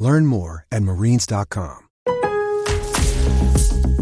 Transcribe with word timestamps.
Learn 0.00 0.24
more 0.24 0.66
at 0.72 0.82
marines.com. 0.82 1.86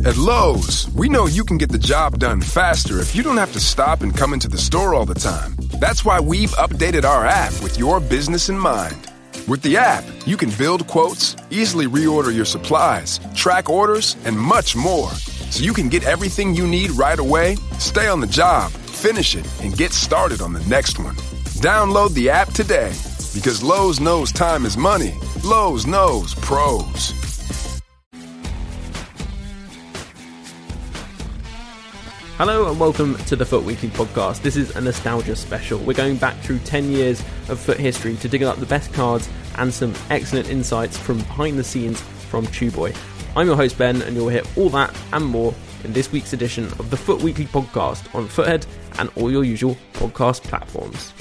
At 0.05 0.17
Lowe's, 0.17 0.89
we 0.95 1.09
know 1.09 1.27
you 1.27 1.45
can 1.45 1.59
get 1.59 1.71
the 1.71 1.79
job 1.79 2.21
done 2.21 2.41
faster 2.41 3.01
if 3.01 3.17
you 3.17 3.25
don't 3.25 3.37
have 3.37 3.53
to 3.53 3.61
stop 3.61 4.03
and 4.03 4.17
come 4.17 4.33
into 4.33 4.47
the 4.47 4.57
store 4.57 4.95
all 4.95 5.05
the 5.05 5.15
time. 5.15 5.57
That's 5.81 6.05
why 6.05 6.21
we've 6.21 6.53
updated 6.53 7.05
our 7.05 7.27
app 7.27 7.53
with 7.63 7.79
your 7.79 7.99
business 7.99 8.49
in 8.49 8.57
mind. 8.57 9.11
With 9.49 9.61
the 9.63 9.77
app, 9.77 10.05
you 10.25 10.37
can 10.37 10.51
build 10.51 10.87
quotes, 10.87 11.35
easily 11.51 11.87
reorder 11.87 12.35
your 12.35 12.45
supplies, 12.45 13.19
track 13.35 13.69
orders, 13.69 14.17
and 14.25 14.39
much 14.39 14.77
more. 14.77 15.11
So 15.51 15.65
you 15.65 15.73
can 15.73 15.89
get 15.89 16.05
everything 16.05 16.55
you 16.55 16.67
need 16.67 16.93
right 16.93 17.19
away, 17.19 17.57
stay 17.81 18.07
on 18.07 18.21
the 18.21 18.27
job, 18.29 18.71
finish 18.71 19.35
it, 19.35 19.47
and 19.63 19.77
get 19.77 19.93
started 19.93 20.43
on 20.43 20.53
the 20.53 20.65
next 20.67 21.01
one. 21.01 21.17
Download 21.61 22.15
the 22.15 22.31
app 22.31 22.53
today 22.53 22.93
because 23.39 23.63
Lowe's 23.63 24.01
knows 24.01 24.33
time 24.33 24.67
is 24.67 24.77
money. 24.77 25.15
Lowe's 25.45 25.87
knows 25.87 26.35
pros. 26.35 27.13
Hello 32.37 32.69
and 32.69 32.81
welcome 32.81 33.15
to 33.27 33.37
the 33.37 33.47
FUT 33.47 33.63
Weekly 33.63 33.91
podcast. 33.91 34.43
This 34.43 34.57
is 34.57 34.75
a 34.75 34.81
nostalgia 34.81 35.37
special. 35.37 35.79
We're 35.79 35.93
going 35.93 36.17
back 36.17 36.37
through 36.39 36.59
10 36.61 36.91
years 36.91 37.21
of 37.49 37.61
FUT 37.61 37.79
history 37.79 38.17
to 38.17 38.29
dig 38.29 38.43
up 38.43 38.57
the 38.57 38.67
best 38.67 38.93
cards 38.93 39.29
and 39.55 39.73
some 39.73 39.95
excellent 40.11 40.51
insights 40.51 40.99
from 40.99 41.19
behind 41.19 41.61
the 41.61 41.65
scenes 41.65 42.01
from 42.01 42.45
Boy. 42.73 42.93
I'm 43.37 43.47
your 43.47 43.55
host 43.55 43.79
Ben, 43.79 44.03
and 44.03 44.17
you'll 44.17 44.31
hear 44.31 44.43
all 44.57 44.69
that 44.71 44.93
and 45.13 45.25
more 45.25 45.55
in 45.85 45.93
this 45.93 46.11
week's 46.11 46.33
edition 46.33 46.65
of 46.81 46.91
the 46.91 46.97
FUT 46.97 47.23
Weekly 47.23 47.47
podcast 47.47 48.13
on 48.17 48.27
Futhead 48.27 48.67
and 48.99 49.09
all 49.15 49.31
your 49.31 49.45
usual 49.45 49.77
podcast 49.93 50.43
platforms. 50.43 51.13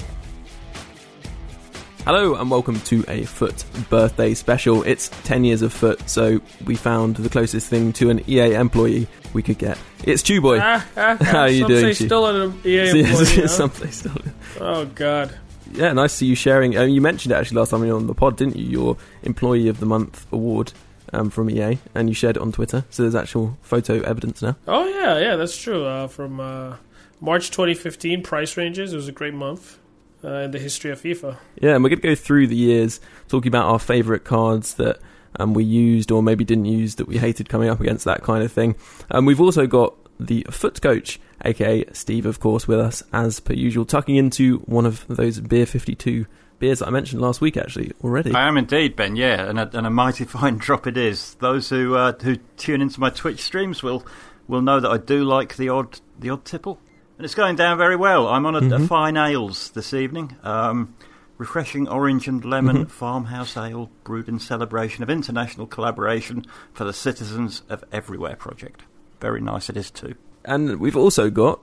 Hello 2.04 2.36
and 2.36 2.50
welcome 2.50 2.80
to 2.82 3.04
a 3.08 3.24
FUT 3.24 3.64
birthday 3.90 4.32
special. 4.32 4.82
It's 4.84 5.08
10 5.24 5.44
years 5.44 5.60
of 5.60 5.72
FUT, 5.74 6.08
so 6.08 6.40
we 6.64 6.74
found 6.74 7.16
the 7.16 7.28
closest 7.28 7.68
thing 7.68 7.92
to 7.94 8.08
an 8.08 8.22
EA 8.28 8.54
employee 8.54 9.06
we 9.34 9.42
could 9.42 9.58
get. 9.58 9.78
It's 10.04 10.22
ChuBoi. 10.22 10.58
Ah, 10.62 10.86
ah, 10.96 11.16
ah, 11.20 11.24
How 11.24 11.38
are 11.40 11.48
you 11.50 11.66
doing, 11.66 11.94
Chew? 11.94 12.06
still 12.06 12.26
an 12.26 12.58
EA 12.64 13.00
employee? 13.00 13.46
Someplace 13.48 13.96
still. 13.96 14.16
Oh 14.60 14.86
God. 14.86 15.36
Yeah, 15.72 15.92
nice 15.92 16.12
to 16.12 16.16
see 16.18 16.26
you 16.26 16.34
sharing. 16.34 16.78
Um, 16.78 16.88
you 16.88 17.02
mentioned 17.02 17.32
it 17.32 17.34
actually 17.36 17.58
last 17.58 17.70
time 17.70 17.84
you 17.84 17.90
were 17.92 17.98
on 17.98 18.06
the 18.06 18.14
pod, 18.14 18.38
didn't 18.38 18.56
you? 18.56 18.64
Your 18.64 18.96
Employee 19.22 19.68
of 19.68 19.80
the 19.80 19.86
Month 19.86 20.26
award 20.32 20.72
um, 21.12 21.28
from 21.28 21.50
EA, 21.50 21.78
and 21.94 22.08
you 22.08 22.14
shared 22.14 22.36
it 22.36 22.42
on 22.42 22.52
Twitter. 22.52 22.84
So 22.88 23.02
there's 23.02 23.14
actual 23.14 23.58
photo 23.60 24.00
evidence 24.00 24.40
now. 24.40 24.56
Oh 24.66 24.86
yeah, 24.88 25.18
yeah, 25.18 25.36
that's 25.36 25.60
true. 25.60 25.84
Uh, 25.84 26.06
from 26.06 26.40
uh, 26.40 26.76
March 27.20 27.50
2015, 27.50 28.22
price 28.22 28.56
ranges. 28.56 28.94
It 28.94 28.96
was 28.96 29.08
a 29.08 29.12
great 29.12 29.34
month 29.34 29.78
uh, 30.24 30.28
in 30.28 30.50
the 30.50 30.58
history 30.58 30.90
of 30.90 31.00
FIFA. 31.00 31.36
Yeah, 31.60 31.74
and 31.74 31.84
we're 31.84 31.90
going 31.90 32.00
to 32.00 32.08
go 32.08 32.14
through 32.14 32.48
the 32.48 32.56
years, 32.56 33.00
talking 33.28 33.48
about 33.48 33.66
our 33.66 33.78
favourite 33.78 34.24
cards 34.24 34.74
that 34.74 34.98
um, 35.36 35.54
we 35.54 35.64
used 35.64 36.10
or 36.10 36.22
maybe 36.22 36.44
didn't 36.44 36.66
use 36.66 36.96
that 36.96 37.06
we 37.06 37.18
hated 37.18 37.48
coming 37.48 37.68
up 37.68 37.80
against 37.80 38.04
that 38.04 38.22
kind 38.22 38.42
of 38.42 38.52
thing. 38.52 38.76
Um, 39.10 39.24
we've 39.26 39.40
also 39.40 39.66
got 39.66 39.94
the 40.20 40.46
FUT 40.50 40.80
coach, 40.82 41.20
aka 41.44 41.84
Steve, 41.92 42.26
of 42.26 42.40
course, 42.40 42.66
with 42.66 42.80
us 42.80 43.02
as 43.12 43.40
per 43.40 43.54
usual, 43.54 43.84
tucking 43.84 44.16
into 44.16 44.58
one 44.60 44.86
of 44.86 45.06
those 45.08 45.40
Beer 45.40 45.66
52 45.66 46.26
beers 46.58 46.80
that 46.80 46.88
I 46.88 46.90
mentioned 46.90 47.22
last 47.22 47.40
week, 47.40 47.56
actually, 47.56 47.92
already. 48.02 48.32
I 48.34 48.48
am 48.48 48.56
indeed, 48.56 48.96
Ben. 48.96 49.16
Yeah, 49.16 49.48
and 49.48 49.60
a, 49.60 49.76
and 49.76 49.86
a 49.86 49.90
mighty 49.90 50.24
fine 50.24 50.58
drop 50.58 50.86
it 50.86 50.96
is. 50.96 51.34
Those 51.34 51.68
who 51.68 51.94
uh, 51.94 52.12
who 52.12 52.36
tune 52.56 52.82
into 52.82 53.00
my 53.00 53.10
Twitch 53.10 53.40
streams 53.40 53.82
will 53.82 54.04
will 54.46 54.62
know 54.62 54.80
that 54.80 54.90
I 54.90 54.98
do 54.98 55.24
like 55.24 55.56
the 55.56 55.68
odd 55.68 56.00
the 56.18 56.30
odd 56.30 56.44
tipple, 56.44 56.80
and 57.18 57.24
it's 57.24 57.34
going 57.34 57.56
down 57.56 57.76
very 57.76 57.96
well. 57.96 58.28
I'm 58.28 58.46
on 58.46 58.72
a, 58.72 58.76
a 58.76 58.86
fine 58.86 59.16
ales 59.16 59.70
this 59.70 59.92
evening. 59.92 60.36
Um, 60.44 60.94
refreshing 61.36 61.88
orange 61.88 62.28
and 62.28 62.44
lemon 62.44 62.86
farmhouse 62.86 63.56
ale 63.56 63.90
brewed 64.04 64.28
in 64.28 64.38
celebration 64.38 65.02
of 65.02 65.10
international 65.10 65.66
collaboration 65.66 66.46
for 66.72 66.84
the 66.84 66.92
citizens 66.92 67.62
of 67.68 67.84
everywhere 67.90 68.36
project. 68.36 68.82
Very 69.20 69.40
nice 69.40 69.68
it 69.68 69.76
is 69.76 69.90
too. 69.90 70.14
And 70.44 70.78
we've 70.78 70.96
also 70.96 71.28
got. 71.28 71.60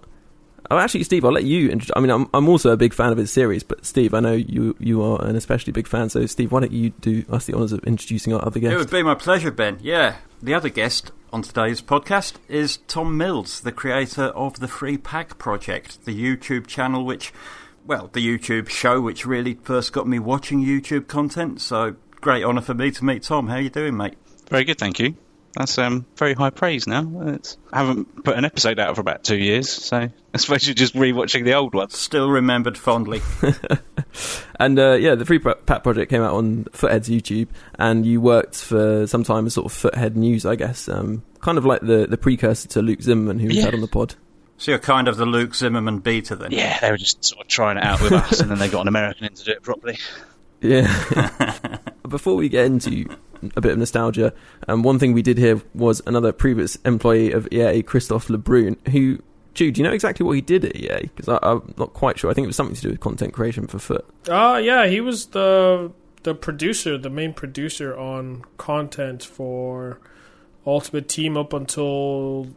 Oh, 0.72 0.78
actually, 0.78 1.04
Steve, 1.04 1.24
I'll 1.24 1.32
let 1.32 1.44
you. 1.46 1.70
Intro- 1.70 1.94
I 1.96 2.02
mean, 2.02 2.10
I'm 2.10 2.28
I'm 2.34 2.50
also 2.50 2.72
a 2.72 2.78
big 2.78 2.94
fan 2.94 3.12
of 3.12 3.18
his 3.18 3.32
series, 3.32 3.64
but 3.64 3.86
Steve, 3.86 4.14
I 4.14 4.20
know 4.20 4.34
you 4.34 4.76
you 4.80 5.02
are 5.04 5.24
an 5.24 5.38
especially 5.38 5.72
big 5.72 5.88
fan. 5.88 6.10
So, 6.10 6.26
Steve, 6.26 6.52
why 6.52 6.62
don't 6.62 6.72
you 6.72 6.90
do 6.90 7.24
us 7.30 7.46
the 7.46 7.54
honours 7.54 7.72
of 7.72 7.84
introducing 7.86 8.34
our 8.34 8.44
other 8.44 8.60
guest? 8.60 8.74
It 8.74 8.78
would 8.78 8.90
be 8.90 9.04
my 9.04 9.16
pleasure, 9.16 9.52
Ben. 9.52 9.78
Yeah. 9.82 10.16
The 10.42 10.54
other 10.54 10.70
guest 10.70 11.12
on 11.36 11.42
today's 11.42 11.82
podcast 11.82 12.36
is 12.48 12.78
Tom 12.88 13.18
Mills, 13.18 13.60
the 13.60 13.74
creator 13.74 14.28
of 14.28 14.62
the 14.62 14.70
Free 14.70 14.98
Pack 14.98 15.38
Project, 15.38 16.06
the 16.06 16.18
YouTube 16.18 16.66
channel 16.66 17.04
which, 17.04 17.34
well, 17.86 18.10
the 18.14 18.26
YouTube 18.26 18.70
show 18.70 19.02
which 19.02 19.26
really 19.26 19.56
first 19.56 19.92
got 19.92 20.08
me 20.08 20.18
watching 20.18 20.64
YouTube 20.64 21.08
content. 21.08 21.60
So, 21.60 21.98
great 22.22 22.46
honour 22.46 22.62
for 22.62 22.74
me 22.74 22.90
to 22.90 23.04
meet 23.04 23.24
Tom. 23.24 23.50
How 23.50 23.56
are 23.56 23.62
you 23.62 23.70
doing, 23.70 23.98
mate? 23.98 24.14
Very 24.50 24.64
good, 24.64 24.78
thank 24.78 24.98
you. 24.98 25.18
That's 25.56 25.78
um, 25.78 26.06
very 26.18 26.34
high 26.34 26.50
praise 26.50 26.86
now. 26.86 27.10
It's, 27.28 27.58
I 27.72 27.80
haven't 27.80 28.24
put 28.26 28.38
an 28.38 28.44
episode 28.46 28.78
out 28.80 28.96
for 28.96 29.02
about 29.02 29.24
two 29.24 29.38
years, 29.38 29.70
so 29.70 29.98
I 30.34 30.38
suppose 30.38 30.68
you're 30.68 30.74
just 30.76 30.94
rewatching 30.96 31.46
the 31.46 31.54
old 31.54 31.74
ones. 31.74 31.98
Still 31.98 32.30
remembered 32.30 32.78
fondly. 32.78 33.22
And 34.58 34.80
uh, 34.80 34.94
yeah, 34.94 35.16
the 35.16 35.26
Free 35.26 35.40
Pack 35.40 35.84
project 35.84 36.10
came 36.10 36.22
out 36.22 36.34
on 36.34 36.64
Futhead's 36.72 37.10
YouTube, 37.10 37.50
and 37.78 38.06
you 38.06 38.22
worked 38.22 38.56
for 38.56 39.06
some 39.06 39.26
time 39.26 39.46
as 39.48 39.56
sort 39.56 39.66
of 39.66 39.74
Futhead 39.74 40.16
News, 40.16 40.46
I 40.46 40.56
guess, 40.56 40.88
um, 40.88 41.24
kind 41.42 41.58
of 41.58 41.66
like 41.66 41.82
the, 41.82 42.08
the 42.10 42.16
precursor 42.16 42.70
to 42.70 42.82
Luke 42.82 43.02
Zimmerman, 43.02 43.40
who 43.40 43.50
we 43.50 43.56
Yeah. 43.56 43.66
had 43.66 43.74
on 43.74 43.82
the 43.82 43.88
pod. 43.90 44.16
So 44.58 44.72
you're 44.72 44.80
kind 44.80 45.10
of 45.10 45.18
the 45.18 45.26
Luke 45.26 45.54
Zimmerman 45.54 46.00
beta 46.00 46.38
then. 46.38 46.52
Yeah, 46.52 46.80
they 46.80 46.90
were 46.90 46.96
just 46.98 47.26
sort 47.26 47.42
of 47.42 47.50
trying 47.50 47.76
it 47.76 47.84
out 47.84 48.02
with 48.02 48.14
us, 48.14 48.40
and 48.40 48.50
then 48.50 48.58
they 48.58 48.70
got 48.70 48.82
an 48.84 48.88
American 48.88 49.26
in 49.26 49.34
to 49.34 49.44
do 49.44 49.52
it 49.52 49.62
properly. 49.62 49.98
Yeah. 50.62 51.78
Before 52.08 52.36
we 52.38 52.48
get 52.48 52.66
into 52.66 53.08
a 53.56 53.62
bit 53.62 53.72
of 53.72 53.78
nostalgia, 53.78 54.34
um, 54.68 54.84
one 54.84 55.00
thing 55.00 55.14
we 55.14 55.22
did 55.22 55.38
hear 55.38 55.62
was 55.74 56.02
another 56.06 56.32
previous 56.32 56.76
employee 56.78 57.32
of 57.32 57.48
EA, 57.52 57.84
Christophe 57.84 58.28
Lebrun, 58.28 58.78
who. 58.90 59.20
Jude, 59.54 59.76
do 59.76 59.82
you 59.82 59.88
know 59.88 59.94
exactly 59.94 60.26
what 60.26 60.34
he 60.34 60.42
did 60.42 60.66
at 60.66 60.76
EA? 60.76 61.10
Because 61.16 61.30
I'm 61.30 61.74
not 61.78 61.94
quite 61.94 62.20
sure. 62.20 62.30
I 62.30 62.34
think 62.34 62.44
it 62.44 62.48
was 62.48 62.58
something 62.58 62.76
to 62.76 62.82
do 62.82 62.90
with 62.90 63.00
content 63.00 63.34
creation 63.34 63.68
for 63.68 63.80
FUT. 63.80 64.06
Uh 64.28 64.60
yeah, 64.62 64.86
he 64.88 65.00
was 65.00 65.28
the 65.28 65.94
the 66.24 66.36
producer, 66.36 66.98
the 66.98 67.10
main 67.10 67.34
producer 67.34 67.98
on 67.98 68.44
content 68.58 69.24
for 69.24 70.02
Ultimate 70.66 71.08
Team 71.08 71.38
up 71.38 71.54
until 71.54 72.48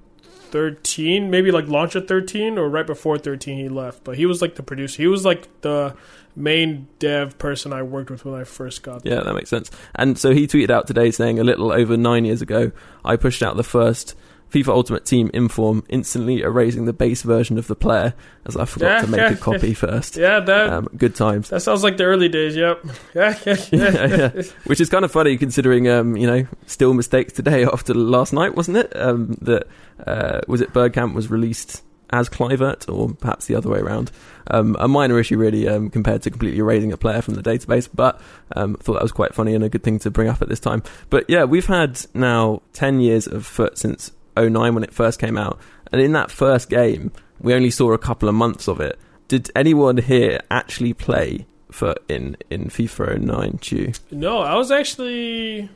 13, 0.51 1.31
maybe 1.31 1.51
like 1.51 1.69
launch 1.69 1.95
at 1.95 2.09
13 2.09 2.59
or 2.59 2.69
right 2.69 2.87
before 2.87 3.19
13 3.19 3.59
he 3.59 3.69
left. 3.69 4.03
But 4.05 4.17
he 4.17 4.27
was 4.27 4.43
like 4.43 4.55
the 4.57 4.63
producer. 4.63 5.03
He 5.03 5.07
was 5.07 5.25
like 5.25 5.49
the 5.61 5.95
main 6.39 6.89
dev 6.99 7.37
person 7.39 7.73
I 7.73 7.83
worked 7.83 8.11
with 8.11 8.25
when 8.25 8.35
I 8.41 8.45
first 8.45 8.83
got 8.83 9.03
there. 9.05 9.15
Yeah, 9.15 9.23
that 9.25 9.35
makes 9.35 9.51
sense. 9.51 9.71
And 9.95 10.19
so 10.19 10.33
he 10.33 10.47
tweeted 10.47 10.71
out 10.71 10.87
today 10.87 11.11
saying, 11.11 11.39
a 11.39 11.45
little 11.45 11.73
over 11.73 11.97
nine 11.97 12.25
years 12.25 12.41
ago, 12.43 12.73
I 13.05 13.17
pushed 13.17 13.43
out 13.43 13.57
the 13.57 13.65
first 13.65 14.15
FIFA 14.51 14.69
Ultimate 14.69 15.05
Team 15.05 15.31
inform, 15.35 15.85
instantly 15.91 16.41
erasing 16.41 16.87
the 16.87 16.95
base 16.95 17.21
version 17.21 17.59
of 17.59 17.67
the 17.67 17.77
player, 17.77 18.15
as 18.47 18.57
I 18.57 18.65
forgot 18.65 18.87
Yeah, 18.89 19.01
to 19.03 19.07
make 19.09 19.21
yeah. 19.21 19.31
a 19.33 19.37
copy 19.37 19.75
first. 19.87 20.17
Yeah, 20.17 20.41
that 20.41 20.71
Um, 20.73 20.89
good 20.97 21.15
times. 21.15 21.51
that 21.51 21.61
sounds 21.61 21.83
like 21.85 21.99
the 21.99 22.05
early 22.05 22.31
days. 22.31 22.57
Yep. 22.57 22.83
Yeah, 23.15 23.39
yeah, 23.45 23.57
yeah. 23.73 23.91
yeah, 23.91 24.31
yeah. 24.37 24.43
Which 24.65 24.81
is 24.81 24.89
kind 24.89 25.05
of 25.05 25.13
funny 25.13 25.37
considering, 25.37 25.87
um, 25.89 26.17
you 26.17 26.27
know, 26.27 26.47
still 26.67 26.95
mistakes 26.95 27.35
today 27.35 27.65
after 27.65 27.93
last 27.93 28.33
night, 28.33 28.55
wasn't 28.55 28.79
it? 28.79 28.91
Um, 28.97 29.37
that 29.43 29.67
uh, 30.07 30.41
was 30.49 30.63
it. 30.63 30.73
Bergkamp 30.73 31.13
was 31.15 31.31
released 31.31 31.83
as 32.11 32.29
Kluivert, 32.29 32.93
or 32.93 33.15
perhaps 33.15 33.47
the 33.47 33.55
other 33.55 33.69
way 33.69 33.79
around. 33.79 34.11
Um, 34.51 34.77
a 34.79 34.89
minor 34.89 35.19
issue, 35.19 35.37
really, 35.37 35.69
um, 35.69 35.91
compared 35.91 36.23
to 36.23 36.31
completely 36.31 36.59
erasing 36.59 36.93
a 36.93 36.97
player 36.97 37.23
from 37.23 37.35
the 37.35 37.43
database. 37.43 37.89
But 37.93 38.21
um, 38.57 38.75
thought 38.77 38.95
that 38.95 39.03
was 39.03 39.13
quite 39.13 39.35
funny 39.35 39.55
and 39.55 39.65
a 39.65 39.69
good 39.69 39.83
thing 39.83 39.99
to 40.01 40.11
bring 40.11 40.29
up 40.29 40.43
at 40.43 40.49
this 40.49 40.61
time. 40.61 40.83
But 41.11 41.25
yeah, 41.29 41.45
we've 41.45 41.67
had 41.67 42.01
now 42.15 42.63
ten 42.73 43.01
years 43.01 43.27
of 43.27 43.47
FUT 43.47 43.79
since 43.79 44.13
09 44.37 44.75
when 44.75 44.85
it 44.85 44.93
first 44.93 45.19
came 45.19 45.37
out, 45.37 45.59
and 45.93 46.01
in 46.01 46.13
that 46.13 46.31
first 46.31 46.71
game, 46.71 47.13
we 47.41 47.55
only 47.55 47.71
saw 47.71 47.93
a 47.93 47.99
couple 47.99 48.29
of 48.29 48.35
months 48.35 48.69
of 48.69 48.81
it. 48.81 48.99
Did 49.29 49.51
anyone 49.55 49.99
here 49.99 50.41
actually 50.51 50.95
play 50.95 51.47
for 51.71 51.95
in 52.09 52.37
in 52.51 52.67
FIFA 52.67 53.21
09 53.21 53.59
Chew? 53.61 53.93
No, 54.11 54.39
I 54.39 54.55
was 54.55 54.71
actually 54.71 55.69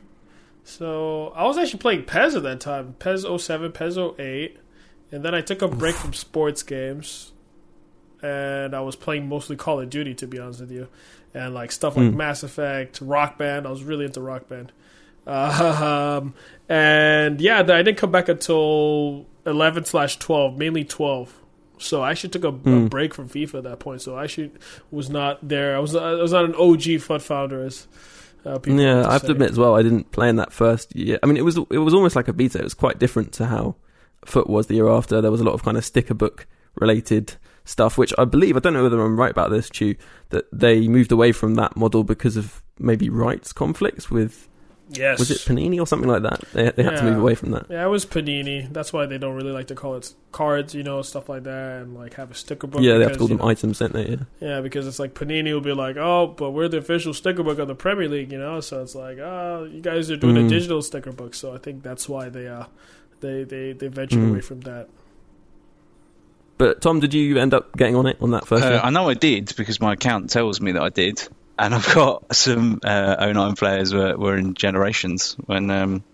so 0.64 1.32
I 1.34 1.44
was 1.44 1.58
actually 1.58 1.81
playing 1.81 2.05
PES 2.05 2.37
at 2.37 2.43
that 2.44 2.61
time. 2.61 2.94
PES 2.99 3.25
07, 3.38 3.73
PES 3.73 3.99
08. 4.19 4.58
And 5.12 5.22
then 5.24 5.34
I 5.34 5.40
took 5.42 5.62
a 5.62 5.68
break 5.68 5.94
from 5.94 6.12
sports 6.14 6.62
games 6.62 7.32
and 8.22 8.74
I 8.74 8.80
was 8.80 8.96
playing 8.96 9.28
mostly 9.28 9.56
Call 9.56 9.80
of 9.80 9.90
Duty 9.90 10.14
to 10.14 10.26
be 10.26 10.38
honest 10.38 10.60
with 10.60 10.72
you. 10.72 10.88
And 11.34 11.54
like 11.54 11.70
stuff 11.72 11.96
like 11.96 12.10
Hmm. 12.10 12.16
Mass 12.16 12.42
Effect, 12.42 13.00
Rock 13.00 13.38
Band. 13.38 13.66
I 13.66 13.70
was 13.70 13.82
really 13.84 14.04
into 14.06 14.20
Rock 14.20 14.48
Band. 14.48 14.72
Um, 15.26 16.34
and 16.68 17.40
yeah, 17.40 17.60
I 17.60 17.62
didn't 17.62 17.96
come 17.96 18.10
back 18.10 18.28
until 18.28 19.26
eleven 19.46 19.84
slash 19.84 20.16
twelve, 20.18 20.58
mainly 20.58 20.84
twelve. 20.84 21.32
So 21.78 22.02
I 22.02 22.10
actually 22.10 22.30
took 22.30 22.44
a, 22.44 22.48
a, 22.48 22.52
Mm. 22.52 22.90
break 22.90 23.14
from 23.14 23.28
FIFA 23.28 23.54
at 23.58 23.64
that 23.64 23.78
point. 23.80 24.02
So 24.02 24.16
I 24.16 24.24
actually 24.24 24.50
was 24.90 25.10
not 25.10 25.46
there. 25.46 25.76
I 25.76 25.78
was 25.80 25.94
I 25.96 26.12
was 26.14 26.32
not 26.32 26.44
an 26.44 26.54
OG 26.54 27.00
FUT 27.00 27.22
founder 27.22 27.64
as 27.64 27.86
uh, 28.44 28.58
people. 28.58 28.80
Yeah, 28.80 29.06
I 29.08 29.12
have 29.14 29.22
say. 29.22 29.28
to 29.28 29.32
admit 29.32 29.50
as 29.52 29.58
well. 29.58 29.74
I 29.76 29.82
didn't 29.82 30.10
play 30.12 30.28
in 30.28 30.36
that 30.36 30.52
first 30.52 30.94
year. 30.96 31.18
I 31.22 31.26
mean, 31.26 31.36
it 31.36 31.44
was 31.44 31.56
it 31.70 31.78
was 31.78 31.94
almost 31.94 32.16
like 32.16 32.28
a 32.28 32.32
beta. 32.32 32.58
It 32.58 32.64
was 32.64 32.74
quite 32.74 32.98
different 32.98 33.32
to 33.34 33.46
how 33.46 33.76
FUT 34.24 34.48
was 34.48 34.66
the 34.69 34.74
year 34.74 34.88
after. 34.88 35.20
There 35.20 35.30
was 35.30 35.40
a 35.40 35.44
lot 35.44 35.54
of 35.54 35.62
kind 35.62 35.76
of 35.76 35.84
sticker 35.84 36.14
book 36.14 36.46
related 36.76 37.34
stuff, 37.64 37.96
which 37.98 38.12
I 38.19 38.24
believe 38.24 38.56
I 38.56 38.60
don't 38.60 38.72
know 38.74 38.82
whether 38.82 39.00
I'm 39.00 39.19
right 39.19 39.30
about 39.30 39.50
this, 39.50 39.69
Chu, 39.70 39.94
that 40.30 40.46
they 40.52 40.88
moved 40.88 41.12
away 41.12 41.32
from 41.32 41.54
that 41.56 41.76
model 41.76 42.02
because 42.04 42.36
of 42.36 42.62
maybe 42.78 43.08
rights 43.08 43.52
conflicts 43.52 44.10
with 44.10 44.48
Yes. 44.94 45.19
was 45.19 45.30
it 45.30 45.38
Panini 45.38 45.80
or 45.80 45.86
something 45.86 46.08
like 46.08 46.22
that. 46.22 46.42
They 46.52 46.70
they 46.70 46.82
had 46.82 46.96
to 46.98 47.04
move 47.04 47.16
away 47.19 47.34
from 47.34 47.52
that. 47.52 47.64
Yeah, 47.70 47.86
it 47.86 47.88
was 47.88 48.04
Panini. 48.04 48.70
That's 48.70 48.92
why 48.92 49.06
they 49.06 49.16
don't 49.16 49.34
really 49.34 49.52
like 49.52 49.69
to 49.69 49.74
call 49.74 49.94
it 49.94 50.12
cards, 50.32 50.74
you 50.74 50.82
know, 50.82 51.00
stuff 51.00 51.30
like 51.30 51.44
that, 51.44 51.80
and 51.82 51.94
like 51.94 52.14
have 52.14 52.30
a 52.30 52.34
sticker 52.34 52.66
book. 52.66 52.82
yeah, 52.82 52.98
they 52.98 53.04
have 53.04 53.12
to 53.12 53.19
call 53.19 53.28
them 53.28 53.38
know, 53.38 53.46
items, 53.48 53.78
don't 53.78 53.94
they? 53.94 54.06
Yeah. 54.08 54.16
Yeah, 54.40 54.60
because 54.60 54.86
it's 54.86 54.98
like 54.98 55.14
Panini 55.14 55.50
will 55.54 55.62
be 55.62 55.72
like, 55.72 55.96
oh, 55.96 56.26
but 56.36 56.50
we're 56.50 56.69
the 56.69 56.76
official 56.78 57.14
sticker 57.14 57.42
book 57.42 57.58
of 57.58 57.69
the 57.69 57.74
Premier 57.74 58.06
League, 58.08 58.32
you 58.32 58.38
know. 58.38 58.60
So 58.60 58.82
it's 58.82 58.94
like, 58.94 59.16
oh, 59.19 59.66
you 59.72 59.80
guys 59.80 60.10
are 60.10 60.16
doing 60.16 60.36
a 60.36 60.40
Mm. 60.40 60.48
digital 60.50 60.82
sticker 60.82 61.12
book. 61.12 61.34
So 61.34 61.54
I 61.54 61.58
think 61.58 61.82
that's 61.82 62.06
why 62.06 62.28
they 62.28 62.46
uh 62.48 62.64
they 63.22 63.44
they 63.44 63.72
they 63.72 63.88
ventured 63.88 64.19
Mm. 64.20 64.30
away 64.30 64.40
from 64.42 64.60
that. 64.62 64.88
But 66.58 66.80
Tom, 66.82 67.00
did 67.00 67.14
you 67.14 67.38
end 67.38 67.54
up 67.54 67.76
getting 67.76 67.96
on 67.96 68.06
it 68.06 68.19
on 68.20 68.32
that 68.32 68.46
first 68.46 68.64
Uh. 68.64 68.80
I 68.82 68.90
know 68.90 69.08
I 69.08 69.14
did 69.14 69.52
because 69.56 69.80
my 69.80 69.94
account 69.94 70.30
tells 70.30 70.60
me 70.60 70.72
that 70.72 70.82
I 70.82 70.90
did, 70.90 71.26
and 71.58 71.74
I've 71.74 71.92
got 71.94 72.34
some 72.36 72.80
uh, 72.84 73.32
09 73.32 73.56
players 73.56 73.92
were, 73.94 74.16
were 74.16 74.36
in 74.36 74.54
generations 74.54 75.34
when 75.46 75.70
um, 75.70 76.04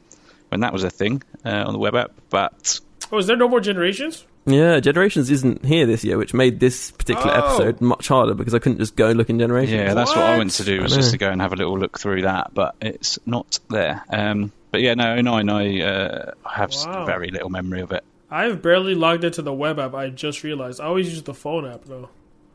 when 0.48 0.60
that 0.60 0.72
was 0.72 0.84
a 0.84 0.90
thing 0.90 1.22
uh, 1.44 1.64
on 1.66 1.72
the 1.72 1.78
web 1.78 1.94
app. 1.96 2.12
But 2.30 2.80
Oh, 3.10 3.18
is 3.18 3.26
there 3.26 3.36
no 3.36 3.48
more 3.48 3.60
generations? 3.60 4.24
Yeah, 4.46 4.80
Generations 4.80 5.30
isn't 5.30 5.62
here 5.64 5.84
this 5.84 6.04
year, 6.04 6.16
which 6.16 6.32
made 6.32 6.58
this 6.58 6.90
particular 6.90 7.32
Oh. 7.34 7.44
episode 7.46 7.80
much 7.82 8.08
harder 8.08 8.32
because 8.32 8.54
I 8.54 8.58
couldn't 8.58 8.78
just 8.78 8.96
go 8.96 9.08
and 9.08 9.18
look 9.18 9.28
in 9.28 9.38
Generations. 9.38 9.74
yeah, 9.78 9.92
that's 9.92 10.10
what 10.10 10.18
I 10.24 10.30
What? 10.30 10.38
went 10.38 10.50
to 10.52 10.64
do 10.64 10.80
was 10.82 10.94
I 10.94 10.96
just 10.96 11.08
know. 11.08 11.12
to 11.12 11.18
go 11.18 11.28
and 11.30 11.40
have 11.42 11.52
a 11.52 11.56
little 11.56 11.78
look 11.78 11.98
through 11.98 12.22
that, 12.22 12.54
but 12.54 12.74
it's 12.80 13.18
not 13.26 13.58
there. 13.68 14.02
Um, 14.10 14.52
but 14.70 14.80
yeah, 14.80 14.94
no, 14.94 15.20
09, 15.20 15.48
I 15.48 15.80
uh, 15.82 16.32
have 16.48 16.72
Wow. 16.86 17.06
very 17.06 17.30
little 17.30 17.50
memory 17.50 17.80
of 17.80 17.92
it. 17.92 18.04
I've 18.30 18.60
barely 18.60 18.94
logged 18.94 19.24
into 19.24 19.40
the 19.42 19.52
web 19.54 19.78
app. 19.78 19.94
I 19.94 20.10
just 20.10 20.44
realized 20.44 20.80
I 20.80 20.84
always 20.84 21.08
use 21.08 21.22
the 21.22 21.34
phone 21.34 21.66
app 21.66 21.84
though. 21.84 22.10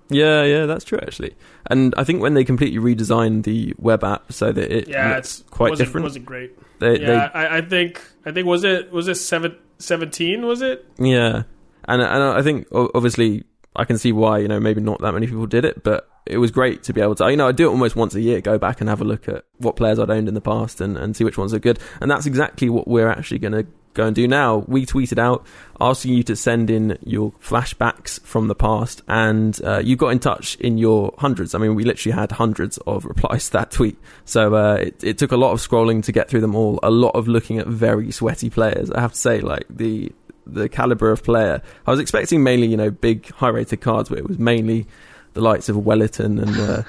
Yeah, 0.10 0.44
yeah, 0.44 0.66
that's 0.68 0.84
true 0.86 1.00
actually. 1.02 1.36
And 1.68 1.96
I 1.98 2.04
think 2.04 2.22
when 2.22 2.36
they 2.36 2.44
completely 2.44 2.78
redesigned 2.80 3.44
the 3.44 3.74
web 3.80 4.04
app 4.04 4.32
so 4.32 4.52
that 4.52 4.72
it 4.72 4.88
Yeah, 4.88 5.08
looked 5.08 5.20
it's 5.20 5.44
quite 5.50 5.70
wasn't, 5.72 5.88
different, 5.88 6.04
Wasn't 6.04 6.26
great. 6.26 6.52
they, 6.80 7.00
yeah, 7.00 7.32
I, 7.34 7.58
I 7.58 7.62
think 7.62 8.02
I 8.26 8.32
think 8.32 8.46
was 8.46 8.64
it 8.64 8.92
was 8.92 9.08
it 9.08 9.16
seven, 9.16 9.56
17, 9.80 10.46
Was 10.46 10.62
it? 10.62 10.86
yeah, 11.00 11.44
and 11.86 12.02
and 12.02 12.24
I 12.24 12.42
think 12.44 12.68
obviously 12.72 13.46
I 13.76 13.86
can 13.86 13.98
see 13.98 14.12
why 14.12 14.38
you 14.40 14.48
know 14.48 14.60
maybe 14.60 14.82
not 14.82 15.02
that 15.02 15.14
many 15.14 15.26
people 15.26 15.48
did 15.48 15.66
it, 15.66 15.84
but 15.84 16.08
it 16.26 16.38
was 16.38 16.52
great 16.52 16.84
to 16.84 16.94
be 16.94 17.02
able 17.02 17.16
to 17.16 17.30
you 17.30 17.38
know 17.38 17.48
I 17.48 17.52
do 17.52 17.68
it 17.68 17.72
almost 17.72 17.96
once 17.96 18.16
a 18.16 18.22
year, 18.22 18.42
go 18.42 18.58
back 18.58 18.82
and 18.82 18.90
have 18.90 19.02
a 19.02 19.06
look 19.06 19.28
at 19.28 19.46
what 19.58 19.76
players 19.76 20.00
I'd 20.00 20.10
owned 20.10 20.28
in 20.28 20.34
the 20.34 20.42
past 20.42 20.82
and 20.82 20.98
and 20.98 21.16
see 21.16 21.24
which 21.24 21.38
ones 21.38 21.54
are 21.54 21.60
good, 21.60 21.80
and 22.02 22.10
that's 22.10 22.26
exactly 22.26 22.70
what 22.70 22.88
we're 22.88 23.10
actually 23.10 23.40
going 23.40 23.54
to 23.54 23.66
go 23.94 24.06
and 24.06 24.16
do 24.16 24.28
now. 24.28 24.66
We 24.68 24.86
tweeted 24.86 25.18
out 25.18 25.46
asking 25.80 26.14
you 26.14 26.24
to 26.24 26.36
send 26.36 26.70
in 26.70 26.98
your 27.04 27.32
flashbacks 27.34 28.20
from 28.22 28.48
the 28.48 28.56
past, 28.56 29.02
and 29.08 29.60
uh, 29.64 29.80
you 29.80 29.96
got 29.96 30.10
in 30.10 30.20
touch 30.20 30.56
in 30.56 30.78
your 30.78 31.14
hundreds. 31.18 31.56
I 31.56 31.60
mean, 31.60 31.76
we 31.76 31.84
literally 31.84 32.16
had 32.16 32.32
hundreds 32.32 32.78
of 32.80 33.06
replies 33.14 33.48
to 33.48 33.54
that 33.54 33.72
tweet. 33.72 33.98
So 34.26 34.56
uh, 34.56 34.76
it, 34.76 35.04
it 35.04 35.18
took 35.18 35.32
a 35.32 35.38
lot 35.38 35.52
of 35.52 35.60
scrolling 35.60 36.04
to 36.04 36.12
get 36.12 36.30
through 36.30 36.42
them 36.42 36.56
all. 36.56 36.80
A 36.84 36.92
lot 36.92 37.16
of 37.16 37.28
looking 37.28 37.60
at 37.60 37.68
very 37.68 38.12
sweaty 38.12 38.50
players. 38.50 38.92
I 38.92 39.02
have 39.02 39.14
to 39.14 39.20
say, 39.20 39.42
like 39.42 39.66
the 39.70 40.12
the 40.46 40.68
caliber 40.68 41.10
of 41.12 41.24
player. 41.24 41.62
I 41.88 41.92
was 41.92 42.00
expecting 42.00 42.44
mainly, 42.44 42.68
you 42.68 42.78
know, 42.78 42.92
big 42.92 43.32
high 43.32 43.50
rated 43.50 43.82
cards, 43.82 44.10
but 44.10 44.18
it 44.18 44.28
was 44.28 44.38
mainly 44.38 44.88
the 45.34 45.42
likes 45.42 45.70
of 45.70 45.76
Welliton 45.78 46.42
and. 46.42 46.58
Uh, 46.58 46.84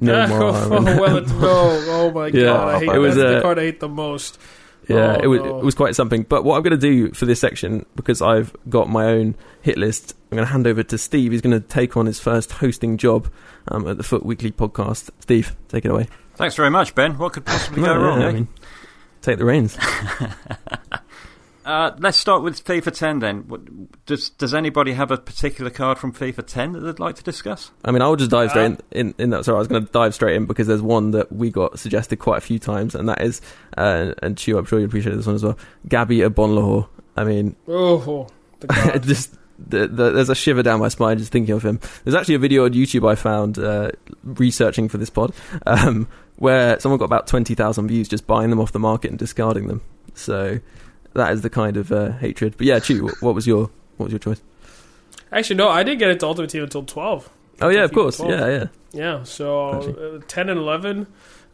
More. 0.00 0.14
oh, 0.14 0.80
Moore 0.80 1.06
and- 1.18 1.40
no, 1.40 1.84
oh 1.88 2.10
my 2.10 2.26
Yeah, 2.32 2.44
god, 2.44 2.74
I 2.74 2.78
hate 2.80 2.88
it 2.88 2.98
was, 2.98 3.16
that's 3.16 3.28
the 3.28 3.38
uh, 3.38 3.42
card 3.42 3.58
I 3.58 3.62
hate 3.64 3.80
the 3.80 3.88
most. 3.88 4.38
Yeah, 4.88 5.16
Oh, 5.18 5.20
it 5.22 5.26
was 5.26 5.40
no. 5.40 5.58
it 5.58 5.64
was 5.64 5.74
quite 5.74 5.94
something. 5.94 6.22
But 6.22 6.42
what 6.44 6.56
I'm 6.56 6.62
going 6.62 6.78
to 6.78 6.78
do 6.78 7.12
for 7.12 7.26
this 7.26 7.38
section, 7.40 7.84
because 7.96 8.20
I've 8.22 8.54
got 8.68 8.88
my 8.88 9.04
own 9.06 9.34
hit 9.62 9.76
list, 9.78 10.14
I'm 10.30 10.36
going 10.36 10.46
to 10.46 10.52
hand 10.52 10.66
over 10.66 10.82
to 10.82 10.96
Steve. 10.98 11.32
He's 11.32 11.40
going 11.42 11.58
to 11.58 11.66
take 11.66 11.96
on 11.98 12.06
his 12.06 12.18
first 12.20 12.52
hosting 12.52 12.96
job 12.98 13.30
um, 13.68 13.86
at 13.88 13.96
the 13.98 14.02
FUT 14.02 14.24
Weekly 14.24 14.50
podcast. 14.52 15.10
Steve, 15.20 15.54
take 15.68 15.84
it 15.84 15.90
away. 15.90 16.06
Thanks 16.36 16.54
very 16.54 16.70
much, 16.70 16.94
Ben. 16.94 17.16
What 17.18 17.32
could 17.34 17.44
possibly 17.46 17.82
go 17.82 17.94
No, 17.94 18.00
wrong? 18.02 18.20
yeah, 18.20 18.26
eh? 18.26 18.30
I 18.30 18.32
mean, 18.32 18.48
take 19.22 19.38
the 19.38 19.44
reins. 19.44 19.76
Uh, 21.64 21.92
let's 21.98 22.18
start 22.18 22.42
with 22.42 22.62
FIFA 22.64 22.92
10 22.92 23.18
then. 23.20 23.38
What, 23.48 23.60
does 24.06 24.28
Does 24.30 24.52
anybody 24.52 24.92
have 24.92 25.10
a 25.10 25.16
particular 25.16 25.70
card 25.70 25.98
from 25.98 26.12
FIFA 26.12 26.46
10 26.46 26.72
that 26.72 26.80
they'd 26.80 26.98
like 26.98 27.16
to 27.16 27.22
discuss? 27.22 27.70
I 27.84 27.90
mean, 27.90 28.02
I'll 28.02 28.16
just 28.16 28.30
dive 28.30 28.50
straight 28.50 28.72
Uh, 28.72 28.76
in, 28.90 29.08
in, 29.08 29.14
in 29.18 29.30
that. 29.30 29.44
Sorry, 29.44 29.56
I 29.56 29.58
was 29.58 29.68
going 29.68 29.84
to 29.86 29.90
dive 29.92 30.14
straight 30.14 30.36
in 30.36 30.44
because 30.46 30.66
there's 30.66 30.82
one 30.82 31.12
that 31.12 31.32
we 31.32 31.50
got 31.50 31.78
suggested 31.78 32.16
quite 32.18 32.38
a 32.38 32.42
few 32.42 32.58
times, 32.58 32.94
and 32.94 33.08
that 33.08 33.22
is, 33.22 33.40
uh, 33.78 34.12
and 34.22 34.36
Chu, 34.36 34.58
I'm 34.58 34.66
sure 34.66 34.78
you 34.78 34.84
appreciate 34.86 35.16
this 35.16 35.26
one 35.26 35.36
as 35.36 35.42
well. 35.44 35.58
Gabby 35.88 36.18
Agbonlahor. 36.18 36.86
I 37.16 37.24
mean, 37.24 37.56
Oh, 37.66 38.26
the 38.60 39.00
just 39.04 39.34
the, 39.58 39.86
the, 39.86 40.10
there's 40.10 40.28
a 40.30 40.34
shiver 40.34 40.62
down 40.62 40.80
my 40.80 40.88
spine 40.88 41.16
just 41.18 41.32
thinking 41.32 41.54
of 41.54 41.62
him. 41.64 41.80
There's 42.02 42.14
actually 42.16 42.34
a 42.34 42.40
video 42.40 42.64
on 42.64 42.72
YouTube 42.72 43.08
I 43.08 43.14
found 43.14 43.58
uh, 43.58 43.92
researching 44.24 44.88
for 44.88 44.98
this 44.98 45.10
pod 45.10 45.32
um, 45.66 46.08
where 46.36 46.78
someone 46.80 46.98
got 46.98 47.04
about 47.06 47.26
twenty 47.28 47.54
thousand 47.54 47.86
views 47.88 48.08
just 48.08 48.26
buying 48.26 48.50
them 48.50 48.60
off 48.60 48.72
the 48.72 48.80
market 48.80 49.10
and 49.10 49.18
discarding 49.18 49.68
them. 49.68 49.80
So 50.14 50.58
that 51.14 51.32
is 51.32 51.42
the 51.42 51.50
kind 51.50 51.76
of 51.76 51.90
uh, 51.92 52.12
hatred. 52.12 52.54
But 52.56 52.66
yeah, 52.66 52.78
Chu, 52.78 53.08
what- 53.20 53.34
was 53.34 53.46
your 53.46 53.70
what 53.96 54.06
was 54.06 54.12
your 54.12 54.18
choice? 54.20 54.40
Actually, 55.32 55.56
no, 55.56 55.68
I 55.68 55.82
didn't 55.82 55.98
get 55.98 56.10
into 56.10 56.26
Ultimate 56.26 56.50
Team 56.50 56.62
until 56.62 56.82
twelve. 56.84 57.28
Oh 57.60 57.68
yeah, 57.68 57.84
of 57.84 57.92
course, 57.92 58.16
12. 58.18 58.30
yeah, 58.32 58.46
yeah. 58.48 58.66
Yeah, 58.92 59.22
so 59.24 59.74
Actually. 59.76 60.16
uh, 60.16 60.20
ten 60.28 60.48
and 60.48 60.58
eleven, 60.58 61.06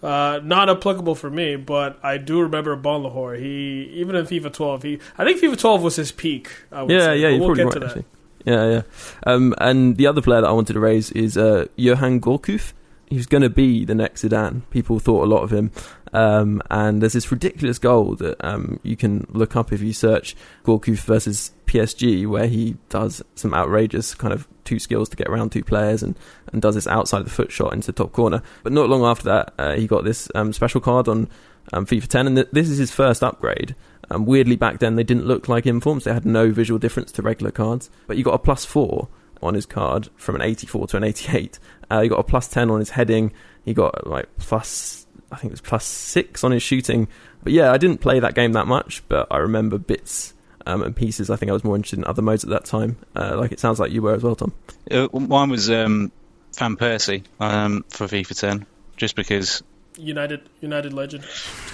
uh, 0.03 0.41
not 0.43 0.69
applicable 0.69 1.15
for 1.15 1.31
me. 1.31 1.57
But 1.57 1.99
I 2.03 2.19
do 2.19 2.41
remember 2.43 2.77
Agbonlahor. 2.77 3.39
He 3.39 3.91
even 3.95 4.17
in 4.17 4.27
FIFA 4.27 4.53
twelve, 4.53 4.83
he 4.83 4.99
I 5.17 5.25
think 5.25 5.41
FIFA 5.41 5.59
twelve 5.59 5.83
was 5.83 5.97
his 5.97 6.12
peak. 6.12 6.51
I 6.73 6.83
would 6.83 6.91
Yeah, 6.91 6.99
say, 7.07 7.19
yeah, 7.19 7.29
but 7.29 7.31
you're 7.33 7.39
we'll 7.41 7.49
probably 7.49 7.65
right. 7.65 7.73
to 7.73 7.79
that. 7.81 7.87
Actually. 7.87 8.05
Yeah, 8.45 8.71
yeah. 8.71 8.83
Um, 9.27 9.55
and 9.59 9.97
the 9.99 10.07
other 10.07 10.23
player 10.23 10.41
that 10.41 10.49
I 10.49 10.53
wanted 10.53 10.73
to 10.75 10.81
raise 10.81 11.11
is 11.12 11.37
uh, 11.37 11.67
Yoann 11.79 12.21
Gourcuff. 12.21 12.73
He's 13.11 13.27
going 13.27 13.43
to 13.43 13.51
be 13.51 13.85
the 13.85 13.95
next 13.95 14.23
Zidane. 14.23 14.62
People 14.71 14.99
thought 14.99 15.25
a 15.25 15.27
lot 15.27 15.43
of 15.43 15.53
him. 15.53 15.73
Um, 16.12 16.62
and 16.71 17.03
there's 17.03 17.12
this 17.12 17.31
ridiculous 17.31 17.79
goal 17.79 18.15
that 18.17 18.43
um, 18.45 18.81
you 18.83 18.97
can 18.97 19.27
look 19.31 19.57
up 19.57 19.73
if 19.73 19.81
you 19.81 19.93
search 19.93 20.37
Gourcuff 20.65 21.01
versus 21.01 21.52
PSG, 21.67 22.26
where 22.26 22.47
he 22.47 22.76
does 22.88 23.23
some 23.35 23.55
outrageous 23.55 24.14
kind 24.14 24.33
of 24.33 24.49
two 24.64 24.79
skills 24.79 25.09
to 25.09 25.17
get 25.17 25.29
around 25.29 25.50
two 25.50 25.64
players 25.64 26.02
and, 26.02 26.17
and 26.52 26.62
does 26.62 26.76
this 26.76 26.87
outside 26.87 27.25
the 27.25 27.31
foot 27.31 27.50
shot 27.50 27.73
into 27.73 27.87
the 27.87 27.93
top 27.93 28.12
corner. 28.12 28.43
But 28.62 28.73
not 28.73 28.88
long 28.88 29.05
after 29.05 29.25
that, 29.25 29.55
uh, 29.59 29.75
he 29.75 29.87
got 29.87 30.05
this 30.05 30.29
um, 30.35 30.52
special 30.52 30.81
card 30.81 31.09
on 31.09 31.29
um, 31.73 31.87
FIFA 31.87 32.07
10, 32.07 32.26
and 32.26 32.37
th- 32.37 32.49
this 32.52 32.69
is 32.69 32.79
his 32.79 32.90
first 32.90 33.23
upgrade. 33.23 33.75
Um, 34.11 34.25
weirdly, 34.25 34.57
back 34.57 34.81
then 34.81 34.97
they 34.97 35.05
didn't 35.05 35.26
look 35.26 35.49
like 35.49 35.67
informs; 35.67 36.05
they 36.05 36.12
had 36.12 36.26
no 36.26 36.50
visual 36.50 36.79
difference 36.79 37.12
to 37.12 37.23
regular 37.23 37.52
cards. 37.52 37.90
But 38.07 38.17
you 38.17 38.25
got 38.25 38.35
a 38.35 38.38
plus 38.38 38.64
four 38.64 39.09
on 39.42 39.54
his 39.54 39.66
card 39.66 40.09
from 40.16 40.37
an 40.37 40.42
84 40.42 40.88
to 40.88 40.97
an 40.97 41.04
88. 41.04 41.59
Uh, 41.90 42.00
you 42.00 42.11
got 42.11 42.20
a 42.20 42.25
plus 42.25 42.49
10 42.49 42.70
on 42.70 42.78
his 42.78 42.90
heading. 42.90 43.32
He 43.64 43.75
got 43.75 44.06
like 44.06 44.26
plus, 44.38 45.06
I 45.32 45.37
think 45.37 45.50
it 45.50 45.52
was 45.52 45.61
plus 45.61 45.85
six 45.85 46.44
on 46.44 46.52
his 46.52 46.62
shooting. 46.62 47.09
But 47.42 47.52
yeah, 47.52 47.73
I 47.73 47.78
didn't 47.78 47.99
play 47.99 48.20
that 48.20 48.35
game 48.35 48.52
that 48.52 48.66
much, 48.66 49.02
but 49.09 49.26
I 49.30 49.38
remember 49.38 49.78
bits 49.78 50.35
um, 50.66 50.82
and 50.82 50.94
pieces. 50.94 51.30
I 51.30 51.37
think 51.37 51.50
I 51.50 51.52
was 51.52 51.64
more 51.64 51.76
interested 51.76 51.99
in 51.99 52.04
other 52.04 52.23
modes 52.23 52.44
at 52.44 52.50
that 52.50 52.64
time. 52.64 52.97
Uh, 53.16 53.37
like 53.37 53.52
it 53.52 53.61
sounds 53.61 53.80
like 53.80 53.92
you 53.92 54.02
were 54.02 54.14
as 54.14 54.23
well, 54.23 54.37
Tom. 54.37 54.52
Uh, 54.90 55.09
mine 55.12 55.50
was 55.50 55.70
um, 55.70 56.12
Van 56.59 56.76
Persie 56.76 57.25
um, 57.38 57.85
for 57.88 58.06
FIFA 58.06 58.38
10, 58.38 58.66
just 58.97 59.16
because 59.16 59.62
United 59.99 60.49
United 60.61 60.92
legend. 60.92 61.25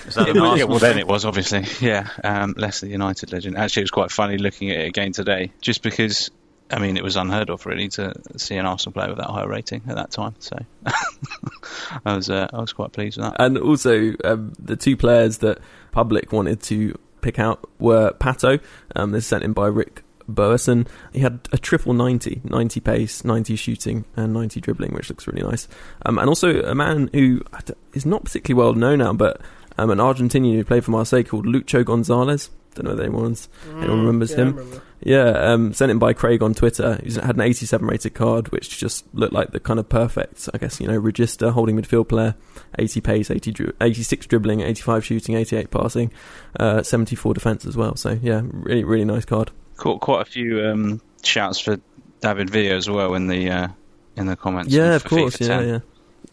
Is 0.06 0.14
that 0.14 0.28
It 0.28 0.37
yeah, 0.37 0.64
well, 0.64 0.78
then 0.78 0.99
it 0.99 1.06
was 1.06 1.25
obviously, 1.26 1.64
yeah, 1.80 2.08
um, 2.23 2.54
Leicester 2.56 2.87
United 2.87 3.32
legend. 3.32 3.56
Actually, 3.56 3.82
it 3.82 3.85
was 3.85 3.90
quite 3.90 4.11
funny 4.11 4.38
looking 4.38 4.70
at 4.70 4.80
it 4.80 4.87
again 4.87 5.12
today, 5.12 5.52
just 5.61 5.82
because. 5.82 6.30
I 6.70 6.78
mean, 6.80 6.96
it 6.96 7.04
was 7.04 7.16
unheard 7.16 7.49
of 7.50 7.64
really 7.66 7.88
to 7.90 8.12
see 8.37 8.56
an 8.56 8.66
Arsenal 8.66 8.92
player 8.92 9.08
with 9.08 9.18
that 9.18 9.28
high 9.30 9.44
rating 9.44 9.82
at 9.88 9.94
that 9.96 10.11
time. 10.11 10.35
So 10.40 10.56
I 12.04 12.16
was, 12.16 12.28
uh, 12.30 12.49
I 12.52 12.61
was 12.61 12.73
quite 12.73 12.92
pleased 12.92 13.16
with 13.18 13.26
that. 13.26 13.37
And 13.40 13.58
also, 13.58 14.14
um, 14.25 14.52
the 14.58 14.76
two 14.76 14.96
players 14.96 15.38
that 15.38 15.58
public 15.92 16.32
wanted 16.32 16.62
to 16.64 16.99
pick 17.20 17.38
out 17.38 17.68
were 17.78 18.12
Pato. 18.12 18.61
Um, 18.94 19.12
this 19.12 19.26
sent 19.26 19.44
in 19.44 19.52
by 19.52 19.66
Rick 19.68 20.02
Bowerson. 20.28 20.87
He 21.12 21.20
had 21.20 21.40
a 21.52 21.58
triple 21.58 21.92
90, 21.94 22.42
90 22.44 22.80
pace, 22.80 23.25
90 23.25 23.56
shooting, 23.56 24.04
and 24.16 24.32
90 24.32 24.61
dribbling, 24.61 24.92
which 24.92 25.08
looks 25.08 25.26
really 25.26 25.42
nice. 25.46 25.68
Um, 26.04 26.18
and 26.18 26.28
also 26.28 26.62
a 26.62 26.75
man 26.75 27.11
who 27.12 27.42
I 27.52 27.61
d- 27.61 27.75
is 27.94 28.04
not 28.06 28.25
particularly 28.25 28.64
well 28.64 28.75
known 28.75 28.99
now, 28.99 29.12
but 29.12 29.40
um, 29.78 29.90
an 29.90 29.99
Argentinian 29.99 30.54
who 30.56 30.64
played 30.64 30.85
for 30.85 30.90
Marseille 30.90 31.23
called 31.23 31.46
Lucho 31.46 31.85
Gonzalez. 31.85 32.50
Don't 32.75 32.87
know 32.87 32.92
if 32.94 33.00
anyone's 33.00 33.49
Anyone 33.68 34.00
remembers 34.00 34.32
Mm, 34.32 34.37
yeah, 34.37 34.42
him? 34.44 34.56
remember. 34.56 34.82
Yeah, 35.03 35.29
um, 35.31 35.73
sent 35.75 35.91
in 35.91 35.99
by 35.99 36.15
Craig 36.15 36.43
on 36.43 36.55
Twitter. 36.55 36.99
He 37.05 37.12
had 37.15 37.37
an 37.37 37.43
87 37.43 37.87
rated 37.87 38.15
card, 38.15 38.49
which 38.50 38.79
just 38.79 39.05
looked 39.15 39.33
like 39.35 39.50
the 39.53 39.61
kind 39.61 39.79
of 39.79 39.88
perfect, 39.88 40.49
I 40.55 40.59
guess, 40.59 40.81
you 40.81 40.88
know, 40.88 40.97
register, 40.97 41.50
holding 41.50 41.76
midfield 41.76 42.09
player, 42.09 42.35
80 42.79 43.00
pace, 43.03 43.31
80 43.31 43.50
dri- 43.53 43.73
86 43.81 44.26
dribbling, 44.26 44.62
85 44.62 45.05
shooting, 45.05 45.35
88 45.37 45.71
passing, 45.71 46.11
uh, 46.59 46.83
74 46.83 47.35
defence 47.35 47.67
as 47.67 47.76
well. 47.76 47.95
So, 47.97 48.19
yeah, 48.23 48.41
really, 48.45 48.85
really 48.85 49.05
nice 49.05 49.25
card. 49.26 49.50
Caught 49.76 50.00
quite 50.00 50.23
a 50.23 50.25
few 50.25 50.65
um, 50.65 51.03
shouts 51.23 51.61
for 51.61 51.76
David 52.21 52.49
Villa 52.49 52.75
as 52.75 52.88
well 52.88 53.15
in 53.15 53.26
the 53.26 53.50
uh, 53.50 53.69
in 54.17 54.26
the 54.26 54.37
comments. 54.37 54.73
Yeah, 54.73 54.95
of 54.95 55.05
course. 55.05 55.37
FIFA 55.37 55.41
Yeah, 55.49 55.59
10. 55.59 55.69
yeah. 55.69 55.79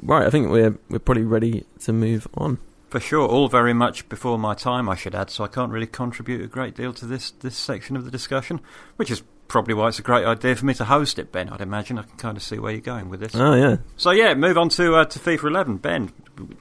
Right, 0.01 0.25
I 0.25 0.29
think 0.29 0.49
we're 0.49 0.77
we're 0.89 0.99
probably 0.99 1.23
ready 1.23 1.65
to 1.81 1.91
move 1.93 2.27
on. 2.35 2.57
For 2.93 2.99
sure, 2.99 3.27
all 3.27 3.47
very 3.47 3.73
much 3.73 4.07
before 4.07 4.37
my 4.37 4.53
time, 4.53 4.87
I 4.87 4.93
should 4.93 5.15
add, 5.15 5.31
so 5.31 5.43
I 5.43 5.47
can't 5.47 5.71
really 5.71 5.87
contribute 5.87 6.41
a 6.43 6.47
great 6.47 6.75
deal 6.75 6.93
to 6.93 7.07
this, 7.07 7.31
this 7.31 7.57
section 7.57 7.97
of 7.97 8.05
the 8.05 8.11
discussion, 8.11 8.61
which 8.97 9.09
is 9.09 9.23
probably 9.47 9.73
why 9.73 9.87
it's 9.87 9.97
a 9.97 10.03
great 10.03 10.23
idea 10.25 10.55
for 10.55 10.67
me 10.67 10.75
to 10.75 10.85
host 10.85 11.17
it, 11.17 11.31
Ben. 11.31 11.49
I'd 11.49 11.59
imagine 11.61 11.97
I 11.97 12.03
can 12.03 12.17
kind 12.17 12.37
of 12.37 12.43
see 12.43 12.59
where 12.59 12.71
you're 12.71 12.81
going 12.81 13.09
with 13.09 13.19
this. 13.19 13.33
Oh, 13.33 13.55
yeah. 13.55 13.77
So 13.97 14.11
yeah, 14.11 14.35
move 14.35 14.59
on 14.59 14.69
to 14.69 14.93
uh, 14.97 15.05
to 15.05 15.17
FIFA 15.17 15.43
11. 15.45 15.77
Ben, 15.77 16.11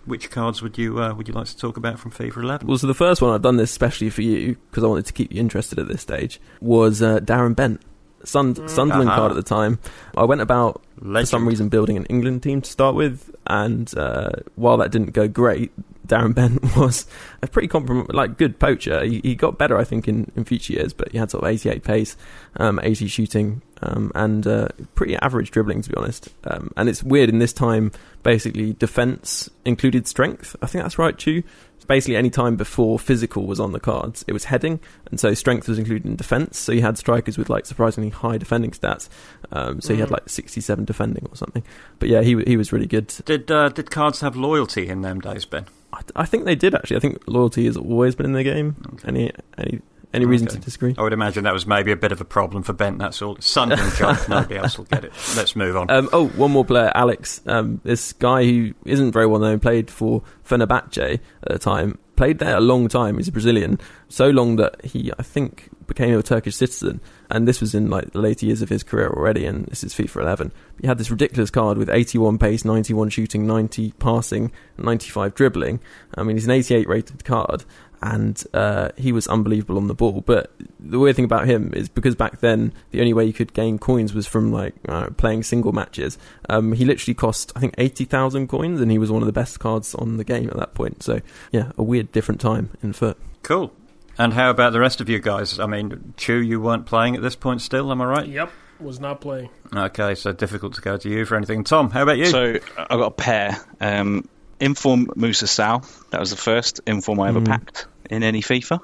which 0.07 0.31
cards 0.31 0.63
would 0.63 0.79
you 0.79 1.03
uh, 1.03 1.13
would 1.13 1.29
you 1.29 1.35
like 1.35 1.49
to 1.49 1.57
talk 1.59 1.77
about 1.77 1.99
from 1.99 2.11
FIFA 2.11 2.37
11? 2.39 2.67
Well, 2.67 2.79
so 2.79 2.87
the 2.87 2.95
first 2.95 3.21
one 3.21 3.35
I've 3.35 3.43
done 3.43 3.59
this 3.59 3.71
especially 3.71 4.09
for 4.09 4.23
you 4.23 4.57
because 4.71 4.85
I 4.85 4.87
wanted 4.87 5.05
to 5.05 5.13
keep 5.13 5.35
you 5.35 5.39
interested 5.39 5.79
at 5.79 5.87
this 5.89 6.01
stage 6.01 6.41
was 6.63 7.03
uh, 7.03 7.19
Darren 7.21 7.55
Bent, 7.55 7.83
Sund- 8.25 8.71
Sunderland 8.71 9.11
Uh-huh. 9.11 9.19
card 9.19 9.33
at 9.33 9.37
the 9.37 9.43
time. 9.43 9.79
I 10.17 10.25
went 10.25 10.41
about 10.41 10.81
for 10.99 11.27
some 11.27 11.47
reason 11.47 11.69
building 11.69 11.99
an 11.99 12.07
England 12.07 12.43
team 12.43 12.63
to 12.63 12.71
start 12.71 12.95
with, 12.95 13.35
and 13.47 13.93
uh, 13.99 14.31
while 14.55 14.79
that 14.79 14.91
didn't 14.93 15.11
go 15.13 15.29
great, 15.29 15.73
Darren 16.07 16.35
Bent 16.35 16.61
was 16.77 17.07
a 17.43 17.47
pretty 17.47 17.69
comprom- 17.69 18.13
like 18.13 18.37
good 18.39 18.59
poacher. 18.59 19.05
He, 19.05 19.21
he 19.23 19.35
got 19.35 19.59
better, 19.59 19.79
I 19.79 19.85
think, 19.85 20.09
in, 20.09 20.31
in 20.37 20.45
future 20.45 20.73
years, 20.75 20.93
but 20.93 21.13
he 21.13 21.19
had 21.19 21.31
sort 21.31 21.45
of 21.45 21.51
88 21.51 21.83
pace, 21.85 22.17
um, 22.57 22.81
80 22.83 23.07
shooting, 23.07 23.63
um, 23.83 24.11
and 24.15 24.47
uh, 24.47 24.69
pretty 24.95 25.17
average 25.17 25.51
dribbling 25.51 25.83
to 25.83 25.89
be 25.91 25.97
honest. 25.97 26.29
Um, 26.45 26.71
and 26.77 26.89
it's 26.89 27.03
weird 27.03 27.29
in 27.29 27.39
this 27.39 27.53
time. 27.53 27.93
Basically, 28.23 28.73
defense 28.73 29.49
included 29.65 30.07
strength. 30.07 30.55
I 30.63 30.67
think 30.67 30.85
that's 30.85 30.99
right, 30.99 31.17
too. 31.19 31.43
Basically, 31.89 32.15
any 32.17 32.31
time 32.31 32.55
before 32.55 32.97
physical 32.97 33.45
was 33.45 33.59
on 33.59 33.73
the 33.73 33.81
cards, 33.81 34.25
it 34.29 34.33
was 34.33 34.45
heading, 34.45 34.79
and 35.11 35.19
so 35.19 35.35
strength 35.35 35.69
was 35.69 35.81
included 35.81 36.07
in 36.07 36.15
defense. 36.15 36.57
So 36.61 36.71
you 36.71 36.81
had 36.81 36.97
strikers 36.97 37.37
with 37.37 37.51
like 37.51 37.67
surprisingly 37.67 38.11
high 38.11 38.39
defending 38.39 38.71
stats. 38.71 39.09
Um, 39.51 39.81
so 39.81 39.93
he 39.93 39.99
had 39.99 40.09
Mm. 40.09 40.13
like 40.13 40.29
67 40.29 40.85
defending 40.85 41.27
or 41.29 41.35
something. 41.37 41.65
But 41.99 42.09
yeah, 42.09 42.23
he 42.23 42.41
he 42.47 42.57
was 42.57 42.73
really 42.73 42.87
good. 42.87 43.09
Did 43.25 43.51
uh, 43.51 43.69
did 43.71 43.91
cards 43.91 44.21
have 44.21 44.37
loyalty 44.37 44.89
in 44.89 45.03
them 45.03 45.21
days, 45.21 45.45
Ben? 45.45 45.67
I, 45.93 46.01
I 46.17 46.25
think 46.27 46.45
they 46.45 46.55
did 46.55 46.75
actually. 46.75 46.97
I 46.97 47.01
think 47.01 47.23
loyalty 47.27 47.67
has 47.67 47.77
always 47.77 48.15
been 48.15 48.27
in 48.27 48.33
the 48.33 48.45
game. 48.45 48.77
Any 49.05 49.33
any 49.59 49.81
any 50.15 50.27
reason 50.27 50.47
Okay. 50.49 50.57
to 50.59 50.63
disagree? 50.63 50.95
I 50.99 51.03
would 51.03 51.13
imagine 51.15 51.45
that 51.45 51.55
was 51.55 51.67
maybe 51.67 51.91
a 51.91 51.97
bit 51.97 52.13
of 52.13 52.21
a 52.21 52.25
problem 52.25 52.63
for 52.63 52.73
Bent. 52.75 52.99
That's 52.99 53.23
all. 53.23 53.37
Sunderland 53.41 53.93
joke. 53.97 54.29
Nobody 54.29 54.57
else 54.57 54.77
will 54.77 54.85
get 54.85 55.05
it. 55.05 55.13
Let's 55.37 55.57
move 55.57 55.77
on. 55.77 55.91
Um, 55.91 56.09
oh, 56.13 56.29
one 56.29 56.51
more 56.51 56.65
player, 56.67 56.93
Alex. 56.95 57.41
Um, 57.47 57.81
this 57.85 58.13
guy 58.13 58.45
who 58.45 58.75
isn't 58.85 59.13
very 59.13 59.27
well 59.27 59.41
known 59.41 59.59
played 59.61 59.91
for 59.91 60.23
Fenerbahce 60.47 61.15
at 61.45 61.53
the 61.53 61.59
time. 61.59 61.99
Played 62.17 62.41
there 62.41 62.57
a 62.57 62.61
long 62.61 62.89
time. 62.89 63.17
He's 63.17 63.29
a 63.29 63.33
Brazilian, 63.33 63.81
so 64.09 64.29
long 64.29 64.57
that 64.57 64.85
he, 64.85 65.11
I 65.19 65.23
think, 65.23 65.71
became 65.95 66.19
a 66.19 66.23
Turkish 66.23 66.57
citizen. 66.57 67.01
And 67.31 67.47
this 67.47 67.61
was 67.61 67.75
in 67.75 67.91
like 67.91 68.13
the 68.13 68.21
later 68.21 68.47
years 68.47 68.63
of 68.63 68.69
his 68.69 68.83
career 68.83 69.09
already. 69.09 69.45
And 69.47 69.67
this 69.67 69.85
is 69.85 69.95
FIFA 69.95 70.23
11. 70.23 70.53
He 70.81 70.87
had 70.87 70.99
this 70.99 71.11
ridiculous 71.11 71.51
card 71.51 71.79
with 71.79 71.91
81 71.91 72.39
pace, 72.39 72.65
91 72.65 73.11
shooting, 73.11 73.47
90 73.47 73.93
passing, 73.93 74.53
95 74.79 75.35
dribbling. 75.35 75.81
I 76.15 76.23
mean, 76.23 76.37
he's 76.37 76.47
an 76.47 76.51
88 76.51 76.89
rated 76.89 77.25
card. 77.25 77.65
And 78.05 78.43
uh, 78.53 78.89
he 78.97 79.13
was 79.13 79.29
unbelievable 79.29 79.77
on 79.77 79.87
the 79.87 79.95
ball. 79.95 80.23
But 80.23 80.53
the 80.81 80.99
weird 80.99 81.15
thing 81.15 81.25
about 81.25 81.47
him 81.47 81.73
is 81.73 81.89
because 81.89 82.17
back 82.17 82.41
then 82.41 82.73
the 82.91 82.99
only 82.99 83.13
way 83.13 83.25
you 83.25 83.33
could 83.33 83.53
gain 83.53 83.79
coins 83.79 84.13
was 84.13 84.27
from 84.27 84.51
like 84.51 84.75
uh, 84.89 85.11
playing 85.11 85.45
single 85.45 85.71
matches. 85.71 86.19
Um, 86.49 86.73
he 86.73 86.85
literally 86.85 87.15
cost 87.15 87.53
I 87.55 87.61
think 87.61 87.75
eighty 87.79 88.05
thousand 88.05 88.49
coins, 88.49 88.81
and 88.81 88.91
he 88.91 88.99
was 88.99 89.13
one 89.13 89.23
of 89.23 89.27
the 89.27 89.33
best 89.33 89.61
cards 89.61 89.95
on 89.95 90.17
the 90.17 90.25
game 90.25 90.49
at 90.49 90.57
that 90.57 90.75
point. 90.75 91.05
So 91.05 91.21
yeah, 91.53 91.71
a 91.79 91.85
weird 91.85 92.11
different 92.11 92.41
time 92.41 92.71
in 92.83 92.93
FUT. 92.93 93.17
Cool. 93.45 93.73
And 94.19 94.33
how 94.33 94.51
about 94.51 94.73
the 94.73 94.81
rest 94.81 95.01
of 95.01 95.09
you 95.09 95.19
guys? 95.19 95.59
I 95.59 95.67
mean, 95.67 96.15
Chu, 96.17 96.35
you 96.37 96.61
weren't 96.61 96.87
playing 96.87 97.17
at 97.17 97.23
this 97.23 97.37
point 97.37 97.63
still, 97.63 97.91
am 97.91 98.01
I 98.03 98.05
right? 98.05 98.27
Yep, 98.27 98.51
was 98.81 99.01
not 99.01 99.21
playing. 99.21 99.49
Okay, 99.75 100.15
so 100.15 100.33
difficult 100.33 100.75
to 100.75 100.81
go 100.81 100.97
to 100.97 101.09
you 101.09 101.25
for 101.25 101.37
anything. 101.37 101.65
Tom, 101.65 101.91
how 101.91 102.03
about 102.03 102.19
you? 102.19 102.27
So 102.27 102.59
I 102.77 102.97
got 102.97 103.07
a 103.07 103.11
pair. 103.11 103.57
Um, 103.81 104.29
Inform 104.61 105.09
Musa 105.17 105.47
Sal. 105.47 105.85
That 106.11 106.21
was 106.21 106.31
the 106.31 106.37
first 106.37 106.81
Inform 106.87 107.21
I 107.21 107.29
ever 107.31 107.41
Mm. 107.41 107.47
packed 107.49 107.87
in 108.11 108.23
any 108.23 108.43
FIFA, 108.43 108.81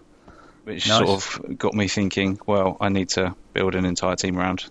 which 0.64 0.88
Nice. 0.88 0.98
sort 0.98 1.10
of 1.10 1.58
got 1.58 1.74
me 1.74 1.86
thinking. 1.88 2.40
Well, 2.46 2.76
I 2.80 2.88
need 2.88 3.10
to 3.10 3.34
build 3.52 3.74
an 3.76 3.84
entire 3.84 4.16
team 4.16 4.38
around 4.38 4.64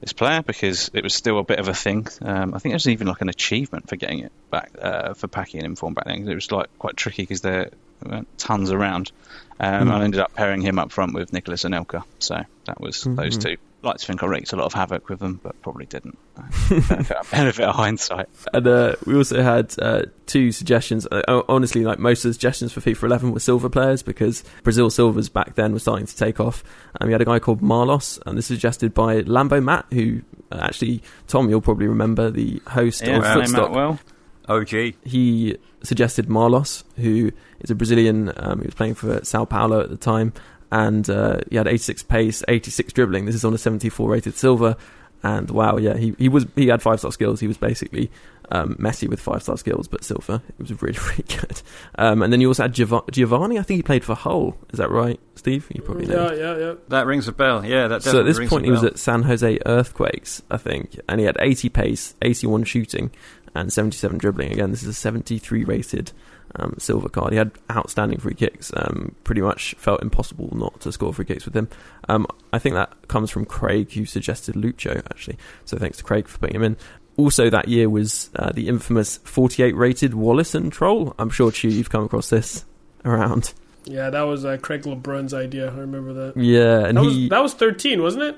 this 0.00 0.12
player 0.12 0.42
because 0.42 0.90
it 0.94 1.02
was 1.02 1.14
still 1.14 1.38
a 1.38 1.44
bit 1.44 1.58
of 1.58 1.68
a 1.68 1.74
thing. 1.74 2.06
Um, 2.22 2.54
I 2.54 2.58
think 2.58 2.72
it 2.72 2.76
was 2.76 2.88
even 2.88 3.06
like 3.06 3.20
an 3.22 3.28
achievement 3.28 3.88
for 3.88 3.96
getting 3.96 4.20
it 4.20 4.32
back 4.50 4.70
uh, 4.80 5.12
for 5.14 5.26
packing 5.26 5.60
an 5.60 5.66
Inform 5.66 5.94
back 5.94 6.04
then. 6.06 6.20
'cause 6.20 6.28
It 6.28 6.34
was 6.36 6.52
like 6.52 6.68
quite 6.78 6.96
tricky 6.96 7.22
because 7.22 7.40
there 7.42 7.70
weren't 8.04 8.28
tons 8.38 8.70
around. 8.70 9.10
Um, 9.58 9.88
Mm. 9.88 9.92
I 9.92 10.04
ended 10.04 10.20
up 10.20 10.34
pairing 10.34 10.60
him 10.60 10.78
up 10.78 10.92
front 10.92 11.14
with 11.14 11.32
Nicolas 11.32 11.64
Anelka. 11.64 12.04
So 12.18 12.40
that 12.66 12.80
was 12.80 13.02
those 13.04 13.38
Mhm. 13.38 13.42
two. 13.42 13.56
Like 13.82 13.98
to 13.98 14.06
think 14.06 14.22
I 14.22 14.26
wreaked 14.26 14.52
a 14.52 14.56
lot 14.56 14.64
of 14.66 14.72
havoc 14.72 15.08
with 15.08 15.20
them, 15.20 15.38
but 15.42 15.60
probably 15.62 15.86
didn't. 15.86 16.18
benefit, 16.68 17.16
benefit 17.30 17.64
of 17.64 17.74
hindsight. 17.76 18.28
And 18.52 18.66
uh, 18.66 18.96
we 19.06 19.14
also 19.16 19.42
had 19.42 19.74
uh, 19.80 20.02
two 20.26 20.50
suggestions. 20.50 21.06
Uh, 21.10 21.42
honestly, 21.48 21.84
like 21.84 21.98
most 21.98 22.24
of 22.24 22.30
the 22.30 22.32
suggestions 22.34 22.72
for 22.72 22.80
FIFA 22.80 23.04
11 23.04 23.32
were 23.32 23.38
silver 23.40 23.68
players 23.68 24.02
because 24.02 24.42
Brazil 24.64 24.90
silvers 24.90 25.28
back 25.28 25.54
then 25.54 25.72
were 25.72 25.78
starting 25.78 26.06
to 26.06 26.16
take 26.16 26.40
off. 26.40 26.64
And 27.00 27.06
we 27.08 27.12
had 27.12 27.20
a 27.20 27.24
guy 27.26 27.38
called 27.38 27.60
Marlos, 27.60 28.18
and 28.26 28.36
this 28.36 28.46
is 28.50 28.56
suggested 28.56 28.92
by 28.92 29.22
Lambo 29.22 29.62
Matt, 29.62 29.86
who 29.92 30.22
uh, 30.50 30.58
actually 30.62 31.02
Tom, 31.28 31.48
you'll 31.48 31.60
probably 31.60 31.86
remember 31.86 32.30
the 32.30 32.60
host 32.66 33.06
Yeah, 33.06 33.18
of 33.18 33.24
Footstock. 33.24 33.70
well. 33.72 34.00
OG. 34.48 34.94
he 35.04 35.56
suggested 35.82 36.26
Marlos, 36.26 36.84
who 36.96 37.32
is 37.60 37.70
a 37.70 37.74
Brazilian. 37.74 38.32
Um, 38.36 38.60
he 38.60 38.66
was 38.66 38.74
playing 38.74 38.94
for 38.94 39.24
Sao 39.24 39.44
Paulo 39.44 39.80
at 39.80 39.90
the 39.90 39.96
time, 39.96 40.32
and 40.70 41.08
uh, 41.08 41.38
he 41.50 41.56
had 41.56 41.66
86 41.66 42.02
pace, 42.04 42.42
86 42.48 42.92
dribbling. 42.92 43.26
This 43.26 43.34
is 43.34 43.44
on 43.44 43.54
a 43.54 43.58
74 43.58 44.08
rated 44.10 44.36
silver, 44.36 44.76
and 45.22 45.50
wow, 45.50 45.76
yeah, 45.76 45.96
he 45.96 46.14
he 46.18 46.28
was 46.28 46.46
he 46.54 46.68
had 46.68 46.82
five 46.82 46.98
star 46.98 47.12
skills. 47.12 47.40
He 47.40 47.46
was 47.46 47.56
basically 47.56 48.10
um, 48.50 48.76
Messi 48.78 49.08
with 49.08 49.18
five 49.20 49.42
star 49.42 49.56
skills, 49.56 49.88
but 49.88 50.04
silver. 50.04 50.40
It 50.48 50.58
was 50.58 50.82
really 50.82 50.98
really 51.10 51.24
good. 51.26 51.62
Um, 51.96 52.22
and 52.22 52.32
then 52.32 52.40
you 52.40 52.48
also 52.48 52.62
had 52.64 52.74
Giov- 52.74 53.10
Giovanni. 53.10 53.58
I 53.58 53.62
think 53.62 53.78
he 53.78 53.82
played 53.82 54.04
for 54.04 54.14
Hull. 54.14 54.56
Is 54.72 54.78
that 54.78 54.90
right, 54.90 55.18
Steve? 55.34 55.66
You 55.74 55.82
probably 55.82 56.06
know. 56.06 56.30
Yeah, 56.32 56.38
yeah, 56.54 56.58
yeah. 56.58 56.74
That 56.88 57.06
rings 57.06 57.26
a 57.28 57.32
bell. 57.32 57.64
Yeah, 57.64 57.88
that 57.88 58.02
So 58.02 58.20
at 58.20 58.26
this 58.26 58.38
rings 58.38 58.50
point, 58.50 58.66
he 58.66 58.70
was 58.70 58.84
at 58.84 58.98
San 58.98 59.22
Jose 59.22 59.58
Earthquakes, 59.66 60.42
I 60.50 60.58
think, 60.58 61.00
and 61.08 61.18
he 61.18 61.26
had 61.26 61.36
80 61.40 61.70
pace, 61.70 62.14
81 62.22 62.64
shooting, 62.64 63.10
and 63.56 63.72
77 63.72 64.18
dribbling. 64.18 64.52
Again, 64.52 64.70
this 64.70 64.82
is 64.82 64.88
a 64.88 64.94
73 64.94 65.64
rated 65.64 66.12
um, 66.56 66.74
silver 66.78 67.08
card. 67.08 67.32
He 67.32 67.38
had 67.38 67.50
outstanding 67.70 68.18
free 68.18 68.34
kicks. 68.34 68.72
Um, 68.76 69.14
pretty 69.24 69.40
much 69.40 69.74
felt 69.78 70.02
impossible 70.02 70.48
not 70.56 70.80
to 70.80 70.92
score 70.92 71.12
free 71.12 71.24
kicks 71.24 71.44
with 71.44 71.56
him. 71.56 71.68
Um, 72.08 72.26
I 72.52 72.58
think 72.58 72.74
that 72.74 73.08
comes 73.08 73.30
from 73.30 73.44
Craig, 73.44 73.92
who 73.92 74.04
suggested 74.06 74.54
Lucho, 74.54 74.96
actually. 75.10 75.38
So 75.64 75.76
thanks 75.76 75.98
to 75.98 76.04
Craig 76.04 76.28
for 76.28 76.38
putting 76.38 76.56
him 76.56 76.62
in. 76.62 76.76
Also, 77.18 77.48
that 77.50 77.68
year 77.68 77.88
was 77.88 78.30
uh, 78.36 78.52
the 78.52 78.68
infamous 78.68 79.16
48 79.18 79.74
rated 79.74 80.14
Wallace 80.14 80.54
and 80.54 80.70
Troll. 80.72 81.14
I'm 81.18 81.30
sure, 81.30 81.50
Chu, 81.50 81.68
you've 81.68 81.88
come 81.90 82.04
across 82.04 82.28
this 82.30 82.64
around. 83.04 83.54
Yeah, 83.84 84.10
that 84.10 84.22
was 84.22 84.44
uh, 84.44 84.56
Craig 84.60 84.82
LeBrun's 84.82 85.32
idea. 85.32 85.70
I 85.72 85.76
remember 85.78 86.12
that. 86.12 86.36
Yeah, 86.36 86.86
and 86.86 86.98
That 86.98 87.02
he 87.04 87.06
was 87.22 87.28
that 87.30 87.42
was 87.42 87.54
thirteen, 87.54 88.02
wasn't 88.02 88.24
it? 88.24 88.36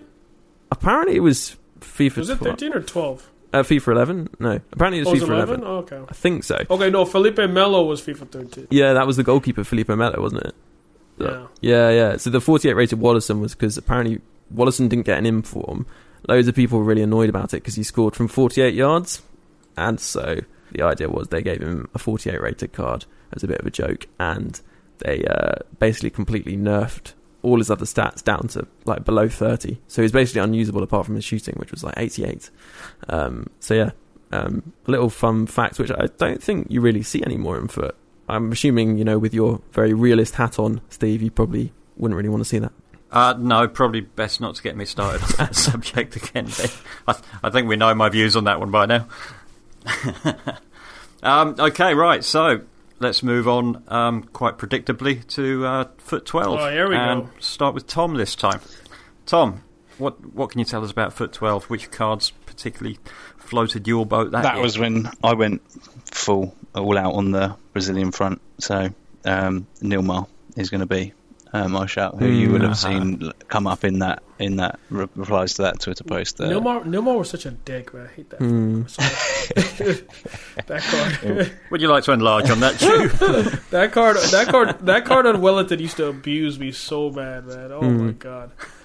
apparently 0.70 1.16
it 1.16 1.20
was 1.20 1.56
FIFA. 1.80 2.16
Was 2.18 2.28
it 2.30 2.36
12 2.38 2.40
thirteen 2.58 2.74
or 2.74 2.82
twelve? 2.82 3.28
Uh, 3.52 3.62
FIFA 3.62 3.92
11? 3.92 4.28
No. 4.40 4.60
Apparently 4.72 5.00
it 5.00 5.06
Oh, 5.06 5.12
FIFA 5.12 5.28
11. 5.28 5.38
11? 5.60 5.64
Oh, 5.64 5.76
okay. 5.78 6.00
I 6.08 6.12
think 6.12 6.44
so. 6.44 6.62
Okay, 6.68 6.90
no, 6.90 7.04
Felipe 7.04 7.38
Melo 7.38 7.84
was 7.84 8.00
FIFA 8.02 8.30
13. 8.30 8.66
Yeah, 8.70 8.92
that 8.92 9.06
was 9.06 9.16
the 9.16 9.22
goalkeeper, 9.22 9.64
Felipe 9.64 9.88
Melo, 9.88 10.20
wasn't 10.20 10.42
it? 10.44 10.54
Yeah. 11.18 11.46
Yeah, 11.60 11.90
yeah. 11.90 12.16
So 12.18 12.30
the 12.30 12.40
48 12.40 12.74
rated 12.74 12.98
Wallyson 13.00 13.40
was 13.40 13.54
because 13.54 13.76
apparently 13.78 14.20
Wallyson 14.54 14.88
didn't 14.88 15.06
get 15.06 15.18
an 15.18 15.26
inform. 15.26 15.86
Loads 16.28 16.46
of 16.48 16.54
people 16.54 16.78
were 16.78 16.84
really 16.84 17.02
annoyed 17.02 17.28
about 17.28 17.54
it 17.54 17.62
because 17.62 17.74
he 17.74 17.82
scored 17.82 18.14
from 18.14 18.28
48 18.28 18.74
yards. 18.74 19.22
And 19.76 19.98
so 19.98 20.40
the 20.72 20.82
idea 20.82 21.08
was 21.08 21.28
they 21.28 21.42
gave 21.42 21.60
him 21.62 21.88
a 21.94 21.98
48 21.98 22.40
rated 22.40 22.72
card 22.72 23.06
as 23.32 23.42
a 23.42 23.48
bit 23.48 23.60
of 23.60 23.66
a 23.66 23.70
joke. 23.70 24.06
And 24.20 24.60
they 24.98 25.24
uh, 25.24 25.54
basically 25.78 26.10
completely 26.10 26.56
nerfed 26.56 27.12
all 27.48 27.58
his 27.58 27.70
other 27.70 27.84
stats 27.84 28.22
down 28.22 28.48
to 28.48 28.66
like 28.84 29.04
below 29.04 29.28
30. 29.28 29.78
So 29.88 30.02
he's 30.02 30.12
basically 30.12 30.42
unusable 30.42 30.82
apart 30.82 31.06
from 31.06 31.14
his 31.14 31.24
shooting, 31.24 31.54
which 31.56 31.70
was 31.70 31.82
like 31.82 31.94
88. 31.96 32.50
Um, 33.08 33.48
so 33.60 33.74
yeah, 33.74 33.90
um, 34.32 34.72
little 34.86 35.10
fun 35.10 35.46
fact, 35.46 35.78
which 35.78 35.90
I 35.90 36.06
don't 36.18 36.42
think 36.42 36.68
you 36.70 36.80
really 36.80 37.02
see 37.02 37.22
anymore 37.22 37.58
in 37.58 37.68
FUT. 37.68 37.96
I'm 38.28 38.52
assuming, 38.52 38.98
you 38.98 39.04
know, 39.04 39.18
with 39.18 39.32
your 39.32 39.62
very 39.72 39.94
realist 39.94 40.34
hat 40.34 40.58
on, 40.58 40.82
Steve, 40.90 41.22
you 41.22 41.30
probably 41.30 41.72
wouldn't 41.96 42.16
really 42.16 42.28
want 42.28 42.42
to 42.42 42.48
see 42.48 42.58
that. 42.58 42.72
Uh, 43.10 43.34
no, 43.38 43.66
probably 43.66 44.02
best 44.02 44.40
not 44.40 44.54
to 44.54 44.62
get 44.62 44.76
me 44.76 44.84
started 44.84 45.22
on 45.22 45.30
that 45.38 45.54
subject 45.56 46.14
again. 46.16 46.46
I, 47.06 47.12
th- 47.14 47.24
I 47.42 47.50
think 47.50 47.68
we 47.68 47.76
know 47.76 47.94
my 47.94 48.10
views 48.10 48.36
on 48.36 48.44
that 48.44 48.60
one 48.60 48.70
by 48.70 48.84
now. 48.84 49.08
um, 51.22 51.54
okay, 51.58 51.94
right. 51.94 52.22
So 52.22 52.62
let's 53.00 53.22
move 53.22 53.48
on 53.48 53.82
um, 53.88 54.22
quite 54.22 54.58
predictably 54.58 55.26
to 55.28 55.66
uh, 55.66 55.84
FUT 55.98 56.26
12. 56.26 56.60
Oh, 56.60 56.70
here 56.70 56.88
we 56.88 56.96
and 56.96 57.24
go. 57.24 57.30
start 57.38 57.74
with 57.74 57.86
Tom 57.86 58.14
this 58.14 58.34
time. 58.34 58.60
Tom, 59.26 59.62
what 59.98 60.34
what 60.34 60.50
can 60.50 60.58
you 60.58 60.64
tell 60.64 60.84
us 60.84 60.90
about 60.90 61.12
FUT 61.12 61.32
12? 61.32 61.64
Which 61.64 61.90
cards 61.90 62.32
particularly 62.46 62.98
floated 63.36 63.86
your 63.86 64.06
boat 64.06 64.30
that 64.32 64.42
That 64.42 64.54
year? 64.54 64.62
was 64.62 64.78
when 64.78 65.10
I 65.22 65.34
went 65.34 65.62
full 66.06 66.54
all 66.74 66.98
out 66.98 67.14
on 67.14 67.30
the 67.30 67.56
Brazilian 67.72 68.12
front. 68.12 68.40
So 68.58 68.88
um, 69.24 69.66
Nilmar 69.80 70.26
is 70.56 70.70
going 70.70 70.80
to 70.80 70.86
be 70.86 71.12
uh, 71.52 71.68
my 71.68 71.86
shout, 71.86 72.16
who 72.18 72.26
you 72.26 72.50
would 72.50 72.62
have 72.62 72.72
uh-huh. 72.72 73.18
seen 73.18 73.32
come 73.48 73.66
up 73.66 73.84
in 73.84 74.00
that 74.00 74.22
in 74.38 74.56
that 74.56 74.78
re- 74.90 75.08
replies 75.14 75.54
to 75.54 75.62
that 75.62 75.80
Twitter 75.80 76.04
post. 76.04 76.36
There. 76.36 76.48
Nilmar, 76.48 76.84
Nilmar 76.84 77.18
was 77.18 77.30
such 77.30 77.46
a 77.46 77.50
dick, 77.50 77.92
man. 77.92 78.06
I 78.06 78.14
hate 78.14 78.30
that. 78.30 78.38
Hmm. 78.38 78.86
Sorry. 78.86 79.08
that 80.66 80.82
card, 80.82 81.52
Would 81.70 81.80
you 81.80 81.88
like 81.88 82.04
to 82.04 82.12
enlarge 82.12 82.50
on 82.50 82.60
that, 82.60 82.78
Drew? 82.78 83.08
that 83.70 83.92
card, 83.92 84.16
that 84.16 84.48
card, 84.48 84.78
that 84.86 85.04
card 85.04 85.26
on 85.26 85.36
Welliton 85.36 85.80
used 85.80 85.96
to 85.96 86.06
abuse 86.06 86.58
me 86.58 86.72
so 86.72 87.10
bad, 87.10 87.46
man. 87.46 87.72
Oh 87.72 87.82
my 87.82 88.12
god. 88.12 88.52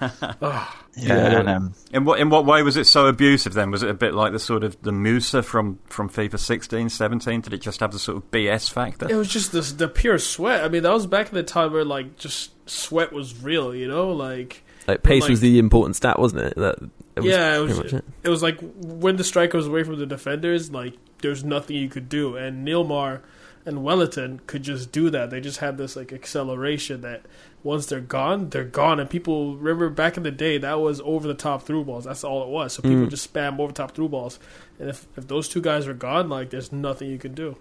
yeah, 0.96 1.38
and, 1.38 1.48
um, 1.48 1.74
in 1.92 2.04
what 2.04 2.18
in 2.20 2.30
what 2.30 2.46
way 2.46 2.62
was 2.62 2.76
it 2.76 2.86
so 2.86 3.06
abusive? 3.06 3.54
Then 3.54 3.70
was 3.70 3.82
it 3.82 3.90
a 3.90 3.94
bit 3.94 4.14
like 4.14 4.32
the 4.32 4.38
sort 4.38 4.64
of 4.64 4.80
the 4.82 4.92
Musa 4.92 5.42
from 5.42 5.78
from 5.86 6.08
FIFA 6.08 6.38
16, 6.38 6.88
17? 6.88 7.40
Did 7.42 7.52
it 7.52 7.60
just 7.60 7.80
have 7.80 7.92
the 7.92 7.98
sort 7.98 8.18
of 8.18 8.30
BS 8.30 8.70
factor? 8.70 9.08
It 9.08 9.16
was 9.16 9.28
just 9.28 9.52
this, 9.52 9.72
the 9.72 9.88
pure 9.88 10.18
sweat. 10.18 10.64
I 10.64 10.68
mean, 10.68 10.82
that 10.82 10.92
was 10.92 11.06
back 11.06 11.28
in 11.28 11.34
the 11.34 11.42
time 11.42 11.72
where 11.72 11.84
like 11.84 12.16
just 12.16 12.50
sweat 12.68 13.12
was 13.12 13.42
real, 13.42 13.74
you 13.74 13.86
know, 13.88 14.10
like. 14.10 14.63
Like 14.86 15.02
pace 15.02 15.22
Like- 15.22 15.30
was 15.30 15.40
the 15.40 15.58
important 15.58 15.96
stat, 15.96 16.18
wasn't 16.18 16.42
it? 16.42 16.54
That 16.56 16.76
it 17.16 17.20
was 17.20 17.26
yeah, 17.26 17.54
it 17.54 17.58
pretty 17.66 17.68
was. 17.68 17.78
much 17.78 17.92
it. 17.94 18.04
It 18.24 18.28
was 18.28 18.42
like 18.42 18.58
when 18.80 19.16
the 19.16 19.24
striker 19.24 19.56
was 19.56 19.66
away 19.66 19.82
from 19.82 19.98
the 19.98 20.06
defenders, 20.06 20.70
like 20.72 20.94
there's 21.22 21.42
nothing 21.44 21.76
you 21.76 21.88
could 21.88 22.08
do, 22.08 22.36
and 22.36 22.66
Nilmar 22.66 23.20
and 23.66 23.78
Welliton 23.78 24.40
could 24.46 24.62
just 24.62 24.92
do 24.92 25.08
that. 25.10 25.30
They 25.30 25.40
just 25.40 25.58
had 25.58 25.78
this 25.78 25.96
like 25.96 26.12
acceleration 26.12 27.00
that 27.00 27.22
once 27.62 27.86
they're 27.86 28.00
gone, 28.00 28.50
they're 28.50 28.62
gone. 28.64 29.00
And 29.00 29.08
people 29.08 29.56
remember 29.56 29.88
back 29.88 30.18
in 30.18 30.22
the 30.22 30.30
day 30.30 30.58
that 30.58 30.80
was 30.80 31.00
over 31.02 31.26
the 31.26 31.32
top 31.32 31.62
through 31.62 31.84
balls. 31.84 32.04
That's 32.04 32.24
all 32.24 32.42
it 32.42 32.50
was. 32.50 32.74
So 32.74 32.82
people 32.82 33.06
Mm. 33.06 33.10
just 33.10 33.32
spam 33.32 33.58
over 33.58 33.68
the 33.68 33.74
top 33.74 33.92
through 33.92 34.10
balls, 34.10 34.38
and 34.78 34.90
if 34.90 35.06
if 35.16 35.28
those 35.28 35.48
two 35.48 35.62
guys 35.62 35.86
are 35.88 35.94
gone, 35.94 36.28
like 36.28 36.50
there's 36.50 36.72
nothing 36.72 37.08
you 37.08 37.18
can 37.18 37.32
do. 37.32 37.56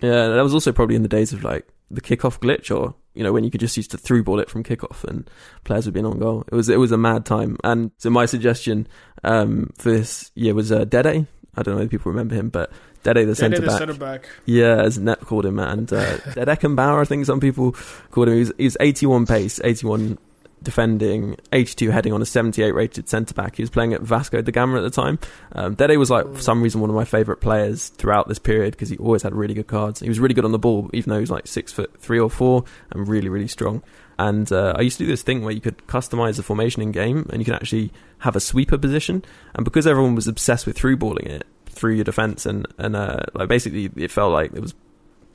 Yeah, 0.00 0.28
that 0.28 0.42
was 0.42 0.54
also 0.54 0.72
probably 0.72 0.96
in 0.96 1.02
the 1.02 1.08
days 1.08 1.32
of 1.34 1.44
like 1.44 1.66
the 1.92 2.00
kickoff 2.00 2.38
glitch, 2.40 2.74
or 2.74 2.94
you 3.14 3.22
know 3.22 3.32
when 3.32 3.44
you 3.44 3.50
could 3.50 3.60
just 3.60 3.76
use 3.76 3.88
to 3.88 3.98
through 3.98 4.24
ball 4.24 4.40
it 4.40 4.50
from 4.50 4.64
kickoff 4.64 5.04
and 5.04 5.28
players 5.64 5.84
would 5.84 5.94
be 5.94 6.00
on 6.00 6.18
goal. 6.18 6.44
It 6.50 6.54
was 6.54 6.68
it 6.68 6.78
was 6.78 6.92
a 6.92 6.98
mad 6.98 7.24
time. 7.24 7.58
And 7.62 7.90
so 7.98 8.10
my 8.10 8.26
suggestion 8.26 8.88
um, 9.22 9.72
for 9.78 9.90
this 9.90 10.30
year 10.34 10.54
was 10.54 10.72
uh, 10.72 10.84
Dede. 10.84 11.26
I 11.54 11.62
don't 11.62 11.76
know 11.76 11.82
if 11.82 11.90
people 11.90 12.10
remember 12.10 12.34
him, 12.34 12.48
but 12.48 12.72
Dede 13.02 13.26
the 13.26 13.34
centre 13.34 13.60
back. 13.60 13.78
center 13.78 13.94
back. 13.94 14.28
Yeah, 14.46 14.80
as 14.80 14.98
Net 14.98 15.20
called 15.20 15.44
him, 15.44 15.58
and 15.58 15.92
uh, 15.92 16.16
Dead 16.34 16.48
Eckenbauer, 16.48 17.00
I 17.00 17.04
think 17.04 17.26
some 17.26 17.40
people 17.40 17.72
called 18.10 18.28
him. 18.28 18.34
He 18.34 18.40
was, 18.40 18.52
he 18.58 18.64
was 18.64 18.76
81 18.80 19.26
pace, 19.26 19.60
81 19.62 20.18
defending, 20.62 21.36
82 21.52 21.90
heading 21.90 22.12
on 22.12 22.22
a 22.22 22.26
78 22.26 22.72
rated 22.72 23.08
centre 23.08 23.34
back. 23.34 23.56
He 23.56 23.62
was 23.62 23.70
playing 23.70 23.94
at 23.94 24.00
Vasco 24.00 24.40
da 24.42 24.52
Gama 24.52 24.78
at 24.78 24.82
the 24.82 24.90
time. 24.90 25.18
Um, 25.52 25.74
Dede 25.74 25.96
was 25.98 26.10
like, 26.10 26.32
for 26.34 26.40
some 26.40 26.62
reason, 26.62 26.80
one 26.80 26.90
of 26.90 26.96
my 26.96 27.04
favourite 27.04 27.40
players 27.40 27.88
throughout 27.88 28.28
this 28.28 28.38
period 28.38 28.72
because 28.72 28.88
he 28.88 28.96
always 28.98 29.22
had 29.22 29.34
really 29.34 29.54
good 29.54 29.66
cards. 29.66 30.00
He 30.00 30.08
was 30.08 30.20
really 30.20 30.34
good 30.34 30.44
on 30.44 30.52
the 30.52 30.58
ball, 30.58 30.90
even 30.92 31.10
though 31.10 31.16
he 31.16 31.22
was 31.22 31.30
like 31.30 31.46
six 31.46 31.72
foot 31.72 32.00
three 32.00 32.18
or 32.18 32.30
four 32.30 32.64
and 32.90 33.08
really, 33.08 33.28
really 33.28 33.48
strong. 33.48 33.82
And 34.18 34.50
uh, 34.52 34.74
I 34.76 34.82
used 34.82 34.98
to 34.98 35.04
do 35.04 35.10
this 35.10 35.22
thing 35.22 35.42
where 35.42 35.52
you 35.52 35.60
could 35.60 35.78
customize 35.86 36.36
the 36.36 36.42
formation 36.42 36.82
in 36.82 36.92
game 36.92 37.26
and 37.30 37.40
you 37.40 37.44
could 37.44 37.54
actually 37.54 37.92
have 38.18 38.36
a 38.36 38.40
sweeper 38.40 38.78
position. 38.78 39.24
And 39.54 39.64
because 39.64 39.86
everyone 39.86 40.14
was 40.14 40.28
obsessed 40.28 40.66
with 40.66 40.76
through 40.76 40.96
balling 40.96 41.26
it 41.26 41.46
through 41.66 41.94
your 41.94 42.04
defense, 42.04 42.46
and 42.46 42.66
and 42.78 42.94
uh, 42.94 43.20
like 43.34 43.48
basically 43.48 43.90
it 43.96 44.10
felt 44.10 44.32
like 44.32 44.52
it 44.52 44.60
was 44.60 44.74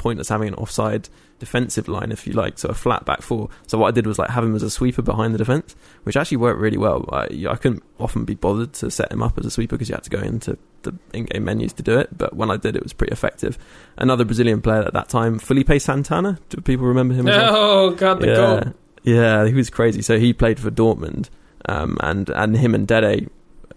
pointless 0.08 0.30
having 0.30 0.48
an 0.48 0.54
offside 0.54 1.10
defensive 1.38 1.90
line 1.90 2.14
if 2.14 2.26
you 2.26 2.32
like, 2.32 2.58
so 2.58 2.70
a 2.70 2.74
flat 2.74 3.04
back 3.04 3.22
four. 3.22 3.50
So 3.68 3.78
what 3.78 3.90
I 3.90 3.92
did 3.92 4.08
was 4.08 4.18
like 4.18 4.30
have 4.30 4.46
him 4.46 4.56
as 4.56 4.64
a 4.64 4.70
sweeper 4.70 5.02
behind 5.02 5.34
the 5.34 5.38
defense, 5.38 5.76
which 6.04 6.16
actually 6.16 6.38
worked 6.38 6.62
really 6.62 6.78
well. 6.78 7.04
I, 7.12 7.46
I 7.50 7.58
couldn't 7.58 7.84
often 8.00 8.24
be 8.24 8.36
bothered 8.36 8.72
to 8.76 8.90
set 8.90 9.12
him 9.12 9.22
up 9.22 9.38
as 9.38 9.46
a 9.46 9.52
sweeper 9.52 9.76
because 9.76 9.90
you 9.90 9.96
had 9.96 10.06
to 10.06 10.10
go 10.10 10.20
into 10.20 10.58
the 10.84 10.96
in-game 11.14 11.44
menus 11.44 11.74
to 11.74 11.84
do 11.84 12.00
it. 12.00 12.18
But 12.18 12.38
when 12.38 12.50
I 12.50 12.56
did, 12.56 12.78
it 12.78 12.84
was 12.84 12.94
pretty 12.94 13.12
effective. 13.12 13.58
Another 13.98 14.24
Brazilian 14.24 14.62
player 14.62 14.84
at 14.84 14.94
that 14.94 15.10
time, 15.10 15.40
Felipe 15.40 15.82
Santana. 15.82 16.40
Do 16.48 16.62
people 16.62 16.86
remember 16.86 17.14
him? 17.14 17.28
as 17.28 17.36
well? 17.36 17.56
Oh 17.56 17.90
god, 17.92 18.22
the 18.22 18.28
yeah, 18.28 18.36
goal. 18.36 18.74
yeah, 19.04 19.46
he 19.46 19.54
was 19.54 19.70
crazy. 19.70 20.02
So 20.02 20.18
he 20.18 20.32
played 20.32 20.58
for 20.58 20.72
Dortmund, 20.72 21.30
um, 21.66 21.98
and 22.00 22.30
and 22.30 22.56
him 22.56 22.74
and 22.74 22.88
Dede, 22.88 23.30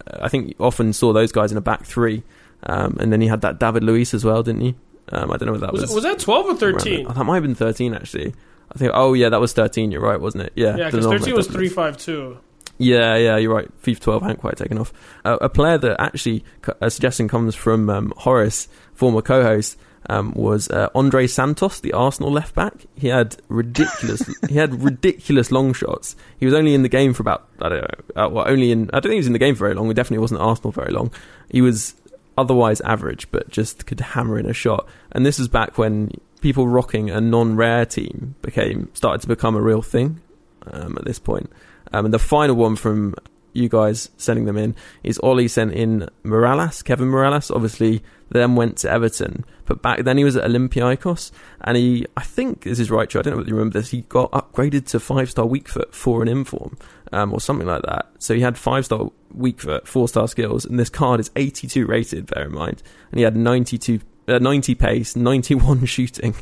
uh, 0.07 0.19
I 0.21 0.29
think 0.29 0.55
often 0.59 0.93
saw 0.93 1.11
those 1.11 1.33
guys 1.33 1.51
in 1.51 1.57
a 1.57 1.61
back 1.61 1.83
three, 1.83 2.23
um, 2.63 2.95
and 3.01 3.11
then 3.11 3.19
he 3.19 3.27
had 3.27 3.41
that 3.41 3.59
David 3.59 3.83
Luiz 3.83 4.13
as 4.13 4.23
well, 4.23 4.41
didn't 4.43 4.61
he? 4.61 4.75
Um, 5.11 5.31
I 5.31 5.37
don't 5.37 5.47
know 5.47 5.51
what 5.53 5.61
that 5.61 5.71
was. 5.73 5.81
Was, 5.81 5.93
was 5.95 6.03
that 6.03 6.19
twelve 6.19 6.45
or 6.45 6.55
thirteen? 6.55 7.07
That 7.07 7.23
might 7.23 7.35
have 7.35 7.43
been 7.43 7.55
thirteen 7.55 7.93
actually. 7.93 8.33
I 8.73 8.77
think. 8.77 8.91
Oh 8.93 9.13
yeah, 9.13 9.29
that 9.29 9.39
was 9.39 9.53
thirteen. 9.53 9.91
You're 9.91 10.01
right, 10.01 10.19
wasn't 10.19 10.45
it? 10.45 10.53
Yeah, 10.55 10.75
Yeah, 10.75 10.89
because 10.89 11.05
thirteen 11.05 11.35
was 11.35 11.47
three 11.47 11.69
five 11.69 11.97
two. 11.97 12.37
Yeah, 12.77 13.15
yeah, 13.15 13.37
you're 13.37 13.53
right. 13.53 13.69
FIFA 13.83 13.99
12 13.99 14.21
hadn't 14.23 14.37
quite 14.37 14.57
taken 14.57 14.79
off. 14.79 14.91
Uh, 15.23 15.37
a 15.39 15.49
player 15.49 15.77
that 15.77 16.01
actually 16.01 16.43
a 16.81 16.89
suggestion 16.89 17.27
comes 17.27 17.53
from 17.53 17.91
um, 17.91 18.11
Horace, 18.17 18.67
former 18.95 19.21
co-host, 19.21 19.77
um, 20.09 20.33
was 20.33 20.69
uh, 20.69 20.89
Andre 20.95 21.27
Santos, 21.27 21.79
the 21.79 21.93
Arsenal 21.93 22.31
left 22.31 22.55
back. 22.55 22.73
He 22.95 23.07
had 23.07 23.37
ridiculous, 23.49 24.23
he 24.49 24.55
had 24.55 24.81
ridiculous 24.81 25.51
long 25.51 25.73
shots. 25.73 26.15
He 26.39 26.45
was 26.45 26.55
only 26.55 26.73
in 26.73 26.81
the 26.81 26.89
game 26.89 27.13
for 27.13 27.21
about 27.21 27.47
I 27.61 27.69
don't 27.69 27.81
know, 27.81 28.23
uh, 28.25 28.29
well, 28.29 28.47
only 28.47 28.71
in 28.71 28.89
I 28.89 28.93
don't 28.93 29.03
think 29.03 29.13
he 29.13 29.19
was 29.19 29.27
in 29.27 29.33
the 29.33 29.39
game 29.39 29.53
for 29.55 29.65
very 29.65 29.75
long. 29.75 29.87
He 29.87 29.93
definitely 29.93 30.19
wasn't 30.19 30.41
Arsenal 30.41 30.71
very 30.71 30.91
long. 30.91 31.11
He 31.51 31.61
was 31.61 31.93
otherwise 32.41 32.81
average, 32.81 33.29
but 33.31 33.49
just 33.49 33.85
could 33.85 33.99
hammer 33.99 34.37
in 34.37 34.45
a 34.45 34.53
shot. 34.53 34.87
And 35.11 35.25
this 35.25 35.39
is 35.39 35.47
back 35.47 35.77
when 35.77 36.11
people 36.41 36.67
rocking 36.67 37.09
a 37.09 37.21
non-rare 37.21 37.85
team 37.85 38.35
became 38.41 38.89
started 38.93 39.21
to 39.21 39.27
become 39.27 39.55
a 39.55 39.61
real 39.61 39.81
thing. 39.81 40.21
Um, 40.67 40.95
at 40.97 41.05
this 41.05 41.17
point, 41.17 41.51
um, 41.91 42.05
and 42.05 42.13
the 42.13 42.19
final 42.19 42.55
one 42.55 42.75
from 42.75 43.15
you 43.53 43.67
guys 43.67 44.09
sending 44.17 44.45
them 44.45 44.57
in 44.57 44.75
is 45.03 45.19
Ollie 45.19 45.47
sent 45.47 45.73
in 45.73 46.07
Mirallas, 46.23 46.83
Kevin 46.83 47.07
Mirallas. 47.07 47.53
Obviously, 47.53 48.03
then 48.29 48.55
went 48.55 48.77
to 48.77 48.89
Everton, 48.89 49.43
but 49.65 49.81
back 49.81 50.03
then 50.03 50.17
he 50.17 50.23
was 50.23 50.37
at 50.37 50.49
Olympiacos, 50.49 51.31
and 51.61 51.77
he, 51.77 52.05
I 52.15 52.23
think 52.23 52.63
this 52.63 52.79
is 52.79 52.91
right, 52.91 53.09
Joe. 53.09 53.19
I 53.19 53.23
don't 53.23 53.47
you 53.47 53.55
remember 53.55 53.79
this. 53.79 53.89
He 53.91 54.01
got 54.01 54.31
upgraded 54.31 54.85
to 54.87 54.99
five 54.99 55.31
star 55.31 55.45
weak 55.45 55.67
foot 55.67 55.93
for 55.93 56.21
an 56.21 56.27
inform, 56.27 56.77
um, 57.11 57.33
or 57.33 57.39
something 57.41 57.67
like 57.67 57.83
that. 57.83 58.09
So 58.19 58.33
he 58.33 58.41
had 58.41 58.57
five 58.57 58.85
star 58.85 59.09
weak 59.33 59.61
foot, 59.61 59.87
four 59.87 60.07
star 60.07 60.27
skills, 60.27 60.65
and 60.65 60.79
this 60.79 60.89
card 60.89 61.19
is 61.19 61.31
82 61.35 61.85
rated. 61.85 62.25
Bear 62.27 62.45
in 62.45 62.53
mind, 62.53 62.81
and 63.11 63.17
he 63.19 63.23
had 63.23 63.35
92. 63.35 63.99
Uh, 64.27 64.37
90 64.37 64.75
pace, 64.75 65.15
91 65.15 65.83
shooting, 65.87 66.35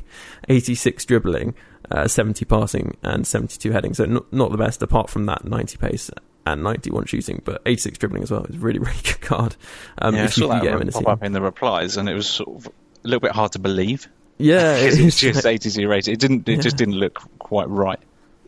86 0.50 1.06
dribbling, 1.06 1.56
uh, 1.90 2.08
70 2.08 2.44
passing, 2.46 2.98
and 3.04 3.26
72 3.26 3.72
heading. 3.72 3.94
So 3.94 4.06
not, 4.06 4.32
not 4.34 4.52
the 4.52 4.58
best, 4.58 4.82
apart 4.84 5.10
from 5.10 5.26
that 5.28 5.46
90 5.46 5.78
pace 5.78 6.12
and 6.46 6.62
91 6.62 7.06
shooting, 7.06 7.42
but 7.46 7.62
86 7.66 7.98
dribbling 7.98 8.24
as 8.24 8.32
well. 8.32 8.44
It 8.44 8.50
was 8.50 8.58
a 8.58 8.60
really, 8.60 8.80
really 8.86 8.98
good 9.04 9.22
card. 9.22 9.56
Um, 10.00 10.14
yeah, 10.14 10.22
I 10.22 10.26
if 10.26 10.38
you 10.38 10.44
saw 10.44 10.50
can 10.50 10.58
that 10.60 10.64
get 10.64 10.74
him 10.76 10.82
in 10.82 10.92
pop 10.92 11.08
up 11.08 11.24
in 11.24 11.32
the 11.32 11.42
replies, 11.42 11.96
and 11.98 12.10
it 12.10 12.14
was 12.14 12.28
sort 12.28 12.50
of 12.50 12.68
a 12.68 12.72
little 13.08 13.22
bit 13.22 13.32
hard 13.32 13.54
to 13.54 13.60
believe. 13.60 14.08
Yeah, 14.38 14.76
it 14.76 15.00
it's 15.00 15.18
just 15.18 15.46
80 15.46 15.86
rated. 15.86 16.14
It 16.14 16.20
didn't. 16.20 16.48
It 16.50 16.56
Yeah. 16.58 16.62
just 16.62 16.76
didn't 16.78 16.96
look 16.96 17.20
quite 17.40 17.70
right. 17.70 18.00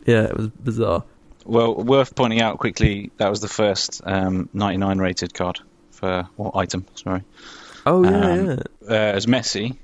yeah, 0.06 0.24
it 0.24 0.36
was 0.36 0.48
bizarre. 0.48 1.04
Well, 1.44 1.74
worth 1.74 2.14
pointing 2.14 2.40
out 2.40 2.58
quickly 2.58 3.10
that 3.18 3.28
was 3.30 3.40
the 3.40 3.48
first 3.48 4.00
um, 4.04 4.48
99 4.52 4.98
rated 4.98 5.34
card 5.34 5.60
for 5.90 6.28
or 6.36 6.56
item. 6.56 6.86
Sorry, 6.94 7.22
Oh, 7.86 8.04
yeah, 8.04 8.10
Um, 8.10 8.46
yeah. 8.46 8.56
uh, 8.88 8.92
as 9.16 9.26
Messi. 9.26 9.76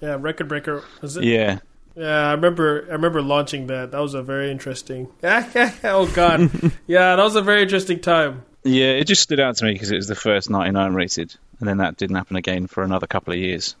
Yeah, 0.00 0.16
record 0.20 0.48
breaker. 0.48 0.82
Was 1.00 1.16
it? 1.16 1.24
Yeah, 1.24 1.60
Yeah, 1.96 2.28
I 2.28 2.32
remember. 2.32 2.84
I 2.88 2.92
remember 2.92 3.22
launching 3.22 3.68
that. 3.68 3.92
That 3.92 4.00
was 4.00 4.14
a 4.14 4.22
very 4.22 4.50
interesting. 4.50 5.08
oh 5.22 6.10
God, 6.14 6.50
yeah, 6.86 7.16
that 7.16 7.22
was 7.22 7.36
a 7.36 7.42
very 7.42 7.62
interesting 7.62 8.00
time. 8.00 8.42
yeah. 8.64 8.88
It 8.92 9.04
just 9.06 9.22
stood 9.22 9.40
out 9.40 9.56
to 9.58 9.64
me 9.64 9.72
because 9.72 9.90
it 9.90 9.96
was 9.96 10.08
the 10.08 10.14
first 10.16 10.50
99 10.50 10.92
rated, 10.94 11.34
and 11.60 11.68
then 11.68 11.78
that 11.78 11.96
didn't 11.96 12.16
happen 12.16 12.36
again 12.36 12.66
for 12.66 12.82
another 12.82 13.06
couple 13.06 13.32
of 13.32 13.38
years. 13.38 13.76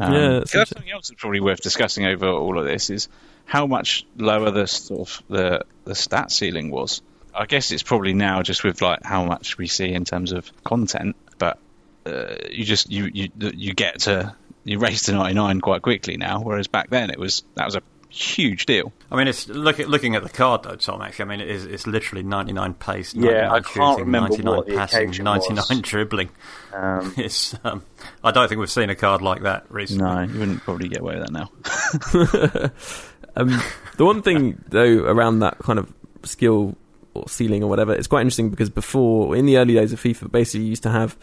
Um, 0.00 0.12
Yeah, 0.12 0.20
'cause 0.20 0.42
it's 0.42 0.52
that's 0.52 0.70
something 0.70 0.90
else 0.92 1.08
that's 1.08 1.20
probably 1.20 1.40
worth 1.40 1.60
discussing 1.60 2.04
over 2.06 2.26
all 2.28 2.58
of 2.58 2.64
this 2.66 2.90
is 2.90 3.08
how 3.46 3.66
much 3.66 4.04
lower 4.16 4.50
the 4.50 4.66
sort 4.66 5.00
of 5.08 5.22
the 5.28 5.64
the 5.88 5.94
stat 5.94 6.30
ceiling 6.30 6.70
was. 6.70 7.02
I 7.34 7.46
guess 7.46 7.70
it's 7.70 7.82
probably 7.82 8.14
now 8.14 8.42
just 8.42 8.62
with 8.64 8.80
like 8.82 9.02
how 9.04 9.24
much 9.24 9.58
we 9.58 9.66
see 9.66 9.92
in 9.92 10.04
terms 10.04 10.32
of 10.32 10.50
content, 10.64 11.16
but 11.38 11.58
uh, 12.06 12.34
you 12.50 12.64
just 12.64 12.90
you 12.90 13.10
you 13.12 13.30
you 13.38 13.74
get 13.74 14.00
to 14.00 14.34
you 14.64 14.78
race 14.78 15.02
to 15.02 15.12
99 15.12 15.60
quite 15.60 15.82
quickly 15.82 16.16
now, 16.16 16.40
whereas 16.40 16.66
back 16.66 16.90
then 16.90 17.10
it 17.10 17.18
was 17.18 17.42
that 17.54 17.64
was 17.64 17.76
a 17.76 17.82
huge 18.10 18.64
deal. 18.66 18.92
I 19.10 19.16
mean, 19.16 19.28
it's 19.28 19.46
look 19.48 19.78
at 19.78 19.88
looking 19.88 20.16
at 20.16 20.22
the 20.22 20.28
card 20.30 20.62
though, 20.64 20.74
Tom. 20.76 21.00
Actually, 21.02 21.24
I 21.24 21.28
mean, 21.28 21.40
it 21.42 21.48
is 21.48 21.64
it's 21.66 21.86
literally 21.86 22.22
99 22.24 22.74
pace, 22.74 23.14
Yeah, 23.14 23.48
99 23.48 23.50
I 23.50 23.60
can't 23.60 23.74
shooting, 23.74 24.04
remember 24.06 24.28
99 24.30 24.56
what 24.56 24.66
the 24.66 24.74
passing, 24.76 25.02
occasion 25.04 25.24
99 25.26 25.56
was. 25.68 25.80
dribbling. 25.82 26.30
Um, 26.72 27.14
It's 27.18 27.54
um, 27.64 27.84
I 28.24 28.30
don't 28.32 28.48
think 28.48 28.58
we've 28.58 28.70
seen 28.70 28.90
a 28.90 28.96
card 28.96 29.22
like 29.22 29.42
that 29.42 29.66
recently. 29.70 30.04
no, 30.04 30.22
you 30.22 30.38
wouldn't 30.40 30.62
probably 30.62 30.88
get 30.88 31.00
away 31.00 31.18
with 31.18 31.26
that 31.28 31.32
now. 31.32 32.70
um, 33.38 33.62
the 33.96 34.04
one 34.04 34.22
thing 34.22 34.62
though 34.68 35.04
around 35.04 35.38
that 35.40 35.58
kind 35.58 35.78
of 35.78 35.92
skill 36.24 36.76
or 37.14 37.28
ceiling 37.28 37.62
or 37.62 37.68
whatever, 37.68 37.94
it's 37.94 38.06
quite 38.06 38.20
interesting 38.22 38.50
because 38.50 38.70
before 38.70 39.34
in 39.36 39.46
the 39.46 39.56
early 39.56 39.74
days 39.74 39.92
of 39.92 40.00
FIFA, 40.00 40.30
basically 40.30 40.64
you 40.64 40.70
used 40.70 40.82
to 40.82 40.90
have 40.90 41.16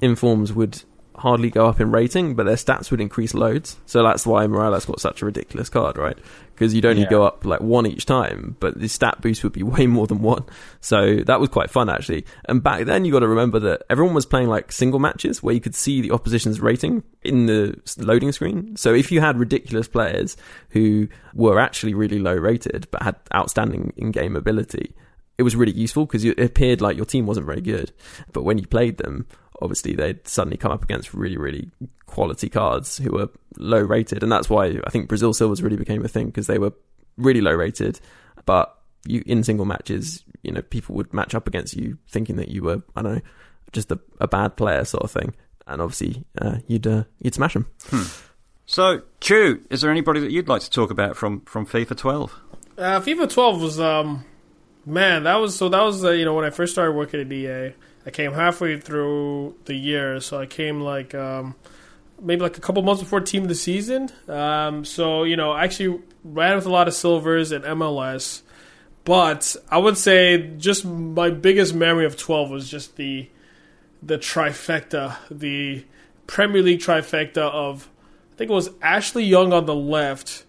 informs 0.00 0.52
would 0.52 0.82
hardly 1.16 1.48
go 1.50 1.66
up 1.66 1.80
in 1.80 1.90
rating, 1.92 2.34
but 2.34 2.44
their 2.44 2.56
stats 2.56 2.90
would 2.90 3.00
increase 3.00 3.34
loads. 3.34 3.76
So 3.86 4.02
that's 4.02 4.26
why 4.26 4.46
Mirallas 4.46 4.86
got 4.86 5.00
such 5.00 5.22
a 5.22 5.26
ridiculous 5.26 5.68
card, 5.68 5.96
right? 5.96 6.18
Because 6.54 6.74
you'd 6.74 6.84
only 6.86 7.02
Yeah. 7.02 7.10
go 7.10 7.22
up 7.22 7.44
like 7.44 7.60
one 7.60 7.86
each 7.86 8.04
time, 8.06 8.56
but 8.60 8.78
the 8.78 8.88
stat 8.88 9.20
boost 9.20 9.42
would 9.44 9.52
be 9.52 9.62
way 9.74 9.86
more 9.86 10.06
than 10.06 10.22
one. 10.22 10.44
So 10.80 11.16
that 11.26 11.38
was 11.40 11.48
quite 11.48 11.70
fun 11.70 11.88
actually. 11.88 12.24
And 12.46 12.62
back 12.62 12.84
then, 12.86 13.04
you 13.04 13.12
got 13.12 13.20
to 13.20 13.28
remember 13.28 13.58
that 13.60 13.82
everyone 13.88 14.14
was 14.14 14.26
playing 14.26 14.48
like 14.48 14.72
single 14.72 14.98
matches 14.98 15.42
where 15.42 15.54
you 15.54 15.60
could 15.60 15.74
see 15.74 16.00
the 16.00 16.10
opposition's 16.10 16.60
rating 16.60 17.02
in 17.22 17.46
the 17.46 17.78
loading 17.98 18.32
screen. 18.32 18.76
So 18.76 18.92
if 18.92 19.12
you 19.12 19.20
had 19.20 19.38
ridiculous 19.38 19.86
players 19.88 20.36
who 20.70 21.08
were 21.32 21.58
actually 21.60 21.94
really 21.94 22.18
low 22.18 22.34
rated 22.34 22.88
but 22.90 23.02
had 23.02 23.16
outstanding 23.34 23.92
in-game 23.96 24.34
ability, 24.36 24.94
it 25.38 25.42
was 25.42 25.56
really 25.56 25.72
useful 25.72 26.06
because 26.06 26.24
it 26.24 26.38
appeared 26.38 26.80
like 26.80 26.96
your 26.96 27.06
team 27.06 27.26
wasn't 27.26 27.46
very 27.46 27.60
good. 27.60 27.92
But 28.32 28.42
when 28.44 28.58
you 28.58 28.66
played 28.66 28.98
them, 28.98 29.26
obviously 29.64 29.94
they'd 29.94 30.26
suddenly 30.26 30.56
come 30.56 30.70
up 30.70 30.84
against 30.84 31.14
really, 31.14 31.36
really 31.36 31.70
quality 32.06 32.48
cards 32.48 32.98
who 32.98 33.12
were 33.12 33.28
low 33.56 33.80
rated. 33.80 34.22
And 34.22 34.30
that's 34.30 34.48
why 34.48 34.78
I 34.84 34.90
think 34.90 35.08
Brazil 35.08 35.32
Silvers 35.32 35.62
really 35.62 35.76
became 35.76 36.04
a 36.04 36.08
thing 36.08 36.26
because 36.26 36.46
they 36.46 36.58
were 36.58 36.72
really 37.16 37.40
low 37.40 37.54
rated. 37.54 38.00
But 38.44 38.76
you 39.06 39.22
in 39.26 39.42
single 39.42 39.66
matches, 39.66 40.22
you 40.42 40.52
know, 40.52 40.62
people 40.62 40.94
would 40.96 41.12
match 41.12 41.34
up 41.34 41.48
against 41.48 41.76
you 41.76 41.98
thinking 42.08 42.36
that 42.36 42.48
you 42.48 42.62
were, 42.62 42.82
I 42.94 43.02
don't 43.02 43.14
know, 43.16 43.20
just 43.72 43.90
a, 43.90 43.98
a 44.20 44.28
bad 44.28 44.56
player 44.56 44.84
sort 44.84 45.02
of 45.02 45.10
thing. 45.10 45.34
And 45.66 45.80
obviously, 45.80 46.24
uh, 46.40 46.58
you'd 46.66 46.86
uh, 46.86 47.04
you'd 47.20 47.34
smash 47.34 47.54
them. 47.54 47.66
So, 48.66 49.02
Chu, 49.20 49.62
is 49.70 49.82
there 49.82 49.90
anybody 49.90 50.20
that 50.20 50.30
you'd 50.30 50.48
like 50.48 50.62
to 50.62 50.70
talk 50.70 50.90
about 50.90 51.16
from, 51.16 51.42
from 51.42 51.66
FIFA 51.66 51.96
12? 51.96 52.40
Uh, 52.78 53.00
FIFA 53.00 53.28
12 53.28 53.60
was 53.60 53.78
um, 53.78 54.24
man, 54.86 55.24
that 55.24 55.36
was 55.36 55.56
so 55.56 55.68
that 55.68 55.82
was 55.82 56.04
uh, 56.04 56.10
you 56.10 56.24
know 56.24 56.34
when 56.34 56.44
I 56.44 56.50
first 56.50 56.72
started 56.72 56.92
working 56.92 57.20
at 57.20 57.32
EA. 57.32 57.74
I 58.06 58.10
came 58.10 58.32
halfway 58.32 58.78
through 58.78 59.56
the 59.64 59.74
year, 59.74 60.20
so 60.20 60.38
I 60.38 60.46
came 60.46 60.80
like 60.80 61.14
um, 61.14 61.54
maybe 62.20 62.42
like 62.42 62.58
a 62.58 62.60
couple 62.60 62.82
months 62.82 63.02
before 63.02 63.20
team 63.20 63.42
of 63.42 63.48
the 63.48 63.54
season. 63.54 64.10
Um, 64.28 64.84
so 64.84 65.24
you 65.24 65.36
know, 65.36 65.52
I 65.52 65.64
actually 65.64 66.00
ran 66.22 66.56
with 66.56 66.66
a 66.66 66.70
lot 66.70 66.88
of 66.88 66.94
silvers 66.94 67.52
and 67.52 67.64
MLS, 67.64 68.42
but 69.04 69.56
I 69.70 69.78
would 69.78 69.96
say 69.96 70.50
just 70.58 70.84
my 70.84 71.30
biggest 71.30 71.74
memory 71.74 72.06
of 72.06 72.16
12 72.16 72.50
was 72.50 72.70
just 72.70 72.96
the 72.96 73.28
the 74.02 74.18
trifecta, 74.18 75.16
the 75.30 75.84
Premier 76.26 76.62
League 76.62 76.80
trifecta 76.80 77.38
of 77.38 77.88
I 78.32 78.36
think 78.36 78.50
it 78.50 78.54
was 78.54 78.70
Ashley 78.82 79.24
Young 79.24 79.52
on 79.52 79.64
the 79.64 79.74
left, 79.74 80.44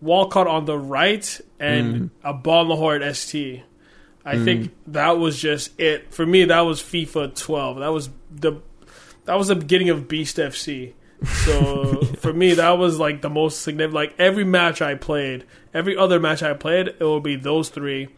Walcott 0.00 0.46
on 0.46 0.64
the 0.64 0.78
right, 0.78 1.40
and 1.60 2.10
a 2.24 2.32
Agbonlahor 2.32 3.04
at 3.04 3.16
ST. 3.16 3.62
I 4.26 4.42
think 4.42 4.64
mm. 4.64 4.70
that 4.88 5.18
was 5.18 5.38
just 5.38 5.78
it 5.78 6.12
for 6.12 6.26
me. 6.26 6.44
That 6.44 6.60
was 6.60 6.82
FIFA 6.82 7.36
12. 7.36 7.78
That 7.78 7.92
was 7.92 8.10
the 8.30 8.60
that 9.24 9.38
was 9.38 9.48
the 9.48 9.54
beginning 9.56 9.90
of 9.90 10.08
Beast 10.08 10.36
FC. 10.36 10.94
So 11.44 12.02
for 12.18 12.32
me, 12.32 12.54
that 12.54 12.70
was 12.72 12.98
like 12.98 13.22
the 13.22 13.30
most 13.30 13.62
significant. 13.62 13.94
Like 13.94 14.14
every 14.18 14.44
match 14.44 14.82
I 14.82 14.96
played, 14.96 15.44
every 15.72 15.96
other 15.96 16.18
match 16.18 16.42
I 16.42 16.54
played, 16.54 16.88
it 16.88 17.00
would 17.00 17.22
be 17.22 17.36
those 17.36 17.68
three. 17.68 18.08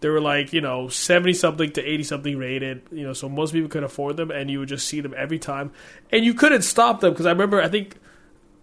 They 0.00 0.08
were 0.08 0.22
like 0.22 0.54
you 0.54 0.62
know 0.62 0.88
seventy 0.88 1.34
something 1.34 1.70
to 1.72 1.84
eighty 1.84 2.02
something 2.02 2.38
rated. 2.38 2.82
You 2.90 3.04
know, 3.04 3.12
so 3.12 3.28
most 3.28 3.52
people 3.52 3.68
could 3.68 3.84
afford 3.84 4.16
them, 4.16 4.30
and 4.30 4.50
you 4.50 4.60
would 4.60 4.68
just 4.68 4.86
see 4.86 5.00
them 5.00 5.12
every 5.16 5.38
time, 5.38 5.72
and 6.10 6.24
you 6.24 6.32
couldn't 6.32 6.62
stop 6.62 7.00
them 7.00 7.12
because 7.12 7.26
I 7.26 7.30
remember 7.30 7.60
I 7.60 7.68
think 7.68 7.96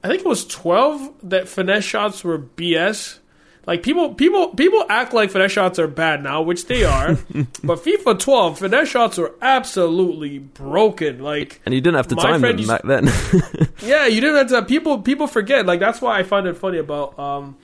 I 0.03 0.07
think 0.07 0.21
it 0.21 0.27
was 0.27 0.45
twelve 0.45 1.13
that 1.21 1.47
finesse 1.47 1.83
shots 1.83 2.23
were 2.23 2.39
BS. 2.39 3.19
Like 3.67 3.81
people, 3.81 4.13
people, 4.13 4.49
people 4.49 4.85
act 4.89 5.13
like 5.13 5.31
finesse 5.31 5.51
shots 5.51 5.79
are 5.79 5.87
bad 5.87 6.21
now, 6.21 6.41
which 6.43 6.67
they 6.67 6.83
are. 6.83 7.13
but 7.63 7.79
FIFA 7.83 8.19
12 8.19 8.59
finesse 8.59 8.87
shots 8.89 9.17
were 9.17 9.33
absolutely 9.41 10.37
broken. 10.39 11.19
Like 11.19 11.61
And 11.65 11.73
you 11.73 11.81
didn't 11.81 11.95
have 11.95 12.07
to 12.09 12.15
time 12.15 12.41
them 12.41 12.57
used- 12.57 12.69
back 12.69 12.83
then. 12.83 13.05
yeah, 13.81 14.05
you 14.05 14.21
didn't 14.21 14.35
have 14.35 14.47
to. 14.49 14.61
People 14.67 14.99
people 15.01 15.25
forget. 15.27 15.65
Like 15.65 15.79
that's 15.79 15.99
why 16.01 16.19
I 16.19 16.23
find 16.23 16.45
it 16.45 16.57
funny 16.57 16.77
about 16.77 17.17
um, 17.17 17.57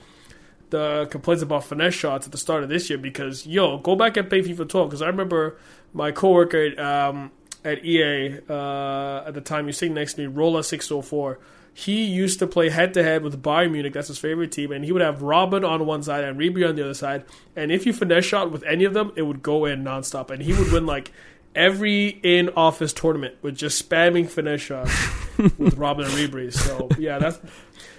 the 0.70 1.06
complaints 1.10 1.42
about 1.42 1.64
finesse 1.64 1.94
shots 1.94 2.26
at 2.26 2.32
the 2.32 2.38
start 2.38 2.64
of 2.64 2.68
this 2.68 2.90
year. 2.90 2.98
Because 2.98 3.46
yo, 3.46 3.78
go 3.78 3.94
back 3.94 4.16
and 4.16 4.28
play 4.28 4.42
FIFA 4.42 4.68
12. 4.68 4.88
Because 4.88 5.02
I 5.02 5.06
remember 5.06 5.56
my 5.94 6.10
coworker 6.10 6.64
at, 6.64 6.80
um, 6.80 7.30
at 7.64 7.84
EA 7.84 8.40
uh, 8.48 9.22
at 9.26 9.34
the 9.34 9.40
time, 9.40 9.66
you 9.68 9.72
sitting 9.72 9.94
next 9.94 10.14
to 10.14 10.22
me, 10.22 10.26
Rolla 10.26 10.62
hundred 10.64 11.02
four. 11.04 11.38
He 11.74 12.04
used 12.04 12.38
to 12.40 12.46
play 12.46 12.68
head 12.68 12.92
to 12.94 13.02
head 13.02 13.22
with 13.22 13.42
Bayern 13.42 13.72
Munich. 13.72 13.94
That's 13.94 14.08
his 14.08 14.18
favorite 14.18 14.52
team, 14.52 14.72
and 14.72 14.84
he 14.84 14.92
would 14.92 15.02
have 15.02 15.20
Robben 15.20 15.66
on 15.66 15.86
one 15.86 16.02
side 16.02 16.24
and 16.24 16.38
Ribery 16.38 16.68
on 16.68 16.76
the 16.76 16.82
other 16.82 16.94
side. 16.94 17.24
And 17.56 17.72
if 17.72 17.86
you 17.86 17.92
finesse 17.92 18.24
shot 18.24 18.50
with 18.50 18.62
any 18.64 18.84
of 18.84 18.92
them, 18.94 19.12
it 19.16 19.22
would 19.22 19.42
go 19.42 19.64
in 19.64 19.82
nonstop, 19.82 20.30
and 20.30 20.42
he 20.42 20.52
would 20.52 20.72
win 20.72 20.86
like. 20.86 21.12
Every 21.54 22.08
in 22.08 22.48
office 22.56 22.94
tournament 22.94 23.34
with 23.42 23.56
just 23.56 23.86
spamming 23.86 24.26
finesse 24.26 24.62
shots 24.62 24.90
with 25.36 25.76
Robben 25.76 26.06
and 26.06 26.14
Ribery. 26.14 26.50
So 26.50 26.88
yeah, 26.98 27.18
that's 27.18 27.38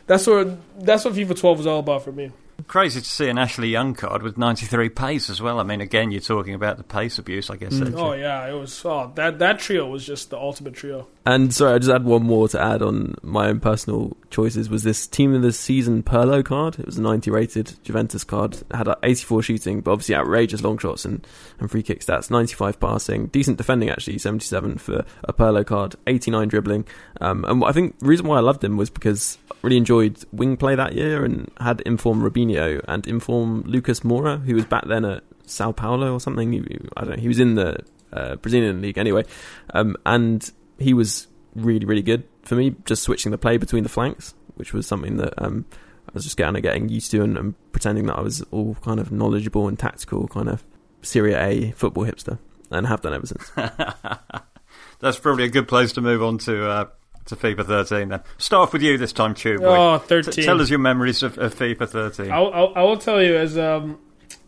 that's 0.07 0.25
what 0.25 0.57
that's 0.83 1.05
what 1.05 1.13
FIFA 1.13 1.39
12 1.39 1.57
was 1.59 1.67
all 1.67 1.77
about 1.77 2.03
for 2.03 2.11
me. 2.11 2.31
Crazy 2.67 3.01
to 3.01 3.07
see 3.07 3.29
an 3.29 3.37
Ashley 3.37 3.69
Young 3.69 3.93
card 3.93 4.21
with 4.21 4.37
93 4.37 4.89
pace 4.89 5.29
as 5.29 5.41
well. 5.41 5.59
I 5.59 5.63
mean, 5.63 5.81
again, 5.81 6.11
you're 6.11 6.21
talking 6.21 6.53
about 6.53 6.77
the 6.77 6.83
pace 6.83 7.17
abuse, 7.17 7.49
I 7.49 7.57
guess. 7.57 7.77
there, 7.77 7.91
Oh 7.95 8.13
yeah, 8.13 8.47
it 8.47 8.53
was. 8.53 8.83
Oh, 8.85 9.11
that 9.15 9.39
that 9.39 9.59
trio 9.59 9.87
was 9.87 10.05
just 10.05 10.29
the 10.29 10.37
ultimate 10.37 10.73
trio. 10.75 11.07
And 11.25 11.53
sorry, 11.53 11.73
I 11.73 11.79
just 11.79 11.91
had 11.91 12.03
one 12.03 12.23
more 12.23 12.47
to 12.49 12.61
add 12.61 12.81
on 12.81 13.15
my 13.21 13.47
own 13.47 13.59
personal 13.59 14.15
choices. 14.29 14.69
Was 14.69 14.83
this 14.83 15.07
team 15.07 15.33
of 15.33 15.41
the 15.41 15.51
season 15.51 16.03
Pirlo 16.03 16.43
card? 16.43 16.79
It 16.79 16.85
was 16.85 16.97
a 16.97 17.01
90 17.01 17.31
rated 17.31 17.73
Juventus 17.83 18.23
card. 18.23 18.55
It 18.55 18.75
had 18.75 18.87
a 18.87 18.97
84 19.03 19.43
shooting, 19.43 19.81
but 19.81 19.91
obviously 19.91 20.15
outrageous 20.15 20.61
long 20.61 20.77
shots 20.77 21.05
and, 21.05 21.25
and 21.59 21.71
free 21.71 21.83
kick 21.83 22.01
stats. 22.01 22.29
95 22.29 22.79
passing, 22.79 23.27
decent 23.27 23.57
defending 23.57 23.89
actually. 23.89 24.17
77 24.17 24.77
for 24.77 25.05
a 25.23 25.33
Pirlo 25.33 25.65
card. 25.65 25.95
89 26.07 26.49
dribbling. 26.49 26.85
Um, 27.21 27.45
and 27.45 27.63
I 27.63 27.71
think 27.71 27.99
the 27.99 28.07
reason 28.07 28.27
why 28.27 28.37
I 28.37 28.41
loved 28.41 28.63
him 28.63 28.77
was 28.77 28.89
because 28.89 29.37
I 29.51 29.55
really 29.61 29.77
enjoyed 29.77 30.23
wing 30.33 30.57
play 30.57 30.75
that 30.75 30.93
year 30.93 31.23
and 31.23 31.49
had 31.59 31.81
informed 31.81 32.13
inform 32.13 32.23
And 32.51 33.07
inform 33.07 33.63
Lucas 33.63 34.01
Moura, 34.01 34.43
who 34.43 34.55
was 34.55 34.65
back 34.65 34.85
then 34.87 35.05
at 35.05 35.23
Sao 35.45 35.71
Paulo 35.71 36.13
or 36.13 36.19
something. 36.19 36.89
I 36.97 37.01
don't 37.01 37.11
know. 37.11 37.21
He 37.21 37.27
was 37.27 37.39
in 37.39 37.55
the 37.55 37.77
uh, 38.11 38.35
Brazilian 38.37 38.81
league 38.81 38.97
anyway, 38.97 39.25
um, 39.73 39.95
and 40.05 40.51
he 40.77 40.93
was 40.93 41.27
really 41.55 41.85
really 41.85 42.01
good 42.01 42.23
for 42.43 42.55
me. 42.55 42.75
Just 42.85 43.03
switching 43.03 43.31
the 43.31 43.37
play 43.37 43.57
between 43.57 43.83
the 43.83 43.89
flanks, 43.89 44.33
which 44.55 44.73
was 44.73 44.87
something 44.87 45.17
that 45.17 45.33
um, 45.37 45.65
I 46.07 46.11
was 46.13 46.23
just 46.23 46.37
kind 46.37 46.55
of 46.55 46.63
getting 46.63 46.89
used 46.89 47.11
to 47.11 47.23
and, 47.23 47.37
and 47.37 47.71
pretending 47.71 48.05
that 48.07 48.17
I 48.17 48.21
was 48.21 48.41
all 48.51 48.75
kind 48.81 48.99
of 48.99 49.11
knowledgeable 49.11 49.67
and 49.67 49.77
tactical, 49.77 50.27
kind 50.27 50.49
of 50.49 50.63
Serie 51.01 51.33
A 51.33 51.71
football 51.71 52.05
hipster, 52.05 52.39
and 52.71 52.87
have 52.87 53.01
done 53.01 53.13
ever 53.13 53.25
since. 53.25 53.51
That's 54.99 55.19
probably 55.19 55.45
a 55.45 55.49
good 55.49 55.67
place 55.67 55.93
to 55.93 56.01
move 56.01 56.23
on 56.23 56.37
to 56.39 56.69
uh, 56.69 56.85
to 57.25 57.35
FIFA 57.35 57.65
13 57.65 58.09
then. 58.09 58.21
Start 58.37 58.67
off 58.67 58.73
with 58.73 58.81
you 58.81 58.97
this 58.97 59.13
time, 59.13 59.33
boy. 59.33 59.57
Oh, 59.61 59.97
T- 59.99 60.05
13. 60.07 60.45
tell 60.45 60.61
us 60.61 60.69
your 60.69 60.79
memories 60.79 61.23
of, 61.23 61.37
of 61.37 61.55
FIFA 61.55 61.89
13. 61.89 62.31
I'll, 62.31 62.53
I'll, 62.53 62.73
I 62.75 62.81
will 62.83 62.97
tell 62.97 63.21
you 63.21 63.35
as 63.35 63.57
um, 63.57 63.99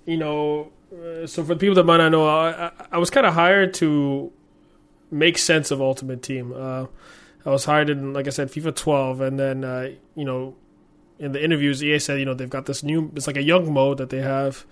you 0.05 0.17
know. 0.17 0.71
Uh, 0.93 1.27
so 1.27 1.43
for 1.43 1.55
the 1.55 1.59
people 1.59 1.75
that 1.75 1.83
might 1.83 1.97
not 1.97 2.09
know, 2.09 2.27
I, 2.27 2.67
I, 2.67 2.71
I 2.93 2.97
was 2.97 3.09
kind 3.09 3.25
of 3.25 3.33
hired 3.33 3.73
to 3.75 4.31
make 5.11 5.37
sense 5.37 5.71
of 5.71 5.81
Ultimate 5.81 6.21
Team. 6.21 6.53
Uh, 6.55 6.85
I 7.45 7.49
was 7.49 7.65
hired 7.65 7.89
in, 7.89 8.13
like 8.13 8.27
I 8.27 8.31
said, 8.31 8.49
FIFA 8.49 8.75
12, 8.75 9.21
and 9.21 9.39
then 9.39 9.63
uh, 9.63 9.89
you 10.15 10.25
know, 10.25 10.55
in 11.19 11.31
the 11.31 11.43
interviews, 11.43 11.83
EA 11.83 11.99
said 11.99 12.19
you 12.19 12.25
know 12.25 12.33
they've 12.33 12.49
got 12.49 12.65
this 12.65 12.83
new, 12.83 13.11
it's 13.15 13.27
like 13.27 13.37
a 13.37 13.43
young 13.43 13.71
mode 13.71 13.97
that 13.97 14.09
they 14.09 14.21
have, 14.21 14.65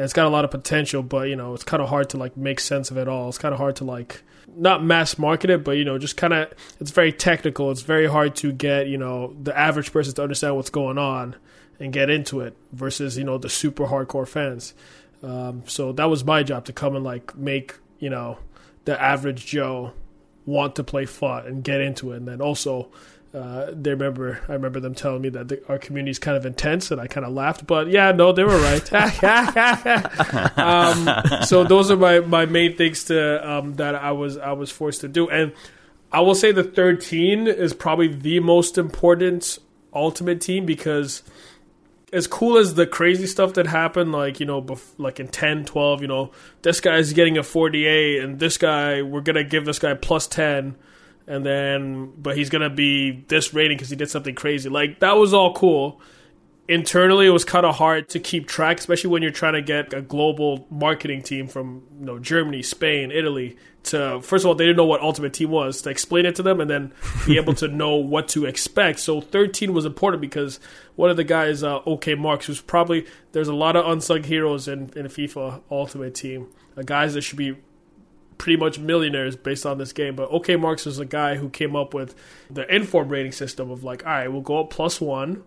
and 0.00 0.06
it's 0.06 0.14
got 0.14 0.24
a 0.24 0.30
lot 0.30 0.46
of 0.46 0.50
potential, 0.50 1.02
but 1.02 1.28
you 1.28 1.36
know 1.36 1.52
it's 1.52 1.62
kind 1.62 1.82
of 1.82 1.90
hard 1.90 2.08
to 2.08 2.16
like 2.16 2.34
make 2.34 2.58
sense 2.58 2.90
of 2.90 2.96
it 2.96 3.06
all. 3.06 3.28
It's 3.28 3.36
kind 3.36 3.52
of 3.52 3.60
hard 3.60 3.76
to 3.76 3.84
like 3.84 4.22
not 4.56 4.82
mass 4.82 5.18
market 5.18 5.50
it, 5.50 5.62
but 5.62 5.72
you 5.72 5.84
know 5.84 5.98
just 5.98 6.16
kind 6.16 6.32
of 6.32 6.54
it's 6.80 6.90
very 6.90 7.12
technical. 7.12 7.70
It's 7.70 7.82
very 7.82 8.06
hard 8.06 8.34
to 8.36 8.50
get 8.50 8.86
you 8.86 8.96
know 8.96 9.36
the 9.42 9.54
average 9.54 9.92
person 9.92 10.14
to 10.14 10.22
understand 10.22 10.56
what's 10.56 10.70
going 10.70 10.96
on 10.96 11.36
and 11.78 11.92
get 11.92 12.08
into 12.08 12.40
it 12.40 12.56
versus 12.72 13.18
you 13.18 13.24
know 13.24 13.36
the 13.36 13.50
super 13.50 13.88
hardcore 13.88 14.26
fans. 14.26 14.72
Um, 15.22 15.64
so 15.66 15.92
that 15.92 16.08
was 16.08 16.24
my 16.24 16.44
job 16.44 16.64
to 16.64 16.72
come 16.72 16.96
and 16.96 17.04
like 17.04 17.36
make 17.36 17.74
you 17.98 18.08
know 18.08 18.38
the 18.86 18.98
average 18.98 19.44
Joe 19.44 19.92
want 20.46 20.76
to 20.76 20.82
play 20.82 21.04
FUT 21.04 21.44
and 21.44 21.62
get 21.62 21.82
into 21.82 22.12
it, 22.12 22.16
and 22.16 22.26
then 22.26 22.40
also. 22.40 22.90
Uh, 23.32 23.70
they 23.72 23.90
remember. 23.90 24.40
I 24.48 24.54
remember 24.54 24.80
them 24.80 24.94
telling 24.94 25.22
me 25.22 25.28
that 25.30 25.48
the, 25.48 25.62
our 25.68 25.78
community 25.78 26.10
is 26.10 26.18
kind 26.18 26.36
of 26.36 26.44
intense, 26.44 26.90
and 26.90 27.00
I 27.00 27.06
kind 27.06 27.24
of 27.24 27.32
laughed. 27.32 27.64
But 27.64 27.88
yeah, 27.88 28.10
no, 28.10 28.32
they 28.32 28.42
were 28.42 28.58
right. 28.58 28.92
um, 30.58 31.44
so 31.44 31.62
those 31.62 31.92
are 31.92 31.96
my, 31.96 32.18
my 32.20 32.46
main 32.46 32.76
things 32.76 33.04
to 33.04 33.48
um, 33.48 33.74
that 33.76 33.94
I 33.94 34.10
was 34.10 34.36
I 34.36 34.50
was 34.52 34.72
forced 34.72 35.02
to 35.02 35.08
do, 35.08 35.28
and 35.28 35.52
I 36.10 36.20
will 36.20 36.34
say 36.34 36.50
the 36.50 36.64
13 36.64 37.46
is 37.46 37.72
probably 37.72 38.08
the 38.08 38.40
most 38.40 38.76
important 38.76 39.60
ultimate 39.94 40.40
team 40.40 40.66
because 40.66 41.22
as 42.12 42.26
cool 42.26 42.58
as 42.58 42.74
the 42.74 42.86
crazy 42.86 43.26
stuff 43.26 43.54
that 43.54 43.68
happened, 43.68 44.10
like, 44.10 44.40
you 44.40 44.46
know, 44.46 44.60
bef- 44.60 44.94
like 44.98 45.20
in 45.20 45.28
10, 45.28 45.64
12, 45.66 46.02
you 46.02 46.08
know, 46.08 46.32
this 46.62 46.80
guy's 46.80 47.12
getting 47.12 47.38
a 47.38 47.44
48 47.44 48.24
and 48.24 48.40
this 48.40 48.58
guy, 48.58 49.02
we're 49.02 49.20
to 49.20 49.44
give 49.44 49.64
this 49.64 49.78
guy 49.78 49.94
plus 49.94 50.26
10 50.26 50.74
and 51.30 51.46
then, 51.46 52.12
but 52.18 52.36
he's 52.36 52.50
to 52.50 52.68
be 52.68 53.24
this 53.28 53.54
rating 53.54 53.76
because 53.76 53.88
he 53.88 53.94
did 53.94 54.10
something 54.10 54.34
crazy. 54.34 54.68
Like, 54.68 54.98
that 54.98 55.12
was 55.12 55.32
all 55.32 55.54
cool. 55.54 56.00
internally 56.66 57.26
it 57.26 57.30
was 57.30 57.44
kind 57.44 57.64
of 57.64 57.76
hard 57.76 58.08
to 58.08 58.18
keep 58.18 58.48
track, 58.48 58.80
especially 58.80 59.10
when 59.10 59.22
you're 59.22 59.30
trying 59.30 59.52
to 59.52 59.62
get 59.62 59.94
a 59.94 60.02
global 60.02 60.66
marketing 60.70 61.22
team 61.22 61.46
from 61.46 61.84
you 62.00 62.06
know 62.06 62.18
Germany, 62.18 62.62
Spain, 62.62 63.12
Italy 63.12 63.56
to 63.82 64.20
first 64.20 64.44
of 64.44 64.48
all 64.48 64.54
they 64.56 64.64
didn't 64.64 64.76
know 64.76 64.84
what 64.84 65.00
Ultimate 65.00 65.32
Team 65.32 65.50
was 65.50 65.82
to 65.82 65.90
explain 65.90 66.26
it 66.26 66.34
to 66.34 66.42
them 66.42 66.60
and 66.60 66.68
then 66.68 66.92
be 67.26 67.36
able 67.36 67.54
to 67.54 67.68
know 67.82 67.94
what 67.94 68.26
to 68.28 68.44
expect. 68.44 68.98
So 68.98 69.20
13 69.20 69.72
was 69.72 69.84
important 69.84 70.20
because 70.20 70.58
one 70.96 71.10
of 71.10 71.16
the 71.16 71.24
guys, 71.24 71.62
uh, 71.62 71.78
OK 71.86 72.16
Marks, 72.16 72.46
who's 72.46 72.60
probably 72.60 73.06
there's 73.32 73.48
a 73.48 73.54
lot 73.54 73.76
of 73.76 73.86
unsung 73.86 74.24
heroes 74.24 74.66
in 74.66 74.90
in 74.96 75.06
FIFA 75.06 75.62
Ultimate 75.70 76.14
Team, 76.14 76.48
uh, 76.76 76.82
guys 76.82 77.14
that 77.14 77.22
should 77.22 77.38
be 77.38 77.56
pretty 78.40 78.56
much 78.56 78.78
millionaires 78.78 79.36
based 79.36 79.66
on 79.66 79.76
this 79.76 79.92
game. 79.92 80.16
But 80.16 80.30
OK 80.30 80.56
Marks 80.56 80.86
was 80.86 80.98
a 80.98 81.04
guy 81.04 81.36
who 81.36 81.50
came 81.50 81.76
up 81.76 81.92
with 81.92 82.14
the 82.50 82.66
inform 82.74 83.10
rating 83.10 83.32
system 83.32 83.70
of 83.70 83.84
like, 83.84 84.06
all 84.06 84.12
right, 84.12 84.32
we'll 84.32 84.40
go 84.40 84.60
up 84.60 84.70
plus 84.70 84.98
one 84.98 85.42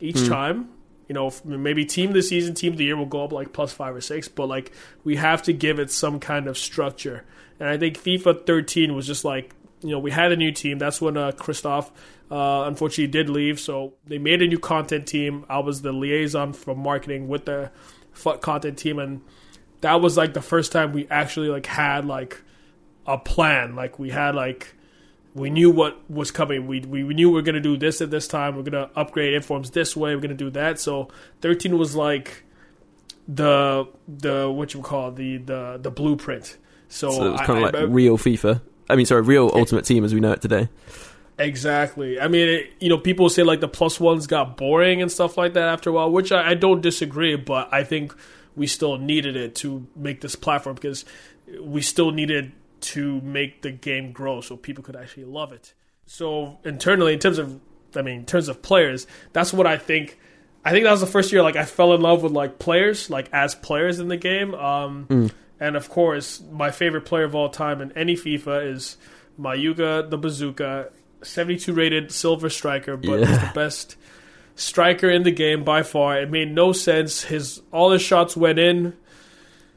each 0.00 0.16
mm. 0.16 0.28
time. 0.28 0.68
You 1.06 1.14
know, 1.14 1.32
maybe 1.44 1.84
team 1.84 2.08
of 2.08 2.14
the 2.14 2.22
season, 2.22 2.54
team 2.54 2.72
of 2.72 2.78
the 2.78 2.84
year 2.84 2.96
will 2.96 3.06
go 3.06 3.22
up 3.22 3.32
like 3.32 3.52
plus 3.52 3.72
five 3.72 3.94
or 3.94 4.00
six, 4.00 4.26
but 4.26 4.48
like 4.48 4.72
we 5.04 5.14
have 5.16 5.42
to 5.44 5.52
give 5.52 5.78
it 5.78 5.92
some 5.92 6.18
kind 6.18 6.48
of 6.48 6.58
structure. 6.58 7.24
And 7.60 7.68
I 7.68 7.78
think 7.78 7.96
FIFA 7.96 8.44
13 8.44 8.92
was 8.92 9.06
just 9.06 9.24
like, 9.24 9.54
you 9.80 9.90
know, 9.90 10.00
we 10.00 10.10
had 10.10 10.32
a 10.32 10.36
new 10.36 10.50
team. 10.50 10.78
That's 10.78 11.00
when 11.00 11.16
uh, 11.16 11.30
Christoph 11.32 11.92
uh, 12.28 12.64
unfortunately 12.66 13.06
did 13.06 13.30
leave. 13.30 13.60
So 13.60 13.94
they 14.04 14.18
made 14.18 14.42
a 14.42 14.48
new 14.48 14.58
content 14.58 15.06
team. 15.06 15.44
I 15.48 15.60
was 15.60 15.82
the 15.82 15.92
liaison 15.92 16.54
for 16.54 16.74
marketing 16.74 17.28
with 17.28 17.44
the 17.44 17.70
content 18.40 18.78
team, 18.78 18.98
and 18.98 19.20
that 19.82 20.00
was 20.00 20.16
like 20.16 20.34
the 20.34 20.42
first 20.42 20.72
time 20.72 20.92
we 20.92 21.06
actually 21.08 21.48
like 21.48 21.66
had 21.66 22.04
like 22.04 22.42
a 23.06 23.18
plan. 23.18 23.76
Like 23.76 23.98
we 23.98 24.10
had 24.10 24.34
like 24.34 24.74
we 25.34 25.50
knew 25.50 25.70
what 25.70 26.10
was 26.10 26.30
coming. 26.30 26.66
We 26.66 26.80
we, 26.80 27.04
we 27.04 27.14
knew 27.14 27.30
we 27.30 27.38
are 27.38 27.42
gonna 27.42 27.60
do 27.60 27.76
this 27.76 28.00
at 28.00 28.10
this 28.10 28.26
time. 28.26 28.56
We're 28.56 28.62
gonna 28.62 28.90
upgrade 28.96 29.34
informs 29.34 29.70
this 29.70 29.96
way. 29.96 30.14
We're 30.14 30.22
gonna 30.22 30.34
do 30.34 30.50
that. 30.50 30.80
So 30.80 31.08
13 31.42 31.78
was 31.78 31.94
like 31.94 32.44
the 33.28 33.86
the 34.08 34.50
what 34.50 34.74
you 34.74 34.80
call 34.80 35.12
the 35.12 35.36
the 35.36 35.78
the 35.80 35.90
blueprint 35.90 36.58
so, 36.92 37.10
so 37.10 37.26
it 37.26 37.30
was 37.32 37.40
kind 37.40 37.58
of 37.58 37.72
like 37.72 37.74
I, 37.74 37.84
real 37.84 38.18
FIFA. 38.18 38.60
I 38.90 38.96
mean, 38.96 39.06
sorry, 39.06 39.22
real 39.22 39.50
Ultimate 39.54 39.86
Team 39.86 40.04
as 40.04 40.12
we 40.12 40.20
know 40.20 40.32
it 40.32 40.42
today. 40.42 40.68
Exactly. 41.38 42.20
I 42.20 42.28
mean, 42.28 42.48
it, 42.48 42.72
you 42.80 42.90
know, 42.90 42.98
people 42.98 43.30
say 43.30 43.42
like 43.42 43.60
the 43.60 43.68
plus 43.68 43.98
ones 43.98 44.26
got 44.26 44.58
boring 44.58 45.00
and 45.00 45.10
stuff 45.10 45.38
like 45.38 45.54
that 45.54 45.68
after 45.68 45.88
a 45.88 45.92
while, 45.94 46.10
which 46.10 46.30
I, 46.32 46.50
I 46.50 46.54
don't 46.54 46.82
disagree, 46.82 47.34
but 47.36 47.72
I 47.72 47.82
think 47.82 48.14
we 48.56 48.66
still 48.66 48.98
needed 48.98 49.36
it 49.36 49.54
to 49.56 49.86
make 49.96 50.20
this 50.20 50.36
platform 50.36 50.74
because 50.74 51.04
we 51.60 51.82
still 51.82 52.10
needed 52.10 52.52
to 52.80 53.20
make 53.20 53.62
the 53.62 53.70
game 53.70 54.12
grow 54.12 54.40
so 54.40 54.56
people 54.56 54.82
could 54.82 54.96
actually 54.96 55.24
love 55.24 55.52
it. 55.52 55.72
So 56.06 56.58
internally, 56.64 57.12
in 57.12 57.18
terms 57.18 57.38
of, 57.38 57.60
I 57.94 58.02
mean, 58.02 58.20
in 58.20 58.26
terms 58.26 58.48
of 58.48 58.62
players, 58.62 59.06
that's 59.32 59.52
what 59.52 59.66
I 59.66 59.78
think. 59.78 60.18
I 60.64 60.70
think 60.70 60.84
that 60.84 60.92
was 60.92 61.00
the 61.00 61.06
first 61.06 61.32
year 61.32 61.42
like 61.42 61.56
I 61.56 61.64
fell 61.64 61.92
in 61.92 62.00
love 62.00 62.22
with 62.22 62.32
like 62.32 62.58
players, 62.58 63.10
like 63.10 63.28
as 63.32 63.54
players 63.54 63.98
in 63.98 64.08
the 64.08 64.16
game. 64.16 64.54
Um, 64.54 65.06
mm. 65.06 65.32
And 65.58 65.76
of 65.76 65.88
course, 65.88 66.40
my 66.52 66.70
favorite 66.70 67.04
player 67.04 67.24
of 67.24 67.34
all 67.34 67.48
time 67.48 67.80
in 67.80 67.92
any 67.92 68.14
FIFA 68.14 68.72
is 68.72 68.96
Mayuka 69.40 70.08
the 70.10 70.18
Bazooka, 70.18 70.90
72 71.22 71.72
rated 71.72 72.12
silver 72.12 72.50
striker, 72.50 72.96
but 72.96 73.20
yeah. 73.20 73.46
the 73.46 73.52
best 73.54 73.96
striker 74.56 75.08
in 75.10 75.22
the 75.22 75.30
game 75.30 75.64
by 75.64 75.82
far. 75.82 76.20
It 76.20 76.30
made 76.30 76.52
no 76.52 76.72
sense. 76.72 77.22
His 77.22 77.62
all 77.72 77.90
his 77.90 78.02
shots 78.02 78.36
went 78.36 78.58
in. 78.58 78.94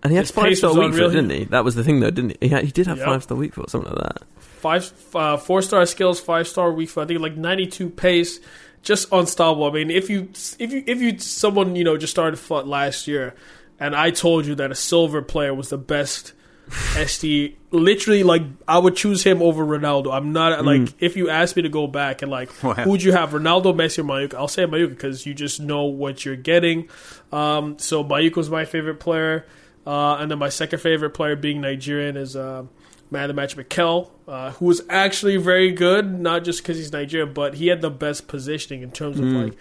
And 0.04 0.12
he 0.12 0.18
had 0.18 0.28
five 0.30 0.56
star 0.58 0.74
weak 0.74 0.94
foot 0.94 1.12
it, 1.12 1.22
didn't 1.22 1.30
he? 1.32 1.46
That 1.46 1.64
was 1.64 1.76
the 1.76 1.84
thing, 1.84 2.00
though, 2.00 2.12
didn't 2.12 2.38
he? 2.40 2.48
He, 2.48 2.50
had, 2.50 2.64
he 2.64 2.72
did 2.72 2.86
have 2.86 2.98
yep. 2.98 3.08
five 3.08 3.24
star 3.24 3.38
weak 3.38 3.56
foot 3.56 3.70
something 3.70 3.92
like 3.92 4.04
that. 4.04 4.24
Five, 4.40 4.94
uh, 5.16 5.38
four 5.38 5.62
star 5.62 5.86
skills, 5.86 6.20
five 6.20 6.48
star 6.48 6.72
weak 6.72 6.90
foot 6.90 7.02
I 7.02 7.08
think 7.08 7.22
like 7.22 7.36
ninety 7.36 7.66
two 7.66 7.90
pace, 7.90 8.40
just 8.84 9.12
unstoppable. 9.12 9.66
I 9.66 9.72
mean, 9.72 9.90
if 9.90 10.10
you 10.10 10.30
if 10.60 10.72
you 10.72 10.84
if 10.86 11.02
you 11.02 11.18
someone 11.18 11.76
you 11.76 11.84
know 11.84 11.98
just 11.98 12.12
started 12.12 12.40
last 12.68 13.08
year 13.08 13.34
and 13.80 13.96
I 13.96 14.12
told 14.12 14.46
you 14.46 14.56
that 14.56 14.72
a 14.72 14.76
silver 14.76 15.22
player 15.22 15.54
was 15.54 15.70
the 15.70 15.78
best 15.78 16.34
SD. 16.70 17.56
Literally, 17.72 18.24
like 18.24 18.44
I 18.68 18.78
would 18.78 18.96
choose 18.96 19.24
him 19.24 19.42
over 19.42 19.66
Ronaldo. 19.66 20.14
I'm 20.14 20.32
not 20.32 20.60
mm. 20.60 20.66
like 20.66 20.94
if 21.00 21.16
you 21.16 21.30
ask 21.30 21.56
me 21.56 21.62
to 21.64 21.70
go 21.70 21.88
back 21.88 22.22
and 22.22 22.32
like 22.32 22.52
wow. 22.64 22.74
who 22.74 22.92
would 22.92 23.04
you 23.04 23.12
have, 23.12 23.32
Ronaldo, 23.32 23.74
Messi, 23.74 24.00
or 24.00 24.04
Mayuka? 24.04 24.36
I'll 24.36 24.48
say 24.48 24.66
Mayuka 24.66 24.90
because 24.90 25.26
you 25.26 25.34
just 25.34 25.60
know 25.60 25.86
what 25.86 26.26
you're 26.26 26.36
getting. 26.36 26.90
Um, 27.32 27.78
so 27.80 28.04
Mayuka 28.04 28.38
was 28.38 28.50
my 28.50 28.66
favorite 28.66 29.00
player, 29.00 29.46
uh, 29.86 30.16
and 30.16 30.32
then 30.32 30.40
my 30.40 30.50
second 30.50 30.80
favorite 30.80 31.12
player 31.12 31.36
being 31.36 31.62
Nigerian 31.62 32.18
is. 32.18 32.36
Uh, 32.36 32.66
man 33.12 33.30
of 33.30 33.36
the 33.36 33.40
match 33.40 33.56
Mikel, 33.56 34.12
uh, 34.28 34.52
who 34.54 34.66
was 34.66 34.82
actually 34.90 35.38
very 35.38 35.72
good, 35.72 36.20
not 36.20 36.44
just 36.44 36.64
because 36.64 36.78
he's 36.78 36.92
Nigerian, 36.92 37.34
but 37.34 37.54
he 37.54 37.68
had 37.68 37.82
the 37.82 37.92
best 37.92 38.28
positioning 38.28 38.82
in 38.82 38.92
terms 38.92 39.20
of 39.20 39.26
mm. 39.26 39.46
like 39.46 39.58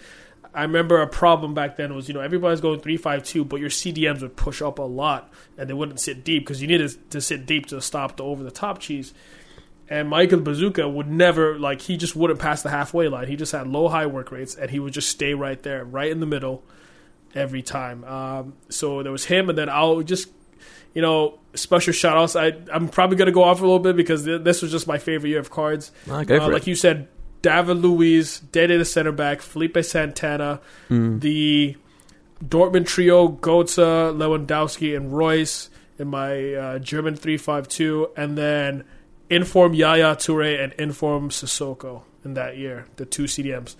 I 0.55 0.61
remember 0.61 1.01
a 1.01 1.07
problem 1.07 1.53
back 1.53 1.75
then 1.75 1.93
was 1.93 2.07
you 2.07 2.13
know 2.13 2.21
everybody's 2.21 2.61
going 2.61 2.79
three 2.79 2.97
five 2.97 3.23
two, 3.23 3.43
but 3.43 3.59
your 3.59 3.69
CDMs 3.69 4.21
would 4.21 4.35
push 4.37 4.61
up 4.61 4.79
a 4.79 4.83
lot 4.83 5.31
and 5.57 5.69
they 5.69 5.73
wouldn't 5.73 5.99
sit 5.99 6.23
deep 6.23 6.43
because 6.43 6.61
you 6.61 6.67
needed 6.67 7.11
to 7.11 7.19
sit 7.19 7.45
deep 7.45 7.65
to 7.67 7.81
stop 7.81 8.17
the 8.17 8.23
over 8.23 8.43
the 8.43 8.51
top 8.51 8.79
cheese. 8.79 9.13
And 9.87 10.09
Michael 10.09 10.39
Bazooka 10.39 10.87
would 10.87 11.07
never 11.07 11.59
like 11.59 11.81
he 11.81 11.97
just 11.97 12.15
wouldn't 12.15 12.39
pass 12.39 12.63
the 12.63 12.69
halfway 12.69 13.07
line. 13.07 13.27
He 13.27 13.35
just 13.35 13.51
had 13.51 13.67
low 13.67 13.87
high 13.89 14.07
work 14.07 14.31
rates 14.31 14.55
and 14.55 14.71
he 14.71 14.79
would 14.79 14.93
just 14.93 15.09
stay 15.09 15.33
right 15.33 15.61
there, 15.61 15.83
right 15.83 16.09
in 16.09 16.21
the 16.21 16.25
middle, 16.25 16.63
every 17.35 17.61
time. 17.61 18.03
Um, 18.05 18.53
so 18.69 19.03
there 19.03 19.11
was 19.11 19.25
him, 19.25 19.49
and 19.49 19.57
then 19.57 19.69
I'll 19.69 20.01
just 20.01 20.29
you 20.93 21.01
know 21.01 21.37
special 21.53 21.93
shout 21.93 22.17
outs. 22.17 22.35
I 22.35 22.53
I'm 22.73 22.87
probably 22.87 23.17
gonna 23.17 23.31
go 23.31 23.43
off 23.43 23.59
a 23.59 23.63
little 23.63 23.79
bit 23.79 23.95
because 23.95 24.23
th- 24.23 24.43
this 24.43 24.61
was 24.61 24.71
just 24.71 24.87
my 24.87 24.97
favorite 24.97 25.29
year 25.29 25.39
of 25.39 25.51
cards. 25.51 25.91
Uh, 26.29 26.45
like 26.53 26.65
you 26.67 26.75
said, 26.75 27.07
David 27.45 27.77
Luiz, 27.77 28.39
Dede 28.39 28.79
the 28.79 28.85
center 28.85 29.11
back, 29.11 29.39
Felipe 29.39 29.77
Santana, 29.83 30.61
mm. 30.89 31.21
the 31.21 31.77
Dortmund 32.43 32.87
trio, 32.87 33.27
Götze, 33.27 34.17
Lewandowski, 34.17 34.97
and 34.97 35.15
Reus 35.15 35.69
in 35.99 36.07
my 36.07 36.55
uh, 36.55 36.79
German 36.79 37.15
352, 37.15 38.09
and 38.17 38.35
then 38.35 38.83
Inform 39.29 39.75
Yaya 39.75 40.15
Toure 40.15 40.59
and 40.63 40.73
Inform 40.73 41.29
Sissoko 41.29 42.01
in 42.23 42.33
that 42.33 42.57
year, 42.57 42.87
the 42.95 43.05
two 43.05 43.25
CDMs. 43.25 43.75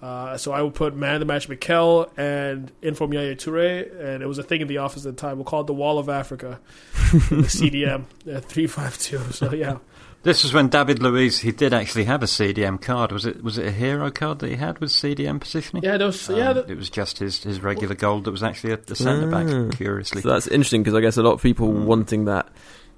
Uh, 0.00 0.36
so 0.36 0.52
I 0.52 0.62
would 0.62 0.74
put 0.74 0.94
man 0.94 1.14
of 1.14 1.20
the 1.20 1.26
match 1.26 1.48
Mikel 1.48 2.12
and 2.16 2.70
Inform 2.82 3.14
Yaya 3.14 3.34
Toure, 3.34 4.00
and 4.00 4.22
it 4.22 4.26
was 4.26 4.38
a 4.38 4.44
thing 4.44 4.60
in 4.60 4.68
the 4.68 4.78
office 4.78 5.04
at 5.04 5.16
the 5.16 5.20
time. 5.20 5.38
We'll 5.38 5.44
call 5.44 5.62
it 5.62 5.66
the 5.66 5.74
Wall 5.74 5.98
of 5.98 6.08
Africa, 6.08 6.60
the 7.02 7.08
CDM, 7.48 8.04
uh, 8.32 8.40
352. 8.42 9.32
So 9.32 9.52
yeah. 9.54 9.78
This 10.22 10.42
was 10.42 10.52
when 10.52 10.68
David 10.68 11.00
Luiz 11.00 11.38
he 11.38 11.52
did 11.52 11.72
actually 11.72 12.04
have 12.04 12.22
a 12.22 12.26
CDM 12.26 12.80
card. 12.80 13.12
Was 13.12 13.24
it 13.24 13.42
was 13.42 13.56
it 13.56 13.66
a 13.66 13.70
hero 13.70 14.10
card 14.10 14.40
that 14.40 14.48
he 14.48 14.56
had 14.56 14.78
with 14.78 14.90
CDM 14.90 15.40
positioning? 15.40 15.84
Yeah, 15.84 15.96
was, 15.98 16.28
um, 16.28 16.36
yeah. 16.36 16.58
It 16.58 16.76
was 16.76 16.90
just 16.90 17.18
his, 17.18 17.42
his 17.42 17.60
regular 17.60 17.94
gold 17.94 18.24
that 18.24 18.32
was 18.32 18.42
actually 18.42 18.72
a, 18.72 18.80
a 18.88 18.94
centre 18.96 19.30
back. 19.30 19.46
Ah. 19.48 19.76
Curiously, 19.76 20.22
so 20.22 20.28
that's 20.28 20.48
interesting 20.48 20.82
because 20.82 20.96
I 20.96 21.00
guess 21.00 21.16
a 21.16 21.22
lot 21.22 21.34
of 21.34 21.42
people 21.42 21.68
mm. 21.68 21.84
wanting 21.84 22.24
that, 22.24 22.48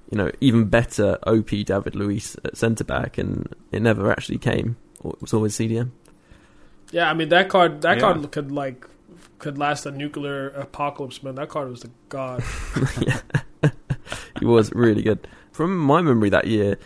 you 0.09 0.17
know, 0.17 0.31
even 0.41 0.65
better 0.65 1.19
OP 1.27 1.49
David 1.49 1.95
Luiz 1.95 2.35
at 2.43 2.57
centre 2.57 2.83
back, 2.83 3.19
and 3.19 3.53
it 3.71 3.83
never 3.83 4.11
actually 4.11 4.39
came. 4.39 4.77
It 5.05 5.21
was 5.21 5.33
always 5.33 5.55
CDM. 5.55 5.91
Yeah, 6.91 7.09
I 7.09 7.13
mean 7.13 7.29
that 7.29 7.49
card. 7.49 7.81
That 7.83 7.97
yeah. 7.97 8.01
card 8.01 8.31
could 8.31 8.51
like 8.51 8.87
could 9.37 9.59
last 9.59 9.85
a 9.85 9.91
nuclear 9.91 10.49
apocalypse, 10.49 11.21
man. 11.21 11.35
That 11.35 11.49
card 11.49 11.69
was 11.69 11.81
the 11.81 11.91
god. 12.09 12.43
yeah, 13.01 13.19
he 14.39 14.45
was 14.45 14.73
really 14.73 15.03
good. 15.03 15.27
From 15.51 15.77
my 15.77 16.01
memory 16.01 16.29
that 16.29 16.47
year, 16.47 16.77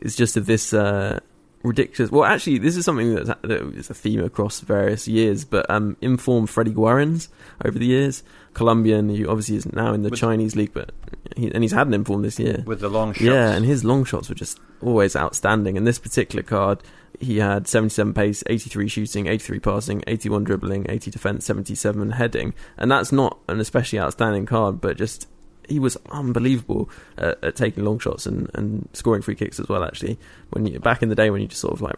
it's 0.00 0.16
just 0.16 0.36
of 0.36 0.46
this 0.46 0.72
uh, 0.72 1.20
ridiculous. 1.62 2.10
Well, 2.10 2.24
actually, 2.24 2.58
this 2.58 2.76
is 2.76 2.84
something 2.84 3.14
that's, 3.14 3.28
that 3.28 3.74
is 3.74 3.90
a 3.90 3.94
theme 3.94 4.22
across 4.22 4.60
various 4.60 5.06
years, 5.06 5.44
but 5.44 5.68
um, 5.70 5.96
informed 6.00 6.48
Fredy 6.48 6.72
Guarins 6.72 7.28
over 7.64 7.78
the 7.78 7.86
years, 7.86 8.22
Colombian, 8.54 9.14
who 9.14 9.28
obviously 9.28 9.56
is 9.56 9.70
now 9.72 9.92
in 9.92 10.02
the 10.02 10.10
with 10.10 10.18
Chinese 10.18 10.56
league, 10.56 10.72
but 10.72 10.92
he, 11.36 11.52
and 11.52 11.62
he's 11.62 11.72
had 11.72 11.86
an 11.86 11.94
inform 11.94 12.22
this 12.22 12.38
year 12.38 12.62
with 12.66 12.80
the 12.80 12.88
long 12.88 13.12
shots. 13.12 13.24
Yeah, 13.24 13.50
and 13.50 13.64
his 13.64 13.84
long 13.84 14.04
shots 14.04 14.28
were 14.28 14.34
just 14.34 14.58
always 14.80 15.16
outstanding. 15.16 15.76
And 15.76 15.86
this 15.86 15.98
particular 15.98 16.42
card, 16.42 16.82
he 17.20 17.38
had 17.38 17.68
77 17.68 18.14
pace, 18.14 18.42
83 18.46 18.88
shooting, 18.88 19.26
83 19.26 19.58
passing, 19.60 20.04
81 20.06 20.44
dribbling, 20.44 20.86
80 20.88 21.10
defense, 21.10 21.44
77 21.46 22.12
heading, 22.12 22.54
and 22.78 22.90
that's 22.90 23.12
not 23.12 23.38
an 23.48 23.60
especially 23.60 24.00
outstanding 24.00 24.46
card, 24.46 24.80
but 24.80 24.96
just 24.96 25.28
he 25.68 25.78
was 25.78 25.96
unbelievable 26.10 26.88
at, 27.18 27.42
at, 27.42 27.56
taking 27.56 27.84
long 27.84 27.98
shots 27.98 28.26
and, 28.26 28.50
and 28.54 28.88
scoring 28.92 29.22
free 29.22 29.34
kicks 29.34 29.60
as 29.60 29.68
well. 29.68 29.84
Actually, 29.84 30.18
when 30.50 30.66
you 30.66 30.78
back 30.78 31.02
in 31.02 31.08
the 31.08 31.14
day 31.14 31.30
when 31.30 31.40
you 31.40 31.48
just 31.48 31.60
sort 31.60 31.74
of 31.74 31.82
like 31.82 31.96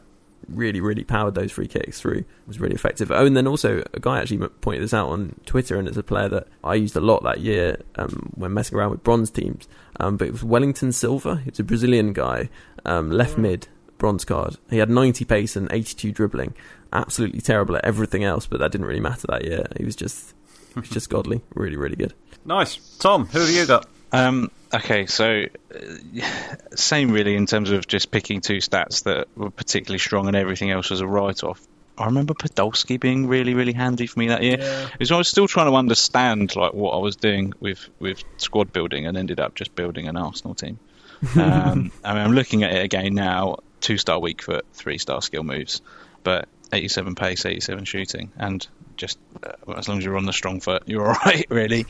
really 0.48 0.80
really 0.80 1.04
powered 1.04 1.34
those 1.34 1.52
free 1.52 1.68
kicks 1.68 2.00
through 2.00 2.24
was 2.46 2.60
really 2.60 2.74
effective. 2.74 3.10
Oh, 3.10 3.26
and 3.26 3.36
then 3.36 3.46
also 3.46 3.82
a 3.92 4.00
guy 4.00 4.20
actually 4.20 4.48
pointed 4.60 4.82
this 4.82 4.94
out 4.94 5.08
on 5.08 5.34
Twitter, 5.46 5.78
and 5.78 5.88
it's 5.88 5.96
a 5.96 6.02
player 6.02 6.28
that 6.28 6.48
I 6.64 6.74
used 6.74 6.96
a 6.96 7.00
lot 7.00 7.22
that 7.24 7.40
year 7.40 7.80
um, 7.96 8.32
when 8.34 8.54
messing 8.54 8.78
around 8.78 8.90
with 8.90 9.02
bronze 9.02 9.30
teams. 9.30 9.68
Um, 10.00 10.16
but 10.16 10.28
it 10.28 10.32
was 10.32 10.44
Wellington 10.44 10.92
Silva. 10.92 11.42
It's 11.46 11.58
a 11.58 11.64
Brazilian 11.64 12.12
guy, 12.12 12.48
um, 12.84 13.10
left 13.10 13.36
mm. 13.36 13.42
mid, 13.42 13.68
bronze 13.98 14.24
card. 14.24 14.56
He 14.70 14.78
had 14.78 14.90
90 14.90 15.24
pace 15.24 15.56
and 15.56 15.70
82 15.70 16.12
dribbling. 16.12 16.54
Absolutely 16.92 17.40
terrible 17.40 17.76
at 17.76 17.84
everything 17.84 18.24
else, 18.24 18.46
but 18.46 18.60
that 18.60 18.72
didn't 18.72 18.86
really 18.86 19.00
matter 19.00 19.26
that 19.28 19.44
year. 19.44 19.66
He 19.76 19.84
was 19.84 19.96
just, 19.96 20.34
he 20.72 20.80
was 20.80 20.88
just 20.88 21.10
godly, 21.10 21.42
really, 21.54 21.76
really 21.76 21.96
good. 21.96 22.14
Nice. 22.44 22.76
Tom, 22.98 23.26
who 23.26 23.40
have 23.40 23.50
you 23.50 23.66
got? 23.66 23.86
Um, 24.12 24.50
okay, 24.72 25.06
so 25.06 25.44
uh, 25.74 26.26
same 26.74 27.10
really 27.10 27.34
in 27.34 27.46
terms 27.46 27.70
of 27.70 27.86
just 27.86 28.10
picking 28.10 28.40
two 28.40 28.58
stats 28.58 29.04
that 29.04 29.28
were 29.36 29.50
particularly 29.50 29.98
strong 29.98 30.26
and 30.26 30.36
everything 30.36 30.70
else 30.70 30.90
was 30.90 31.00
a 31.00 31.06
write 31.06 31.44
off. 31.44 31.60
I 31.98 32.06
remember 32.06 32.32
Podolski 32.32 32.98
being 32.98 33.26
really, 33.26 33.54
really 33.54 33.72
handy 33.72 34.06
for 34.06 34.20
me 34.20 34.28
that 34.28 34.42
year. 34.42 34.58
Yeah. 34.60 34.88
Because 34.92 35.10
I 35.10 35.18
was 35.18 35.28
still 35.28 35.48
trying 35.48 35.66
to 35.66 35.76
understand 35.76 36.54
like 36.54 36.72
what 36.72 36.92
I 36.92 36.98
was 36.98 37.16
doing 37.16 37.54
with, 37.58 37.88
with 37.98 38.22
squad 38.36 38.72
building, 38.72 39.06
and 39.06 39.16
ended 39.16 39.40
up 39.40 39.54
just 39.56 39.74
building 39.74 40.06
an 40.06 40.16
Arsenal 40.16 40.54
team. 40.54 40.78
Um, 41.36 41.90
I 42.04 42.14
mean, 42.14 42.22
I'm 42.22 42.32
looking 42.32 42.62
at 42.62 42.72
it 42.72 42.84
again 42.84 43.14
now. 43.14 43.56
Two 43.80 43.98
star 43.98 44.20
weak 44.20 44.40
foot, 44.40 44.64
three 44.72 44.98
star 44.98 45.20
skill 45.20 45.42
moves, 45.42 45.82
but 46.22 46.48
87 46.72 47.16
pace, 47.16 47.44
87 47.44 47.84
shooting, 47.84 48.30
and 48.38 48.66
just 48.98 49.18
uh, 49.42 49.72
as 49.76 49.88
long 49.88 49.98
as 49.98 50.04
you're 50.04 50.16
on 50.18 50.26
the 50.26 50.32
strong 50.32 50.60
foot, 50.60 50.82
you're 50.86 51.06
all 51.08 51.16
right, 51.24 51.46
really. 51.48 51.86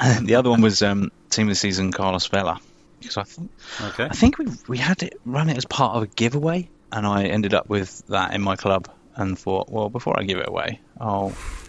And 0.00 0.26
the 0.26 0.36
other 0.36 0.50
one 0.50 0.62
was 0.62 0.82
um, 0.82 1.12
team 1.30 1.46
of 1.48 1.50
the 1.50 1.54
season, 1.56 1.92
Carlos 1.92 2.26
Vela, 2.26 2.58
because 3.00 3.16
I 3.18 3.22
think 3.24 3.50
Okay. 3.82 4.04
I 4.04 4.08
think 4.14 4.38
we 4.38 4.46
we 4.66 4.78
had 4.78 5.02
it 5.02 5.20
run 5.26 5.48
it 5.50 5.56
as 5.56 5.64
part 5.66 5.96
of 5.96 6.02
a 6.02 6.06
giveaway, 6.06 6.68
and 6.90 7.06
I 7.06 7.24
ended 7.24 7.52
up 7.54 7.68
with 7.68 8.02
that 8.08 8.34
in 8.34 8.40
my 8.40 8.56
club 8.56 8.88
and 9.16 9.38
thought, 9.38 9.70
well, 9.70 9.90
before 9.90 10.18
I 10.18 10.24
give 10.24 10.38
it 10.38 10.48
away, 10.48 10.80
I'll 11.00 11.32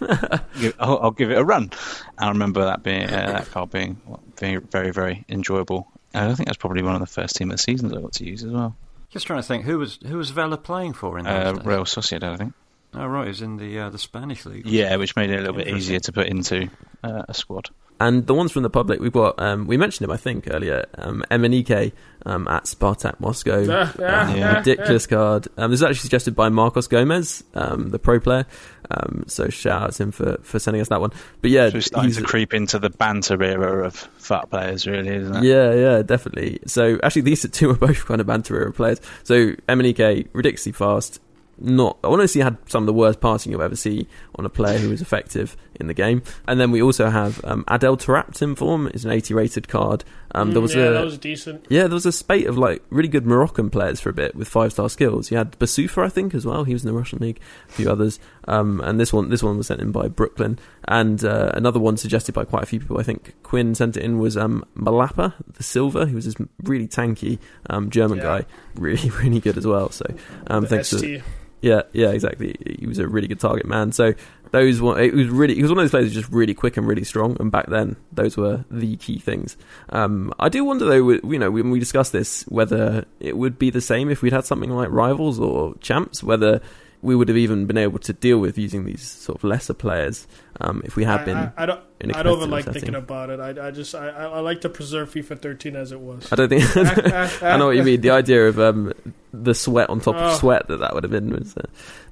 give, 0.60 0.74
I'll, 0.80 0.98
I'll 0.98 1.10
give 1.12 1.30
it 1.30 1.38
a 1.38 1.44
run. 1.44 1.64
And 1.64 1.72
I 2.18 2.28
remember 2.28 2.64
that 2.64 2.82
being 2.82 3.04
uh, 3.04 3.26
that 3.32 3.50
card 3.50 3.70
being 3.70 4.00
very 4.36 4.56
very 4.56 4.90
very 4.90 5.24
enjoyable. 5.28 5.86
And 6.14 6.32
I 6.32 6.34
think 6.34 6.46
that's 6.48 6.56
probably 6.58 6.82
one 6.82 6.94
of 6.94 7.00
the 7.00 7.06
first 7.06 7.36
team 7.36 7.50
of 7.50 7.56
the 7.58 7.62
seasons 7.62 7.92
I 7.92 8.00
got 8.00 8.14
to 8.14 8.24
use 8.24 8.42
as 8.42 8.50
well. 8.50 8.74
Just 9.10 9.26
trying 9.26 9.40
to 9.40 9.46
think 9.46 9.64
who 9.64 9.78
was 9.78 9.98
who 10.06 10.16
was 10.18 10.30
Vela 10.30 10.56
playing 10.56 10.94
for 10.94 11.18
in 11.18 11.24
those 11.26 11.32
Uh, 11.46 11.52
days? 11.52 11.64
Real 11.66 11.84
Sociedad, 11.84 12.32
I 12.32 12.36
think. 12.36 12.54
Oh 12.96 13.06
right, 13.06 13.24
he 13.24 13.28
was 13.28 13.42
in 13.42 13.56
the 13.56 13.78
uh, 13.78 13.90
the 13.90 13.98
Spanish 13.98 14.44
league. 14.46 14.66
Yeah, 14.66 14.96
which 14.96 15.14
made 15.16 15.30
it 15.30 15.34
a 15.36 15.40
little 15.40 15.54
bit 15.56 15.68
easier 15.68 16.00
to 16.00 16.12
put 16.12 16.26
into 16.26 16.68
uh, 17.04 17.22
a 17.28 17.34
squad. 17.34 17.68
And 17.98 18.26
the 18.26 18.34
ones 18.34 18.52
from 18.52 18.62
the 18.62 18.68
public, 18.68 19.00
we've 19.00 19.10
got, 19.10 19.40
um, 19.40 19.66
we 19.66 19.78
mentioned 19.78 20.04
him, 20.04 20.10
I 20.10 20.18
think, 20.18 20.48
earlier, 20.50 20.84
um, 20.98 21.24
Emenike 21.30 21.92
um, 22.26 22.46
at 22.46 22.64
Spartak 22.64 23.18
Moscow. 23.20 23.64
Ah, 23.70 23.94
ah, 23.98 24.30
Um, 24.30 24.36
Yeah. 24.36 24.58
ridiculous 24.58 25.06
card. 25.06 25.48
Um, 25.56 25.70
this 25.70 25.80
is 25.80 25.84
actually 25.84 26.00
suggested 26.00 26.36
by 26.36 26.50
Marcos 26.50 26.88
Gomez, 26.88 27.42
um, 27.54 27.88
the 27.88 27.98
pro 27.98 28.20
player. 28.20 28.44
Um, 28.90 29.24
so 29.28 29.48
shout 29.48 29.82
out 29.82 29.92
to 29.94 30.02
him 30.02 30.12
for, 30.12 30.36
for 30.42 30.58
sending 30.58 30.82
us 30.82 30.88
that 30.88 31.00
one. 31.00 31.10
But 31.40 31.50
yeah, 31.52 31.70
So 31.70 31.80
starting 31.80 32.10
he's, 32.10 32.18
to 32.18 32.24
creep 32.24 32.52
into 32.52 32.78
the 32.78 32.90
banter 32.90 33.42
era 33.42 33.86
of 33.86 33.94
fat 33.94 34.50
players, 34.50 34.86
really, 34.86 35.08
isn't 35.16 35.34
it? 35.36 35.44
yeah, 35.44 35.72
yeah, 35.72 36.02
definitely. 36.02 36.58
So 36.66 36.98
actually, 37.02 37.22
these 37.22 37.48
two 37.50 37.70
are 37.70 37.74
both 37.78 38.04
kind 38.04 38.20
of 38.20 38.26
banter 38.26 38.60
era 38.60 38.72
players. 38.74 39.00
So 39.24 39.52
Emenike, 39.70 40.28
ridiculously 40.34 40.72
fast. 40.72 41.18
Not, 41.58 41.98
I 42.04 42.08
honestly 42.08 42.42
had 42.42 42.56
some 42.68 42.82
of 42.82 42.86
the 42.86 42.92
worst 42.92 43.20
passing 43.20 43.50
you'll 43.52 43.62
ever 43.62 43.76
see 43.76 44.06
on 44.34 44.44
a 44.44 44.48
player 44.50 44.78
who 44.78 44.90
was 44.90 45.00
effective 45.00 45.56
in 45.80 45.86
the 45.86 45.94
game. 45.94 46.22
And 46.46 46.60
then 46.60 46.70
we 46.70 46.82
also 46.82 47.08
have 47.08 47.42
um, 47.44 47.64
Adel 47.68 47.96
Taarabt 47.96 48.40
in 48.42 48.54
form. 48.54 48.88
Is 48.92 49.04
an 49.04 49.10
80 49.10 49.34
rated 49.34 49.68
card. 49.68 50.04
Um, 50.34 50.52
there 50.52 50.58
Mm, 50.60 50.62
was 50.62 50.74
yeah, 50.74 50.82
a 50.82 50.92
that 50.92 51.04
was 51.04 51.16
decent. 51.18 51.64
yeah, 51.70 51.82
there 51.82 51.94
was 51.94 52.04
a 52.04 52.12
spate 52.12 52.46
of 52.46 52.58
like 52.58 52.82
really 52.90 53.08
good 53.08 53.24
Moroccan 53.26 53.70
players 53.70 54.00
for 54.00 54.10
a 54.10 54.12
bit 54.12 54.34
with 54.34 54.48
five 54.48 54.72
star 54.72 54.90
skills. 54.90 55.30
You 55.30 55.38
had 55.38 55.58
Boussoufa, 55.58 56.04
I 56.04 56.08
think, 56.10 56.34
as 56.34 56.44
well. 56.44 56.64
He 56.64 56.74
was 56.74 56.84
in 56.84 56.88
the 56.92 56.98
Russian 56.98 57.20
league. 57.20 57.40
A 57.70 57.72
few 57.72 57.90
others, 57.90 58.18
um, 58.48 58.80
and 58.82 59.00
this 59.00 59.12
one, 59.12 59.30
this 59.30 59.42
one 59.42 59.56
was 59.56 59.68
sent 59.68 59.80
in 59.80 59.92
by 59.92 60.08
Brooklyn, 60.08 60.58
and 60.88 61.24
uh, 61.24 61.52
another 61.54 61.80
one 61.80 61.96
suggested 61.96 62.34
by 62.34 62.44
quite 62.44 62.62
a 62.64 62.66
few 62.66 62.80
people. 62.80 62.98
I 63.00 63.02
think 63.02 63.34
Quinn 63.42 63.74
sent 63.74 63.96
it 63.96 64.02
in 64.02 64.18
was 64.18 64.36
um, 64.36 64.62
Mlapa, 64.76 65.32
the 65.54 65.62
silver. 65.62 66.04
He 66.06 66.14
was 66.14 66.26
this 66.26 66.34
really 66.64 66.86
tanky 66.88 67.38
um, 67.70 67.88
German 67.88 68.18
Yeah. 68.18 68.24
guy, 68.24 68.46
really 68.74 69.08
really 69.22 69.40
good 69.40 69.56
as 69.56 69.66
well. 69.66 69.90
So 69.90 70.04
um, 70.48 70.66
thanks 70.66 70.90
to 70.90 70.98
ST. 70.98 71.22
yeah, 71.60 71.82
yeah, 71.92 72.10
exactly. 72.10 72.56
He 72.78 72.86
was 72.86 72.98
a 72.98 73.08
really 73.08 73.28
good 73.28 73.40
target 73.40 73.66
man. 73.66 73.92
So 73.92 74.14
those 74.52 74.80
one, 74.80 75.00
it 75.00 75.14
was 75.14 75.28
really, 75.28 75.54
he 75.54 75.62
was 75.62 75.70
one 75.70 75.78
of 75.78 75.84
those 75.84 75.90
players 75.90 76.12
just 76.12 76.30
really 76.30 76.54
quick 76.54 76.76
and 76.76 76.86
really 76.86 77.04
strong. 77.04 77.36
And 77.40 77.50
back 77.50 77.66
then, 77.66 77.96
those 78.12 78.36
were 78.36 78.64
the 78.70 78.96
key 78.96 79.18
things. 79.18 79.56
Um, 79.90 80.32
I 80.38 80.48
do 80.48 80.64
wonder 80.64 80.84
though, 80.84 81.10
you 81.10 81.38
know, 81.38 81.50
when 81.50 81.70
we 81.70 81.78
discussed 81.78 82.12
this, 82.12 82.44
whether 82.44 83.04
it 83.20 83.36
would 83.36 83.58
be 83.58 83.70
the 83.70 83.80
same 83.80 84.10
if 84.10 84.22
we'd 84.22 84.32
had 84.32 84.44
something 84.44 84.70
like 84.70 84.90
rivals 84.90 85.40
or 85.40 85.74
champs, 85.80 86.22
whether 86.22 86.60
we 87.02 87.14
would 87.14 87.28
have 87.28 87.36
even 87.36 87.66
been 87.66 87.78
able 87.78 87.98
to 88.00 88.12
deal 88.12 88.38
with 88.38 88.58
using 88.58 88.84
these 88.84 89.02
sort 89.02 89.38
of 89.38 89.44
lesser 89.44 89.74
players 89.74 90.26
um, 90.60 90.82
if 90.84 90.96
we 90.96 91.04
had 91.04 91.20
I, 91.20 91.24
been. 91.24 91.36
I, 91.36 91.52
I 91.56 91.66
don't. 91.66 91.80
in 92.00 92.10
a 92.10 92.18
I 92.18 92.22
don't 92.22 92.38
even 92.38 92.50
like 92.50 92.64
setting. 92.64 92.80
thinking 92.82 92.94
about 92.96 93.30
it. 93.30 93.40
I, 93.40 93.68
I 93.68 93.70
just 93.70 93.94
I, 93.94 94.08
I 94.08 94.24
I 94.24 94.40
like 94.40 94.60
to 94.62 94.68
preserve 94.68 95.12
FIFA 95.12 95.40
13 95.40 95.76
as 95.76 95.92
it 95.92 96.00
was. 96.00 96.32
I 96.32 96.36
don't 96.36 96.48
think. 96.48 96.64
I 97.42 97.56
know 97.56 97.66
what 97.66 97.76
you 97.76 97.82
mean. 97.82 98.00
The 98.00 98.10
idea 98.10 98.46
of 98.48 98.58
um, 98.58 98.92
the 99.32 99.54
sweat 99.54 99.90
on 99.90 100.00
top 100.00 100.14
Oh. 100.16 100.18
of 100.18 100.36
sweat 100.38 100.68
that 100.68 100.78
that 100.78 100.94
would 100.94 101.04
have 101.04 101.10
been 101.12 101.30
was 101.30 101.56
uh, 101.56 101.62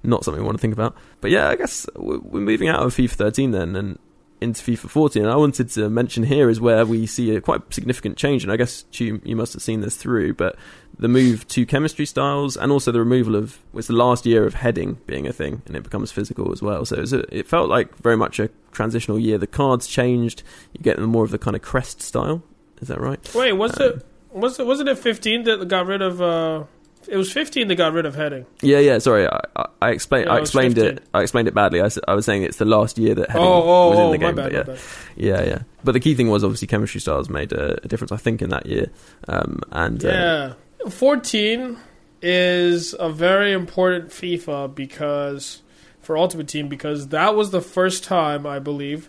not 0.03 0.25
something 0.25 0.43
we 0.43 0.47
want 0.47 0.59
to 0.59 0.63
think 0.63 0.75
about. 0.75 0.97
But 1.21 1.31
yeah, 1.31 1.49
I 1.49 1.57
guess 1.57 1.87
we're 1.97 2.19
we're 2.19 2.41
moving 2.41 2.69
out 2.69 2.83
of 2.83 2.95
FIFA 2.95 3.13
13 3.13 3.51
then 3.53 3.77
and 3.77 3.99
into 4.45 4.63
FIFA 4.63 4.89
14. 4.89 5.23
And 5.23 5.33
I 5.33 5.37
wanted 5.37 5.71
to 5.71 5.91
mention 5.91 6.23
here 6.23 6.49
is 6.49 6.61
where 6.61 6.87
we 6.87 7.07
see 7.07 7.35
a 7.35 7.41
quite 7.41 7.75
significant 7.75 8.17
change. 8.17 8.45
And 8.45 8.53
I 8.53 8.57
guess 8.57 8.85
you, 8.93 9.21
you 9.25 9.35
must 9.35 9.53
have 9.55 9.63
seen 9.63 9.81
this 9.81 9.97
through, 9.97 10.35
but 10.35 10.57
the 10.97 11.09
move 11.09 11.49
to 11.49 11.67
chemistry 11.67 12.07
styles 12.07 12.57
and 12.57 12.71
also 12.71 12.93
the 12.93 13.01
removal 13.01 13.35
of 13.35 13.59
was 13.73 13.89
the 13.89 13.93
last 13.95 14.25
year 14.25 14.47
of 14.47 14.55
heading 14.55 14.99
being 15.07 15.27
a 15.27 15.33
thing 15.33 15.63
and 15.67 15.75
it 15.75 15.83
becomes 15.83 16.13
physical 16.13 16.53
as 16.53 16.63
well. 16.63 16.85
So 16.85 16.97
it, 16.97 17.13
a, 17.13 17.37
it 17.37 17.49
felt 17.49 17.69
like 17.69 17.97
very 17.99 18.17
much 18.17 18.39
a 18.39 18.51
transitional 18.71 19.19
year. 19.19 19.39
The 19.39 19.49
cards 19.49 19.89
changed. 19.89 20.45
You 20.73 20.83
get 20.83 21.01
more 21.01 21.25
of 21.25 21.33
the 21.33 21.39
kind 21.39 21.57
of 21.57 21.63
crest 21.63 22.01
style. 22.01 22.43
Is 22.81 22.89
that 22.89 23.01
right? 23.01 23.35
Wait, 23.35 23.53
was 23.55 23.81
Um, 23.81 23.87
it 23.89 24.07
was 24.31 24.61
it 24.61 24.67
wasn't 24.67 24.89
it 24.89 24.99
15 24.99 25.45
that 25.45 25.69
got 25.69 25.87
rid 25.87 26.03
of? 26.03 26.21
uh 26.21 26.65
It 27.09 27.17
was 27.17 27.31
15 27.33 27.69
that 27.69 27.75
got 27.77 27.93
rid 27.93 28.07
of 28.07 28.15
heading. 28.15 28.47
Yeah, 28.63 28.79
yeah. 28.79 28.99
Sorry, 28.99 29.27
I, 29.27 29.41
I, 29.57 29.67
I 29.83 29.91
explained. 29.91 30.27
Yeah, 30.27 30.35
I 30.35 30.39
it 30.39 30.43
explained 30.43 30.75
15. 30.77 30.97
it. 30.97 31.05
I 31.13 31.23
explained 31.23 31.49
it 31.49 31.55
badly. 31.55 31.81
I, 31.83 31.89
I 32.09 32.15
was 32.15 32.25
saying 32.25 32.43
it's 32.43 32.57
the 32.57 32.65
last 32.65 32.99
year 32.99 33.15
that 33.15 33.31
heading 33.31 33.47
oh, 33.47 33.63
oh, 33.63 33.91
was 33.91 33.99
in 33.99 34.05
oh, 34.05 34.13
the 34.13 34.19
my 34.19 34.27
game. 34.27 34.65
bad, 34.65 34.79
yeah, 35.17 35.39
yeah, 35.41 35.45
yeah. 35.45 35.59
But 35.83 35.93
the 35.93 36.01
key 36.01 36.15
thing 36.15 36.31
was 36.31 36.43
obviously 36.45 36.69
chemistry 36.69 37.01
styles 37.01 37.29
made 37.29 37.53
a, 37.53 37.85
a 37.85 37.89
difference. 37.89 38.13
I 38.13 38.17
think 38.17 38.41
in 38.43 38.51
that 38.51 38.67
year, 38.67 38.91
um, 39.29 39.61
and 39.73 40.05
uh, 40.05 40.55
Yeah. 40.83 40.89
14 40.91 41.79
is 42.23 42.95
a 42.99 43.11
very 43.11 43.53
important 43.53 44.11
FIFA 44.11 44.75
because 44.75 45.63
for 46.01 46.17
Ultimate 46.17 46.49
Team 46.49 46.69
because 46.69 47.09
that 47.09 47.35
was 47.35 47.51
the 47.51 47.61
first 47.61 48.05
time 48.05 48.47
I 48.47 48.59
believe 48.59 49.09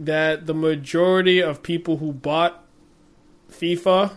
that 0.00 0.46
the 0.46 0.54
majority 0.54 1.40
of 1.42 1.62
people 1.62 1.96
who 1.98 2.12
bought 2.12 2.64
FIFA 3.50 4.12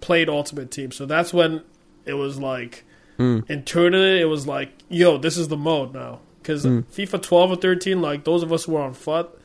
played 0.00 0.28
Ultimate 0.28 0.70
Team. 0.70 0.90
So 0.92 1.06
that's 1.06 1.32
when 1.32 1.62
it 2.08 2.14
was 2.14 2.38
like 2.38 2.84
mm, 3.18 3.48
internally 3.50 4.20
it 4.20 4.24
was 4.26 4.46
like, 4.46 4.70
yo, 4.88 5.18
this 5.18 5.36
is 5.36 5.48
the 5.48 5.56
mode 5.56 5.92
now. 5.94 6.20
Because 6.42 6.64
Mm. 6.64 6.84
FIFA 6.86 7.22
12 7.22 7.50
or 7.50 7.56
13, 7.56 8.00
like 8.00 8.24
those 8.24 8.42
of 8.42 8.52
us 8.52 8.64
who 8.64 8.72
were 8.72 8.80
on 8.80 8.94
FUT, 8.94 9.38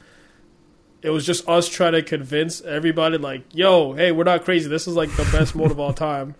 it 1.02 1.10
was 1.10 1.26
just 1.26 1.47
us 1.49 1.67
trying 1.67 1.91
to 1.91 2.02
convince 2.02 2.62
everybody, 2.62 3.17
like, 3.17 3.43
yo, 3.54 3.91
hey, 3.93 4.12
we're 4.13 4.23
not 4.23 4.45
crazy. 4.45 4.69
This 4.69 4.88
is 4.88 4.95
like 4.95 5.10
the 5.17 5.28
best 5.34 5.54
mode 5.54 5.71
of 5.71 5.80
all 5.80 5.91
time. 5.93 6.36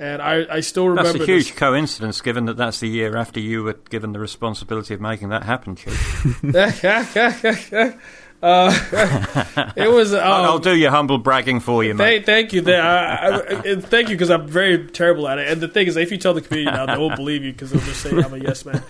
And 0.00 0.20
I, 0.20 0.44
I 0.56 0.60
still 0.60 0.88
remember 0.88 1.12
That's 1.12 1.22
a 1.22 1.26
huge 1.26 1.48
this. 1.50 1.56
coincidence, 1.58 2.20
given 2.20 2.46
that 2.46 2.56
that's 2.56 2.80
the 2.80 2.88
year 2.88 3.16
after 3.16 3.38
you 3.38 3.62
were 3.62 3.74
given 3.74 4.10
the 4.12 4.18
responsibility 4.18 4.92
of 4.94 5.00
making 5.00 5.28
that 5.28 5.44
happen, 5.44 5.76
Chief. 5.76 5.94
uh, 8.42 9.72
it 9.76 9.88
was. 9.88 10.12
Um, 10.12 10.20
I'll 10.20 10.58
do 10.58 10.76
your 10.76 10.90
humble 10.90 11.18
bragging 11.18 11.60
for 11.60 11.84
you, 11.84 11.94
mate. 11.94 12.26
Thank, 12.26 12.26
thank 12.26 12.52
you. 12.52 12.62
Th- 12.62 12.76
I, 12.76 13.36
I, 13.36 13.74
thank 13.76 14.08
you 14.08 14.16
because 14.16 14.30
I'm 14.30 14.48
very 14.48 14.88
terrible 14.88 15.28
at 15.28 15.38
it. 15.38 15.48
And 15.48 15.60
the 15.60 15.68
thing 15.68 15.86
is, 15.86 15.96
if 15.96 16.10
you 16.10 16.18
tell 16.18 16.34
the 16.34 16.42
community 16.42 16.76
now, 16.76 16.86
they 16.86 17.00
won't 17.00 17.16
believe 17.16 17.44
you 17.44 17.52
because 17.52 17.70
they'll 17.70 17.80
just 17.82 18.02
say 18.02 18.10
I'm 18.10 18.34
a 18.34 18.38
yes 18.38 18.64
man. 18.64 18.82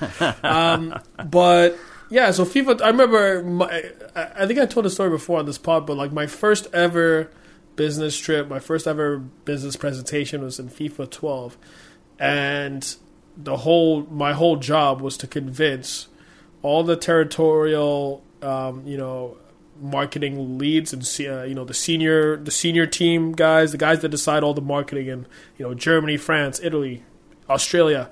Um, 0.43 0.99
but 1.29 1.79
yeah, 2.09 2.31
so 2.31 2.45
FIFA. 2.45 2.81
I 2.83 2.89
remember. 2.89 3.43
My, 3.43 3.91
I 4.15 4.47
think 4.47 4.59
I 4.59 4.67
told 4.67 4.87
the 4.87 4.91
story 4.91 5.11
before 5.11 5.39
on 5.39 5.47
this 5.47 5.59
pod, 5.59 5.87
but 5.87 5.97
like 5.97 6.13
my 6.13 6.27
first 6.27 6.67
ever 6.73 7.31
business 7.77 8.19
trip, 8.19 8.49
my 8.49 8.59
first 8.59 8.87
ever 8.87 9.19
business 9.19 9.77
presentation 9.77 10.43
was 10.43 10.59
in 10.59 10.69
FIFA 10.69 11.11
12, 11.11 11.59
and 12.19 12.97
the 13.37 13.59
whole 13.59 14.03
my 14.11 14.33
whole 14.33 14.57
job 14.57 15.01
was 15.01 15.17
to 15.19 15.27
convince 15.27 16.09
all 16.63 16.85
the 16.85 16.97
territorial, 16.97 18.23
um, 18.41 18.87
you 18.87 18.97
know, 18.97 19.37
marketing 19.83 20.59
leads 20.59 20.93
and 20.93 21.03
uh, 21.29 21.43
you 21.43 21.55
know 21.55 21.65
the 21.65 21.75
senior 21.75 22.37
the 22.37 22.51
senior 22.51 22.87
team 22.87 23.33
guys, 23.33 23.73
the 23.73 23.79
guys 23.79 24.01
that 24.01 24.09
decide 24.09 24.43
all 24.43 24.55
the 24.55 24.61
marketing 24.63 25.09
in 25.09 25.27
you 25.59 25.67
know 25.67 25.75
Germany, 25.75 26.17
France, 26.17 26.61
Italy, 26.63 27.03
Australia. 27.51 28.09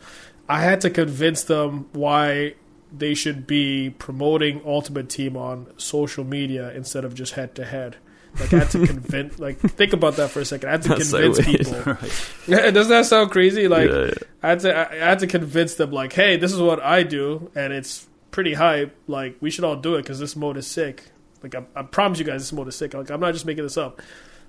I 0.49 0.63
had 0.63 0.81
to 0.83 0.91
convince 0.91 1.45
them 1.45 1.89
why 1.93 2.55
they 2.93 3.15
should 3.15 3.47
be 3.47 3.91
promoting 3.99 4.61
Ultimate 4.67 5.09
Team 5.09 5.37
on 5.37 5.69
social 5.77 6.25
media 6.25 6.73
instead 6.73 7.05
of 7.05 7.15
just 7.15 7.35
head 7.35 7.55
to 7.55 7.65
head. 7.65 7.97
Like 8.39 8.53
I 8.53 8.59
had 8.59 8.71
to 8.71 8.87
convince, 8.87 9.39
like 9.39 9.59
think 9.61 9.93
about 9.93 10.17
that 10.17 10.31
for 10.31 10.41
a 10.41 10.45
second. 10.45 10.69
I 10.69 10.73
had 10.73 10.83
to 10.83 10.89
That's 10.91 11.11
convince 11.11 11.47
weird. 11.47 11.59
people. 11.59 11.97
Yeah, 12.49 12.71
doesn't 12.73 12.91
that 12.91 13.07
sound 13.07 13.31
crazy? 13.31 13.69
Like 13.69 13.89
yeah, 13.91 14.05
yeah. 14.07 14.15
I 14.43 14.49
had 14.49 14.61
to, 14.61 14.77
I 14.77 14.93
I 14.93 15.09
had 15.11 15.19
to 15.21 15.27
convince 15.29 15.75
them, 15.75 15.93
like, 15.93 16.13
hey, 16.13 16.37
this 16.37 16.53
is 16.53 16.61
what 16.61 16.83
I 16.83 17.05
do, 17.05 17.51
and 17.55 17.73
it's 17.73 18.09
pretty 18.33 18.55
hype. 18.55 18.95
Like, 19.07 19.37
we 19.41 19.51
should 19.51 19.65
all 19.65 19.77
do 19.77 19.95
it 19.97 20.03
because 20.03 20.19
this 20.19 20.35
mode 20.37 20.57
is 20.57 20.67
sick. 20.67 21.05
Like, 21.43 21.55
I, 21.55 21.65
I 21.75 21.83
promise 21.83 22.19
you 22.19 22.25
guys, 22.25 22.43
this 22.43 22.53
mode 22.53 22.69
is 22.69 22.77
sick. 22.77 22.95
Like, 22.95 23.11
I'm 23.11 23.21
not 23.21 23.33
just 23.33 23.47
making 23.47 23.65
this 23.65 23.77
up. 23.77 24.01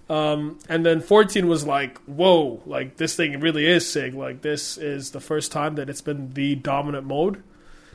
Um, 0.09 0.59
and 0.67 0.85
then 0.85 0.99
14 0.99 1.47
was 1.47 1.65
like, 1.65 1.97
whoa, 1.99 2.61
like 2.65 2.97
this 2.97 3.15
thing 3.15 3.39
really 3.39 3.65
is 3.65 3.89
sick. 3.89 4.13
Like, 4.13 4.41
this 4.41 4.77
is 4.77 5.11
the 5.11 5.21
first 5.21 5.51
time 5.53 5.75
that 5.75 5.89
it's 5.89 6.01
been 6.01 6.33
the 6.33 6.55
dominant 6.55 7.07
mode. 7.07 7.41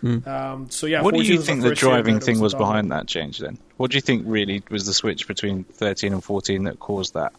Hmm. 0.01 0.27
Um, 0.27 0.71
so 0.71 0.87
yeah, 0.87 1.03
what 1.03 1.15
do 1.15 1.23
you 1.23 1.41
think 1.41 1.63
the, 1.63 1.71
the 1.71 1.75
driving 1.75 2.21
thing 2.21 2.39
was 2.41 2.53
dominant. 2.53 2.71
behind 2.89 2.93
that 2.93 3.07
change 3.09 3.39
then? 3.39 3.59
What 3.77 3.91
do 3.91 3.97
you 3.97 4.01
think 4.01 4.23
really 4.27 4.63
was 4.71 4.87
the 4.87 4.95
switch 4.95 5.27
between 5.27 5.65
13 5.65 6.13
and 6.13 6.23
14 6.25 6.65
that 6.65 6.79
caused 6.79 7.15
that? 7.15 7.33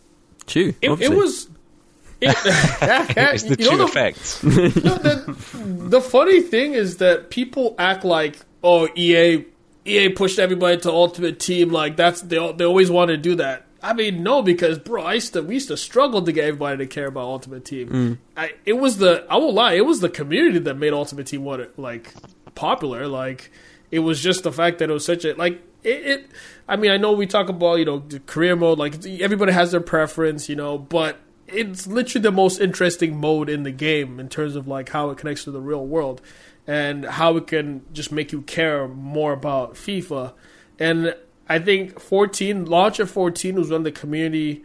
Chu. 0.46 0.70
It, 0.70 0.76
it 0.82 0.90
obviously. 0.90 1.16
was 1.16 1.50
it's 2.22 3.44
the 3.44 3.56
You 3.60 3.66
know 3.66 3.70
true 3.70 3.78
the- 3.78 3.84
effect. 3.86 4.44
No, 4.84 4.96
the, 4.96 5.90
the 5.90 6.02
funny 6.02 6.42
thing 6.42 6.74
is 6.74 6.98
that 6.98 7.30
people 7.30 7.76
act 7.78 8.04
like, 8.04 8.40
oh, 8.64 8.88
EA, 8.96 9.46
EA 9.88 10.10
pushed 10.10 10.40
everybody 10.40 10.78
to 10.82 10.92
Ultimate 10.92 11.40
Team. 11.40 11.70
Like 11.70 11.96
that's 11.96 12.22
they 12.22 12.38
they 12.54 12.66
always 12.66 12.92
want 12.92 13.10
to 13.10 13.18
do 13.18 13.36
that. 13.36 13.66
I 13.82 13.94
mean, 13.94 14.24
no, 14.24 14.42
because 14.42 14.80
bro, 14.80 15.04
I 15.04 15.16
used 15.16 15.34
to 15.34 15.42
we 15.44 15.56
used 15.56 15.70
to 15.70 15.78
struggle 15.78 16.22
to 16.24 16.32
get 16.32 16.46
everybody 16.46 16.78
to 16.78 16.88
care 16.88 17.08
about 17.08 17.26
Ultimate 17.26 17.66
Team. 17.66 17.90
Mm. 17.90 18.18
I, 18.36 18.54
it 18.66 18.74
was 18.74 18.98
the 18.98 19.26
I 19.30 19.38
won't 19.38 19.54
lie, 19.54 19.74
it 19.74 19.86
was 19.86 20.00
the 20.00 20.10
community 20.10 20.60
that 20.60 20.76
made 20.76 20.94
Ultimate 20.94 21.28
Team 21.28 21.44
what 21.44 21.78
like 21.78 22.14
popular. 22.56 23.08
Like 23.08 23.52
it 23.92 24.00
was 24.00 24.22
just 24.22 24.44
the 24.44 24.52
fact 24.52 24.80
that 24.80 24.90
it 24.90 24.94
was 24.94 25.06
such 25.06 25.26
a 25.26 25.34
like 25.36 25.62
it. 25.84 26.06
it 26.06 26.30
I 26.68 26.76
mean, 26.76 26.92
I 26.92 26.98
know 26.98 27.14
we 27.14 27.28
talk 27.28 27.50
about 27.50 27.76
you 27.76 27.86
know 27.86 28.00
the 28.00 28.20
career 28.20 28.56
mode. 28.56 28.80
Like 28.80 29.06
everybody 29.06 29.52
has 29.52 29.72
their 29.72 29.82
preference, 29.82 30.50
you 30.50 30.56
know, 30.56 30.78
but 30.78 31.20
it's 31.48 31.88
literally 31.88 32.24
the 32.24 32.32
most 32.32 32.60
interesting 32.60 33.18
mode 33.18 33.50
in 33.50 33.64
the 33.64 33.72
game 33.72 34.20
in 34.20 34.28
terms 34.28 34.56
of 34.56 34.68
like 34.68 34.90
how 34.90 35.10
it 35.12 35.18
connects 35.18 35.46
to 35.46 35.52
the 35.52 35.62
real 35.62 35.86
world 35.86 36.22
and 36.68 37.06
how 37.06 37.38
it 37.38 37.48
can 37.48 37.86
just 37.94 38.12
make 38.12 38.32
you 38.32 38.42
care 38.42 38.88
more 38.88 39.32
about 39.32 39.76
FIFA. 39.76 40.34
And 40.78 41.16
I 41.48 41.60
think 41.60 42.00
14 42.00 42.66
launch 42.66 43.00
of 43.00 43.10
14 43.10 43.56
was 43.56 43.70
when 43.70 43.84
the 43.84 43.92
community 43.92 44.64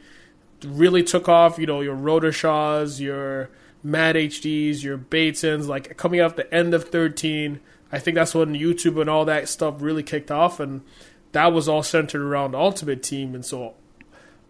really 0.64 1.05
took 1.05 1.28
off. 1.28 1.59
You 1.59 1.66
know, 1.66 1.80
your 1.80 1.96
Rotorshaws, 1.96 3.00
your 3.00 3.50
Mad 3.84 4.16
HDs, 4.16 4.82
your 4.82 4.98
Batesons, 4.98 5.68
like 5.68 5.96
coming 5.96 6.20
off 6.20 6.36
the 6.36 6.53
end 6.53 6.74
of 6.74 6.88
13. 6.88 7.61
I 7.92 7.98
think 7.98 8.16
that's 8.16 8.34
when 8.34 8.55
YouTube 8.55 9.00
and 9.00 9.09
all 9.09 9.24
that 9.26 9.48
stuff 9.48 9.76
really 9.78 10.03
kicked 10.03 10.30
off, 10.30 10.59
and 10.59 10.82
that 11.32 11.53
was 11.53 11.68
all 11.68 11.82
centered 11.82 12.22
around 12.22 12.55
Ultimate 12.55 13.03
Team. 13.03 13.34
And 13.34 13.44
so 13.44 13.74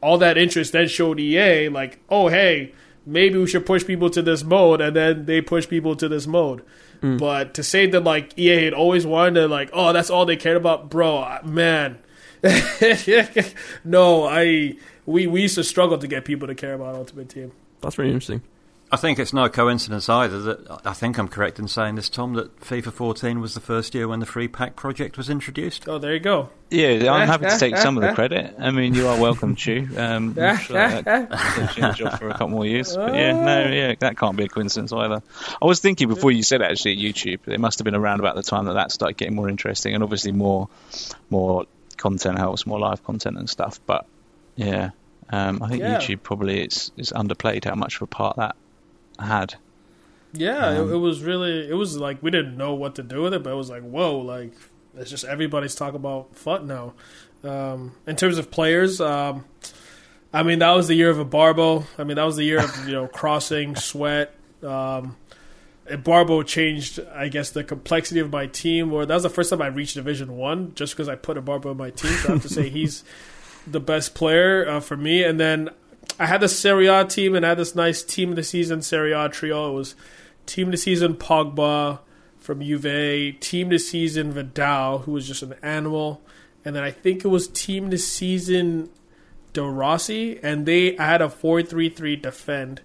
all 0.00 0.16
that 0.18 0.38
interest 0.38 0.72
then 0.72 0.88
showed 0.88 1.20
EA 1.20 1.68
like, 1.68 2.00
oh 2.08 2.28
hey, 2.28 2.72
maybe 3.04 3.38
we 3.38 3.46
should 3.46 3.66
push 3.66 3.84
people 3.84 4.10
to 4.10 4.22
this 4.22 4.42
mode, 4.42 4.80
and 4.80 4.96
then 4.96 5.26
they 5.26 5.40
push 5.40 5.68
people 5.68 5.96
to 5.96 6.08
this 6.08 6.26
mode. 6.26 6.62
Mm. 7.02 7.18
But 7.18 7.54
to 7.54 7.62
say 7.62 7.86
that 7.86 8.04
like 8.04 8.38
EA 8.38 8.64
had 8.64 8.74
always 8.74 9.04
wanted 9.04 9.40
to 9.40 9.48
like, 9.48 9.70
oh, 9.72 9.92
that's 9.92 10.08
all 10.08 10.24
they 10.24 10.36
cared 10.36 10.56
about, 10.56 10.88
bro, 10.88 11.38
man. 11.44 11.98
no, 13.84 14.24
I 14.24 14.76
we 15.06 15.26
we 15.26 15.42
used 15.42 15.56
to 15.56 15.64
struggle 15.64 15.98
to 15.98 16.06
get 16.06 16.24
people 16.24 16.48
to 16.48 16.54
care 16.54 16.74
about 16.74 16.94
Ultimate 16.94 17.28
Team. 17.28 17.52
That's 17.80 17.98
really 17.98 18.10
interesting. 18.10 18.42
I 18.92 18.96
think 18.98 19.18
it's 19.18 19.32
no 19.32 19.48
coincidence 19.48 20.06
either 20.10 20.38
that 20.42 20.80
I 20.84 20.92
think 20.92 21.16
I'm 21.16 21.26
correct 21.26 21.58
in 21.58 21.66
saying 21.66 21.94
this, 21.94 22.10
Tom, 22.10 22.34
that 22.34 22.60
FIFA 22.60 22.92
14 22.92 23.40
was 23.40 23.54
the 23.54 23.60
first 23.60 23.94
year 23.94 24.06
when 24.06 24.20
the 24.20 24.26
free 24.26 24.48
pack 24.48 24.76
project 24.76 25.16
was 25.16 25.30
introduced. 25.30 25.88
Oh, 25.88 25.96
there 25.96 26.12
you 26.12 26.20
go. 26.20 26.50
Yeah, 26.68 27.10
I'm 27.10 27.26
happy 27.26 27.46
to 27.46 27.58
take 27.58 27.78
some 27.78 27.96
of 27.96 28.02
the 28.02 28.12
credit. 28.12 28.54
I 28.58 28.70
mean, 28.70 28.92
you 28.92 29.08
are 29.08 29.18
welcome, 29.18 29.56
Chu. 29.56 29.88
Um, 29.96 30.36
I'm 30.38 30.58
sure 30.58 30.76
that 30.76 31.30
gives 31.56 31.76
you 31.78 31.86
a 31.86 31.92
job 31.94 32.18
for 32.18 32.28
a 32.28 32.32
couple 32.32 32.48
more 32.48 32.66
years. 32.66 32.94
But 32.94 33.14
yeah, 33.14 33.32
no, 33.32 33.68
yeah, 33.72 33.94
that 33.98 34.18
can't 34.18 34.36
be 34.36 34.44
a 34.44 34.48
coincidence 34.48 34.92
either. 34.92 35.22
I 35.62 35.64
was 35.64 35.80
thinking 35.80 36.08
before 36.08 36.30
you 36.30 36.42
said 36.42 36.60
it, 36.60 36.70
actually, 36.70 36.98
YouTube, 36.98 37.48
it 37.48 37.60
must 37.60 37.78
have 37.78 37.84
been 37.86 37.94
around 37.94 38.20
about 38.20 38.36
the 38.36 38.42
time 38.42 38.66
that 38.66 38.74
that 38.74 38.92
started 38.92 39.16
getting 39.16 39.34
more 39.34 39.48
interesting, 39.48 39.94
and 39.94 40.02
obviously 40.04 40.32
more, 40.32 40.68
more 41.30 41.64
content 41.96 42.36
helps, 42.38 42.66
more 42.66 42.78
live 42.78 43.02
content 43.04 43.38
and 43.38 43.48
stuff. 43.48 43.80
But 43.86 44.04
yeah, 44.54 44.90
um, 45.30 45.62
I 45.62 45.68
think 45.70 45.80
Yeah. 45.80 45.98
YouTube 45.98 46.22
probably 46.22 46.62
is 46.62 46.92
is 46.98 47.10
underplayed 47.10 47.64
how 47.64 47.74
much 47.74 47.96
of 47.96 48.02
a 48.02 48.06
part 48.06 48.36
that 48.36 48.54
had. 49.22 49.54
Yeah, 50.32 50.72
it, 50.72 50.90
it 50.90 50.96
was 50.96 51.22
really 51.22 51.68
it 51.68 51.74
was 51.74 51.98
like 51.98 52.22
we 52.22 52.30
didn't 52.30 52.56
know 52.56 52.74
what 52.74 52.94
to 52.96 53.02
do 53.02 53.22
with 53.22 53.34
it, 53.34 53.42
but 53.42 53.50
it 53.50 53.56
was 53.56 53.70
like 53.70 53.82
whoa, 53.82 54.18
like 54.18 54.52
it's 54.96 55.10
just 55.10 55.24
everybody's 55.24 55.74
talking 55.74 55.96
about 55.96 56.36
FUT 56.36 56.64
now. 56.64 56.94
Um, 57.44 57.92
in 58.06 58.16
terms 58.16 58.38
of 58.38 58.50
players, 58.50 59.00
um, 59.00 59.44
I 60.32 60.42
mean 60.42 60.60
that 60.60 60.72
was 60.72 60.88
the 60.88 60.94
year 60.94 61.10
of 61.10 61.18
Ibarbo. 61.18 61.84
I 61.98 62.04
mean 62.04 62.16
that 62.16 62.24
was 62.24 62.36
the 62.36 62.44
year 62.44 62.60
of 62.60 62.70
you 62.86 62.92
know 62.92 63.08
crossing, 63.08 63.76
sweat. 63.76 64.34
Um, 64.62 65.16
Barbo 65.98 66.42
changed, 66.42 67.00
I 67.12 67.28
guess, 67.28 67.50
the 67.50 67.64
complexity 67.64 68.20
of 68.20 68.30
my 68.30 68.46
team. 68.46 68.92
Or 68.92 69.04
that 69.04 69.14
was 69.14 69.24
the 69.24 69.30
first 69.30 69.50
time 69.50 69.60
I 69.60 69.66
reached 69.66 69.94
Division 69.94 70.36
One, 70.36 70.74
just 70.74 70.94
because 70.94 71.08
I 71.08 71.16
put 71.16 71.36
a 71.36 71.42
Barbo 71.42 71.72
in 71.72 71.76
my 71.76 71.90
team. 71.90 72.12
So 72.12 72.28
I 72.28 72.32
have 72.32 72.42
to 72.42 72.48
say 72.48 72.68
he's 72.70 73.04
the 73.66 73.80
best 73.80 74.14
player 74.14 74.68
uh, 74.68 74.80
for 74.80 74.96
me. 74.96 75.24
And 75.24 75.38
then 75.38 75.70
I 76.22 76.26
had 76.26 76.40
the 76.40 76.48
Serie 76.48 76.86
A 76.86 77.04
team, 77.04 77.34
and 77.34 77.44
I 77.44 77.48
had 77.48 77.58
this 77.58 77.74
nice 77.74 78.04
team 78.04 78.30
of 78.30 78.36
the 78.36 78.44
season 78.44 78.80
Serie 78.80 79.10
A 79.10 79.28
trio. 79.28 79.72
It 79.72 79.74
was 79.74 79.96
team 80.46 80.68
of 80.68 80.70
the 80.70 80.78
season 80.78 81.14
Pogba 81.14 81.98
from 82.38 82.60
Juve, 82.62 83.40
team 83.40 83.66
of 83.66 83.70
the 83.72 83.78
season 83.80 84.30
Vidal, 84.30 85.00
who 85.00 85.10
was 85.10 85.26
just 85.26 85.42
an 85.42 85.56
animal, 85.62 86.22
and 86.64 86.76
then 86.76 86.84
I 86.84 86.92
think 86.92 87.24
it 87.24 87.28
was 87.28 87.48
team 87.48 87.86
of 87.86 87.90
the 87.90 87.98
season 87.98 88.88
De 89.52 89.62
Rossi, 89.62 90.38
and 90.44 90.64
they 90.64 90.96
I 90.96 91.06
had 91.06 91.22
a 91.22 91.28
four 91.28 91.60
three 91.60 91.88
three 91.88 92.14
defend, 92.14 92.82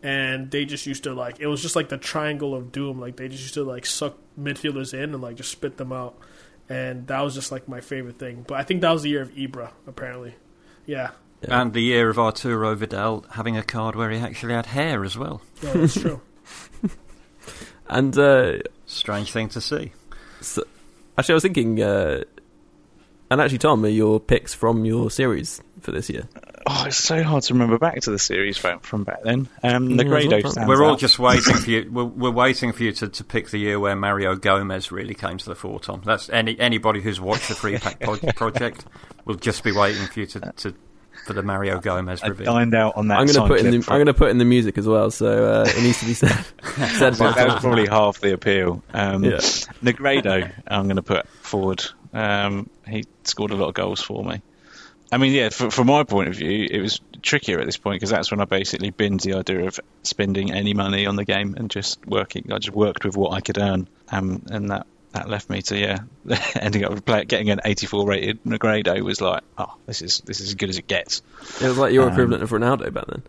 and 0.00 0.52
they 0.52 0.64
just 0.64 0.86
used 0.86 1.02
to 1.02 1.12
like 1.12 1.40
it 1.40 1.48
was 1.48 1.60
just 1.60 1.74
like 1.74 1.88
the 1.88 1.98
triangle 1.98 2.54
of 2.54 2.70
doom. 2.70 3.00
Like 3.00 3.16
they 3.16 3.26
just 3.26 3.42
used 3.42 3.54
to 3.54 3.64
like 3.64 3.84
suck 3.84 4.16
midfielders 4.38 4.94
in 4.94 5.12
and 5.12 5.20
like 5.20 5.34
just 5.34 5.50
spit 5.50 5.76
them 5.76 5.92
out, 5.92 6.16
and 6.68 7.08
that 7.08 7.20
was 7.20 7.34
just 7.34 7.50
like 7.50 7.66
my 7.66 7.80
favorite 7.80 8.20
thing. 8.20 8.44
But 8.46 8.60
I 8.60 8.62
think 8.62 8.80
that 8.82 8.92
was 8.92 9.02
the 9.02 9.10
year 9.10 9.22
of 9.22 9.32
Ibra, 9.32 9.72
apparently. 9.88 10.36
Yeah, 10.86 11.10
Yeah. 11.46 11.60
And 11.62 11.72
the 11.72 11.80
year 11.82 12.08
of 12.10 12.18
Arturo 12.18 12.74
Vidal 12.74 13.24
having 13.32 13.56
a 13.56 13.62
card 13.62 13.94
where 13.96 14.10
he 14.10 14.18
actually 14.18 14.54
had 14.54 14.66
hair 14.66 15.04
as 15.04 15.16
well. 15.16 15.42
no, 15.62 15.72
that's 15.72 16.00
true. 16.00 16.20
And 17.88 18.16
uh, 18.18 18.54
Strange 18.86 19.30
thing 19.32 19.48
to 19.50 19.60
see. 19.60 19.92
so, 20.40 20.64
actually, 21.16 21.34
I 21.34 21.36
was 21.36 21.42
thinking, 21.44 21.80
uh, 21.80 22.24
and 23.30 23.40
actually, 23.40 23.58
Tom, 23.58 23.84
are 23.84 23.88
your 23.88 24.18
picks 24.18 24.54
from 24.54 24.84
your 24.84 25.10
series 25.10 25.60
for 25.80 25.92
this 25.92 26.10
year? 26.10 26.28
Oh, 26.68 26.84
it's 26.88 26.96
so 26.96 27.22
hard 27.22 27.44
to 27.44 27.54
remember 27.54 27.78
back 27.78 28.00
to 28.00 28.10
the 28.10 28.18
series 28.18 28.58
from, 28.58 28.80
from 28.80 29.04
back 29.04 29.22
then. 29.22 29.48
Um, 29.62 29.90
Yeah, 29.90 30.02
Negredo 30.02 30.40
it's 30.40 30.50
stands 30.52 30.68
We're 30.68 30.82
all 30.84 30.94
out. 30.94 30.98
just 30.98 31.20
waiting 31.20 31.54
for 31.54 31.70
you. 31.70 31.88
We're, 31.92 32.04
we're 32.04 32.30
waiting 32.32 32.72
for 32.72 32.82
you 32.82 32.90
to, 32.90 33.08
to 33.08 33.22
pick 33.24 33.50
the 33.50 33.58
year 33.58 33.78
where 33.78 33.94
Mario 33.94 34.34
Gomez 34.34 34.90
really 34.90 35.14
came 35.14 35.38
to 35.38 35.44
the 35.44 35.54
fore, 35.54 35.78
Tom. 35.78 36.02
That's 36.04 36.28
any 36.28 36.58
anybody 36.58 37.00
who's 37.00 37.20
watched 37.20 37.48
the 37.48 37.54
Free 37.54 37.78
Pack 37.78 38.00
project 38.36 38.84
will 39.24 39.36
just 39.36 39.62
be 39.62 39.70
waiting 39.70 40.06
for 40.08 40.18
you 40.20 40.26
to, 40.26 40.40
to 40.56 40.74
for 41.26 41.32
the 41.34 41.42
Mario 41.42 41.80
Gomez 41.80 42.22
I 42.22 42.28
reveal. 42.28 42.46
dined 42.46 42.74
out 42.74 42.96
on 42.96 43.08
that. 43.08 43.18
I'm 43.18 43.26
going 43.26 43.34
to 43.36 43.46
put 43.46 43.60
in 43.60 43.70
the 43.72 43.82
from- 43.82 43.92
I'm 43.94 43.98
going 43.98 44.06
to 44.06 44.14
put 44.14 44.30
in 44.30 44.38
the 44.38 44.44
music 44.44 44.78
as 44.78 44.86
well, 44.86 45.10
so 45.10 45.26
uh, 45.62 45.64
it 45.68 45.82
needs 45.82 46.00
to 46.00 46.06
be 46.06 46.14
said. 46.14 46.30
said 46.62 47.18
by 47.18 47.26
That, 47.32 47.34
that 47.36 47.46
was 47.48 47.60
probably 47.60 47.86
half 47.86 48.20
the 48.20 48.32
appeal. 48.32 48.82
Um, 48.94 49.24
Yeah. 49.24 49.38
Negredo, 49.82 50.50
I'm 50.66 50.84
going 50.84 50.96
to 50.96 51.02
put 51.02 51.28
forward. 51.28 51.84
Um, 52.12 52.70
he 52.86 53.04
scored 53.24 53.50
a 53.50 53.56
lot 53.56 53.68
of 53.68 53.74
goals 53.74 54.00
for 54.00 54.24
me. 54.24 54.40
I 55.12 55.18
mean, 55.18 55.32
yeah, 55.32 55.44
f- 55.44 55.72
from 55.72 55.86
my 55.86 56.02
point 56.02 56.28
of 56.28 56.34
view, 56.34 56.66
it 56.70 56.80
was 56.80 57.00
trickier 57.22 57.60
at 57.60 57.66
this 57.66 57.76
point 57.76 57.96
because 57.96 58.10
that's 58.10 58.30
when 58.30 58.40
I 58.40 58.44
basically 58.44 58.90
binned 58.90 59.20
the 59.20 59.34
idea 59.34 59.66
of 59.66 59.78
spending 60.02 60.50
any 60.52 60.74
money 60.74 61.06
on 61.06 61.14
the 61.16 61.24
game 61.24 61.54
and 61.56 61.70
just 61.70 62.04
working. 62.06 62.50
I 62.52 62.58
just 62.58 62.74
worked 62.76 63.04
with 63.04 63.16
what 63.16 63.32
I 63.32 63.40
could 63.40 63.58
earn, 63.58 63.88
um, 64.10 64.42
and 64.50 64.70
that, 64.70 64.86
that 65.16 65.28
left 65.28 65.50
me 65.50 65.62
to 65.62 65.76
yeah, 65.78 65.98
ending 66.60 66.84
up 66.84 67.04
play, 67.04 67.24
getting 67.24 67.50
an 67.50 67.60
84 67.64 68.06
rated 68.06 68.42
Negredo 68.44 69.00
was 69.02 69.20
like, 69.20 69.42
oh, 69.58 69.74
this 69.86 70.02
is 70.02 70.20
this 70.20 70.40
is 70.40 70.48
as 70.48 70.54
good 70.54 70.70
as 70.70 70.78
it 70.78 70.86
gets. 70.86 71.22
It 71.60 71.68
was 71.68 71.78
like 71.78 71.92
your 71.92 72.04
Um, 72.06 72.12
equivalent 72.12 72.42
of 72.42 72.50
Ronaldo 72.50 72.92
back 72.92 73.06
then. 73.06 73.22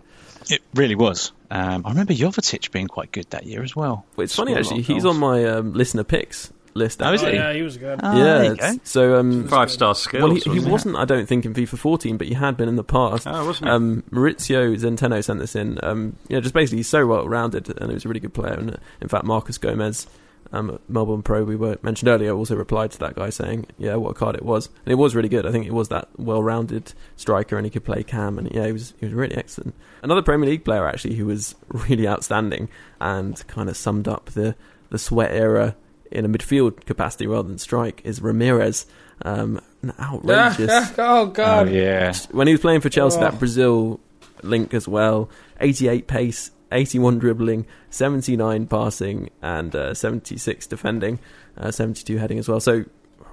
It 0.50 0.62
really 0.74 0.96
was. 0.96 1.34
Um, 1.52 1.84
I 1.86 1.90
remember 1.90 2.14
Jovetic 2.14 2.72
being 2.72 2.88
quite 2.88 3.12
good 3.12 3.30
that 3.32 3.46
year 3.46 3.64
as 3.64 3.76
well. 3.76 4.06
Well, 4.16 4.24
it's 4.24 4.36
funny 4.36 4.52
Scored 4.54 4.66
a 4.66 4.70
actually. 4.70 4.94
He's 4.94 5.04
on 5.06 5.18
my 5.18 5.44
um, 5.46 5.74
listener 5.74 6.04
picks 6.06 6.54
list. 6.74 7.02
Oh, 7.02 7.12
is 7.12 7.22
Oh, 7.24 7.28
he? 7.28 7.36
yeah, 7.36 7.52
he 7.54 7.64
was 7.64 7.76
good. 7.78 8.00
Ah, 8.02 8.16
yeah. 8.18 8.24
there 8.38 8.44
you 8.52 8.56
go. 8.56 8.74
So 8.84 9.20
um, 9.20 9.48
Five 9.50 9.70
star 9.72 9.94
skills. 9.96 10.24
well, 10.24 10.32
he, 10.36 10.40
he 10.42 10.50
wasn't 10.50 10.68
it? 10.68 10.72
wasn't. 10.72 10.96
I 10.98 11.06
don't 11.06 11.26
think 11.28 11.44
in 11.46 11.54
FIFA 11.54 11.78
14, 11.80 12.18
but 12.18 12.28
he 12.28 12.34
had 12.34 12.56
been 12.56 12.70
in 12.70 12.76
the 12.78 12.84
past. 12.84 13.28
Oh, 13.28 13.46
wasn't 13.46 13.68
he? 13.68 13.72
Um, 13.74 14.04
Maurizio 14.12 14.74
Zenteno 14.80 15.22
sent 15.24 15.40
this 15.40 15.56
in. 15.56 15.80
Um, 15.84 16.16
yeah, 16.30 16.40
just 16.40 16.54
basically 16.54 16.78
he's 16.78 16.88
so 16.88 17.06
well 17.08 17.28
rounded, 17.28 17.68
and 17.82 17.90
he 17.90 17.94
was 17.96 18.06
a 18.06 18.08
really 18.08 18.20
good 18.22 18.34
player. 18.34 18.54
And 18.54 18.72
uh, 18.76 18.78
in 19.02 19.08
fact, 19.10 19.26
Marcus 19.26 19.58
Gomez, 19.58 20.08
um, 20.52 20.80
Melbourne 20.88 21.22
Pro, 21.24 21.44
we 21.44 21.56
were 21.56 21.78
mentioned 21.82 22.10
earlier, 22.10 22.32
also 22.32 22.56
replied 22.56 22.92
to 22.92 23.00
that 23.00 23.16
guy 23.16 23.30
saying, 23.30 23.66
"Yeah, 23.78 23.96
what 23.96 24.12
a 24.12 24.14
card 24.14 24.36
it 24.36 24.44
was." 24.44 24.70
And 24.86 24.92
it 24.92 24.96
was 24.96 25.16
really 25.16 25.30
good. 25.30 25.46
I 25.46 25.52
think 25.52 25.66
it 25.66 25.74
was 25.74 25.90
that 25.90 26.08
well-rounded 26.18 26.94
striker, 27.16 27.58
and 27.58 27.66
he 27.66 27.70
could 27.70 27.84
play 27.84 28.04
cam, 28.04 28.38
and 28.38 28.50
yeah, 28.54 28.66
he 28.66 28.72
was 28.72 28.94
he 29.00 29.06
was 29.06 29.14
really 29.14 29.36
excellent. 29.36 29.76
Another 30.04 30.22
Premier 30.22 30.50
League 30.50 30.64
player 30.66 30.88
actually 30.88 31.16
who 31.16 31.26
was 31.26 31.56
really 31.68 32.08
outstanding 32.08 32.70
and 33.02 33.46
kind 33.48 33.70
of 33.70 33.78
summed 33.78 34.08
up 34.08 34.28
the 34.32 34.56
the 34.90 34.98
sweat 35.00 35.32
era 35.34 35.76
in 36.12 36.24
a 36.24 36.30
midfield 36.30 36.86
capacity 36.86 37.28
rather 37.28 37.48
than 37.48 37.58
strike 37.58 38.02
is 38.06 38.20
Ramires. 38.22 38.86
Um, 39.24 39.60
an 39.82 39.94
outrageous 40.00 40.70
oh 40.72 40.94
Oh 40.98 41.26
god. 41.28 41.70
yeah. 41.72 42.14
when 42.32 42.46
he 42.48 42.54
was 42.54 42.62
playing 42.62 42.82
for 42.82 42.90
Chelsea, 42.90 43.18
Oh. 43.18 43.22
that 43.22 43.40
Brazil 43.40 44.00
link 44.44 44.74
as 44.74 44.88
well. 44.88 45.30
88 45.60 46.08
pace, 46.08 46.52
81 46.72 47.20
dribbling, 47.20 47.66
79 47.90 48.68
passing, 48.68 49.30
and 49.42 49.76
uh, 49.76 49.94
76 49.94 50.68
defending, 50.68 51.20
uh, 51.58 51.72
72 51.72 52.18
heading 52.18 52.40
as 52.40 52.48
well. 52.48 52.60
So 52.60 52.86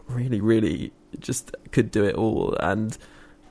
really, 0.08 0.40
really, 0.40 0.92
just 1.18 1.54
could 1.72 1.90
do 1.90 2.04
it 2.04 2.14
all. 2.14 2.56
And 2.60 2.96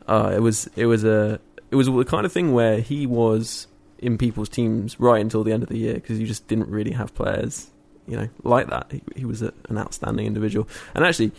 uh, 0.07 0.31
it 0.35 0.39
was 0.39 0.69
it 0.75 0.85
was 0.85 1.03
a 1.03 1.39
it 1.71 1.75
was 1.75 1.87
the 1.87 2.05
kind 2.05 2.25
of 2.25 2.31
thing 2.31 2.53
where 2.53 2.79
he 2.79 3.05
was 3.05 3.67
in 3.99 4.17
people's 4.17 4.49
teams 4.49 4.99
right 4.99 5.21
until 5.21 5.43
the 5.43 5.51
end 5.53 5.63
of 5.63 5.69
the 5.69 5.77
year 5.77 5.93
because 5.93 6.19
you 6.19 6.27
just 6.27 6.47
didn't 6.47 6.67
really 6.69 6.91
have 6.91 7.13
players, 7.15 7.71
you 8.07 8.17
know, 8.17 8.27
like 8.43 8.67
that. 8.69 8.91
He, 8.91 9.01
he 9.15 9.25
was 9.25 9.41
a, 9.41 9.53
an 9.69 9.77
outstanding 9.77 10.25
individual, 10.25 10.67
and 10.95 11.05
actually. 11.05 11.31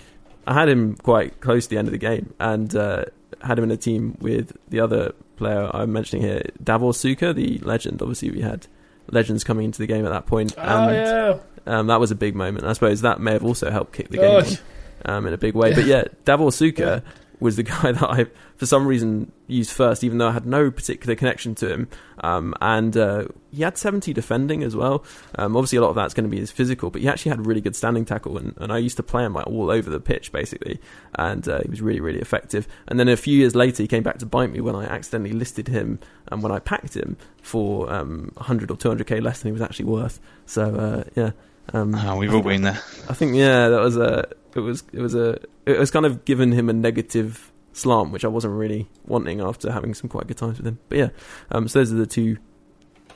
I 0.46 0.52
had 0.52 0.68
him 0.68 0.96
quite 0.96 1.40
close 1.40 1.64
to 1.64 1.70
the 1.70 1.78
end 1.78 1.88
of 1.88 1.92
the 1.92 1.96
game, 1.96 2.34
and 2.38 2.76
uh, 2.76 3.06
had 3.40 3.58
him 3.58 3.64
in 3.64 3.70
a 3.70 3.78
team 3.78 4.18
with 4.20 4.54
the 4.68 4.80
other 4.80 5.14
player 5.36 5.70
I'm 5.74 5.92
mentioning 5.92 6.24
here, 6.24 6.42
Davor 6.62 6.92
Suker, 6.92 7.34
the 7.34 7.58
legend. 7.58 8.00
Obviously, 8.02 8.30
we 8.30 8.40
had 8.40 8.66
legends 9.10 9.44
coming 9.44 9.66
into 9.66 9.78
the 9.78 9.86
game 9.86 10.04
at 10.06 10.10
that 10.10 10.26
point, 10.26 10.54
Oh 10.56 10.62
and 10.62 10.96
yeah. 10.96 11.38
um, 11.66 11.86
that 11.88 12.00
was 12.00 12.10
a 12.10 12.14
big 12.14 12.34
moment. 12.34 12.64
I 12.66 12.72
suppose 12.72 13.00
that 13.02 13.20
may 13.20 13.32
have 13.32 13.44
also 13.44 13.70
helped 13.70 13.92
kick 13.92 14.08
the 14.08 14.18
game 14.18 14.44
Oh, 14.44 14.58
on, 15.06 15.14
um, 15.16 15.26
in 15.26 15.34
a 15.34 15.38
big 15.38 15.54
way. 15.54 15.74
But 15.74 15.84
yeah, 15.86 16.04
Davor 16.24 16.50
Suker 16.50 17.02
was 17.44 17.56
the 17.56 17.62
guy 17.74 17.92
that 17.92 18.02
I, 18.02 18.24
for 18.56 18.64
some 18.64 18.86
reason, 18.86 19.30
used 19.46 19.70
first, 19.70 20.02
even 20.02 20.16
though 20.16 20.28
I 20.28 20.32
had 20.32 20.46
no 20.46 20.70
particular 20.70 21.14
connection 21.14 21.54
to 21.56 21.70
him. 21.70 21.88
Um, 22.20 22.54
and 22.62 22.96
uh, 22.96 23.26
he 23.52 23.62
had 23.62 23.76
70 23.76 24.14
defending 24.14 24.62
as 24.62 24.74
well. 24.74 25.04
Um, 25.36 25.54
obviously, 25.54 25.76
a 25.76 25.82
lot 25.82 25.90
of 25.90 25.94
that's 25.94 26.14
going 26.14 26.24
to 26.24 26.30
be 26.30 26.40
his 26.40 26.50
physical, 26.50 26.88
but 26.88 27.02
he 27.02 27.08
actually 27.08 27.30
had 27.30 27.46
really 27.46 27.60
good 27.60 27.76
standing 27.76 28.06
tackle. 28.06 28.38
And, 28.38 28.54
and 28.56 28.72
I 28.72 28.78
used 28.78 28.96
to 28.96 29.02
play 29.02 29.24
him 29.24 29.34
like 29.34 29.46
all 29.46 29.70
over 29.70 29.90
the 29.90 30.00
pitch, 30.00 30.32
basically. 30.32 30.80
And 31.16 31.46
uh, 31.46 31.60
he 31.60 31.68
was 31.68 31.82
really, 31.82 32.00
really 32.00 32.20
effective. 32.20 32.66
And 32.88 32.98
then 32.98 33.08
a 33.08 33.16
few 33.16 33.36
years 33.36 33.54
later, 33.54 33.82
he 33.82 33.88
came 33.88 34.02
back 34.02 34.18
to 34.18 34.26
bite 34.26 34.50
me 34.50 34.62
when 34.62 34.74
I 34.74 34.86
accidentally 34.86 35.34
listed 35.34 35.68
him 35.68 35.98
and 36.28 36.42
when 36.42 36.50
I 36.50 36.60
packed 36.60 36.96
him 36.96 37.18
for 37.42 37.92
um, 37.92 38.32
100 38.36 38.70
or 38.70 38.76
200k 38.78 39.22
less 39.22 39.42
than 39.42 39.50
he 39.50 39.52
was 39.52 39.60
actually 39.62 39.84
worth. 39.84 40.18
So, 40.46 40.74
uh, 40.74 41.04
yeah. 41.14 41.32
Um, 41.72 41.94
Oh, 41.94 42.16
we've 42.16 42.34
all 42.34 42.42
been 42.42 42.62
there. 42.62 42.80
I 43.08 43.14
think 43.14 43.34
yeah, 43.34 43.68
that 43.68 43.80
was 43.80 43.96
a 43.96 44.28
it 44.56 44.60
was 44.60 44.84
it 44.92 45.00
was 45.00 45.14
a 45.14 45.38
it 45.66 45.78
was 45.78 45.90
kind 45.90 46.06
of 46.06 46.24
given 46.24 46.52
him 46.52 46.68
a 46.68 46.72
negative 46.72 47.52
slant, 47.72 48.10
which 48.10 48.24
I 48.24 48.28
wasn't 48.28 48.54
really 48.54 48.88
wanting 49.06 49.40
after 49.40 49.70
having 49.70 49.94
some 49.94 50.08
quite 50.08 50.26
good 50.26 50.36
times 50.36 50.58
with 50.58 50.66
him. 50.66 50.78
But 50.88 50.98
yeah, 50.98 51.08
um, 51.50 51.68
so 51.68 51.80
those 51.80 51.92
are 51.92 51.96
the 51.96 52.06
two 52.06 52.38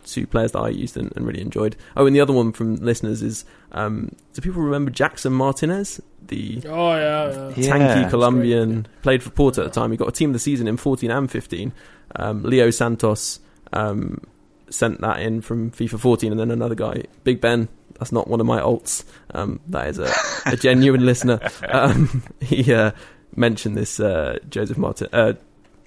two 0.04 0.26
players 0.26 0.52
that 0.52 0.60
I 0.60 0.68
used 0.70 0.96
and, 0.96 1.12
and 1.16 1.26
really 1.26 1.40
enjoyed. 1.40 1.76
Oh, 1.96 2.06
and 2.06 2.16
the 2.16 2.20
other 2.20 2.32
one 2.32 2.52
from 2.52 2.76
listeners 2.76 3.22
is 3.22 3.44
um, 3.72 4.12
do 4.32 4.40
people 4.40 4.62
remember 4.62 4.90
Jackson 4.90 5.32
Martinez, 5.32 6.00
the 6.26 6.62
Oh 6.66 6.94
yeah. 6.94 7.30
yeah. 7.30 7.52
Yeah, 7.56 7.72
tanky 7.72 7.94
that's 7.94 8.10
Colombian, 8.10 8.86
played 9.02 9.22
for 9.22 9.30
Porto 9.30 9.62
at 9.62 9.72
the 9.72 9.80
time. 9.80 9.90
He 9.90 9.96
got 9.96 10.08
a 10.08 10.12
team 10.12 10.30
of 10.30 10.34
the 10.34 10.40
season 10.40 10.66
in 10.66 10.76
14 10.76 11.10
and 11.10 11.30
15. 11.30 11.72
Um, 12.16 12.42
Leo 12.42 12.70
Santos 12.70 13.40
um, 13.72 14.22
sent 14.70 15.00
that 15.02 15.20
in 15.20 15.40
from 15.42 15.70
FIFA 15.70 16.00
14, 16.00 16.32
and 16.32 16.40
then 16.40 16.50
another 16.50 16.74
guy, 16.74 17.04
Big 17.24 17.40
Ben. 17.40 17.68
That's 17.98 18.12
not 18.12 18.28
one 18.28 18.40
of 18.40 18.46
my 18.46 18.60
alts. 18.60 19.04
Um, 19.34 19.60
that 19.68 19.88
is 19.88 19.98
a, 19.98 20.12
a 20.46 20.56
genuine 20.56 21.04
listener. 21.04 21.40
Um, 21.68 22.22
he 22.40 22.72
uh, 22.72 22.92
mentioned 23.34 23.76
this 23.76 24.00
uh, 24.00 24.38
Joseph 24.48 24.78
Martin, 24.78 25.08
uh, 25.12 25.34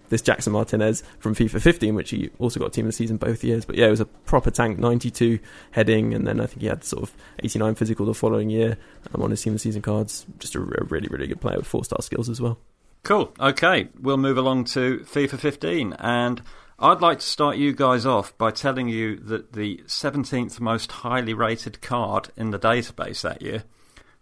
this 0.10 0.22
Jackson 0.22 0.54
Martinez 0.54 1.04
from 1.20 1.34
FIFA 1.34 1.62
15, 1.62 1.96
which 1.96 2.10
he 2.12 2.30
also 2.38 2.60
got 2.60 2.74
team 2.74 2.86
of 2.86 2.90
the 2.90 2.94
season 2.94 3.18
both 3.18 3.44
years. 3.44 3.66
But 3.66 3.78
yeah, 3.78 3.88
it 3.88 3.92
was 3.92 4.02
a 4.02 4.06
proper 4.06 4.52
tank, 4.52 4.78
92 4.78 5.40
heading, 5.72 6.14
and 6.14 6.28
then 6.28 6.40
I 6.40 6.46
think 6.46 6.62
he 6.62 6.68
had 6.68 6.84
sort 6.84 7.04
of 7.04 7.14
89 7.40 7.76
physical 7.76 8.06
the 8.06 8.14
following 8.14 8.50
year 8.50 8.78
um, 9.14 9.24
on 9.24 9.32
his 9.32 9.42
team 9.42 9.54
of 9.54 9.56
the 9.56 9.60
season 9.60 9.82
cards. 9.82 10.26
Just 10.38 10.56
a, 10.56 10.60
a 10.60 10.84
really, 10.84 11.08
really 11.08 11.28
good 11.28 11.42
player 11.42 11.58
with 11.58 11.66
four 11.66 11.86
star 11.86 12.02
skills 12.02 12.30
as 12.30 12.42
well. 12.42 12.60
Cool. 13.04 13.34
Okay, 13.40 13.88
we'll 14.00 14.18
move 14.18 14.38
along 14.38 14.66
to 14.66 15.00
FIFA 15.00 15.40
15, 15.40 15.94
and 15.94 16.42
I'd 16.82 17.02
like 17.02 17.20
to 17.20 17.26
start 17.26 17.58
you 17.58 17.74
guys 17.74 18.08
off 18.08 18.36
by 18.40 18.50
telling 18.50 18.88
you 18.90 19.18
that 19.18 19.54
the 19.54 19.82
17th 19.86 20.60
most 20.60 20.92
highly 20.92 21.34
rated 21.34 21.80
card 21.82 22.30
in 22.36 22.50
the 22.50 22.58
database 22.58 23.22
that 23.22 23.42
year 23.42 23.64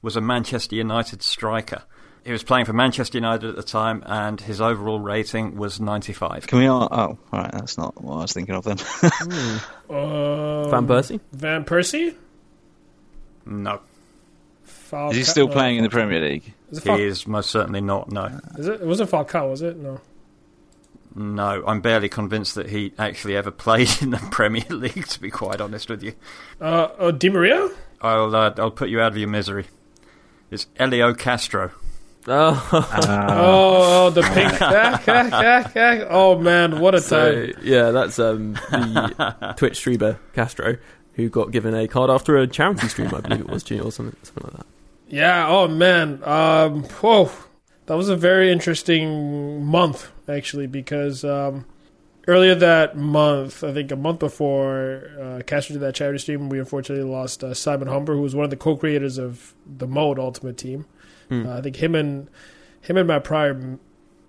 was 0.01 0.18
a 0.18 0.22
Manchester 0.22 0.76
United 0.76 1.24
striker. 1.24 1.84
He 2.26 2.34
was 2.34 2.43
playing 2.43 2.66
for 2.66 2.74
Manchester 2.74 3.18
United 3.18 3.49
at 3.49 3.55
the 3.55 3.64
time, 3.64 4.03
and 4.05 4.41
his 4.41 4.60
overall 4.60 4.99
rating 4.99 5.55
was 5.55 5.80
95. 5.80 6.47
Can 6.47 6.60
we? 6.60 6.68
All, 6.68 6.89
oh, 6.91 6.97
all 6.97 7.18
right. 7.32 7.51
That's 7.51 7.78
not 7.78 7.99
what 8.03 8.18
I 8.18 8.22
was 8.24 8.34
thinking 8.34 8.55
of 8.55 8.66
then. 8.66 8.78
Um, 9.89 10.70
Van 10.70 10.86
Persie? 10.86 11.20
Van 11.32 11.66
Persie. 11.66 12.14
No, 13.47 13.82
Falca- 14.68 15.12
Is 15.12 15.18
he 15.18 15.24
still 15.24 15.47
no, 15.47 15.53
playing 15.53 15.78
in 15.78 15.84
the 15.84 15.89
Premier 15.89 16.20
League? 16.20 16.53
Is 16.70 16.86
it, 16.86 16.95
he 16.95 17.03
is 17.03 17.26
most 17.26 17.49
certainly 17.49 17.82
not. 17.82 18.12
No, 18.12 18.26
is 18.60 18.68
it? 18.68 18.82
It 18.82 18.86
wasn't 18.86 19.10
Falcao, 19.10 19.49
was 19.49 19.64
it? 19.64 19.78
No. 19.78 19.99
No. 21.16 21.64
I'm 21.66 21.82
barely 21.82 22.10
convinced 22.10 22.55
that 22.55 22.70
he 22.70 22.93
actually 22.97 23.36
ever 23.36 23.51
played 23.51 23.89
in 24.01 24.12
the 24.12 24.18
Premier 24.32 24.66
League. 24.70 25.07
To 25.07 25.20
be 25.20 25.30
quite 25.30 25.62
honest 25.62 25.89
with 25.89 26.03
you. 26.03 26.14
Uh, 26.60 26.89
oh, 26.97 27.12
Di 27.12 27.30
Maria. 27.30 27.70
I'll 28.01 28.36
uh, 28.36 28.53
I'll 28.57 28.72
put 28.72 28.89
you 28.89 29.01
out 29.01 29.12
of 29.12 29.18
your 29.18 29.30
misery. 29.30 29.66
It's 30.51 30.68
Elio 30.78 31.14
Castro. 31.14 31.72
Oh, 32.28 32.70
oh, 32.74 32.89
oh, 34.07 34.10
the 34.10 34.22
pink. 34.22 34.62
Ah, 34.62 35.01
ah, 35.07 35.30
ah, 35.32 35.72
ah. 35.76 36.05
oh 36.10 36.38
man, 36.38 36.80
what 36.80 36.93
a 36.93 37.01
so 37.01 37.45
time! 37.45 37.53
yeah, 37.64 37.91
that's 37.91 38.20
um, 38.20 38.53
the 38.53 39.53
Twitch 39.57 39.78
streamer 39.78 40.20
Castro 40.34 40.78
who 41.14 41.30
got 41.30 41.51
given 41.51 41.74
a 41.74 41.88
card 41.88 42.10
after 42.10 42.38
a 42.38 42.47
charity 42.47 42.88
stream, 42.88 43.14
I 43.14 43.22
believe 43.22 43.41
it 43.41 43.49
was, 43.49 43.64
Junior, 43.64 43.86
or 43.86 43.91
something, 43.91 44.18
something 44.24 44.43
like 44.43 44.57
that. 44.57 44.66
Yeah. 45.07 45.47
Oh 45.47 45.68
man. 45.68 46.22
Um. 46.24 46.84
Whoa. 46.84 47.32
That 47.88 47.95
was 47.95 48.10
a 48.10 48.16
very 48.16 48.51
interesting 48.51 49.66
month 49.66 50.12
actually 50.30 50.68
because 50.68 51.24
um, 51.24 51.66
earlier 52.28 52.56
that 52.56 52.96
month, 52.96 53.64
I 53.64 53.74
think 53.74 53.92
a 53.92 53.96
month 53.96 54.20
before 54.20 55.12
uh, 55.20 55.42
Castro 55.46 55.74
did 55.74 55.82
that 55.82 55.96
charity 55.96 56.20
stream, 56.20 56.50
we 56.50 56.60
unfortunately 56.60 57.10
lost 57.10 57.44
uh, 57.44 57.54
Simon 57.54 57.88
Humber, 57.88 58.14
who 58.14 58.22
was 58.22 58.36
one 58.36 58.44
of 58.44 58.50
the 58.50 58.58
co-creators 58.58 59.18
of 59.18 59.54
the 59.66 59.88
mode 59.88 60.20
Ultimate 60.20 60.58
Team. 60.58 60.86
Hmm. 61.30 61.48
Uh, 61.48 61.58
I 61.58 61.62
think 61.62 61.78
him 61.78 61.96
and 61.96 62.30
him 62.82 62.98
and 62.98 63.08
Matt 63.08 63.24
Pryor 63.24 63.78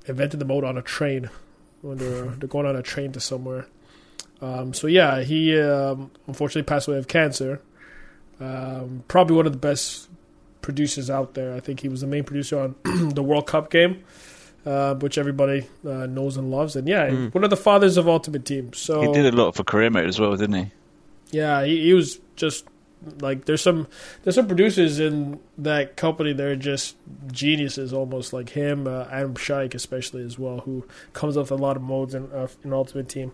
invented 0.06 0.40
the 0.40 0.44
mode 0.44 0.64
on 0.64 0.76
a 0.76 0.82
train 0.82 1.30
when 1.82 1.98
they're 1.98 2.26
they're 2.26 2.48
going 2.48 2.66
on 2.66 2.76
a 2.76 2.82
train 2.82 3.12
to 3.12 3.20
somewhere. 3.20 3.66
Um, 4.40 4.72
so 4.72 4.86
yeah, 4.86 5.20
he 5.22 5.58
um, 5.60 6.10
unfortunately 6.26 6.62
passed 6.62 6.88
away 6.88 6.98
of 6.98 7.08
cancer. 7.08 7.60
Um, 8.40 9.04
probably 9.06 9.36
one 9.36 9.46
of 9.46 9.52
the 9.52 9.58
best 9.58 10.08
producers 10.62 11.10
out 11.10 11.34
there. 11.34 11.54
I 11.54 11.60
think 11.60 11.80
he 11.80 11.88
was 11.88 12.00
the 12.00 12.06
main 12.06 12.24
producer 12.24 12.58
on 12.58 12.74
the 13.14 13.22
World 13.22 13.46
Cup 13.46 13.70
game, 13.70 14.02
uh, 14.66 14.94
which 14.96 15.16
everybody 15.18 15.66
uh, 15.86 16.06
knows 16.06 16.36
and 16.36 16.50
loves. 16.50 16.76
And 16.76 16.86
yeah, 16.88 17.08
Mm. 17.10 17.34
one 17.34 17.44
of 17.44 17.50
the 17.50 17.56
fathers 17.56 17.96
of 17.96 18.08
Ultimate 18.08 18.44
Team. 18.44 18.72
So 18.72 19.00
He 19.02 19.12
did 19.12 19.32
a 19.32 19.36
lot 19.36 19.54
for 19.54 19.64
career 19.64 19.90
mode 19.90 20.06
as 20.08 20.18
well, 20.20 20.36
didn't 20.36 20.56
he? 20.56 20.70
yeah, 21.30 21.64
he, 21.64 21.80
he 21.84 21.94
was 21.94 22.20
just 22.36 22.66
like 23.22 23.46
there's 23.46 23.62
some 23.62 23.86
there's 24.24 24.34
some 24.34 24.46
producers 24.46 25.00
in 25.00 25.40
that 25.56 25.96
company 25.96 26.34
that 26.34 26.44
are 26.46 26.54
just 26.56 26.96
geniuses, 27.32 27.92
almost 27.94 28.34
like 28.34 28.50
him, 28.50 28.86
uh, 28.86 29.06
Adam 29.10 29.34
Shaikh 29.36 29.74
especially 29.74 30.22
as 30.22 30.38
well, 30.38 30.58
who 30.60 30.84
comes 31.14 31.36
up 31.38 31.44
with 31.44 31.52
a 31.52 31.62
lot 31.62 31.76
of 31.76 31.82
modes 31.82 32.14
in, 32.14 32.30
uh, 32.32 32.48
in 32.62 32.72
Ultimate 32.74 33.08
Team. 33.08 33.32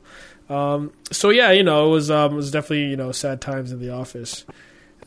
Um, 0.48 0.92
so 1.10 1.30
yeah, 1.30 1.50
you 1.50 1.64
know, 1.64 1.88
it 1.88 1.90
was 1.90 2.10
um, 2.12 2.34
it 2.34 2.36
was 2.36 2.52
definitely 2.52 2.84
you 2.90 2.96
know 2.96 3.10
sad 3.10 3.40
times 3.40 3.72
in 3.72 3.80
the 3.80 3.90
office 3.90 4.44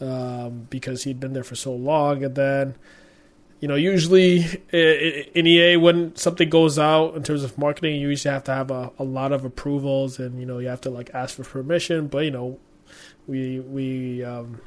um, 0.02 0.68
because 0.70 1.04
he'd 1.04 1.20
been 1.20 1.32
there 1.34 1.44
for 1.44 1.56
so 1.56 1.74
long, 1.74 2.24
and 2.24 2.36
then. 2.36 2.76
You 3.60 3.68
know, 3.68 3.76
usually 3.76 4.46
i- 4.72 4.78
i- 4.78 5.28
in 5.36 5.46
EA, 5.46 5.76
when 5.78 6.16
something 6.16 6.50
goes 6.50 6.80
out 6.80 7.16
in 7.16 7.24
terms 7.24 7.44
of 7.44 7.58
marketing, 7.58 8.00
you 8.00 8.08
usually 8.10 8.34
have 8.34 8.46
to 8.46 8.54
have 8.54 8.72
a, 8.72 8.92
a 8.98 9.04
lot 9.04 9.32
of 9.34 9.44
approvals, 9.44 10.18
and 10.20 10.40
you 10.40 10.46
know 10.46 10.60
you 10.60 10.68
have 10.70 10.82
to 10.82 10.90
like 10.90 11.10
ask 11.14 11.36
for 11.36 11.44
permission. 11.44 12.08
But 12.08 12.20
you 12.26 12.32
know, 12.32 12.58
we 13.28 13.60
we 13.60 14.24
um, 14.24 14.62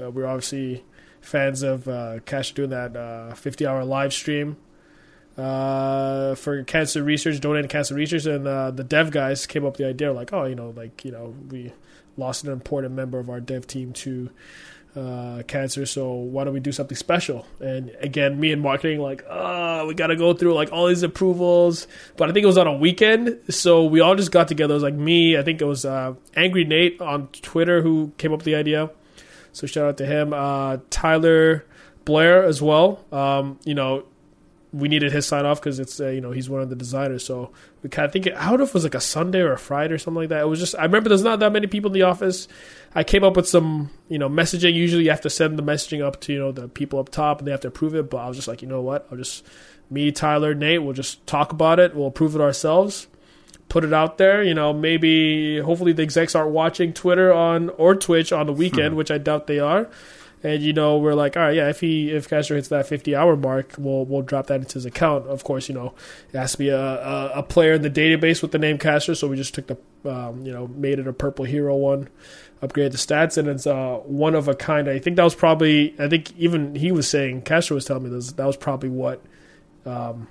uh, 0.00 0.10
we're 0.10 0.26
obviously 0.26 0.84
fans 1.22 1.62
of 1.62 1.88
uh, 1.88 2.18
Cash 2.26 2.52
doing 2.52 2.70
that 2.70 2.94
uh, 2.94 3.34
50 3.34 3.66
hour 3.66 3.82
live 3.84 4.12
stream 4.12 4.58
uh, 5.38 6.34
for 6.34 6.62
cancer 6.64 7.02
research, 7.02 7.40
donating 7.40 7.68
cancer 7.68 7.94
research, 7.94 8.26
and 8.26 8.46
uh, 8.46 8.70
the 8.70 8.84
dev 8.84 9.10
guys 9.10 9.46
came 9.46 9.64
up 9.64 9.72
with 9.72 9.78
the 9.78 9.86
idea 9.86 10.12
like, 10.12 10.32
oh, 10.32 10.44
you 10.44 10.54
know, 10.54 10.70
like 10.76 11.04
you 11.04 11.10
know, 11.10 11.34
we 11.50 11.72
lost 12.16 12.44
an 12.44 12.52
important 12.52 12.94
member 12.94 13.18
of 13.18 13.28
our 13.30 13.40
dev 13.40 13.66
team 13.66 13.92
to 13.92 14.30
uh, 14.96 15.42
cancer, 15.46 15.86
so 15.86 16.12
why 16.12 16.44
don't 16.44 16.54
we 16.54 16.60
do 16.60 16.72
something 16.72 16.96
special? 16.96 17.46
And 17.60 17.90
again, 18.00 18.38
me 18.38 18.52
and 18.52 18.62
marketing 18.62 19.00
like, 19.00 19.24
oh, 19.28 19.86
we 19.86 19.94
got 19.94 20.08
to 20.08 20.16
go 20.16 20.34
through 20.34 20.54
like 20.54 20.72
all 20.72 20.86
these 20.86 21.02
approvals, 21.02 21.86
but 22.16 22.28
I 22.28 22.32
think 22.32 22.44
it 22.44 22.46
was 22.46 22.58
on 22.58 22.66
a 22.66 22.76
weekend, 22.76 23.40
so 23.48 23.84
we 23.84 24.00
all 24.00 24.14
just 24.14 24.30
got 24.30 24.48
together. 24.48 24.72
It 24.72 24.76
was 24.76 24.82
like 24.82 24.94
me, 24.94 25.36
I 25.36 25.42
think 25.42 25.60
it 25.60 25.66
was 25.66 25.84
uh, 25.84 26.14
Angry 26.36 26.64
Nate 26.64 27.00
on 27.00 27.28
Twitter 27.28 27.82
who 27.82 28.12
came 28.18 28.32
up 28.32 28.38
with 28.38 28.46
the 28.46 28.54
idea. 28.54 28.90
So 29.52 29.66
shout 29.66 29.86
out 29.86 29.96
to 29.98 30.06
him. 30.06 30.32
Uh, 30.32 30.78
Tyler 30.90 31.64
Blair 32.04 32.42
as 32.42 32.60
well. 32.60 33.04
Um, 33.12 33.58
you 33.64 33.74
know, 33.74 34.04
we 34.74 34.88
needed 34.88 35.12
his 35.12 35.24
sign 35.24 35.46
off 35.46 35.60
because 35.60 35.78
it's 35.78 36.00
uh, 36.00 36.08
you 36.08 36.20
know 36.20 36.32
he's 36.32 36.50
one 36.50 36.60
of 36.60 36.68
the 36.68 36.74
designers. 36.74 37.24
So 37.24 37.52
we 37.82 37.88
kind 37.88 38.06
of 38.06 38.12
think 38.12 38.26
I 38.26 38.50
don't 38.50 38.58
know 38.58 38.64
if 38.64 38.70
it 38.70 38.74
was 38.74 38.82
like 38.82 38.96
a 38.96 39.00
Sunday 39.00 39.38
or 39.38 39.52
a 39.52 39.58
Friday 39.58 39.94
or 39.94 39.98
something 39.98 40.22
like 40.22 40.30
that. 40.30 40.42
It 40.42 40.48
was 40.48 40.58
just 40.58 40.74
I 40.76 40.82
remember 40.82 41.08
there's 41.08 41.22
not 41.22 41.38
that 41.38 41.52
many 41.52 41.68
people 41.68 41.90
in 41.90 41.94
the 41.94 42.02
office. 42.02 42.48
I 42.92 43.04
came 43.04 43.22
up 43.22 43.36
with 43.36 43.48
some 43.48 43.90
you 44.08 44.18
know 44.18 44.28
messaging. 44.28 44.74
Usually 44.74 45.04
you 45.04 45.10
have 45.10 45.20
to 45.20 45.30
send 45.30 45.56
the 45.58 45.62
messaging 45.62 46.04
up 46.04 46.20
to 46.22 46.32
you 46.32 46.40
know 46.40 46.50
the 46.50 46.68
people 46.68 46.98
up 46.98 47.08
top 47.08 47.38
and 47.38 47.46
they 47.46 47.52
have 47.52 47.60
to 47.60 47.68
approve 47.68 47.94
it. 47.94 48.10
But 48.10 48.18
I 48.18 48.28
was 48.28 48.36
just 48.36 48.48
like 48.48 48.62
you 48.62 48.68
know 48.68 48.82
what 48.82 49.06
I'll 49.10 49.16
just 49.16 49.46
me 49.90 50.10
Tyler 50.10 50.54
Nate 50.54 50.82
we'll 50.82 50.92
just 50.92 51.24
talk 51.26 51.52
about 51.52 51.78
it. 51.78 51.94
We'll 51.94 52.08
approve 52.08 52.34
it 52.34 52.40
ourselves. 52.40 53.06
Put 53.68 53.84
it 53.84 53.94
out 53.94 54.18
there, 54.18 54.42
you 54.42 54.52
know. 54.52 54.74
Maybe, 54.74 55.58
hopefully, 55.58 55.94
the 55.94 56.02
execs 56.02 56.34
aren't 56.34 56.50
watching 56.50 56.92
Twitter 56.92 57.32
on 57.32 57.70
or 57.70 57.94
Twitch 57.94 58.30
on 58.30 58.46
the 58.46 58.52
weekend, 58.52 58.94
which 58.94 59.10
I 59.10 59.16
doubt 59.16 59.46
they 59.46 59.58
are 59.58 59.88
and 60.44 60.62
you 60.62 60.74
know 60.74 60.98
we're 60.98 61.14
like, 61.14 61.36
all 61.36 61.44
right, 61.44 61.56
yeah, 61.56 61.70
if 61.70 61.80
he 61.80 62.10
if 62.10 62.28
Castro 62.28 62.56
hits 62.56 62.68
that 62.68 62.86
50 62.86 63.16
hour 63.16 63.34
mark, 63.34 63.74
we'll 63.78 64.04
we'll 64.04 64.22
drop 64.22 64.46
that 64.48 64.60
into 64.60 64.74
his 64.74 64.84
account. 64.84 65.26
Of 65.26 65.42
course, 65.42 65.68
you 65.68 65.74
know 65.74 65.94
it 66.32 66.38
has 66.38 66.52
to 66.52 66.58
be 66.58 66.68
a, 66.68 66.78
a, 66.78 67.32
a 67.36 67.42
player 67.42 67.72
in 67.72 67.82
the 67.82 67.90
database 67.90 68.42
with 68.42 68.52
the 68.52 68.58
name 68.58 68.78
Castro, 68.78 69.14
so 69.14 69.26
we 69.26 69.36
just 69.36 69.54
took 69.54 69.66
the 69.66 69.78
um, 70.08 70.44
you 70.44 70.52
know 70.52 70.68
made 70.68 70.98
it 70.98 71.08
a 71.08 71.12
purple 71.14 71.46
hero 71.46 71.74
one, 71.74 72.08
upgraded 72.62 72.92
the 72.92 72.98
stats, 72.98 73.38
and 73.38 73.48
it's 73.48 73.66
uh, 73.66 73.96
one 74.04 74.34
of 74.34 74.46
a 74.46 74.54
kind. 74.54 74.88
I 74.88 74.98
think 74.98 75.16
that 75.16 75.24
was 75.24 75.34
probably 75.34 75.94
I 75.98 76.08
think 76.08 76.36
even 76.36 76.74
he 76.74 76.92
was 76.92 77.08
saying 77.08 77.42
Castro 77.42 77.76
was 77.76 77.86
telling 77.86 78.04
me 78.04 78.10
this 78.10 78.32
that 78.32 78.46
was 78.46 78.58
probably 78.58 78.90
what 78.90 79.22
um, 79.86 80.28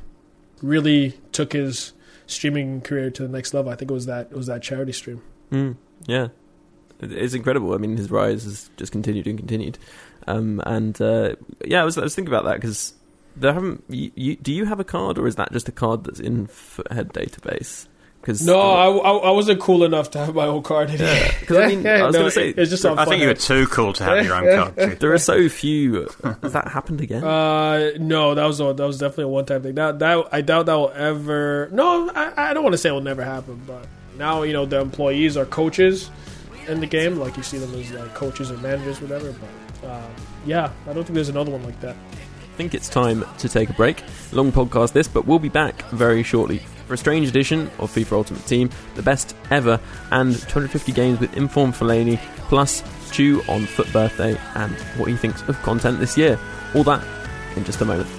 really 0.62 1.20
took 1.32 1.54
his 1.54 1.94
streaming 2.28 2.82
career 2.82 3.10
to 3.10 3.24
the 3.24 3.30
next 3.30 3.54
level. 3.54 3.72
I 3.72 3.76
think 3.76 3.90
it 3.90 3.94
was 3.96 4.06
that 4.06 4.28
it 4.30 4.38
was 4.38 4.46
that 4.46 4.62
charity 4.62 4.92
stream. 4.92 5.24
Mm, 5.52 5.78
yeah, 6.06 6.28
it's 7.12 7.34
incredible. 7.34 7.74
I 7.74 7.78
mean, 7.78 7.98
his 7.98 8.10
rise 8.12 8.44
has 8.44 8.70
just 8.78 8.92
continued 8.92 9.28
and 9.28 9.38
continued. 9.38 9.78
Um, 10.28 10.62
and 10.66 11.00
uh, 11.02 11.36
yeah, 11.66 11.82
I 11.82 11.86
was, 11.86 11.98
I 11.98 12.02
was 12.02 12.16
thinking 12.16 12.34
about 12.34 12.46
that 12.46 12.56
because 12.56 12.94
there 13.36 13.54
haven't. 13.54 13.84
You, 13.90 14.12
you, 14.16 14.36
do 14.38 14.54
you 14.54 14.66
have 14.66 14.80
a 14.80 14.84
card, 14.86 15.18
or 15.18 15.28
is 15.28 15.36
that 15.36 15.52
just 15.52 15.68
a 15.68 15.72
card 15.74 16.04
that's 16.06 16.20
in 16.20 16.48
Futhead 16.48 17.12
database? 17.12 17.88
Because 18.22 18.46
No, 18.46 18.58
I, 18.58 18.88
I, 18.88 19.12
I 19.18 19.32
wasn't 19.32 19.60
cool 19.60 19.84
enough 19.84 20.12
to 20.12 20.20
have 20.20 20.34
my 20.34 20.46
own 20.46 20.64
card. 20.64 20.90
Yeah, 20.92 21.30
'cause 21.46 21.58
I 21.58 21.68
mean, 21.68 21.86
I 21.86 22.06
was 22.06 22.16
gonna 22.16 22.32
say- 22.32 22.52
it's 22.52 22.70
just 22.70 22.86
on 22.86 22.98
I 22.98 23.04
think 23.04 23.22
you 23.22 23.28
were 23.28 23.34
too 23.34 23.68
cool 23.68 23.92
to 23.92 24.04
have 24.06 24.24
your 24.26 24.36
own 24.36 24.46
card. 24.74 24.78
Chief. 24.92 25.00
there 25.00 25.12
are 25.12 25.18
so 25.18 25.50
few. 25.50 26.08
Has 26.42 26.54
that 26.54 26.70
happened 26.70 27.02
again? 27.02 27.22
Uh, 27.22 27.92
no, 28.00 28.34
that 28.34 28.46
was 28.46 28.62
a, 28.62 28.72
that 28.74 28.86
was 28.88 28.98
definitely 28.98 29.26
a 29.26 29.28
one 29.28 29.46
time 29.46 29.62
thing. 29.62 29.76
That 29.76 30.00
that 30.00 30.30
I 30.32 30.40
doubt 30.40 30.68
that 30.68 30.76
will 30.76 30.94
ever. 30.96 31.68
No, 31.74 32.10
I, 32.16 32.52
I 32.52 32.54
don't 32.54 32.64
want 32.64 32.72
to 32.76 32.78
say 32.78 32.88
it 32.88 32.94
will 32.94 33.02
never 33.02 33.26
happen, 33.26 33.62
but 33.68 33.88
now 34.18 34.44
you 34.44 34.54
know 34.54 34.66
the 34.66 34.80
employees 34.80 35.36
are 35.36 35.46
coaches 35.46 36.10
in 36.68 36.80
the 36.80 36.88
game. 36.88 37.18
Like 37.18 37.38
you 37.38 37.44
see 37.44 37.58
them 37.58 37.74
as 37.76 37.92
like 37.92 38.14
coaches 38.14 38.52
or 38.52 38.58
managers, 38.58 39.02
whatever. 39.02 39.34
But 39.82 39.88
uh, 39.90 40.08
yeah, 40.46 40.72
I 40.88 40.94
don't 40.94 41.04
think 41.04 41.16
there's 41.16 41.30
another 41.30 41.52
one 41.52 41.64
like 41.64 41.80
that. 41.82 41.96
I 41.96 42.56
think 42.56 42.76
it's 42.76 42.88
time 42.88 43.26
to 43.40 43.50
take 43.50 43.70
a 43.70 43.74
break. 43.74 44.04
Long 44.32 44.52
podcast 44.52 44.94
this, 44.94 45.08
but 45.08 45.26
we'll 45.26 45.40
be 45.40 45.50
back 45.50 45.82
very 45.90 46.22
shortly 46.22 46.60
for 46.88 46.94
a 46.94 46.98
strange 46.98 47.28
edition 47.28 47.72
of 47.80 47.92
FIFA 47.92 48.12
Ultimate 48.12 48.46
Team, 48.46 48.70
the 48.96 49.02
best 49.02 49.36
ever, 49.50 49.80
and 50.12 50.36
250 50.38 50.92
games 50.92 51.20
with 51.20 51.36
Inform 51.36 51.74
Fellaini, 51.74 52.18
plus 52.50 52.84
Chu 53.12 53.42
on 53.48 53.66
FUT 53.66 53.92
Birthday 53.92 54.38
and 54.56 54.72
what 54.98 55.10
he 55.10 55.16
thinks 55.16 55.42
of 55.50 55.60
content 55.64 56.00
this 56.00 56.18
year. 56.18 56.40
All 56.76 56.84
that 56.84 57.04
in 57.56 57.64
just 57.64 57.82
a 57.82 57.86
moment. 57.86 58.10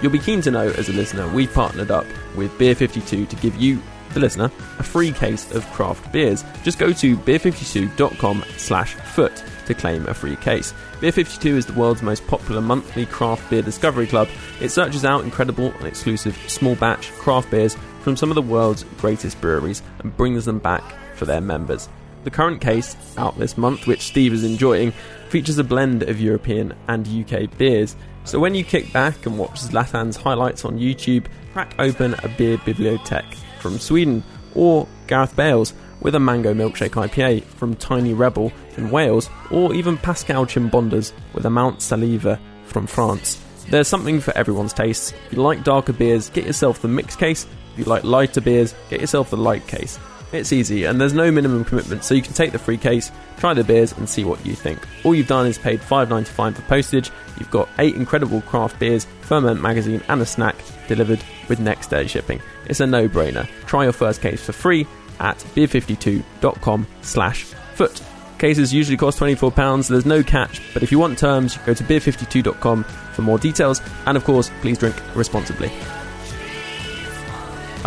You'll 0.00 0.12
be 0.12 0.20
keen 0.20 0.40
to 0.42 0.50
know 0.52 0.68
as 0.68 0.88
a 0.88 0.92
listener, 0.92 1.26
we've 1.28 1.52
partnered 1.52 1.90
up 1.90 2.06
with 2.36 2.56
Beer 2.56 2.76
52 2.76 3.26
to 3.26 3.36
give 3.36 3.56
you, 3.56 3.82
the 4.18 4.24
listener, 4.24 4.50
a 4.78 4.82
free 4.82 5.12
case 5.12 5.50
of 5.52 5.64
craft 5.72 6.12
beers. 6.12 6.44
Just 6.62 6.78
go 6.78 6.92
to 6.92 7.16
beer52.com 7.18 8.44
slash 8.56 8.94
FUT 8.94 9.44
to 9.66 9.74
claim 9.74 10.06
a 10.06 10.14
free 10.14 10.36
case. 10.36 10.74
Beer 11.00 11.12
52 11.12 11.56
is 11.56 11.66
the 11.66 11.72
world's 11.74 12.02
most 12.02 12.26
popular 12.26 12.60
monthly 12.60 13.06
craft 13.06 13.48
beer 13.50 13.62
discovery 13.62 14.06
club. 14.06 14.28
It 14.60 14.70
searches 14.70 15.04
out 15.04 15.24
incredible 15.24 15.72
and 15.72 15.86
exclusive 15.86 16.36
small 16.48 16.74
batch 16.74 17.12
craft 17.12 17.50
beers 17.50 17.76
from 18.02 18.16
some 18.16 18.30
of 18.30 18.34
the 18.34 18.42
world's 18.42 18.84
greatest 18.98 19.40
breweries 19.40 19.82
and 20.00 20.16
brings 20.16 20.44
them 20.44 20.58
back 20.58 20.82
for 21.14 21.24
their 21.24 21.40
members. 21.40 21.88
The 22.24 22.30
current 22.30 22.60
case, 22.60 22.96
out 23.16 23.38
this 23.38 23.56
month, 23.56 23.86
which 23.86 24.02
Steve 24.02 24.32
is 24.32 24.44
enjoying, 24.44 24.92
features 25.28 25.58
a 25.58 25.64
blend 25.64 26.02
of 26.02 26.20
European 26.20 26.74
and 26.88 27.06
UK 27.06 27.56
beers. 27.56 27.94
So 28.24 28.40
when 28.40 28.54
you 28.54 28.64
kick 28.64 28.92
back 28.92 29.24
and 29.26 29.38
watch 29.38 29.60
Zlatan's 29.60 30.16
highlights 30.16 30.64
on 30.64 30.78
YouTube, 30.78 31.26
crack 31.52 31.74
open 31.78 32.14
a 32.22 32.28
beer 32.28 32.58
bibliothèque 32.58 33.36
from 33.58 33.78
Sweden, 33.78 34.22
or 34.54 34.88
Gareth 35.06 35.36
Bales 35.36 35.74
with 36.00 36.14
a 36.14 36.20
mango 36.20 36.54
milkshake 36.54 36.90
IPA 36.90 37.42
from 37.44 37.74
Tiny 37.74 38.14
Rebel 38.14 38.52
in 38.76 38.90
Wales, 38.90 39.28
or 39.50 39.74
even 39.74 39.96
Pascal 39.96 40.46
Chimbondas 40.46 41.12
with 41.34 41.44
a 41.46 41.50
Mount 41.50 41.82
Saliva 41.82 42.40
from 42.64 42.86
France. 42.86 43.42
There's 43.70 43.88
something 43.88 44.20
for 44.20 44.36
everyone's 44.36 44.72
tastes. 44.72 45.12
If 45.26 45.34
you 45.34 45.42
like 45.42 45.64
darker 45.64 45.92
beers, 45.92 46.30
get 46.30 46.46
yourself 46.46 46.80
the 46.80 46.88
mixed 46.88 47.18
case. 47.18 47.46
If 47.72 47.80
you 47.80 47.84
like 47.84 48.04
lighter 48.04 48.40
beers, 48.40 48.74
get 48.88 49.00
yourself 49.00 49.30
the 49.30 49.36
light 49.36 49.66
case. 49.66 49.98
It's 50.30 50.52
easy, 50.52 50.84
and 50.84 51.00
there's 51.00 51.14
no 51.14 51.30
minimum 51.30 51.64
commitment, 51.64 52.04
so 52.04 52.14
you 52.14 52.20
can 52.20 52.34
take 52.34 52.52
the 52.52 52.58
free 52.58 52.76
case, 52.76 53.10
try 53.38 53.54
the 53.54 53.64
beers, 53.64 53.92
and 53.92 54.06
see 54.08 54.24
what 54.24 54.44
you 54.44 54.54
think. 54.54 54.78
All 55.02 55.14
you've 55.14 55.26
done 55.26 55.46
is 55.46 55.56
paid 55.56 55.80
$5.95 55.80 56.56
for 56.56 56.62
postage. 56.62 57.10
You've 57.38 57.50
got 57.50 57.68
eight 57.78 57.94
incredible 57.94 58.42
craft 58.42 58.78
beers, 58.78 59.06
Ferment 59.22 59.62
magazine, 59.62 60.02
and 60.08 60.20
a 60.20 60.26
snack 60.26 60.56
delivered 60.86 61.24
with 61.48 61.60
next 61.60 61.88
day 61.88 62.06
shipping. 62.06 62.42
It's 62.66 62.80
a 62.80 62.86
no-brainer. 62.86 63.48
Try 63.66 63.84
your 63.84 63.92
first 63.92 64.20
case 64.20 64.44
for 64.44 64.52
free 64.52 64.86
at 65.18 65.38
beer52.com 65.38 66.86
slash 67.00 67.44
FUT. 67.74 68.02
Cases 68.38 68.72
usually 68.72 68.96
cost 68.96 69.18
£24, 69.18 69.88
there's 69.88 70.06
no 70.06 70.22
catch, 70.22 70.60
but 70.72 70.82
if 70.82 70.92
you 70.92 70.98
want 70.98 71.18
terms, 71.18 71.56
go 71.66 71.74
to 71.74 71.82
beer52.com 71.84 72.84
for 72.84 73.22
more 73.22 73.38
details, 73.38 73.80
and 74.06 74.16
of 74.16 74.24
course, 74.24 74.50
please 74.60 74.78
drink 74.78 74.94
responsibly. 75.16 75.72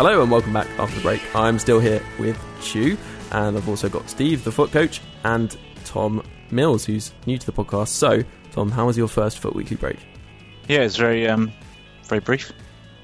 Hello 0.04 0.20
and 0.20 0.32
welcome 0.32 0.52
back 0.52 0.66
after 0.80 0.96
the 0.96 1.00
break. 1.00 1.22
I'm 1.32 1.60
still 1.60 1.78
here 1.78 2.02
with 2.18 2.36
Chu, 2.60 2.98
and 3.30 3.56
I've 3.56 3.68
also 3.68 3.88
got 3.88 4.10
Steve, 4.10 4.42
the 4.42 4.50
FUT 4.50 4.72
coach, 4.72 5.00
and 5.22 5.56
Tom 5.84 6.24
Mills, 6.50 6.84
who's 6.84 7.12
new 7.24 7.38
to 7.38 7.46
the 7.46 7.52
podcast. 7.52 7.86
So, 7.86 8.24
Tom, 8.50 8.72
how 8.72 8.86
was 8.86 8.98
your 8.98 9.06
first 9.06 9.38
FUT 9.38 9.54
weekly 9.54 9.76
break? 9.76 9.98
Yeah, 10.66 10.80
it's 10.80 10.96
very 10.96 11.28
um, 11.28 11.52
very 12.06 12.20
brief. 12.20 12.50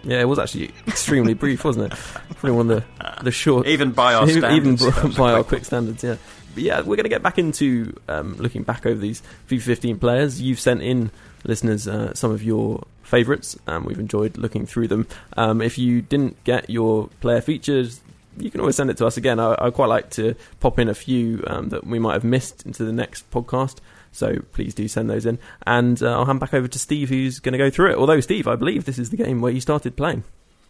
Yeah, 0.02 0.22
it 0.22 0.24
was 0.24 0.40
actually 0.40 0.72
extremely 0.88 1.34
brief, 1.44 1.64
wasn't 1.64 1.92
it? 1.92 1.98
Probably 2.30 2.50
one 2.50 2.68
of 2.68 2.84
the 2.98 3.22
the 3.22 3.30
short, 3.30 3.68
Even 3.68 3.92
by 3.92 4.14
our 4.14 4.28
even, 4.28 4.44
even 4.50 4.76
standards, 4.76 5.14
that 5.14 5.16
by 5.16 5.30
a 5.30 5.34
our 5.34 5.44
quick 5.44 5.48
quick 5.48 5.64
standards. 5.66 6.02
Yeah, 6.02 6.16
but 6.52 6.64
yeah, 6.64 6.78
we're 6.80 6.96
going 6.96 7.04
to 7.04 7.10
get 7.10 7.22
back 7.22 7.38
into 7.38 7.96
um, 8.08 8.34
looking 8.38 8.64
back 8.64 8.86
over 8.86 8.98
these 8.98 9.22
FIFA 9.48 9.62
15 9.62 9.98
players. 10.00 10.42
You've 10.42 10.58
sent 10.58 10.82
in 10.82 11.12
listeners 11.44 11.86
uh, 11.88 12.14
some 12.14 12.30
of 12.30 12.42
your 12.42 12.84
favourites, 13.02 13.56
and 13.66 13.84
we've 13.84 13.98
enjoyed 13.98 14.36
looking 14.36 14.66
through 14.66 14.88
them. 14.88 15.06
Um, 15.36 15.60
if 15.62 15.78
you 15.78 16.02
didn't 16.02 16.42
get 16.44 16.68
your 16.70 17.08
player 17.20 17.40
features. 17.40 18.00
You 18.40 18.52
can 18.52 18.60
always 18.60 18.76
send 18.76 18.88
it 18.88 18.96
to 18.98 19.06
us 19.06 19.16
again. 19.16 19.40
I, 19.40 19.56
I 19.58 19.70
quite 19.70 19.86
like 19.88 20.10
to 20.10 20.36
pop 20.60 20.78
in 20.78 20.88
a 20.88 20.94
few 20.94 21.42
um, 21.48 21.70
that 21.70 21.84
we 21.84 21.98
might 21.98 22.12
have 22.12 22.22
missed 22.22 22.64
into 22.64 22.84
the 22.84 22.92
next 22.92 23.28
podcast. 23.32 23.78
So 24.12 24.36
please 24.52 24.74
do 24.74 24.86
send 24.86 25.10
those 25.10 25.26
in. 25.26 25.40
And 25.66 26.00
uh, 26.00 26.12
I'll 26.12 26.24
hand 26.24 26.38
back 26.38 26.54
over 26.54 26.68
to 26.68 26.78
Steve, 26.78 27.08
who's 27.08 27.40
going 27.40 27.54
to 27.54 27.58
go 27.58 27.68
through 27.68 27.90
it. 27.90 27.96
Although, 27.96 28.20
Steve, 28.20 28.46
I 28.46 28.54
believe 28.54 28.84
this 28.84 28.96
is 28.96 29.10
the 29.10 29.16
game 29.16 29.40
where 29.40 29.50
you 29.50 29.60
started 29.60 29.96
playing. 29.96 30.22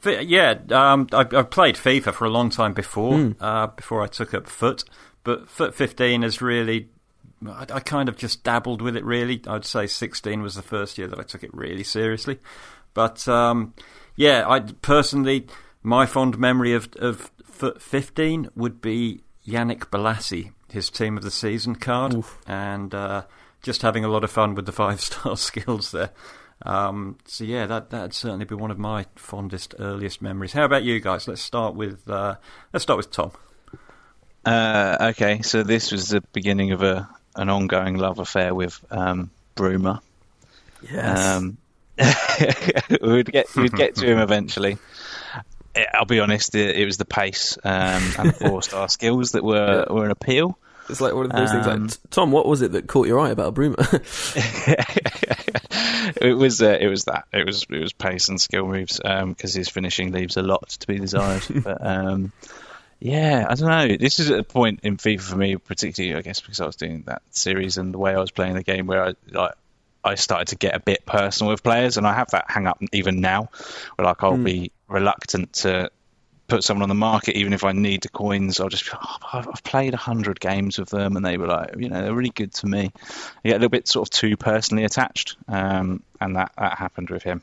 Yeah, 0.07 0.55
um, 0.71 1.09
I, 1.13 1.21
I 1.21 1.43
played 1.43 1.75
FIFA 1.75 2.15
for 2.15 2.25
a 2.25 2.31
long 2.31 2.49
time 2.49 2.73
before, 2.73 3.13
Mm. 3.13 3.37
uh, 3.39 3.67
before 3.67 4.01
I 4.03 4.07
took 4.07 4.33
up 4.33 4.47
FUT. 4.49 4.85
But 5.23 5.51
FUT 5.51 5.75
15 5.75 6.23
is 6.25 6.41
really, 6.41 6.89
I, 7.47 7.67
I 7.75 7.81
kind 7.81 8.09
of 8.09 8.17
just 8.17 8.43
dabbled 8.43 8.83
with 8.83 8.97
it 8.97 9.05
really. 9.05 9.41
I'd 9.47 9.65
say 9.65 9.87
16 9.87 10.43
was 10.43 10.55
the 10.55 10.63
first 10.63 10.99
year 10.99 11.07
that 11.09 11.19
I 11.19 11.23
took 11.23 11.43
it 11.43 11.53
really 11.53 11.85
seriously. 11.85 12.39
But 12.95 13.27
um, 13.29 13.75
yeah, 14.17 14.49
I 14.49 14.61
personally, 14.61 15.47
my 15.83 16.07
fond 16.07 16.39
memory 16.39 16.75
of, 16.75 16.89
of 16.99 17.31
15 17.79 18.51
would 18.57 18.81
be 18.81 19.23
Yannick 19.47 19.91
Bolasie, 19.91 20.53
his 20.71 20.91
team 20.91 21.17
of 21.17 21.23
the 21.23 21.31
season 21.31 21.77
card, 21.77 22.15
Oof. 22.15 22.39
and 22.47 22.95
uh, 22.95 23.23
just 23.63 23.83
having 23.83 24.05
a 24.05 24.09
lot 24.09 24.25
of 24.25 24.31
fun 24.31 24.55
with 24.55 24.67
the 24.67 24.73
five 24.73 25.01
star 25.01 25.37
skills 25.37 25.93
there. 25.93 26.11
Um, 26.63 27.19
so 27.25 27.45
yeah, 27.45 27.67
that 27.67 27.91
that'd 27.91 28.15
certainly 28.15 28.45
be 28.45 28.57
one 28.57 28.73
of 28.73 28.79
my 28.79 29.07
fondest, 29.15 29.77
earliest 29.79 30.21
memories. 30.21 30.53
How 30.53 30.65
about 30.65 30.83
you 30.83 30.99
guys? 30.99 31.29
Let's 31.29 31.41
start 31.41 31.77
with 31.77 32.09
uh, 32.11 32.35
let's 32.73 32.83
start 32.83 32.97
with 32.97 33.13
Tom. 33.13 33.31
Uh, 34.45 34.97
okay, 35.11 35.43
so 35.43 35.63
this 35.63 35.93
was 35.93 36.09
the 36.09 36.21
beginning 36.33 36.73
of 36.73 36.83
a 36.83 37.09
an 37.39 37.49
ongoing 37.49 37.97
love 37.97 38.19
affair 38.19 38.55
with 38.55 38.79
um, 38.91 39.31
Bruma. 39.57 40.01
Um, 41.37 41.57
we'd 41.99 43.33
get 43.33 43.47
we'd 43.57 43.73
get 43.73 43.97
to 43.97 44.07
him 44.07 44.19
eventually. 44.19 44.79
Eh, 45.75 45.85
I'll 45.95 46.05
be 46.05 46.21
honest, 46.21 46.55
it, 46.55 46.77
it 46.77 46.85
was 46.85 46.97
the 46.97 47.05
pace 47.05 47.59
um, 47.65 48.03
and 48.19 48.29
the 48.29 48.33
four 48.33 48.63
star 48.63 48.89
skills 48.99 49.33
that 49.33 49.43
were 49.43 49.85
Yeah. 49.89 49.93
were 49.93 50.05
an 50.05 50.11
appeal. 50.11 50.59
It's 50.89 51.01
like 51.03 51.15
one 51.15 51.27
of 51.27 51.33
those 51.33 51.51
things. 51.51 51.67
Um, 51.67 51.87
Like, 51.89 51.97
Tom, 52.11 52.33
what 52.33 52.47
was 52.47 52.63
it 52.63 52.73
that 52.73 52.87
caught 52.87 53.09
your 53.09 53.21
eye 53.21 53.31
about 53.31 53.55
Bruma? 53.55 53.77
it 56.23 56.35
was 56.35 56.63
uh, 56.63 56.79
it 56.81 56.89
was 56.89 57.05
that 57.05 57.27
it 57.33 57.45
was 57.45 57.67
it 57.69 57.79
was 57.81 57.93
pace 57.93 58.29
and 58.29 58.41
skill 58.41 58.67
moves 58.67 58.99
because 58.99 59.53
his 59.55 59.69
finishing 59.69 60.13
leaves 60.13 60.37
a 60.37 60.43
lot 60.43 60.69
to 60.71 60.87
be 60.87 60.99
desired. 60.99 61.45
but 61.63 61.85
um, 61.87 62.33
yeah, 63.01 63.47
I 63.49 63.55
don't 63.55 63.69
know. 63.69 63.97
This 63.97 64.19
is 64.19 64.31
a 64.31 64.43
point 64.43 64.81
in 64.83 64.97
FIFA 64.97 65.21
for 65.21 65.37
me, 65.37 65.57
particularly 65.57 66.17
I 66.17 66.23
guess 66.23 66.41
because 66.41 66.61
I 66.61 66.67
was 66.67 66.77
doing 66.77 67.05
that 67.07 67.23
series 67.31 67.77
and 67.77 67.95
the 67.95 67.99
way 67.99 68.15
I 68.15 68.19
was 68.19 68.31
playing 68.31 68.55
the 68.55 68.63
game, 68.63 68.87
where 68.87 69.05
I 69.05 69.15
like 69.31 69.55
I 70.05 70.15
started 70.15 70.49
to 70.49 70.57
get 70.57 70.75
a 70.75 70.81
bit 70.81 71.05
personal 71.07 71.53
with 71.53 71.63
players, 71.63 71.97
and 71.97 72.07
I 72.07 72.15
have 72.15 72.31
that 72.31 72.47
hang 72.49 72.67
up 72.67 72.83
even 72.93 73.21
now, 73.21 73.51
where 73.97 74.07
like 74.07 74.23
I'll 74.23 74.37
be 74.37 74.73
reluctant 74.89 75.53
to 75.55 75.91
put 76.49 76.65
someone 76.65 76.83
on 76.83 76.89
the 76.89 76.95
market, 76.95 77.37
even 77.37 77.53
if 77.53 77.63
I 77.63 77.73
need 77.73 78.03
the 78.03 78.09
coins, 78.09 78.59
I'll 78.59 78.71
just 78.71 78.87
be, 78.87 78.91
oh, 78.95 79.17
I've 79.33 79.63
played 79.63 79.93
a 79.93 79.99
hundred 79.99 80.41
games 80.41 80.79
with 80.79 80.89
them, 80.89 81.17
and 81.17 81.25
they 81.25 81.37
were 81.37 81.47
like, 81.47 81.75
you 81.77 81.89
know, 81.89 82.03
they're 82.03 82.15
really 82.15 82.31
good 82.31 82.55
to 82.55 82.67
me. 82.67 82.91
I 83.45 83.49
get 83.49 83.53
a 83.53 83.59
little 83.59 83.69
bit 83.69 83.87
sort 83.87 84.09
of 84.09 84.11
too 84.11 84.37
personally 84.37 84.85
attached, 84.85 85.37
um, 85.47 86.03
and 86.21 86.37
that 86.37 86.53
that 86.59 86.79
happened 86.79 87.11
with 87.11 87.23
him. 87.23 87.43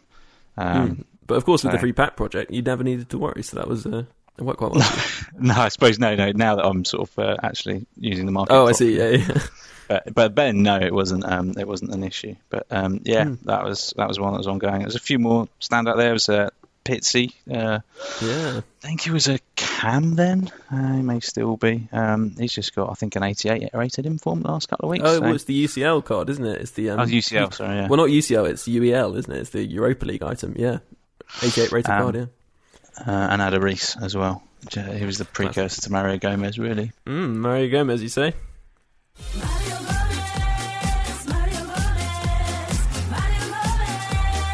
Um, 0.58 1.06
but 1.28 1.36
of 1.36 1.46
course, 1.46 1.64
with 1.64 1.72
the 1.72 1.80
free 1.80 1.94
pack 1.94 2.16
project, 2.16 2.52
you 2.52 2.62
never 2.62 2.84
needed 2.84 3.10
to 3.12 3.18
worry. 3.18 3.44
So 3.44 3.58
that 3.58 3.68
was 3.68 3.86
uh, 3.86 4.06
it 4.38 4.44
worked 4.44 4.60
quite 4.60 4.72
well. 4.74 4.92
no, 5.40 5.54
I 5.56 5.70
suppose 5.70 6.00
no, 6.00 6.16
no. 6.16 6.32
Now 6.32 6.56
that 6.56 6.66
I'm 6.66 6.86
sort 6.86 7.10
of 7.10 7.20
uh, 7.20 7.38
actually 7.44 7.86
using 7.98 8.26
the 8.26 8.32
market, 8.32 8.54
oh, 8.54 8.68
I 8.68 8.72
see. 8.74 8.98
Yeah, 8.98 9.10
yeah. 9.10 9.38
But 9.88 10.16
but 10.16 10.36
then 10.36 10.64
no, 10.64 10.80
it 10.80 10.92
wasn't. 10.92 11.24
Um, 11.26 11.54
it 11.60 11.68
wasn't 11.68 11.94
an 11.94 12.04
issue. 12.04 12.36
But 12.50 12.66
um, 12.72 13.02
yeah, 13.04 13.36
that 13.44 13.64
was 13.64 13.94
that 13.98 14.08
was 14.08 14.20
one 14.20 14.34
that 14.34 14.40
was 14.40 14.48
ongoing. 14.48 14.80
There's 14.80 14.96
a 14.96 15.00
few 15.00 15.20
more 15.20 15.48
stand 15.60 15.88
out 15.88 15.96
there. 15.98 16.06
There 16.08 16.14
was 16.14 16.28
uh, 16.28 16.50
Pizzi. 16.84 17.34
Uh, 17.48 17.82
yeah. 18.20 18.62
I 18.84 18.88
think 18.88 19.02
he 19.02 19.12
was 19.12 19.28
a 19.28 19.38
cam 19.56 20.16
then. 20.16 20.52
Uh, 20.72 20.94
he 20.94 21.02
may 21.04 21.20
still 21.20 21.56
be. 21.56 21.88
Um, 21.92 22.32
he's 22.36 22.52
just 22.54 22.74
got, 22.74 22.90
I 22.90 22.96
think, 22.96 23.16
an 23.16 23.22
88 23.22 23.70
rated 23.76 24.08
inform 24.08 24.42
the 24.42 24.50
last 24.50 24.70
couple 24.70 24.86
of 24.90 24.92
weeks. 24.92 25.04
Oh, 25.06 25.16
so- 25.18 25.22
well, 25.22 25.36
it's 25.36 25.44
the 25.44 25.66
UCL 25.66 26.04
card, 26.04 26.32
isn't 26.32 26.46
it? 26.46 26.62
It's 26.62 26.72
the 26.72 26.90
um, 26.90 27.02
Oh, 27.02 27.06
UCL, 27.06 27.54
sorry, 27.54 27.76
yeah. 27.76 27.88
Well, 27.88 27.98
not 27.98 28.10
UCL. 28.10 28.50
It's 28.50 28.68
UEL, 28.68 29.16
isn't 29.20 29.32
it? 29.32 29.40
It's 29.40 29.50
the 29.52 29.64
Europa 29.64 30.06
League 30.06 30.24
item. 30.24 30.56
Yeah. 30.58 30.80
88 31.44 31.72
rated 31.72 31.92
Um, 31.92 32.02
card, 32.02 32.16
yeah. 32.16 32.26
Uh, 33.00 33.28
and 33.32 33.42
Aduriz 33.42 34.02
as 34.02 34.16
well. 34.16 34.42
He 34.74 35.06
was 35.06 35.18
the 35.18 35.26
precursor 35.26 35.82
to 35.82 35.92
Mario 35.92 36.18
Gomez, 36.18 36.58
really. 36.58 36.92
Mm, 37.06 37.36
Mario 37.36 37.70
Gomez, 37.70 38.02
you 38.02 38.10
say? 38.10 38.34
Mario 39.38 39.70
Gomez, 39.70 41.28
Mario 41.28 41.66
Gomez, 41.66 43.12
Mario 43.12 43.46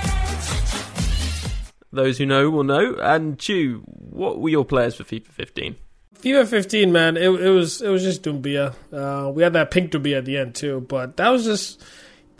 Gomez. 0.03 1.51
Those 1.93 2.17
who 2.17 2.25
know 2.25 2.49
will 2.49 2.63
know. 2.63 2.95
And 2.95 3.37
Chu, 3.39 3.83
what 3.85 4.39
were 4.39 4.49
your 4.49 4.65
players 4.65 4.95
for 4.95 5.03
FIFA 5.03 5.27
15? 5.27 5.75
FIFA 6.21 6.47
15, 6.47 6.91
man, 6.91 7.17
it, 7.17 7.29
it 7.29 7.49
was 7.49 7.81
it 7.81 7.89
was 7.89 8.03
just 8.03 8.23
Doumbia. 8.23 8.75
Uh, 8.93 9.31
we 9.31 9.41
had 9.43 9.53
that 9.53 9.71
pink 9.71 9.91
Doumbia 9.91 10.17
at 10.19 10.25
the 10.25 10.37
end 10.37 10.53
too, 10.55 10.81
but 10.81 11.17
that 11.17 11.29
was 11.29 11.45
just 11.45 11.83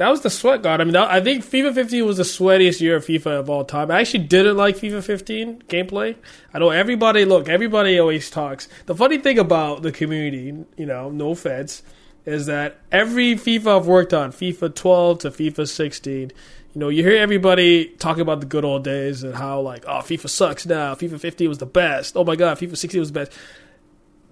that 0.01 0.09
was 0.09 0.21
the 0.21 0.31
sweat 0.31 0.63
god. 0.63 0.81
I 0.81 0.83
mean, 0.83 0.95
I 0.95 1.21
think 1.21 1.45
FIFA 1.45 1.75
15 1.75 2.05
was 2.07 2.17
the 2.17 2.23
sweatiest 2.23 2.81
year 2.81 2.95
of 2.95 3.05
FIFA 3.05 3.41
of 3.41 3.49
all 3.51 3.63
time. 3.63 3.91
I 3.91 3.99
actually 3.99 4.23
didn't 4.23 4.57
like 4.57 4.75
FIFA 4.75 5.03
15 5.03 5.61
gameplay. 5.67 6.15
I 6.51 6.57
know 6.57 6.71
everybody. 6.71 7.23
Look, 7.23 7.47
everybody 7.47 7.99
always 7.99 8.31
talks. 8.31 8.67
The 8.87 8.95
funny 8.95 9.19
thing 9.19 9.37
about 9.37 9.83
the 9.83 9.91
community, 9.91 10.65
you 10.75 10.85
know, 10.87 11.11
no 11.11 11.31
offense, 11.31 11.83
is 12.25 12.47
that 12.47 12.77
every 12.91 13.35
FIFA 13.35 13.77
I've 13.77 13.85
worked 13.85 14.11
on, 14.11 14.31
FIFA 14.31 14.73
12 14.73 15.19
to 15.19 15.29
FIFA 15.29 15.69
16. 15.69 16.31
You 16.73 16.79
know, 16.79 16.89
you 16.89 17.03
hear 17.03 17.17
everybody 17.17 17.89
talking 17.99 18.21
about 18.21 18.39
the 18.39 18.47
good 18.47 18.65
old 18.65 18.83
days 18.83 19.21
and 19.21 19.35
how 19.35 19.61
like, 19.61 19.85
oh, 19.85 19.99
FIFA 19.99 20.29
sucks 20.29 20.65
now. 20.65 20.95
FIFA 20.95 21.19
15 21.19 21.47
was 21.47 21.59
the 21.59 21.67
best. 21.67 22.17
Oh 22.17 22.23
my 22.23 22.35
god, 22.35 22.57
FIFA 22.57 22.75
16 22.75 22.99
was 22.99 23.11
the 23.11 23.19
best 23.19 23.37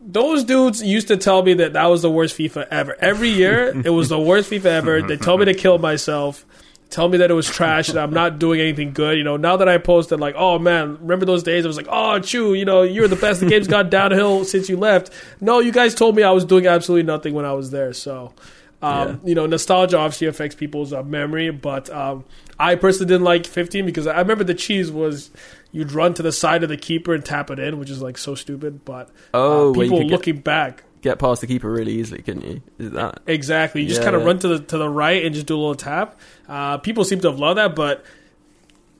those 0.01 0.43
dudes 0.43 0.81
used 0.81 1.07
to 1.09 1.17
tell 1.17 1.43
me 1.43 1.53
that 1.55 1.73
that 1.73 1.85
was 1.87 2.01
the 2.01 2.11
worst 2.11 2.37
FIFA 2.37 2.67
ever. 2.71 2.95
Every 2.99 3.29
year, 3.29 3.79
it 3.85 3.89
was 3.89 4.09
the 4.09 4.19
worst 4.19 4.49
FIFA 4.49 4.65
ever. 4.65 5.01
They 5.01 5.17
told 5.17 5.39
me 5.39 5.45
to 5.45 5.53
kill 5.53 5.77
myself. 5.77 6.45
Tell 6.89 7.07
me 7.07 7.19
that 7.19 7.29
it 7.29 7.35
was 7.35 7.47
trash 7.47 7.89
and 7.89 7.99
I'm 7.99 8.11
not 8.11 8.39
doing 8.39 8.59
anything 8.59 8.93
good. 8.93 9.15
You 9.15 9.23
know, 9.23 9.37
now 9.37 9.57
that 9.57 9.69
I 9.69 9.77
posted 9.77 10.19
like, 10.19 10.33
oh 10.35 10.57
man, 10.57 10.97
remember 11.01 11.23
those 11.25 11.43
days? 11.43 11.63
I 11.63 11.67
was 11.67 11.77
like, 11.77 11.87
oh, 11.87 12.19
Chu, 12.19 12.55
you 12.55 12.65
know, 12.65 12.81
you're 12.81 13.07
the 13.07 13.15
best. 13.15 13.41
The 13.41 13.45
game's 13.45 13.67
gone 13.67 13.91
downhill 13.91 14.43
since 14.43 14.69
you 14.69 14.77
left. 14.77 15.11
No, 15.39 15.59
you 15.59 15.71
guys 15.71 15.93
told 15.93 16.15
me 16.15 16.23
I 16.23 16.31
was 16.31 16.45
doing 16.45 16.65
absolutely 16.65 17.05
nothing 17.05 17.35
when 17.35 17.45
I 17.45 17.53
was 17.53 17.69
there. 17.69 17.93
So, 17.93 18.33
um, 18.81 19.21
you 19.23 19.35
know, 19.35 19.45
nostalgia 19.45 19.99
obviously 19.99 20.25
affects 20.25 20.55
people's 20.55 20.91
uh, 20.91 21.03
memory, 21.03 21.51
but 21.51 21.91
um, 21.91 22.25
I 22.57 22.73
personally 22.73 23.07
didn't 23.07 23.23
like 23.23 23.45
15 23.45 23.85
because 23.85 24.07
I 24.07 24.17
remember 24.19 24.43
the 24.43 24.55
cheese 24.55 24.91
was 24.91 25.29
you'd 25.71 25.91
run 25.91 26.13
to 26.15 26.23
the 26.23 26.31
side 26.31 26.63
of 26.63 26.69
the 26.69 26.77
keeper 26.77 27.13
and 27.13 27.23
tap 27.23 27.49
it 27.51 27.59
in, 27.59 27.77
which 27.79 27.89
is 27.89 28.01
like 28.01 28.17
so 28.17 28.35
stupid. 28.35 28.83
But 28.85 29.09
Oh, 29.33 29.71
uh, 29.71 29.73
people 29.73 29.97
could 29.99 30.03
get- 30.07 30.11
looking 30.11 30.37
back, 30.39 30.83
Get 31.01 31.17
past 31.17 31.39
the 31.39 31.47
keeper 31.47 31.71
really 31.71 31.93
easily, 31.93 32.21
couldn't 32.21 32.43
you? 32.45 32.61
Is 32.77 32.91
that? 32.91 33.21
exactly, 33.25 33.81
you 33.83 33.87
just 33.87 34.01
kind 34.03 34.17
of 34.17 34.21
yeah. 34.23 34.27
run 34.27 34.39
to 34.39 34.47
the 34.49 34.59
to 34.59 34.77
the 34.77 34.89
right 34.89 35.23
and 35.25 35.33
just 35.33 35.45
do 35.47 35.55
a 35.55 35.57
little 35.57 35.73
tap. 35.75 36.19
Uh, 36.47 36.77
people 36.77 37.05
seem 37.05 37.21
to 37.21 37.29
have 37.29 37.39
loved 37.39 37.57
that, 37.57 37.73
but 37.73 38.03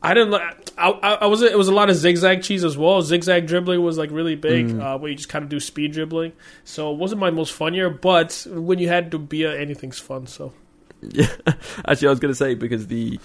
I 0.02 0.14
didn't. 0.14 0.34
I, 0.34 0.54
I, 0.78 1.14
I 1.16 1.26
was. 1.26 1.42
It 1.42 1.58
was 1.58 1.68
a 1.68 1.74
lot 1.74 1.90
of 1.90 1.98
zigzag 1.98 2.42
cheese 2.42 2.64
as 2.64 2.78
well. 2.78 3.02
Zigzag 3.02 3.48
dribbling 3.48 3.84
was 3.84 3.98
like 3.98 4.12
really 4.12 4.36
big, 4.38 4.70
Mm. 4.70 4.82
uh, 4.82 4.98
where 4.98 5.10
you 5.12 5.18
just 5.18 5.28
kind 5.28 5.44
of 5.44 5.50
do 5.50 5.60
speed 5.60 5.92
dribbling. 5.92 6.32
So 6.64 6.90
it 6.94 6.98
wasn't 6.98 7.20
my 7.20 7.32
most 7.32 7.52
fun 7.52 7.74
year, 7.74 7.90
but 7.90 8.48
when 8.50 8.80
you 8.80 8.88
had 8.88 9.12
to 9.12 9.20
be 9.20 9.46
anything's 9.46 10.00
fun. 10.00 10.26
So 10.28 10.54
Yeah. 11.02 11.28
Actually, 11.86 12.08
I 12.08 12.12
was 12.12 12.20
going 12.22 12.32
to 12.32 12.36
say 12.38 12.54
because 12.56 12.88
the 12.88 13.20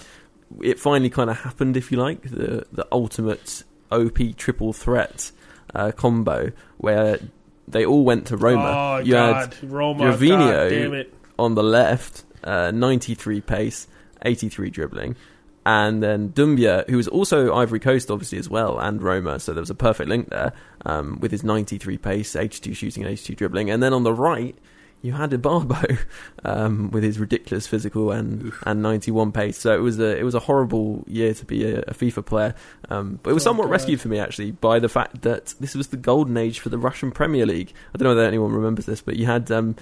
it 0.62 0.78
finally 0.78 1.10
kind 1.10 1.30
of 1.30 1.38
happened, 1.40 1.76
if 1.76 1.90
you 1.92 1.98
like, 1.98 2.22
the 2.22 2.66
the 2.72 2.86
ultimate 2.92 3.62
OP 3.90 4.18
triple 4.36 4.72
threat 4.72 5.30
uh, 5.74 5.92
combo 5.92 6.52
where 6.78 7.18
they 7.68 7.84
all 7.84 8.04
went 8.04 8.26
to 8.26 8.36
Roma. 8.36 8.72
oh 8.76 8.98
you 8.98 9.12
god, 9.12 9.54
had 9.54 9.70
Roma, 9.70 10.04
Gervinho 10.04 10.68
god 10.68 10.68
damn 10.68 10.94
it. 10.94 11.14
on 11.38 11.54
the 11.54 11.62
left, 11.62 12.24
uh, 12.42 12.70
93 12.70 13.40
pace, 13.40 13.86
83 14.22 14.70
dribbling. 14.70 15.16
And 15.66 16.02
then 16.02 16.28
Doumbia, 16.28 16.86
who 16.90 16.98
was 16.98 17.08
also 17.08 17.54
Ivory 17.54 17.80
Coast, 17.80 18.10
obviously, 18.10 18.36
as 18.36 18.50
well, 18.50 18.78
and 18.78 19.02
Roma, 19.02 19.40
so 19.40 19.54
there 19.54 19.62
was 19.62 19.70
a 19.70 19.74
perfect 19.74 20.10
link 20.10 20.28
there 20.28 20.52
um, 20.84 21.18
with 21.20 21.30
his 21.32 21.42
93 21.42 21.96
pace, 21.96 22.36
82 22.36 22.74
shooting, 22.74 23.02
and 23.02 23.12
82 23.12 23.34
dribbling. 23.34 23.70
And 23.70 23.82
then 23.82 23.94
on 23.94 24.02
the 24.02 24.12
right, 24.12 24.54
you 25.04 25.12
had 25.12 25.30
Ibarbo 25.32 25.98
um, 26.44 26.90
with 26.90 27.02
his 27.04 27.18
ridiculous 27.18 27.66
physical 27.66 28.10
and, 28.10 28.52
and 28.64 28.82
91 28.82 29.32
pace. 29.32 29.58
So 29.58 29.74
it 29.74 29.80
was 29.80 30.00
a 30.00 30.16
it 30.18 30.22
was 30.24 30.34
a 30.34 30.40
horrible 30.40 31.04
year 31.06 31.34
to 31.34 31.44
be 31.44 31.64
a, 31.64 31.80
a 31.80 31.92
FIFA 31.94 32.24
player, 32.24 32.54
um, 32.88 33.20
but 33.22 33.30
it 33.30 33.34
was 33.34 33.42
Oh, 33.46 33.50
somewhat 33.50 33.64
God. 33.64 33.72
rescued 33.72 34.00
for 34.00 34.08
me 34.08 34.18
actually 34.18 34.50
by 34.52 34.78
the 34.78 34.88
fact 34.88 35.22
that 35.22 35.54
this 35.60 35.74
was 35.74 35.88
the 35.88 35.96
golden 35.98 36.36
age 36.36 36.58
for 36.58 36.70
the 36.70 36.78
Russian 36.78 37.10
Premier 37.12 37.44
League. 37.46 37.72
I 37.94 37.98
don't 37.98 38.04
know 38.04 38.14
whether 38.14 38.26
anyone 38.26 38.52
remembers 38.52 38.86
this, 38.86 39.02
but 39.02 39.16
you 39.16 39.26
had 39.26 39.50
um, 39.52 39.76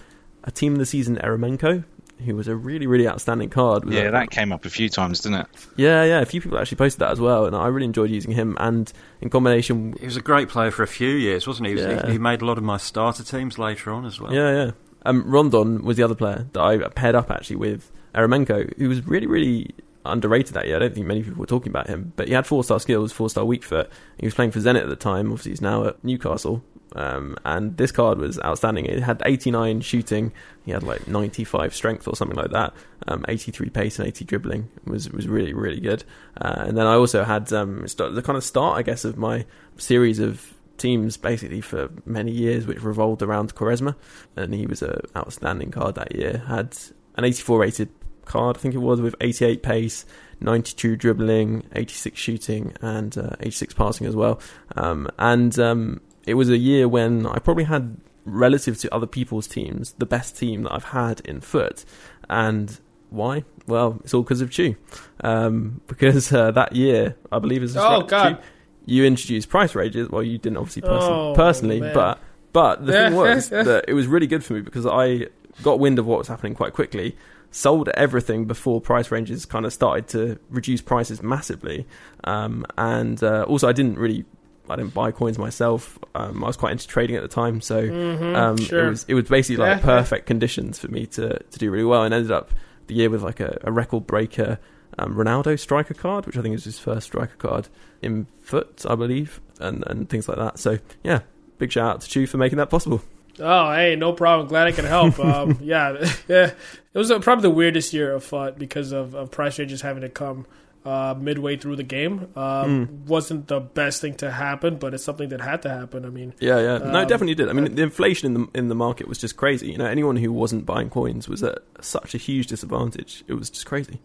a 0.44 0.50
team 0.50 0.72
of 0.72 0.78
the 0.80 0.86
season 0.86 1.16
Eremenko, 1.18 1.84
who 2.26 2.36
was 2.36 2.46
a 2.48 2.54
really 2.56 2.86
really 2.86 3.06
outstanding 3.08 3.48
card. 3.50 3.88
Yeah, 3.92 4.02
a- 4.02 4.10
that 4.12 4.30
came 4.30 4.52
up 4.52 4.64
a 4.64 4.70
few 4.70 4.88
times, 4.88 5.20
didn't 5.20 5.40
it? 5.40 5.46
yeah, 5.76 6.04
yeah. 6.04 6.20
A 6.20 6.26
few 6.26 6.40
people 6.40 6.58
actually 6.58 6.76
posted 6.78 7.00
that 7.00 7.10
as 7.12 7.20
well, 7.20 7.46
and 7.46 7.54
I 7.54 7.66
really 7.68 7.86
enjoyed 7.86 8.10
using 8.10 8.32
him. 8.32 8.56
And 8.60 8.92
in 9.20 9.30
combination, 9.30 9.94
He 10.00 10.04
was 10.06 10.16
a 10.16 10.20
great 10.22 10.48
player 10.48 10.70
for 10.72 10.82
a 10.82 10.88
few 10.88 11.10
years, 11.10 11.46
wasn't 11.46 11.66
he? 11.68 11.74
He, 11.74 11.76
was, 11.76 11.84
Yeah. 11.84 12.06
he, 12.06 12.12
he 12.12 12.18
made 12.18 12.42
a 12.42 12.44
lot 12.44 12.58
of 12.58 12.64
my 12.64 12.76
starter 12.76 13.22
teams 13.24 13.58
later 13.58 13.92
on 13.92 14.04
as 14.04 14.20
well. 14.20 14.32
yeah, 14.34 14.50
yeah. 14.66 14.70
Um, 15.05 15.24
Rondon 15.26 15.84
was 15.84 15.96
the 15.96 16.03
other 16.03 16.14
player 16.14 16.46
that 16.53 16.61
I 16.61 16.78
paired 16.88 17.14
up 17.14 17.30
actually 17.30 17.57
with 17.57 17.90
Eremenko, 18.14 18.76
who 18.78 18.88
was 18.88 19.07
really 19.07 19.26
really 19.26 19.74
underrated 20.05 20.55
that 20.55 20.66
year. 20.66 20.76
I 20.76 20.78
don't 20.80 20.94
think 20.94 21.07
many 21.07 21.22
people 21.22 21.38
were 21.38 21.46
talking 21.46 21.70
about 21.70 21.86
him, 21.86 22.12
but 22.16 22.28
he 22.28 22.34
had 22.34 22.46
four 22.46 22.64
star 22.64 22.80
skills, 22.80 23.12
four 23.12 23.30
star 23.30 23.44
weak 23.44 23.64
foot. 23.64 23.90
He 24.18 24.26
was 24.26 24.34
playing 24.34 24.50
for 24.50 24.61
Zenit 24.61 24.82
at 24.82 24.88
the 24.88 24.96
time. 24.96 25.30
Obviously, 25.30 25.53
he's 25.53 25.61
now 25.61 25.86
at 25.86 26.03
Newcastle. 26.05 26.62
Um, 26.94 27.38
and 27.44 27.76
this 27.78 27.90
card 27.90 28.18
was 28.18 28.38
outstanding. 28.40 28.84
It 28.84 29.03
had 29.03 29.22
89 29.24 29.80
shooting. 29.80 30.30
He 30.66 30.72
had 30.72 30.82
like 30.82 31.09
95 31.09 31.74
strength 31.74 32.07
or 32.07 32.14
something 32.14 32.36
like 32.36 32.50
that. 32.50 32.74
Um, 33.09 33.24
83 33.28 33.70
pace 33.70 33.98
and 33.98 34.09
80 34.09 34.24
dribbling 34.26 34.68
It 34.86 34.90
was 34.90 35.11
was 35.11 35.26
really 35.26 35.55
really 35.55 35.80
good. 35.80 36.05
Uh, 36.40 36.64
and 36.66 36.76
then 36.76 36.86
I 36.86 36.94
also 36.94 37.24
had 37.24 37.53
um, 37.53 37.86
the 37.86 38.22
kind 38.24 38.36
of 38.36 38.44
start, 38.44 38.78
I 38.78 38.82
guess, 38.82 39.05
of 39.05 39.16
my 39.16 39.46
series 39.78 40.18
of 40.18 40.53
teams 40.83 41.16
basically 41.16 41.61
for 41.61 41.89
many 42.05 42.33
years, 42.33 42.66
which 42.66 42.83
revolved 42.83 43.22
around 43.22 43.55
Quaresma, 43.55 43.95
and 44.37 44.53
he 44.53 44.66
was 44.66 44.83
an 44.83 45.01
outstanding 45.16 45.70
card 45.70 45.95
that 45.95 46.14
year. 46.14 46.43
Had 46.47 46.76
an 47.16 47.24
84 47.24 47.59
rated 47.61 47.89
card, 48.24 48.57
I 48.57 48.61
think 48.61 48.74
it 48.74 48.78
was, 48.78 49.01
with 49.01 49.14
88 49.20 49.62
pace, 49.62 50.05
92 50.41 50.97
dribbling, 50.97 51.64
86 51.74 52.18
shooting, 52.18 52.74
and 52.83 53.16
uh, 53.16 53.30
86 53.41 53.74
passing 53.74 54.07
as 54.07 54.16
well. 54.16 54.41
Um, 54.76 55.09
and 55.18 55.59
um, 55.59 56.01
it 56.26 56.35
was 56.35 56.51
a 56.51 56.59
year 56.59 56.89
when 56.89 57.26
I 57.26 57.39
probably 57.39 57.64
had, 57.64 57.97
relative 58.24 58.78
to 58.78 58.95
other 58.95 59.07
people's 59.07 59.47
teams, 59.47 59.93
the 59.99 60.07
best 60.07 60.37
team 60.37 60.64
that 60.64 60.72
I've 60.72 60.85
had 60.85 61.20
in 61.20 61.41
FUT. 61.41 61.85
And 62.28 62.78
why? 63.11 63.45
Well, 63.66 64.01
it's 64.05 64.14
all 64.14 64.22
because 64.22 64.41
of 64.41 64.51
Chu. 64.51 64.76
Um, 65.22 65.80
because 65.87 66.33
uh, 66.33 66.51
that 66.53 66.74
year, 66.74 67.16
I 67.30 67.39
believe 67.39 67.62
is 67.62 67.76
Oh, 67.76 68.03
God. 68.03 68.43
You 68.87 69.05
introduced 69.05 69.49
price 69.49 69.74
ranges. 69.74 70.09
Well, 70.11 70.22
you 70.22 70.39
didn't 70.39 70.59
obviously 70.59 70.83
person- 70.83 71.12
Oh, 71.12 71.35
personally, 71.35 71.80
man. 71.80 71.95
but 71.95 72.18
but 72.53 72.85
the 72.87 72.93
thing 72.93 73.14
was 73.24 73.49
that 73.51 73.85
it 73.89 73.95
was 73.95 74.07
really 74.07 74.26
good 74.26 74.45
for 74.45 74.55
me 74.55 74.61
because 74.61 74.87
I 74.87 75.26
got 75.62 75.78
wind 75.78 75.99
of 75.99 76.07
what 76.07 76.18
was 76.18 76.28
happening 76.28 76.55
quite 76.55 76.72
quickly, 76.72 77.16
sold 77.51 77.89
everything 77.91 78.47
before 78.47 78.80
price 78.80 79.11
ranges 79.11 79.45
kind 79.45 79.64
of 79.66 79.72
started 79.72 80.09
to 80.09 80.39
reduce 80.51 80.80
prices 80.80 81.22
massively, 81.22 81.87
um, 82.24 82.64
and 82.78 83.22
uh, 83.22 83.43
also 83.45 83.68
I 83.68 83.72
didn't 83.72 83.99
really. 83.99 84.24
I 84.70 84.76
didn't 84.76 84.95
buy 84.95 85.11
coins 85.11 85.39
myself. 85.39 85.99
Um, 86.14 86.43
I 86.45 86.47
was 86.47 86.57
quite 86.57 86.70
into 86.70 86.87
trading 86.87 87.16
at 87.16 87.22
the 87.22 87.28
time, 87.28 87.61
so 87.61 87.83
Mhm, 87.83 88.37
um, 88.37 88.57
sure. 88.57 88.87
it 88.87 88.91
was 88.91 89.05
it 89.09 89.14
was 89.14 89.24
basically 89.24 89.57
like 89.57 89.83
perfect 89.83 90.26
conditions 90.26 90.78
for 90.78 90.87
me 90.89 91.05
to, 91.07 91.37
to 91.43 91.59
do 91.59 91.68
really 91.70 91.85
well, 91.85 92.05
and 92.05 92.14
ended 92.14 92.30
up 92.30 92.53
the 92.87 92.95
year 92.95 93.11
with 93.11 93.22
like 93.22 93.41
a, 93.41 93.59
a 93.64 93.72
record 93.72 94.07
breaker 94.07 94.61
um, 94.99 95.14
Ronaldo 95.14 95.59
striker 95.59 95.95
card, 95.95 96.26
which 96.26 96.36
I 96.36 96.43
think 96.43 96.55
is 96.55 96.64
his 96.64 96.78
first 96.78 97.07
striker 97.09 97.36
card 97.36 97.68
in 98.01 98.26
FUT, 98.40 98.84
I 98.88 98.95
believe, 98.95 99.40
and 99.61 99.84
and 99.86 100.09
things 100.09 100.28
like 100.28 100.38
that. 100.38 100.59
So 100.59 100.78
yeah, 101.03 101.20
big 101.59 101.72
shout 101.72 101.88
out 101.97 102.01
to 102.03 102.09
Chu 102.09 102.26
for 102.26 102.36
making 102.38 102.59
that 102.59 102.70
possible. 102.70 103.03
Oh, 103.40 103.72
hey, 103.72 103.97
no 103.97 104.12
problem. 104.12 104.47
Glad 104.49 104.66
I 104.66 104.72
can 104.72 104.84
help. 104.84 105.18
Um, 105.18 105.59
yeah, 105.62 105.93
yeah. 106.28 106.51
It 106.93 106.99
was 106.99 107.11
uh, 107.11 107.18
probably 107.20 107.43
the 107.43 107.51
weirdest 107.51 107.93
year 107.95 108.12
of 108.12 108.22
FUT 108.24 108.59
because 108.59 108.93
of, 108.93 109.14
of 109.14 109.30
price 109.30 109.59
ranges 109.59 109.80
having 109.80 110.03
to 110.03 110.11
come 110.11 110.45
uh, 110.84 111.14
midway 111.18 111.57
through 111.57 111.76
the 111.76 111.82
game. 111.82 112.28
Um, 112.36 112.86
Hmm. 112.86 113.07
Wasn't 113.07 113.49
the 113.49 113.61
best 113.61 114.03
thing 114.03 114.14
to 114.16 114.30
happen, 114.30 114.76
but 114.76 114.93
it's 114.93 115.03
something 115.05 115.30
that 115.30 115.40
had 115.40 115.62
to 115.62 115.70
happen. 115.70 116.05
I 116.05 116.11
mean, 116.11 116.34
Yeah, 116.40 116.59
yeah, 116.59 116.78
no, 116.78 116.99
it 116.99 117.03
Um, 117.05 117.09
definitely 117.09 117.34
did. 117.36 117.49
I 117.49 117.55
mean, 117.55 117.74
the 117.74 117.82
inflation 117.82 118.26
in 118.26 118.34
the 118.34 118.59
in 118.59 118.68
the 118.68 118.74
market 118.74 119.09
was 119.09 119.16
just 119.16 119.36
crazy. 119.38 119.70
You 119.70 119.78
know, 119.78 119.86
anyone 119.86 120.16
who 120.16 120.30
wasn't 120.30 120.66
buying 120.66 120.90
coins 120.90 121.26
was 121.28 121.43
at 121.43 121.59
such 121.80 122.14
a 122.14 122.18
huge 122.18 122.49
disadvantage. 122.49 123.24
It 123.28 123.34
was 123.34 123.49
just 123.49 123.64
crazy. 123.64 124.01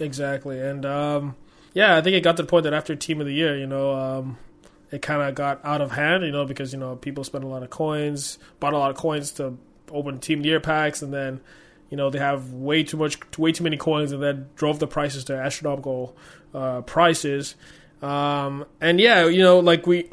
Exactly. 0.00 0.60
And 0.60 0.84
um, 0.84 1.36
yeah, 1.74 1.96
I 1.96 2.00
think 2.00 2.16
it 2.16 2.22
got 2.22 2.36
to 2.38 2.42
the 2.42 2.48
point 2.48 2.64
that 2.64 2.72
after 2.72 2.96
Team 2.96 3.20
of 3.20 3.26
the 3.26 3.34
Year, 3.34 3.56
you 3.56 3.66
know, 3.66 3.92
um, 3.94 4.38
it 4.90 5.02
kind 5.02 5.22
of 5.22 5.34
got 5.34 5.64
out 5.64 5.80
of 5.80 5.90
hand, 5.92 6.24
you 6.24 6.32
know, 6.32 6.44
because, 6.44 6.72
you 6.72 6.78
know, 6.78 6.96
people 6.96 7.24
spent 7.24 7.44
a 7.44 7.46
lot 7.46 7.62
of 7.62 7.70
coins, 7.70 8.38
bought 8.60 8.72
a 8.72 8.78
lot 8.78 8.90
of 8.90 8.96
coins 8.96 9.32
to 9.32 9.58
open 9.90 10.18
Team 10.18 10.38
of 10.38 10.42
the 10.44 10.48
Year 10.48 10.60
packs, 10.60 11.02
and 11.02 11.12
then, 11.12 11.40
you 11.90 11.96
know, 11.96 12.08
they 12.10 12.18
have 12.18 12.52
way 12.52 12.82
too 12.82 12.96
much, 12.96 13.18
way 13.38 13.52
too 13.52 13.64
many 13.64 13.76
coins, 13.76 14.12
and 14.12 14.22
then 14.22 14.48
drove 14.56 14.78
the 14.78 14.86
prices 14.86 15.24
to 15.24 15.36
astronomical 15.36 16.16
uh, 16.54 16.80
prices. 16.82 17.56
Um, 18.00 18.64
and 18.80 19.00
yeah, 19.00 19.26
you 19.26 19.42
know, 19.42 19.58
like 19.58 19.86
we, 19.86 20.08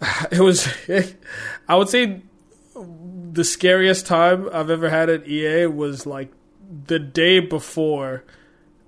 it 0.30 0.40
was, 0.40 0.68
I 1.68 1.74
would 1.74 1.88
say 1.88 2.22
the 3.32 3.44
scariest 3.44 4.06
time 4.06 4.48
I've 4.52 4.70
ever 4.70 4.88
had 4.88 5.08
at 5.08 5.26
EA 5.26 5.66
was 5.66 6.06
like 6.06 6.32
the 6.86 6.98
day 6.98 7.40
before 7.40 8.24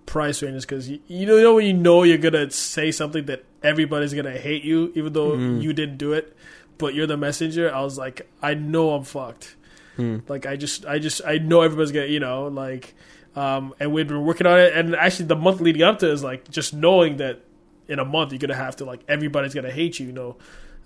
price 0.09 0.42
ranges 0.42 0.64
because 0.64 0.88
you, 0.88 0.98
you 1.06 1.26
know 1.26 1.54
when 1.54 1.66
you 1.66 1.74
know 1.74 2.02
you're 2.02 2.18
gonna 2.18 2.50
say 2.50 2.90
something 2.90 3.26
that 3.26 3.44
everybody's 3.62 4.14
gonna 4.14 4.38
hate 4.38 4.64
you, 4.64 4.90
even 4.94 5.12
though 5.12 5.32
Mm. 5.32 5.62
you 5.62 5.72
didn't 5.72 5.98
do 5.98 6.12
it, 6.14 6.34
but 6.78 6.94
you're 6.94 7.06
the 7.06 7.16
messenger. 7.16 7.72
I 7.72 7.82
was 7.82 7.98
like, 7.98 8.28
I 8.42 8.54
know 8.54 8.94
I'm 8.94 9.04
fucked. 9.04 9.54
Hmm. 9.96 10.18
Like 10.28 10.46
I 10.46 10.56
just, 10.56 10.86
I 10.86 10.98
just, 10.98 11.20
I 11.26 11.38
know 11.38 11.61
everybody's 11.62 11.92
gonna, 11.92 12.06
you 12.06 12.20
know, 12.20 12.46
like, 12.48 12.94
um, 13.36 13.74
and 13.78 13.92
we'd 13.92 14.09
been 14.09 14.24
working 14.24 14.46
on 14.46 14.59
it, 14.59 14.72
and 14.74 14.96
actually 14.96 15.26
the 15.26 15.36
month 15.36 15.61
leading 15.61 15.82
up 15.82 15.98
to 16.00 16.11
is 16.11 16.22
like 16.24 16.50
just 16.50 16.72
knowing 16.72 17.18
that 17.18 17.40
in 17.88 17.98
a 17.98 18.04
month 18.04 18.32
you're 18.32 18.38
gonna 18.38 18.54
have 18.54 18.76
to 18.76 18.84
like 18.84 19.00
everybody's 19.09 19.54
gonna 19.54 19.70
hate 19.70 20.00
you, 20.00 20.06
you 20.06 20.12
know. 20.12 20.36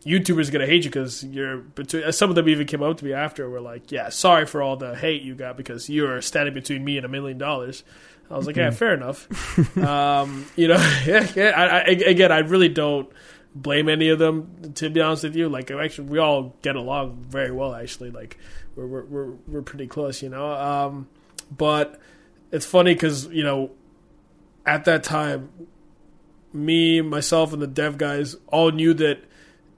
YouTubers 0.05 0.51
gonna 0.51 0.67
hate 0.67 0.83
you 0.85 0.91
because 0.91 1.23
you're 1.23 1.59
between. 1.59 2.11
Some 2.11 2.29
of 2.29 2.35
them 2.35 2.49
even 2.49 2.67
came 2.67 2.83
up 2.83 2.97
to 2.97 3.05
me 3.05 3.13
after. 3.13 3.49
Were 3.49 3.61
like, 3.61 3.93
"Yeah, 3.93 4.09
sorry 4.09 4.47
for 4.47 4.61
all 4.61 4.77
the 4.77 4.97
hate 4.97 5.23
you 5.23 5.37
got 5.37 5.57
because 5.57 5.89
you're 5.89 6.21
standing 6.21 6.55
between 6.55 6.85
me 6.85 6.97
and 6.97 7.07
a 7.07 7.09
million 7.09 7.39
dollars." 7.39 7.85
I 8.31 8.37
was 8.37 8.47
like, 8.47 8.57
"Yeah, 8.57 8.71
fair 8.71 8.95
enough." 8.95 9.29
um, 9.79 10.47
you 10.57 10.69
know, 10.69 10.77
yeah, 11.07 11.27
yeah, 11.35 11.51
I, 11.51 11.65
I, 11.65 11.83
again, 11.83 12.33
I 12.33 12.39
really 12.39 12.69
don't 12.69 13.11
blame 13.55 13.89
any 13.89 14.09
of 14.09 14.19
them. 14.19 14.73
To 14.75 14.91
be 14.91 15.01
honest 15.01 15.25
with 15.25 15.37
you, 15.37 15.49
like 15.49 15.71
actually, 15.71 16.09
we 16.09 16.19
all 16.19 16.55
get 16.63 16.77
along 16.77 17.25
very 17.29 17.51
well. 17.51 17.75
Actually, 17.75 18.11
like 18.11 18.39
we're 18.75 18.87
we're 18.87 19.05
we're, 19.05 19.31
we're 19.49 19.63
pretty 19.63 19.87
close, 19.87 20.23
you 20.23 20.29
know. 20.29 20.53
Um, 20.53 21.09
but 21.57 22.01
it's 22.51 22.67
funny 22.67 22.95
because 22.95 23.27
you 23.29 23.45
know, 23.45 23.71
at 24.65 24.85
that 24.87 25.05
time, 25.05 25.51
me, 26.53 27.01
myself, 27.01 27.53
and 27.53 27.61
the 27.61 27.67
dev 27.67 27.99
guys 27.99 28.37
all 28.49 28.71
knew 28.71 28.95
that 28.95 29.25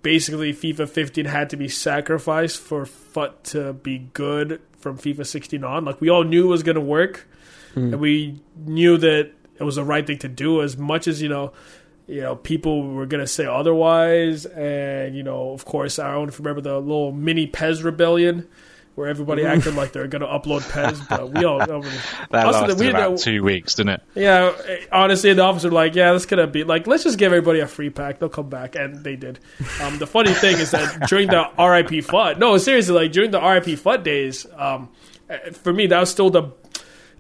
basically 0.03 0.53
FIFA 0.53 0.89
15 0.89 1.25
had 1.25 1.51
to 1.51 1.57
be 1.57 1.67
sacrificed 1.67 2.61
for 2.61 2.85
FUT 2.85 3.43
to 3.45 3.73
be 3.73 4.11
good 4.13 4.61
from 4.79 4.99
FIFA 4.99 5.27
16 5.27 5.65
on. 5.65 5.85
Like 5.85 6.01
we 6.01 6.11
all 6.11 6.23
knew 6.23 6.45
it 6.45 6.49
was 6.49 6.63
going 6.63 6.75
to 6.77 6.81
work, 6.81 7.27
and 7.75 8.01
we 8.01 8.41
knew 8.57 8.97
that 8.99 9.31
it 9.59 9.63
was 9.63 9.77
the 9.77 9.85
right 9.85 10.07
thing 10.07 10.19
to 10.19 10.29
do. 10.29 10.63
As 10.63 10.77
much 10.77 11.07
as 11.09 11.21
you 11.23 11.29
know, 11.29 11.53
you 12.07 12.21
know, 12.21 12.37
people 12.37 12.83
were 12.93 13.07
going 13.07 13.23
to 13.23 13.27
say 13.27 13.47
otherwise, 13.47 14.47
and 14.47 15.17
you 15.17 15.23
know, 15.23 15.51
of 15.53 15.65
course, 15.65 15.99
I 15.99 16.13
don't 16.13 16.37
remember 16.39 16.61
the 16.61 16.79
little 16.79 17.13
mini 17.13 17.47
PES 17.47 17.83
rebellion. 17.83 18.49
Where 18.97 19.09
everybody 19.09 19.45
acted 19.45 19.75
like 19.75 19.91
they're 19.91 20.07
going 20.07 20.23
to 20.23 20.29
upload 20.29 20.61
PES, 20.71 21.01
but 21.11 21.33
we 21.35 21.45
all 21.45 21.59
That 22.31 22.47
Also, 22.47 22.61
lasted 22.61 22.79
we- 22.79 22.91
about 22.91 23.19
two 23.19 23.43
weeks, 23.43 23.75
didn't 23.75 23.95
it? 23.95 24.03
yeah, 24.15 24.53
honestly, 24.93 25.33
the 25.33 25.43
officer 25.43 25.67
were 25.69 25.75
like, 25.75 25.97
yeah, 25.97 26.13
this 26.13 26.27
could 26.27 26.39
have 26.39 26.53
been 26.53 26.69
like, 26.69 26.87
let's 26.87 27.03
just 27.03 27.19
give 27.19 27.33
everybody 27.33 27.59
a 27.59 27.67
free 27.67 27.91
pack. 27.91 28.21
They'll 28.21 28.29
come 28.29 28.49
back, 28.49 28.77
and 28.77 29.03
they 29.03 29.17
did. 29.17 29.41
Um, 29.83 29.99
the 29.99 30.07
funny 30.07 30.33
thing 30.35 30.59
is 30.59 30.71
that 30.71 31.09
during 31.09 31.27
the 31.27 31.43
RIP 31.59 32.05
FUT, 32.05 32.39
no, 32.39 32.57
seriously, 32.57 32.95
like 32.95 33.11
during 33.11 33.33
the 33.33 33.41
RIP 33.41 33.77
FUT 33.81 34.05
days, 34.05 34.47
um, 34.57 34.89
uh, 35.29 35.39
for 35.51 35.73
me, 35.73 35.89
that 35.89 35.99
was 35.99 36.11
still 36.11 36.31
the 36.31 36.43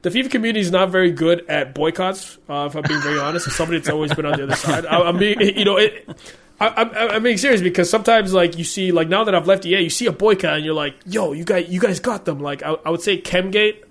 the 0.05 0.11
FIFA 0.11 0.30
community 0.30 0.61
is 0.61 0.70
not 0.70 0.90
very 0.90 1.11
good 1.11 1.48
at 1.48 1.74
boycotts. 1.74 2.36
Uh, 2.46 2.66
if 2.66 2.76
I'm 2.76 2.82
being 2.82 3.00
very 3.00 3.18
honest, 3.18 3.46
as 3.46 3.57
somebody 3.57 3.78
that's 3.78 3.88
always 3.88 4.12
been 4.12 4.26
on 4.26 4.36
the 4.36 4.44
other 4.44 4.55
side, 4.55 4.84
I, 4.84 5.00
I'm 5.00 5.16
being, 5.16 5.40
you 5.40 5.64
know, 5.64 5.78
it. 5.78 6.07
I, 6.61 6.68
I'm, 6.68 6.90
I'm 6.94 7.22
being 7.22 7.38
serious 7.38 7.62
because 7.62 7.88
sometimes, 7.88 8.34
like 8.34 8.59
you 8.59 8.64
see, 8.64 8.92
like 8.92 9.09
now 9.09 9.24
that 9.24 9.34
I've 9.34 9.46
left 9.46 9.64
EA, 9.64 9.80
you 9.80 9.88
see 9.88 10.05
a 10.05 10.12
boycott 10.12 10.57
and 10.57 10.64
you're 10.64 10.74
like, 10.74 10.94
"Yo, 11.07 11.32
you 11.32 11.44
guys, 11.44 11.70
you 11.70 11.80
guys 11.80 12.00
got 12.00 12.26
them." 12.26 12.38
Like 12.38 12.62
I, 12.62 12.76
I 12.84 12.90
would 12.90 13.00
say, 13.00 13.18
Chemgate 13.20 13.82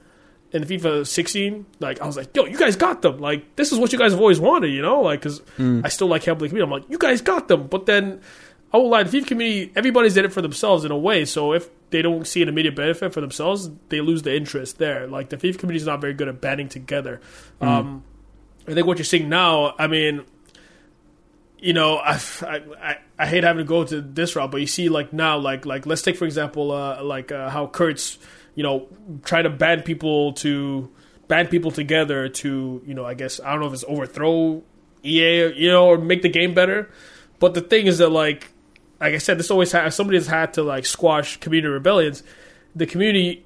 in 0.51 0.63
the 0.63 0.77
FIFA 0.77 1.07
16, 1.07 1.65
like 1.79 1.99
I 1.99 2.05
was 2.05 2.15
like, 2.15 2.35
"Yo, 2.35 2.45
you 2.45 2.59
guys 2.59 2.75
got 2.75 3.01
them!" 3.01 3.17
Like 3.17 3.55
this 3.55 3.71
is 3.71 3.79
what 3.79 3.91
you 3.91 3.97
guys 3.97 4.11
have 4.11 4.21
always 4.21 4.39
wanted, 4.39 4.69
you 4.69 4.83
know? 4.83 5.01
Like 5.01 5.19
because 5.21 5.41
I 5.83 5.89
still 5.89 6.07
like 6.07 6.21
Hellblade 6.21 6.49
community. 6.49 6.61
I'm 6.61 6.69
like, 6.69 6.89
"You 6.89 6.99
guys 6.99 7.21
got 7.21 7.47
them," 7.47 7.65
but 7.65 7.87
then 7.87 8.21
I 8.73 8.77
won't 8.77 8.89
lie, 8.89 9.03
the 9.03 9.17
FIFA 9.17 9.27
community, 9.27 9.71
everybody's 9.75 10.17
in 10.17 10.25
it 10.25 10.33
for 10.33 10.41
themselves 10.41 10.83
in 10.83 10.91
a 10.91 10.97
way. 10.97 11.25
So 11.25 11.53
if 11.53 11.69
they 11.91 12.01
don't 12.01 12.25
see 12.25 12.41
an 12.41 12.49
immediate 12.49 12.75
benefit 12.75 13.13
for 13.13 13.21
themselves, 13.21 13.69
they 13.89 14.01
lose 14.01 14.23
the 14.23 14.35
interest 14.35 14.79
there. 14.79 15.07
Like 15.07 15.29
the 15.29 15.37
FIFA 15.37 15.59
community 15.59 15.81
is 15.81 15.85
not 15.85 16.01
very 16.01 16.13
good 16.13 16.27
at 16.27 16.41
banding 16.41 16.69
together. 16.69 17.21
Um, 17.61 18.03
I 18.67 18.73
think 18.73 18.87
what 18.87 18.97
you're 18.97 19.05
seeing 19.05 19.29
now, 19.29 19.75
I 19.77 19.85
mean, 19.85 20.25
you 21.59 21.73
know, 21.73 21.97
I, 21.97 22.19
I, 22.41 22.97
I 23.19 23.25
hate 23.27 23.43
having 23.43 23.63
to 23.63 23.67
go 23.67 23.83
to 23.83 24.01
this 24.01 24.35
route, 24.35 24.49
but 24.49 24.59
you 24.59 24.67
see, 24.67 24.89
like 24.89 25.13
now, 25.13 25.37
like 25.37 25.65
like 25.65 25.85
let's 25.85 26.01
take 26.01 26.17
for 26.17 26.25
example, 26.25 26.71
uh, 26.71 27.03
like 27.03 27.31
uh, 27.31 27.49
how 27.49 27.67
Kurtz, 27.67 28.17
you 28.55 28.63
know, 28.63 28.87
trying 29.23 29.43
to 29.43 29.49
ban 29.49 29.83
people 29.83 30.33
to 30.33 30.91
band 31.27 31.49
people 31.49 31.71
together 31.71 32.27
to, 32.27 32.81
you 32.85 32.93
know, 32.93 33.05
I 33.05 33.13
guess 33.13 33.39
I 33.39 33.51
don't 33.51 33.61
know 33.61 33.67
if 33.67 33.73
it's 33.73 33.85
overthrow 33.87 34.63
EA, 35.05 35.53
you 35.53 35.69
know, 35.69 35.87
or 35.87 35.97
make 35.97 36.21
the 36.21 36.29
game 36.29 36.53
better. 36.53 36.89
But 37.39 37.53
the 37.53 37.61
thing 37.61 37.87
is 37.87 37.97
that, 37.97 38.09
like, 38.09 38.52
like 39.03 39.15
I 39.15 39.17
said, 39.17 39.37
this 39.37 39.51
always 39.51 39.71
has 39.73 39.95
somebody 39.95 40.17
has 40.17 40.27
had 40.27 40.53
to 40.53 40.63
like 40.63 40.85
squash 40.85 41.37
community 41.37 41.71
rebellions. 41.71 42.23
The 42.73 42.85
community 42.85 43.45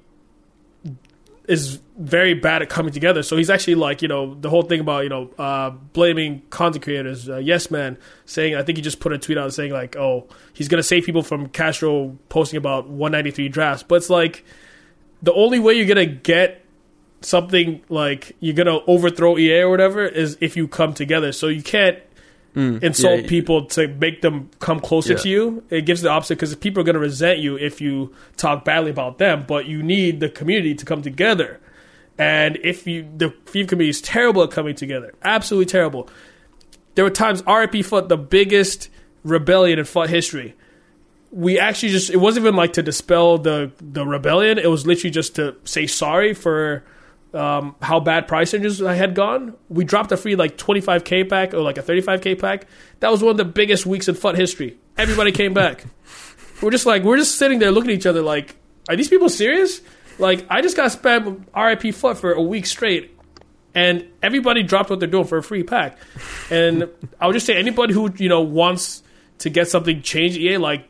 is 1.48 1.80
very 1.98 2.34
bad 2.34 2.62
at 2.62 2.68
coming 2.68 2.92
together. 2.92 3.24
So 3.24 3.36
he's 3.36 3.50
actually 3.50 3.74
like, 3.74 4.00
you 4.00 4.06
know, 4.06 4.34
the 4.34 4.48
whole 4.50 4.62
thing 4.62 4.78
about, 4.78 5.02
you 5.02 5.08
know, 5.08 5.30
uh, 5.36 5.70
blaming 5.70 6.42
content 6.50 6.84
creators, 6.84 7.28
uh, 7.28 7.38
Yes 7.38 7.72
Man, 7.72 7.98
saying, 8.24 8.54
I 8.54 8.62
think 8.62 8.78
he 8.78 8.82
just 8.82 9.00
put 9.00 9.12
a 9.12 9.18
tweet 9.18 9.36
out 9.36 9.52
saying, 9.52 9.72
like, 9.72 9.96
oh, 9.96 10.28
he's 10.52 10.68
going 10.68 10.78
to 10.78 10.86
save 10.86 11.04
people 11.04 11.22
from 11.22 11.48
Castro 11.48 12.16
posting 12.28 12.58
about 12.58 12.88
193 12.88 13.48
drafts. 13.48 13.82
But 13.82 13.96
it's 13.96 14.10
like, 14.10 14.44
the 15.22 15.32
only 15.32 15.58
way 15.58 15.74
you're 15.74 15.92
going 15.92 16.08
to 16.08 16.14
get 16.14 16.64
something 17.20 17.82
like 17.88 18.36
you're 18.38 18.54
going 18.54 18.66
to 18.66 18.84
overthrow 18.86 19.36
EA 19.36 19.62
or 19.62 19.70
whatever 19.70 20.06
is 20.06 20.38
if 20.40 20.56
you 20.56 20.68
come 20.68 20.94
together. 20.94 21.32
So 21.32 21.48
you 21.48 21.62
can't 21.64 21.98
Mm. 22.58 22.82
insult 22.82 23.20
yeah. 23.22 23.28
people 23.28 23.66
to 23.66 23.86
make 23.86 24.20
them 24.20 24.50
come 24.58 24.80
closer 24.80 25.12
Yeah. 25.12 25.18
to 25.18 25.28
you. 25.28 25.62
It 25.70 25.82
gives 25.86 26.02
the 26.02 26.10
opposite 26.10 26.34
because 26.34 26.54
people 26.56 26.80
are 26.80 26.84
going 26.84 26.94
to 26.94 27.00
resent 27.00 27.38
you 27.38 27.56
if 27.56 27.80
you 27.80 28.12
talk 28.36 28.64
badly 28.64 28.90
about 28.90 29.18
them. 29.18 29.44
But 29.46 29.66
you 29.66 29.80
need 29.82 30.18
the 30.18 30.28
community 30.28 30.74
to 30.74 30.84
come 30.84 31.00
together. 31.00 31.60
And 32.18 32.58
if 32.64 32.84
you 32.86 33.06
the 33.16 33.28
FIFA 33.46 33.68
community 33.68 33.90
is 33.90 34.00
terrible 34.00 34.42
at 34.42 34.50
coming 34.50 34.74
together, 34.74 35.14
absolutely 35.22 35.66
terrible. 35.66 36.08
There 36.96 37.04
were 37.04 37.10
times 37.10 37.44
RIP 37.46 37.84
FUT 37.84 38.08
the 38.08 38.16
biggest 38.16 38.88
rebellion 39.22 39.78
in 39.78 39.84
FUT 39.84 40.10
history. 40.10 40.54
We 41.30 41.60
actually 41.60 41.90
just 41.90 42.10
it 42.10 42.16
wasn't 42.16 42.44
even 42.46 42.56
like 42.56 42.72
to 42.72 42.82
dispel 42.82 43.38
the 43.38 43.70
the 43.80 44.04
rebellion. 44.04 44.58
It 44.58 44.68
was 44.68 44.84
literally 44.84 45.12
just 45.12 45.36
to 45.36 45.54
say 45.62 45.86
sorry 45.86 46.34
for 46.34 46.82
um, 47.34 47.76
how 47.82 48.00
bad 48.00 48.28
price 48.28 48.52
ranges 48.52 48.82
I 48.82 48.94
had 48.94 49.14
gone. 49.14 49.54
We 49.68 49.84
dropped 49.84 50.12
a 50.12 50.16
free 50.16 50.36
like 50.36 50.56
25k 50.56 51.28
pack 51.28 51.54
or 51.54 51.60
like 51.60 51.78
a 51.78 51.82
35k 51.82 52.38
pack. 52.38 52.66
That 53.00 53.10
was 53.10 53.22
one 53.22 53.32
of 53.32 53.36
the 53.36 53.44
biggest 53.44 53.86
weeks 53.86 54.08
in 54.08 54.14
FUT 54.14 54.36
history. 54.36 54.78
Everybody 54.96 55.32
came 55.32 55.54
back. 55.54 55.84
We're 56.62 56.70
just 56.70 56.86
like 56.86 57.04
we're 57.04 57.18
just 57.18 57.36
sitting 57.36 57.60
there 57.60 57.70
looking 57.70 57.92
at 57.92 57.96
each 57.96 58.06
other 58.06 58.20
like, 58.20 58.56
are 58.88 58.96
these 58.96 59.08
people 59.08 59.28
serious? 59.28 59.80
Like 60.18 60.44
I 60.50 60.60
just 60.60 60.76
got 60.76 60.90
spammed 60.90 61.44
RIP 61.54 61.94
FUT 61.94 62.18
for 62.18 62.32
a 62.32 62.42
week 62.42 62.66
straight, 62.66 63.16
and 63.76 64.08
everybody 64.24 64.64
dropped 64.64 64.90
what 64.90 64.98
they're 64.98 65.08
doing 65.08 65.24
for 65.24 65.38
a 65.38 65.42
free 65.42 65.62
pack. 65.62 65.98
And 66.50 66.88
I 67.20 67.28
would 67.28 67.34
just 67.34 67.46
say 67.46 67.56
anybody 67.56 67.94
who 67.94 68.12
you 68.16 68.28
know 68.28 68.40
wants 68.40 69.04
to 69.38 69.50
get 69.50 69.68
something 69.68 70.02
changed, 70.02 70.36
EA 70.36 70.56
like 70.56 70.88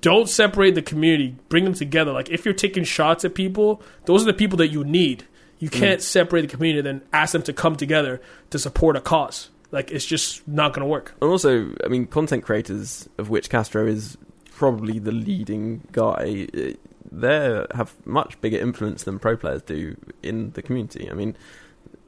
don't 0.00 0.28
separate 0.28 0.74
the 0.74 0.82
community. 0.82 1.34
Bring 1.48 1.64
them 1.64 1.72
together. 1.72 2.12
Like 2.12 2.28
if 2.28 2.44
you're 2.44 2.52
taking 2.52 2.84
shots 2.84 3.24
at 3.24 3.34
people, 3.34 3.82
those 4.04 4.22
are 4.22 4.26
the 4.26 4.34
people 4.34 4.58
that 4.58 4.68
you 4.68 4.84
need. 4.84 5.24
You 5.58 5.70
can't 5.70 6.02
separate 6.02 6.42
the 6.42 6.48
community 6.48 6.86
and 6.86 7.00
then 7.00 7.08
ask 7.12 7.32
them 7.32 7.42
to 7.42 7.52
come 7.52 7.76
together 7.76 8.20
to 8.50 8.58
support 8.58 8.96
a 8.96 9.00
cause. 9.00 9.50
Like 9.70 9.90
it's 9.90 10.04
just 10.04 10.46
not 10.46 10.72
going 10.72 10.82
to 10.82 10.88
work. 10.88 11.14
And 11.20 11.30
also, 11.30 11.72
I 11.84 11.88
mean, 11.88 12.06
content 12.06 12.44
creators, 12.44 13.08
of 13.18 13.30
which 13.30 13.50
Castro 13.50 13.86
is 13.86 14.16
probably 14.52 14.98
the 14.98 15.12
leading 15.12 15.86
guy, 15.92 16.48
eh, 16.54 16.74
they 17.10 17.64
have 17.74 17.94
much 18.06 18.40
bigger 18.40 18.58
influence 18.58 19.04
than 19.04 19.18
pro 19.18 19.36
players 19.36 19.62
do 19.62 19.96
in 20.22 20.50
the 20.52 20.62
community. 20.62 21.10
I 21.10 21.14
mean, 21.14 21.36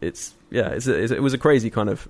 it's 0.00 0.34
yeah, 0.50 0.68
it's 0.68 0.86
a, 0.86 1.14
it 1.14 1.22
was 1.22 1.34
a 1.34 1.38
crazy 1.38 1.70
kind 1.70 1.88
of 1.88 2.08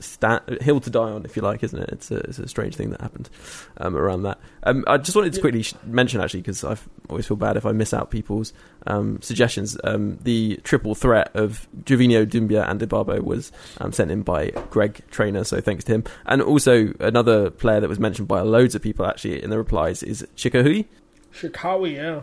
sta 0.00 0.40
hill 0.60 0.80
to 0.80 0.90
die 0.90 1.10
on, 1.10 1.24
if 1.24 1.36
you 1.36 1.42
like, 1.42 1.62
isn't 1.62 1.78
it? 1.78 1.88
It's 1.90 2.10
a, 2.10 2.16
it's 2.16 2.38
a 2.38 2.48
strange 2.48 2.76
thing 2.76 2.90
that 2.90 3.00
happened 3.00 3.30
um, 3.78 3.96
around 3.96 4.22
that. 4.22 4.38
Um, 4.62 4.84
I 4.86 4.98
just 4.98 5.16
wanted 5.16 5.32
to 5.34 5.40
quickly 5.40 5.62
sh- 5.62 5.74
mention 5.84 6.20
actually 6.20 6.40
because 6.40 6.64
I 6.64 6.76
always 7.08 7.26
feel 7.26 7.36
bad 7.36 7.56
if 7.56 7.66
I 7.66 7.72
miss 7.72 7.94
out 7.94 8.10
people's 8.10 8.52
um, 8.86 9.20
suggestions. 9.22 9.76
Um, 9.84 10.18
the 10.22 10.60
triple 10.64 10.94
threat 10.94 11.30
of 11.34 11.68
Gervinho, 11.84 12.26
Doumbia, 12.26 12.68
and 12.68 12.80
Ibarbo 12.80 13.22
was 13.22 13.52
um, 13.80 13.92
sent 13.92 14.10
in 14.10 14.22
by 14.22 14.50
Greg 14.70 15.00
Trainer, 15.10 15.44
so 15.44 15.60
thanks 15.60 15.84
to 15.84 15.94
him. 15.94 16.04
And 16.26 16.42
also 16.42 16.92
another 17.00 17.50
player 17.50 17.80
that 17.80 17.88
was 17.88 18.00
mentioned 18.00 18.28
by 18.28 18.40
loads 18.40 18.74
of 18.74 18.82
people 18.82 19.06
actually 19.06 19.42
in 19.42 19.50
the 19.50 19.58
replies 19.58 20.02
is 20.02 20.26
Chikhaoui. 20.36 20.86
Chicago, 21.30 21.84
yeah. 21.84 22.20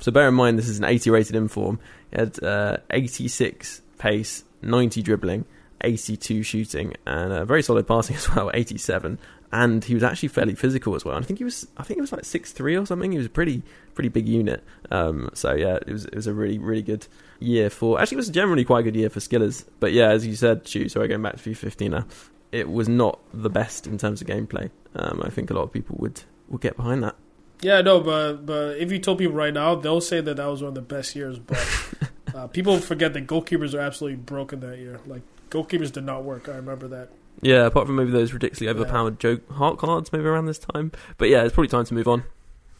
So 0.00 0.12
bear 0.12 0.28
in 0.28 0.34
mind 0.34 0.58
this 0.58 0.68
is 0.68 0.78
an 0.78 0.84
80 0.84 1.10
rated 1.10 1.36
inform. 1.36 1.80
He 2.10 2.18
had 2.18 2.42
uh, 2.42 2.78
86 2.90 3.82
pace, 3.98 4.44
90 4.62 5.02
dribbling, 5.02 5.44
82 5.80 6.42
shooting, 6.42 6.94
and 7.06 7.32
a 7.32 7.44
very 7.44 7.62
solid 7.62 7.86
passing 7.86 8.16
as 8.16 8.28
well, 8.34 8.50
87. 8.52 9.18
And 9.52 9.84
he 9.84 9.94
was 9.94 10.02
actually 10.02 10.28
fairly 10.28 10.54
physical 10.54 10.94
as 10.96 11.04
well. 11.04 11.14
And 11.16 11.24
I 11.24 11.26
think 11.26 11.38
he 11.38 11.44
was, 11.44 11.66
I 11.76 11.84
think 11.84 11.98
he 11.98 12.00
was 12.00 12.12
like 12.12 12.22
6'3 12.22 12.82
or 12.82 12.84
something. 12.84 13.12
He 13.12 13.18
was 13.18 13.28
a 13.28 13.30
pretty, 13.30 13.62
pretty 13.94 14.08
big 14.08 14.28
unit. 14.28 14.62
Um, 14.90 15.30
so 15.34 15.54
yeah, 15.54 15.76
it 15.76 15.92
was, 15.92 16.04
it 16.06 16.16
was 16.16 16.26
a 16.26 16.34
really, 16.34 16.58
really 16.58 16.82
good 16.82 17.06
year 17.38 17.70
for. 17.70 18.00
Actually, 18.00 18.16
it 18.16 18.18
was 18.18 18.30
generally 18.30 18.64
quite 18.64 18.80
a 18.80 18.82
good 18.82 18.96
year 18.96 19.08
for 19.08 19.20
skillers. 19.20 19.64
But 19.78 19.92
yeah, 19.92 20.08
as 20.10 20.26
you 20.26 20.34
said, 20.34 20.64
Chu. 20.64 20.88
Sorry, 20.88 21.06
going 21.08 21.22
back 21.22 21.40
to 21.40 21.50
FIFA 21.50 21.90
now, 21.90 22.06
it 22.52 22.68
was 22.68 22.88
not 22.88 23.20
the 23.32 23.50
best 23.50 23.86
in 23.86 23.98
terms 23.98 24.20
of 24.20 24.26
gameplay. 24.26 24.70
Um, 24.94 25.22
I 25.24 25.30
think 25.30 25.50
a 25.50 25.54
lot 25.54 25.62
of 25.62 25.72
people 25.72 25.96
would 26.00 26.22
would 26.48 26.60
get 26.60 26.76
behind 26.76 27.02
that. 27.04 27.16
Yeah, 27.62 27.80
no, 27.80 28.00
but 28.00 28.44
but 28.46 28.78
if 28.78 28.92
you 28.92 28.98
told 28.98 29.18
people 29.18 29.34
right 29.34 29.54
now, 29.54 29.74
they'll 29.74 30.00
say 30.00 30.20
that 30.20 30.36
that 30.36 30.46
was 30.46 30.62
one 30.62 30.68
of 30.68 30.74
the 30.74 30.82
best 30.82 31.16
years. 31.16 31.38
But 31.38 31.66
uh, 32.34 32.46
people 32.48 32.78
forget 32.78 33.12
that 33.14 33.26
goalkeepers 33.26 33.74
are 33.74 33.80
absolutely 33.80 34.16
broken 34.16 34.60
that 34.60 34.78
year. 34.78 35.00
Like 35.06 35.22
Goalkeepers 35.50 35.92
did 35.92 36.04
not 36.04 36.24
work. 36.24 36.48
I 36.48 36.56
remember 36.56 36.88
that. 36.88 37.10
Yeah, 37.42 37.66
apart 37.66 37.86
from 37.86 37.96
maybe 37.96 38.10
those 38.10 38.32
ridiculously 38.32 38.68
overpowered 38.68 39.20
joke 39.20 39.48
Hart 39.52 39.78
cards, 39.78 40.12
maybe 40.12 40.24
around 40.24 40.46
this 40.46 40.58
time. 40.58 40.92
But 41.18 41.28
yeah, 41.28 41.44
it's 41.44 41.54
probably 41.54 41.68
time 41.68 41.84
to 41.84 41.94
move 41.94 42.08
on. 42.08 42.24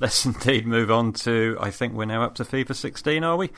Let's 0.00 0.24
indeed 0.26 0.66
move 0.66 0.90
on 0.90 1.12
to. 1.14 1.56
I 1.60 1.70
think 1.70 1.94
we're 1.94 2.06
now 2.06 2.22
up 2.22 2.34
to 2.36 2.44
FIFA 2.44 2.74
16, 2.74 3.22
are 3.24 3.36
we? 3.36 3.50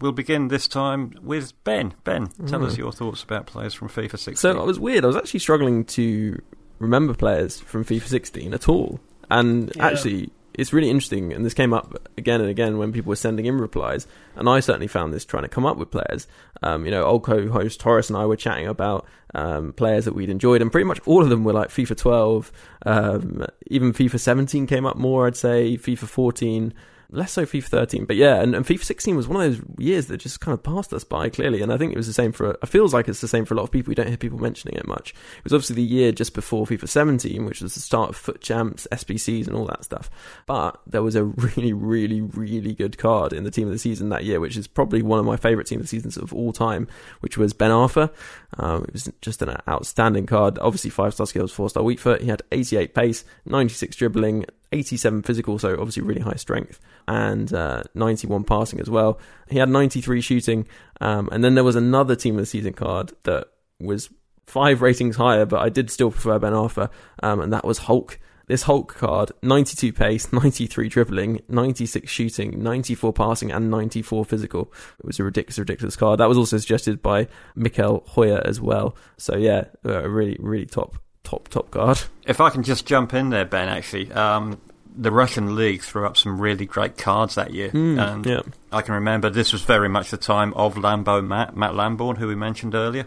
We'll 0.00 0.12
begin 0.12 0.48
this 0.48 0.66
time 0.66 1.12
with 1.20 1.52
Ben. 1.64 1.92
Ben, 2.04 2.28
tell 2.46 2.64
us 2.64 2.74
hmm. 2.74 2.80
your 2.80 2.92
thoughts 2.92 3.22
about 3.22 3.46
players 3.46 3.74
from 3.74 3.90
FIFA 3.90 4.18
16. 4.18 4.36
So 4.36 4.58
I 4.58 4.64
was 4.64 4.80
weird. 4.80 5.04
I 5.04 5.08
was 5.08 5.16
actually 5.16 5.40
struggling 5.40 5.84
to 5.86 6.40
remember 6.78 7.12
players 7.12 7.60
from 7.60 7.84
FIFA 7.84 8.06
16 8.06 8.54
at 8.54 8.66
all. 8.68 8.98
And 9.30 9.70
Yeah. 9.76 9.86
actually, 9.86 10.30
it's 10.60 10.74
really 10.74 10.90
interesting. 10.90 11.32
And 11.32 11.44
this 11.44 11.54
came 11.54 11.72
up 11.72 12.10
again 12.18 12.40
and 12.42 12.50
again 12.50 12.76
when 12.76 12.92
people 12.92 13.08
were 13.08 13.16
sending 13.16 13.46
in 13.46 13.58
replies. 13.58 14.06
And 14.36 14.48
I 14.48 14.60
certainly 14.60 14.88
found 14.88 15.14
this 15.14 15.24
trying 15.24 15.44
to 15.44 15.48
come 15.48 15.64
up 15.64 15.78
with 15.78 15.90
players. 15.90 16.26
Um, 16.62 16.84
you 16.84 16.90
know, 16.90 17.04
old 17.04 17.24
co-host 17.24 17.80
Horace 17.80 18.10
and 18.10 18.18
I 18.18 18.26
were 18.26 18.36
chatting 18.36 18.66
about 18.66 19.06
um, 19.34 19.72
players 19.72 20.04
that 20.04 20.14
we'd 20.14 20.28
enjoyed, 20.28 20.60
and 20.60 20.70
pretty 20.70 20.84
much 20.84 21.00
all 21.06 21.22
of 21.22 21.30
them 21.30 21.44
were 21.44 21.54
like 21.54 21.70
FIFA 21.70 21.96
12. 21.96 22.52
Um, 22.84 23.46
even 23.68 23.92
FIFA 23.94 24.20
17 24.20 24.66
came 24.66 24.84
up 24.84 24.96
more. 24.96 25.26
I'd 25.26 25.36
say 25.36 25.78
FIFA 25.78 26.08
14. 26.08 26.74
Less 27.12 27.32
so 27.32 27.44
FIFA 27.44 27.64
13, 27.64 28.04
but 28.04 28.14
yeah, 28.14 28.40
and, 28.40 28.54
and 28.54 28.64
FIFA 28.64 28.84
16 28.84 29.16
was 29.16 29.26
one 29.26 29.44
of 29.44 29.50
those 29.50 29.64
years 29.78 30.06
that 30.06 30.18
just 30.18 30.40
kind 30.40 30.54
of 30.54 30.62
passed 30.62 30.92
us 30.92 31.02
by 31.02 31.28
clearly, 31.28 31.60
and 31.60 31.72
I 31.72 31.76
think 31.76 31.92
it 31.92 31.96
was 31.96 32.06
the 32.06 32.12
same 32.12 32.30
for. 32.30 32.52
It 32.52 32.68
feels 32.68 32.94
like 32.94 33.08
it's 33.08 33.20
the 33.20 33.26
same 33.26 33.44
for 33.44 33.54
a 33.54 33.56
lot 33.56 33.64
of 33.64 33.72
people. 33.72 33.90
We 33.90 33.96
don't 33.96 34.06
hear 34.06 34.16
people 34.16 34.38
mentioning 34.38 34.76
it 34.76 34.86
much. 34.86 35.10
It 35.38 35.44
was 35.44 35.52
obviously 35.52 35.76
the 35.76 35.82
year 35.82 36.12
just 36.12 36.34
before 36.34 36.66
FIFA 36.66 36.88
17, 36.88 37.44
which 37.46 37.62
was 37.62 37.74
the 37.74 37.80
start 37.80 38.10
of 38.10 38.16
FUT 38.16 38.40
champs, 38.40 38.86
SBCs, 38.92 39.48
and 39.48 39.56
all 39.56 39.66
that 39.66 39.82
stuff. 39.82 40.08
But 40.46 40.80
there 40.86 41.02
was 41.02 41.16
a 41.16 41.24
really, 41.56 41.72
really, 41.72 42.20
really 42.20 42.74
good 42.74 42.96
card 42.96 43.32
in 43.32 43.42
the 43.42 43.50
team 43.50 43.66
of 43.66 43.72
the 43.72 43.78
season 43.78 44.10
that 44.10 44.24
year, 44.24 44.38
which 44.38 44.56
is 44.56 44.68
probably 44.68 45.02
one 45.02 45.18
of 45.18 45.24
my 45.24 45.36
favourite 45.36 45.66
team 45.66 45.80
of 45.80 45.84
the 45.84 45.88
seasons 45.88 46.16
of 46.16 46.32
all 46.32 46.52
time, 46.52 46.86
which 47.20 47.36
was 47.36 47.52
Ben 47.52 47.72
Arfa. 47.72 48.12
Um, 48.58 48.84
it 48.84 48.92
was 48.92 49.10
just 49.20 49.42
an 49.42 49.56
outstanding 49.68 50.26
card. 50.26 50.60
Obviously, 50.60 50.90
five 50.90 51.14
star 51.14 51.26
skills, 51.26 51.50
four 51.50 51.68
star 51.70 51.82
weak 51.82 51.98
foot. 51.98 52.20
He 52.20 52.28
had 52.28 52.42
88 52.52 52.94
pace, 52.94 53.24
96 53.46 53.96
dribbling, 53.96 54.46
87 54.72 55.22
physical, 55.22 55.58
so 55.58 55.72
obviously 55.72 56.02
really 56.02 56.20
high 56.20 56.34
strength, 56.34 56.80
and 57.08 57.52
uh, 57.52 57.82
91 57.94 58.44
passing 58.44 58.80
as 58.80 58.88
well. 58.88 59.18
He 59.48 59.58
had 59.58 59.68
93 59.68 60.20
shooting, 60.20 60.66
um, 61.00 61.28
and 61.32 61.42
then 61.42 61.54
there 61.54 61.64
was 61.64 61.76
another 61.76 62.16
team 62.16 62.34
of 62.36 62.42
the 62.42 62.46
season 62.46 62.72
card 62.72 63.12
that 63.24 63.48
was 63.80 64.10
five 64.46 64.82
ratings 64.82 65.16
higher, 65.16 65.46
but 65.46 65.60
I 65.60 65.68
did 65.68 65.90
still 65.90 66.10
prefer 66.10 66.38
Ben 66.38 66.52
Arfa, 66.52 66.90
um, 67.22 67.40
and 67.40 67.52
that 67.52 67.64
was 67.64 67.78
Hulk. 67.78 68.18
This 68.46 68.62
Hulk 68.62 68.96
card, 68.96 69.30
92 69.44 69.92
pace, 69.92 70.32
93 70.32 70.88
dribbling, 70.88 71.40
96 71.48 72.10
shooting, 72.10 72.60
94 72.60 73.12
passing, 73.12 73.52
and 73.52 73.70
94 73.70 74.24
physical. 74.24 74.72
It 74.98 75.06
was 75.06 75.20
a 75.20 75.24
ridiculous, 75.24 75.58
ridiculous 75.60 75.94
card. 75.94 76.18
That 76.18 76.28
was 76.28 76.36
also 76.36 76.58
suggested 76.58 77.00
by 77.00 77.28
Mikel 77.54 78.02
Hoyer 78.08 78.42
as 78.44 78.60
well. 78.60 78.96
So 79.18 79.36
yeah, 79.36 79.66
a 79.84 80.08
really, 80.08 80.36
really 80.40 80.66
top, 80.66 80.96
top, 81.24 81.48
top 81.48 81.70
guard. 81.70 82.00
If 82.26 82.40
I 82.40 82.50
can 82.50 82.62
just 82.62 82.86
jump 82.86 83.14
in 83.14 83.30
there, 83.30 83.44
Ben, 83.44 83.68
actually. 83.68 84.10
Um, 84.12 84.60
the 84.96 85.10
Russian 85.10 85.54
league 85.54 85.82
threw 85.82 86.06
up 86.06 86.16
some 86.16 86.40
really 86.40 86.66
great 86.66 86.98
cards 86.98 87.36
that 87.36 87.52
year. 87.52 87.70
and 87.98 88.26
yeah. 88.26 88.40
I 88.72 88.82
can 88.82 88.94
remember 88.94 89.30
this 89.30 89.52
was 89.52 89.62
very 89.62 89.88
much 89.88 90.10
the 90.10 90.16
time 90.16 90.52
of 90.54 90.74
Lambo 90.74 91.24
Matt, 91.24 91.56
Matt 91.56 91.74
Lamborn, 91.74 92.16
who 92.16 92.28
we 92.28 92.34
mentioned 92.34 92.74
earlier. 92.74 93.06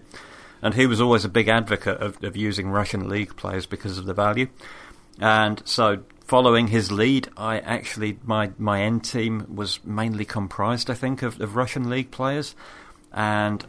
And 0.61 0.73
he 0.73 0.87
was 0.87 1.01
always 1.01 1.25
a 1.25 1.29
big 1.29 1.49
advocate 1.49 1.99
of, 1.99 2.23
of 2.23 2.37
using 2.37 2.69
Russian 2.69 3.09
league 3.09 3.35
players 3.35 3.65
because 3.65 3.97
of 3.97 4.05
the 4.05 4.13
value. 4.13 4.47
And 5.19 5.61
so, 5.65 6.03
following 6.25 6.67
his 6.67 6.91
lead, 6.91 7.29
I 7.35 7.59
actually, 7.59 8.17
my, 8.23 8.51
my 8.57 8.81
end 8.81 9.03
team 9.03 9.45
was 9.53 9.83
mainly 9.83 10.23
comprised, 10.23 10.89
I 10.89 10.93
think, 10.93 11.21
of, 11.21 11.39
of 11.41 11.57
Russian 11.57 11.89
league 11.89 12.11
players. 12.11 12.55
And 13.11 13.63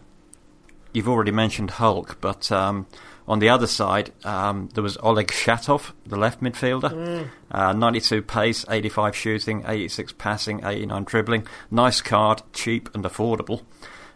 you've 0.92 1.08
already 1.08 1.32
mentioned 1.32 1.72
Hulk, 1.72 2.18
but 2.20 2.50
um, 2.52 2.86
on 3.26 3.38
the 3.38 3.48
other 3.48 3.66
side, 3.66 4.12
um, 4.24 4.68
there 4.74 4.82
was 4.82 4.98
Oleg 5.02 5.28
Shatov, 5.28 5.92
the 6.06 6.16
left 6.16 6.42
midfielder. 6.42 7.28
Uh, 7.50 7.72
92 7.72 8.22
pace, 8.22 8.64
85 8.68 9.16
shooting, 9.16 9.64
86 9.66 10.12
passing, 10.12 10.64
89 10.64 11.04
dribbling. 11.04 11.46
Nice 11.70 12.02
card, 12.02 12.42
cheap 12.52 12.94
and 12.94 13.04
affordable. 13.04 13.62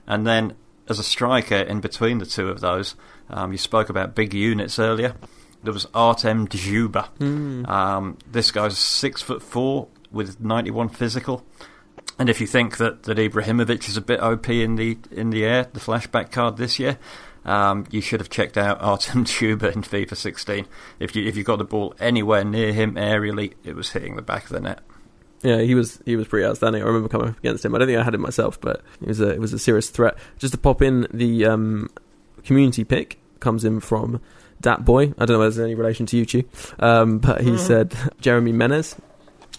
And 0.07 0.27
then, 0.27 0.55
as 0.89 0.99
a 0.99 1.05
striker 1.05 1.57
in 1.57 1.81
between 1.81 2.19
the 2.19 2.27
two 2.27 2.49
of 2.49 2.61
those, 2.61 2.97
um, 3.31 3.53
you 3.53 3.59
spoke 3.59 3.89
about 3.89 4.15
big 4.15 4.35
units 4.35 4.79
earlier. 4.79 5.15
There 5.63 5.73
was 5.73 5.87
Artem 5.95 6.47
Dzyuba. 6.47 7.09
Um, 7.69 8.19
this 8.31 8.51
guy's 8.51 8.79
six 8.79 9.23
foot 9.23 9.43
four 9.43 9.89
with 10.11 10.41
91 10.41 10.91
physical. 10.91 11.45
And 12.19 12.29
if 12.29 12.41
you 12.41 12.47
think 12.47 12.79
that, 12.79 13.05
that 13.05 13.17
Ibrahimovic 13.17 13.89
is 13.89 13.97
a 13.97 14.01
bit 14.01 14.21
OP 14.21 14.49
in 14.49 14.77
the 14.77 14.99
in 15.11 15.31
the 15.31 15.45
air, 15.45 15.69
the 15.73 15.81
flashback 15.81 16.33
card 16.33 16.57
this 16.57 16.79
year, 16.79 16.99
um, 17.49 17.87
you 17.91 18.01
should 18.01 18.21
have 18.21 18.31
checked 18.31 18.57
out 18.57 18.79
Artem 18.81 19.25
Dzyuba 19.25 19.75
in 19.75 19.83
FIFA 19.83 20.17
16. 20.17 20.67
If 21.01 21.17
you 21.17 21.27
if 21.27 21.37
you 21.37 21.45
got 21.45 21.57
the 21.57 21.65
ball 21.65 21.95
anywhere 21.99 22.45
near 22.45 22.73
him 22.73 22.95
aerially, 22.95 23.55
it 23.65 23.75
was 23.75 23.91
hitting 23.91 24.17
the 24.17 24.23
back 24.23 24.45
of 24.45 24.51
the 24.51 24.61
net. 24.61 24.81
Yeah, 25.43 25.61
he 25.61 25.75
was 25.75 26.01
he 26.05 26.17
was 26.17 26.27
pretty 26.27 26.47
outstanding. 26.47 26.83
I 26.83 26.87
remember 26.87 27.09
coming 27.09 27.29
up 27.29 27.39
against 27.39 27.65
him. 27.65 27.75
I 27.75 27.79
don't 27.79 27.89
think 27.89 27.99
I 27.99 28.03
had 28.03 28.15
him 28.15 28.21
myself, 28.21 28.61
but 28.61 28.83
it 29.01 29.09
was 29.09 29.21
a 29.21 29.31
it 29.31 29.41
was 29.41 29.53
a 29.53 29.59
serious 29.59 29.89
threat. 29.89 30.19
Just 30.39 30.53
to 30.53 30.59
pop 30.59 30.83
in, 30.83 31.07
the 31.13 31.47
um, 31.47 31.89
community 32.45 32.85
pick 32.85 33.19
comes 33.41 33.65
in 33.65 33.81
from 33.81 34.21
Dat 34.61 34.85
Boy. 34.85 35.15
I 35.17 35.25
don't 35.25 35.31
know 35.31 35.39
whether 35.39 35.51
there's 35.51 35.65
any 35.65 35.77
relation 35.77 36.07
to 36.07 36.17
you, 36.17 36.27
Chu, 36.27 36.45
um, 36.81 37.19
but 37.19 37.41
he 37.41 37.57
said 37.57 37.95
Jeremy 38.21 38.53
Menez. 38.53 38.99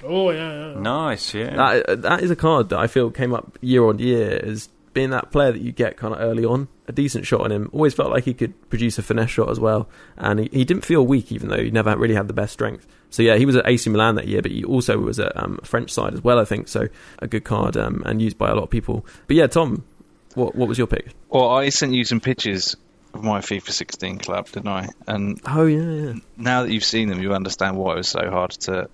Oh 0.03 0.31
yeah, 0.31 0.73
yeah. 0.73 0.79
Nice, 0.79 1.33
yeah. 1.33 1.55
That 1.55 2.01
that 2.01 2.23
is 2.23 2.31
a 2.31 2.35
card 2.35 2.69
that 2.69 2.79
I 2.79 2.87
feel 2.87 3.09
came 3.09 3.33
up 3.33 3.57
year 3.61 3.85
on 3.85 3.99
year 3.99 4.39
as 4.43 4.69
being 4.93 5.11
that 5.11 5.31
player 5.31 5.51
that 5.51 5.61
you 5.61 5.71
get 5.71 5.97
kind 5.97 6.13
of 6.13 6.19
early 6.19 6.45
on. 6.45 6.67
A 6.87 6.91
decent 6.91 7.25
shot 7.25 7.41
on 7.41 7.51
him. 7.51 7.69
Always 7.71 7.93
felt 7.93 8.09
like 8.09 8.23
he 8.23 8.33
could 8.33 8.69
produce 8.69 8.97
a 8.97 9.03
finesse 9.03 9.29
shot 9.29 9.49
as 9.49 9.59
well, 9.59 9.87
and 10.17 10.39
he, 10.39 10.49
he 10.51 10.65
didn't 10.65 10.85
feel 10.85 11.05
weak, 11.05 11.31
even 11.31 11.49
though 11.49 11.61
he 11.61 11.69
never 11.69 11.95
really 11.95 12.15
had 12.15 12.27
the 12.27 12.33
best 12.33 12.53
strength. 12.53 12.87
So 13.11 13.23
yeah, 13.23 13.35
he 13.35 13.45
was 13.45 13.55
at 13.55 13.67
AC 13.67 13.89
Milan 13.89 14.15
that 14.15 14.27
year, 14.27 14.41
but 14.41 14.51
he 14.51 14.63
also 14.63 14.97
was 14.97 15.19
at 15.19 15.35
um, 15.37 15.59
French 15.63 15.91
side 15.91 16.13
as 16.13 16.23
well, 16.23 16.39
I 16.39 16.45
think. 16.45 16.67
So 16.67 16.87
a 17.19 17.27
good 17.27 17.43
card 17.43 17.77
um, 17.77 18.03
and 18.05 18.21
used 18.21 18.37
by 18.37 18.49
a 18.49 18.55
lot 18.55 18.63
of 18.63 18.69
people. 18.69 19.05
But 19.27 19.35
yeah, 19.35 19.47
Tom, 19.47 19.83
what 20.35 20.55
what 20.55 20.67
was 20.67 20.77
your 20.77 20.87
pick? 20.87 21.13
Well, 21.29 21.49
I 21.49 21.69
sent 21.69 21.93
you 21.93 22.03
some 22.05 22.19
pictures 22.19 22.75
of 23.13 23.23
my 23.23 23.39
FIFA 23.39 23.69
16 23.71 24.19
club, 24.19 24.47
didn't 24.51 24.67
I? 24.67 24.87
And 25.07 25.39
Oh 25.45 25.65
yeah, 25.65 25.81
yeah. 25.81 26.13
now 26.37 26.63
that 26.63 26.71
you've 26.71 26.83
seen 26.83 27.09
them, 27.09 27.21
you 27.21 27.33
understand 27.33 27.77
why 27.77 27.93
it 27.93 27.97
was 27.97 28.07
so 28.07 28.29
hard 28.29 28.51
to 28.51 28.89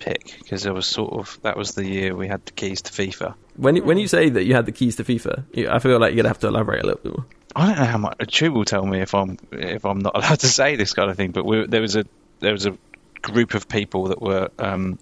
pick 0.00 0.34
because 0.40 0.66
it 0.66 0.72
was 0.74 0.86
sort 0.86 1.12
of 1.12 1.38
that 1.42 1.56
was 1.56 1.74
the 1.74 1.86
year 1.86 2.16
we 2.16 2.26
had 2.26 2.44
the 2.46 2.52
keys 2.52 2.82
to 2.82 2.92
FIFA. 2.92 3.34
When 3.56 3.76
you- 3.76 3.84
when 3.84 3.98
you 3.98 4.08
say 4.08 4.28
that 4.30 4.44
you 4.44 4.54
had 4.54 4.66
the 4.66 4.72
keys 4.72 4.96
to 4.96 5.04
FIFA, 5.04 5.44
you, 5.52 5.68
I 5.70 5.78
feel 5.78 5.98
like 6.00 6.10
you're 6.14 6.22
gonna 6.22 6.28
have 6.30 6.38
to 6.40 6.48
elaborate 6.48 6.82
a 6.82 6.86
little 6.86 7.00
bit 7.02 7.12
more. 7.16 7.26
I 7.54 7.66
don't 7.66 7.78
know 7.78 7.84
how 7.84 7.98
much. 7.98 8.16
a 8.20 8.26
Chu 8.26 8.50
will 8.52 8.64
tell 8.64 8.84
me 8.86 9.00
if 9.00 9.14
I'm 9.14 9.36
if 9.52 9.84
I'm 9.84 9.98
not 10.00 10.12
allowed 10.18 10.40
to 10.40 10.46
say 10.48 10.76
this 10.76 10.92
kind 10.94 11.10
of 11.10 11.16
thing. 11.16 11.30
But 11.32 11.44
we, 11.44 11.66
there 11.66 11.80
was 11.82 11.94
a 11.96 12.04
there 12.40 12.52
was 12.52 12.66
a 12.66 12.76
group 13.22 13.54
of 13.54 13.68
people 13.68 14.08
that 14.08 14.20
were 14.22 14.48
um, 14.58 14.98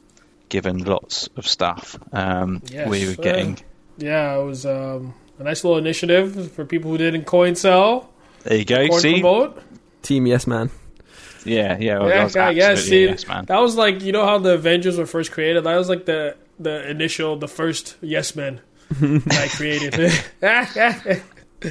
given 0.48 0.78
lots 0.84 1.28
of 1.36 1.46
stuff. 1.46 1.96
Um, 2.12 2.60
Yes, 2.70 2.88
we 2.88 3.06
were 3.06 3.12
uh, 3.12 3.22
getting. 3.22 3.58
Yeah, 3.98 4.38
it 4.38 4.44
was 4.44 4.64
um, 4.66 5.14
a 5.38 5.44
nice 5.44 5.62
little 5.64 5.78
initiative 5.78 6.52
for 6.52 6.64
people 6.64 6.90
who 6.90 6.98
didn't 6.98 7.24
coin 7.26 7.54
sell, 7.54 8.08
There 8.44 8.56
you 8.58 8.64
go. 8.64 8.88
coin 8.88 9.00
See, 9.00 9.20
promote. 9.20 9.62
Team 10.02 10.26
Yes 10.26 10.46
Man. 10.46 10.70
Yeah, 11.44 11.76
yeah. 11.78 11.98
well, 11.98 12.08
Yeah, 12.08 12.24
was 12.24 12.34
yeah, 12.36 12.50
yeah. 12.50 12.74
See, 12.74 13.04
yes, 13.06 13.26
man. 13.28 13.44
that 13.46 13.58
was 13.60 13.76
like 13.76 14.02
you 14.02 14.12
know 14.12 14.24
how 14.24 14.38
the 14.38 14.54
Avengers 14.54 14.98
were 14.98 15.06
first 15.06 15.32
created. 15.32 15.64
That 15.64 15.76
was 15.76 15.88
like 15.88 16.04
the 16.04 16.36
the 16.58 16.88
initial, 16.90 17.36
the 17.36 17.48
first 17.48 17.96
Yes 18.00 18.34
Men 18.36 18.60
I 19.00 19.48
created. 19.50 20.12
Oh, 20.42 21.20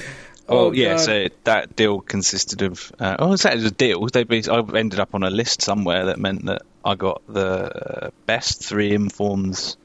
Oh, 0.50 0.72
yeah, 0.72 0.92
God. 0.94 1.00
so 1.02 1.28
that 1.44 1.76
deal 1.76 2.00
consisted 2.00 2.62
of. 2.62 2.92
Uh, 3.00 3.18
oh, 3.20 3.28
it 3.34 3.44
was 3.44 3.46
a 3.66 3.72
deal. 3.72 4.06
They 4.08 4.24
I 4.48 4.60
ended 4.78 5.00
up 5.00 5.14
on 5.14 5.24
a 5.24 5.30
list 5.30 5.62
somewhere 5.62 6.06
that 6.06 6.20
meant 6.20 6.46
that 6.46 6.62
I 6.86 6.96
got 6.96 7.22
the 7.28 8.14
best 8.28 8.64
three 8.64 8.94
informs 8.94 9.76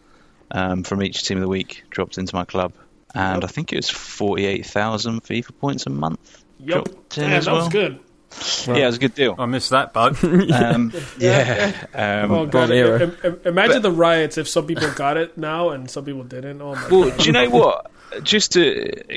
um, 0.52 0.84
from 0.84 1.02
each 1.02 1.24
team 1.24 1.38
of 1.38 1.42
the 1.42 1.48
week 1.48 1.82
dropped 1.90 2.16
into 2.16 2.36
my 2.36 2.44
club, 2.44 2.74
and 3.12 3.42
Yep. 3.42 3.50
I 3.50 3.52
think 3.52 3.72
it 3.72 3.76
was 3.76 3.90
forty-eight 3.90 4.64
thousand 4.66 5.24
FIFA 5.24 5.50
points 5.58 5.86
a 5.86 5.90
month. 5.90 6.44
Yup, 6.60 6.84
dropped 6.84 7.18
in 7.18 7.24
man, 7.24 7.32
as 7.32 7.46
that 7.46 7.54
was 7.54 7.68
well. 8.66 8.76
Yeah, 8.78 8.84
it 8.84 8.86
was 8.86 8.96
a 8.96 9.00
good 9.00 9.14
deal. 9.14 9.34
I 9.38 9.46
missed 9.46 9.70
that 9.70 9.92
boat. 9.92 10.16
Um, 10.52 10.92
yeah, 11.18 11.72
um, 11.94 12.30
Oh 12.30 12.46
god, 12.46 12.70
era. 12.70 13.00
im- 13.00 13.16
im- 13.24 13.40
imagine 13.44 13.76
But- 13.76 13.82
the 13.82 13.90
riots 13.92 14.38
if 14.38 14.48
some 14.48 14.66
people 14.66 14.90
got 14.94 15.16
it 15.16 15.36
now 15.38 15.70
and 15.70 15.90
some 15.90 16.04
people 16.04 16.24
didn't. 16.24 16.60
Oh 16.60 16.74
my 16.74 16.88
Well, 16.88 17.08
god. 17.10 17.18
do 17.18 17.24
you 17.26 17.32
know 17.32 17.48
what? 17.50 17.90
Just 18.22 18.52
to 18.52 18.62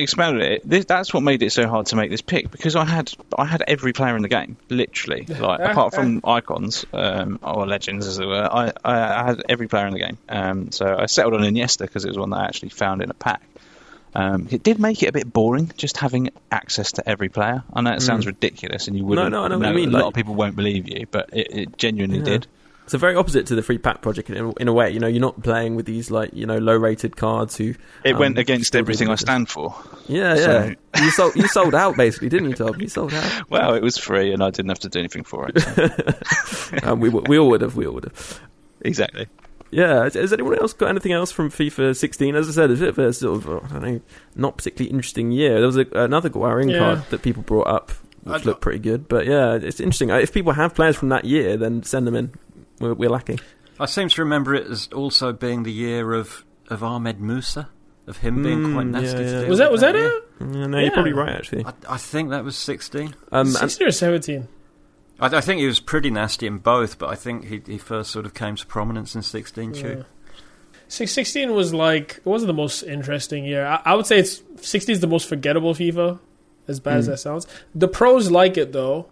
expand 0.01 0.37
on 0.37 0.41
it, 0.41 0.61
this, 0.69 0.85
that's 0.85 1.13
what 1.13 1.21
made 1.21 1.43
it 1.43 1.51
so 1.51 1.67
hard 1.67 1.87
to 1.87 1.97
make 1.97 2.09
this 2.09 2.21
pick 2.21 2.49
because 2.49 2.77
I 2.77 2.85
had 2.85 3.11
I 3.37 3.43
had 3.43 3.61
every 3.67 3.91
player 3.91 4.15
in 4.15 4.21
the 4.21 4.29
game, 4.29 4.55
literally. 4.69 5.25
Like 5.25 5.59
apart 5.59 5.93
from 5.93 6.21
icons 6.23 6.85
um, 6.93 7.37
or 7.43 7.67
legends, 7.67 8.07
as 8.07 8.19
it 8.19 8.25
were, 8.25 8.47
I, 8.49 8.71
I, 8.85 9.21
I 9.21 9.25
had 9.25 9.43
every 9.49 9.67
player 9.67 9.85
in 9.87 9.93
the 9.93 9.99
game. 9.99 10.17
Um, 10.29 10.71
so 10.71 10.95
I 10.97 11.07
settled 11.07 11.33
on 11.33 11.41
Iniesta 11.41 11.79
because 11.79 12.05
it 12.05 12.07
was 12.07 12.17
one 12.17 12.29
that 12.29 12.37
I 12.37 12.45
actually 12.45 12.69
found 12.69 13.01
in 13.01 13.09
a 13.09 13.13
pack. 13.15 13.41
Um, 14.15 14.47
it 14.49 14.63
did 14.63 14.79
make 14.79 15.03
it 15.03 15.07
a 15.07 15.11
bit 15.11 15.31
boring 15.31 15.71
just 15.75 15.97
having 15.97 16.29
access 16.49 16.93
to 16.93 17.07
every 17.09 17.27
player. 17.29 17.63
I 17.73 17.81
know 17.81 17.91
it 17.93 18.01
sounds 18.01 18.25
ridiculous, 18.25 18.87
and 18.87 18.95
you 18.97 19.03
wouldn't. 19.03 19.29
no, 19.29 19.39
no, 19.39 19.45
I 19.45 19.47
know 19.49 19.57
what 19.57 19.63
know, 19.63 19.69
you 19.71 19.85
mean, 19.87 19.93
A 19.93 19.97
lot 19.99 20.07
of 20.07 20.13
people 20.13 20.35
won't 20.35 20.55
believe 20.55 20.87
you, 20.87 21.05
but 21.11 21.29
it, 21.33 21.47
it 21.51 21.77
genuinely 21.77 22.19
Yeah. 22.19 22.23
did. 22.23 22.47
So 22.87 22.99
very 22.99 23.15
opposite 23.15 23.47
to 23.47 23.55
the 23.55 23.63
free 23.63 23.79
pack 23.79 24.01
project 24.03 24.29
in, 24.29 24.53
in 24.59 24.67
a 24.67 24.73
way. 24.73 24.91
You 24.91 24.99
know, 24.99 25.07
you're 25.07 25.19
not 25.19 25.41
playing 25.41 25.75
with 25.75 25.87
these 25.87 26.11
like 26.11 26.29
you 26.33 26.45
know 26.45 26.59
low 26.59 26.77
rated 26.77 27.15
cards 27.17 27.57
who. 27.57 27.73
It 28.03 28.13
um, 28.13 28.19
went 28.19 28.37
against 28.37 28.75
everything 28.75 29.09
I 29.09 29.15
stand 29.15 29.49
for. 29.49 29.75
Yeah, 30.07 30.35
So- 30.35 30.73
yeah. 30.95 31.03
you 31.03 31.09
sold 31.11 31.35
you 31.35 31.47
sold 31.47 31.73
out 31.73 31.97
basically, 31.97 32.29
didn't 32.29 32.49
you, 32.51 32.55
Tom? 32.55 32.79
You 32.79 32.87
sold 32.87 33.11
out. 33.13 33.41
Well, 33.49 33.73
it 33.73 33.81
was 33.81 33.97
free, 33.97 34.31
and 34.33 34.43
I 34.43 34.51
didn't 34.51 34.69
have 34.69 34.79
to 34.81 34.89
do 34.89 34.99
anything 34.99 35.23
for 35.23 35.49
it. 35.49 35.59
so- 35.59 36.77
um, 36.83 36.99
we 36.99 37.09
we 37.09 37.39
all 37.39 37.49
would 37.49 37.61
have. 37.61 37.75
We 37.75 37.87
all 37.87 37.95
would 37.95 38.03
have. 38.05 38.39
exactly. 38.81 39.27
Yeah. 39.75 40.03
Has, 40.03 40.13
has 40.15 40.33
anyone 40.33 40.57
else 40.59 40.73
got 40.73 40.89
anything 40.89 41.11
else 41.11 41.31
from 41.31 41.49
FIFA 41.51 41.95
16? 41.95 42.35
As 42.35 42.47
I 42.49 42.51
said, 42.51 42.71
it's 42.71 42.81
a 42.81 42.85
bit 42.85 42.89
of 42.89 42.99
a 42.99 43.13
sort 43.13 43.37
of 43.45 43.49
I 43.65 43.67
don't 43.79 43.83
know, 43.83 44.01
not 44.35 44.57
particularly 44.57 44.91
interesting 44.91 45.31
year. 45.31 45.55
There 45.57 45.65
was 45.67 45.77
a, 45.77 45.85
another 45.93 46.29
Guarin 46.29 46.71
Yeah. 46.71 46.79
card 46.79 47.03
that 47.09 47.21
people 47.21 47.43
brought 47.43 47.67
up, 47.67 47.91
which 48.23 48.35
I'd- 48.35 48.45
looked 48.45 48.61
pretty 48.61 48.79
good. 48.79 49.07
But 49.07 49.25
yeah, 49.25 49.55
it's 49.55 49.79
interesting. 49.79 50.11
Uh, 50.11 50.17
If 50.17 50.33
people 50.33 50.53
have 50.53 50.73
players 50.75 50.95
from 50.95 51.09
that 51.09 51.25
year, 51.25 51.57
then 51.57 51.83
send 51.83 52.07
them 52.07 52.15
in. 52.15 52.31
We're, 52.79 52.93
we're 52.93 53.09
lacking. 53.09 53.39
I 53.79 53.85
seem 53.87 54.07
to 54.09 54.21
remember 54.21 54.53
it 54.55 54.67
as 54.67 54.87
also 54.93 55.33
being 55.33 55.63
the 55.63 55.71
year 55.73 56.13
of, 56.13 56.45
of 56.69 56.81
Ahmed 56.83 57.19
Musa, 57.19 57.67
of 58.07 58.17
him 58.17 58.41
being 58.43 58.59
Mm, 58.59 58.73
quite 58.73 58.87
nasty 58.87 59.07
yeah. 59.23 59.31
to 59.31 59.39
deal 59.41 59.49
Was 59.49 59.59
that 59.59 59.71
was 59.71 59.81
that 59.81 59.95
year. 59.95 60.07
it? 60.07 60.23
Yeah, 60.39 60.67
no, 60.67 60.77
Yeah. 60.77 60.83
you're 60.85 60.91
probably 60.93 61.13
right 61.13 61.29
actually. 61.35 61.65
I, 61.65 61.73
I 61.89 61.97
think 61.97 62.29
that 62.29 62.43
was 62.45 62.55
16. 62.55 63.07
Um, 63.33 63.47
and- 63.47 63.49
Sixteen 63.49 63.87
or 63.87 63.91
seventeen? 63.91 64.47
I, 65.19 65.27
I 65.37 65.41
think 65.41 65.59
he 65.61 65.67
was 65.67 65.79
pretty 65.79 66.09
nasty 66.09 66.47
in 66.47 66.57
both, 66.59 66.97
but 66.97 67.09
I 67.09 67.15
think 67.15 67.45
he, 67.45 67.61
he 67.65 67.77
first 67.77 68.11
sort 68.11 68.25
of 68.25 68.33
came 68.33 68.55
to 68.55 68.65
prominence 68.65 69.15
in 69.15 69.21
16 69.21 69.73
Yeah. 69.73 69.81
too. 69.81 70.05
Six- 70.87 71.13
16 71.13 71.53
was 71.53 71.73
like 71.73 72.17
it 72.17 72.25
wasn't 72.25 72.47
the 72.47 72.53
most 72.53 72.83
interesting 72.83 73.43
year. 73.45 73.65
I, 73.65 73.81
I 73.85 73.95
would 73.95 74.05
say 74.05 74.19
it's 74.19 74.41
16 74.61 74.93
is 74.93 74.99
the 74.99 75.07
most 75.07 75.27
forgettable 75.27 75.73
FIFA. 75.73 76.19
As 76.67 76.79
bad 76.79 76.97
as 76.97 77.05
Mm. 77.05 77.11
that 77.11 77.17
sounds, 77.19 77.47
the 77.75 77.87
pros 77.87 78.31
like 78.31 78.57
it 78.57 78.71
though 78.73 79.05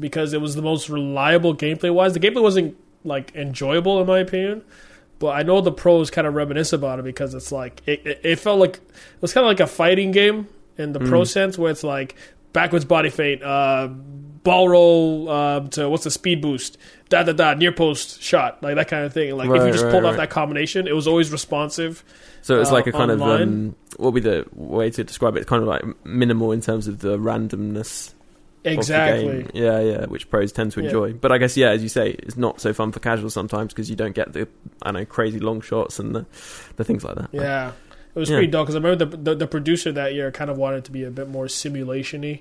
because 0.00 0.32
it 0.32 0.40
was 0.40 0.54
the 0.56 0.62
most 0.62 0.88
reliable 0.88 1.54
gameplay 1.54 1.92
wise. 1.94 2.12
The 2.12 2.18
gameplay 2.20 2.42
wasn't 2.42 2.76
like 3.04 3.32
enjoyable 3.36 4.00
in 4.00 4.06
my 4.08 4.18
opinion, 4.18 4.62
but 5.20 5.28
I 5.28 5.42
know 5.44 5.60
the 5.60 5.70
pros 5.72 6.10
kind 6.10 6.26
of 6.26 6.34
reminisce 6.34 6.72
about 6.72 6.98
it 6.98 7.04
because 7.04 7.34
it's 7.34 7.52
like 7.52 7.82
it, 7.86 8.04
it, 8.04 8.20
it 8.24 8.36
felt 8.40 8.58
like 8.58 8.76
it 8.78 8.82
was 9.22 9.32
kind 9.32 9.44
of 9.44 9.48
like 9.48 9.60
a 9.60 9.66
fighting 9.68 10.10
game 10.10 10.48
in 10.76 10.92
the 10.92 10.98
pro 10.98 11.20
Mm. 11.22 11.28
sense 11.28 11.56
where 11.58 11.70
it's 11.70 11.84
like 11.84 12.16
backwards 12.52 12.84
body 12.84 13.10
feint, 13.10 13.42
uh, 13.44 13.88
ball 14.48 14.68
roll 14.68 15.28
uh, 15.28 15.60
to 15.68 15.88
what's 15.90 16.04
the 16.04 16.10
speed 16.10 16.40
boost, 16.40 16.78
da 17.10 17.22
da 17.22 17.32
da, 17.32 17.54
near 17.54 17.70
post 17.72 18.22
shot, 18.22 18.62
like 18.62 18.76
that 18.76 18.88
kind 18.88 19.04
of 19.04 19.12
thing. 19.12 19.36
Like 19.36 19.50
if 19.50 19.62
you 19.66 19.72
just 19.72 19.84
right, 19.84 19.90
pulled 19.92 20.04
off 20.06 20.16
that 20.16 20.30
combination, 20.30 20.88
it 20.88 20.94
was 20.94 21.06
always 21.06 21.30
responsive. 21.30 22.02
So 22.42 22.60
it's 22.60 22.70
uh, 22.70 22.74
like 22.74 22.86
a 22.86 22.92
kind 22.92 23.10
of 23.10 23.20
um, 23.20 23.76
what 23.98 24.12
would 24.14 24.22
be 24.22 24.28
the 24.30 24.46
way 24.54 24.90
to 24.90 25.04
describe 25.04 25.36
it? 25.36 25.40
It's 25.40 25.48
kind 25.48 25.62
of 25.62 25.68
like 25.68 25.82
minimal 26.06 26.52
in 26.52 26.60
terms 26.62 26.88
of 26.88 27.00
the 27.00 27.18
randomness. 27.18 28.14
Exactly. 28.64 29.26
Of 29.28 29.46
the 29.46 29.52
game. 29.52 29.62
Yeah, 29.64 29.80
yeah, 29.80 30.06
which 30.06 30.28
pros 30.30 30.50
tend 30.52 30.72
to 30.72 30.80
Yeah. 30.80 30.86
enjoy. 30.86 31.12
But 31.12 31.30
I 31.30 31.38
guess 31.38 31.56
yeah, 31.56 31.70
as 31.70 31.82
you 31.82 31.88
say, 31.88 32.10
it's 32.10 32.36
not 32.36 32.60
so 32.60 32.72
fun 32.72 32.90
for 32.92 33.00
casuals 33.00 33.34
sometimes 33.34 33.72
because 33.72 33.88
you 33.88 33.96
don't 33.96 34.14
get 34.14 34.32
the 34.32 34.48
I 34.82 34.90
don't 34.90 34.94
know 35.02 35.04
crazy 35.06 35.38
long 35.38 35.60
shots 35.60 35.98
and 35.98 36.14
the 36.14 36.26
the 36.76 36.84
things 36.84 37.04
like 37.04 37.16
that. 37.16 37.28
Yeah. 37.32 37.72
It 38.14 38.18
was 38.18 38.30
Yeah. 38.30 38.36
pretty 38.36 38.50
dull 38.50 38.64
because 38.64 38.74
I 38.74 38.78
remember 38.80 39.04
the, 39.04 39.16
the 39.16 39.34
the 39.36 39.46
producer 39.46 39.92
that 39.92 40.12
year 40.14 40.32
kind 40.32 40.50
of 40.50 40.56
wanted 40.58 40.84
to 40.86 40.90
be 40.92 41.04
a 41.04 41.10
bit 41.10 41.28
more 41.28 41.46
simulation-y 41.48 42.40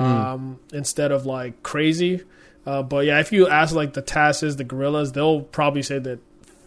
Hmm. 0.00 0.04
um, 0.06 0.60
instead 0.72 1.12
of 1.12 1.26
like 1.26 1.62
crazy. 1.62 2.22
Uh, 2.66 2.82
but 2.82 3.04
yeah, 3.06 3.20
if 3.20 3.32
you 3.32 3.48
ask 3.48 3.74
like 3.74 3.92
the 3.94 4.02
Tasses, 4.02 4.56
the 4.56 4.64
Gorillas, 4.64 5.12
they'll 5.12 5.42
probably 5.42 5.82
say 5.82 5.98
that 5.98 6.18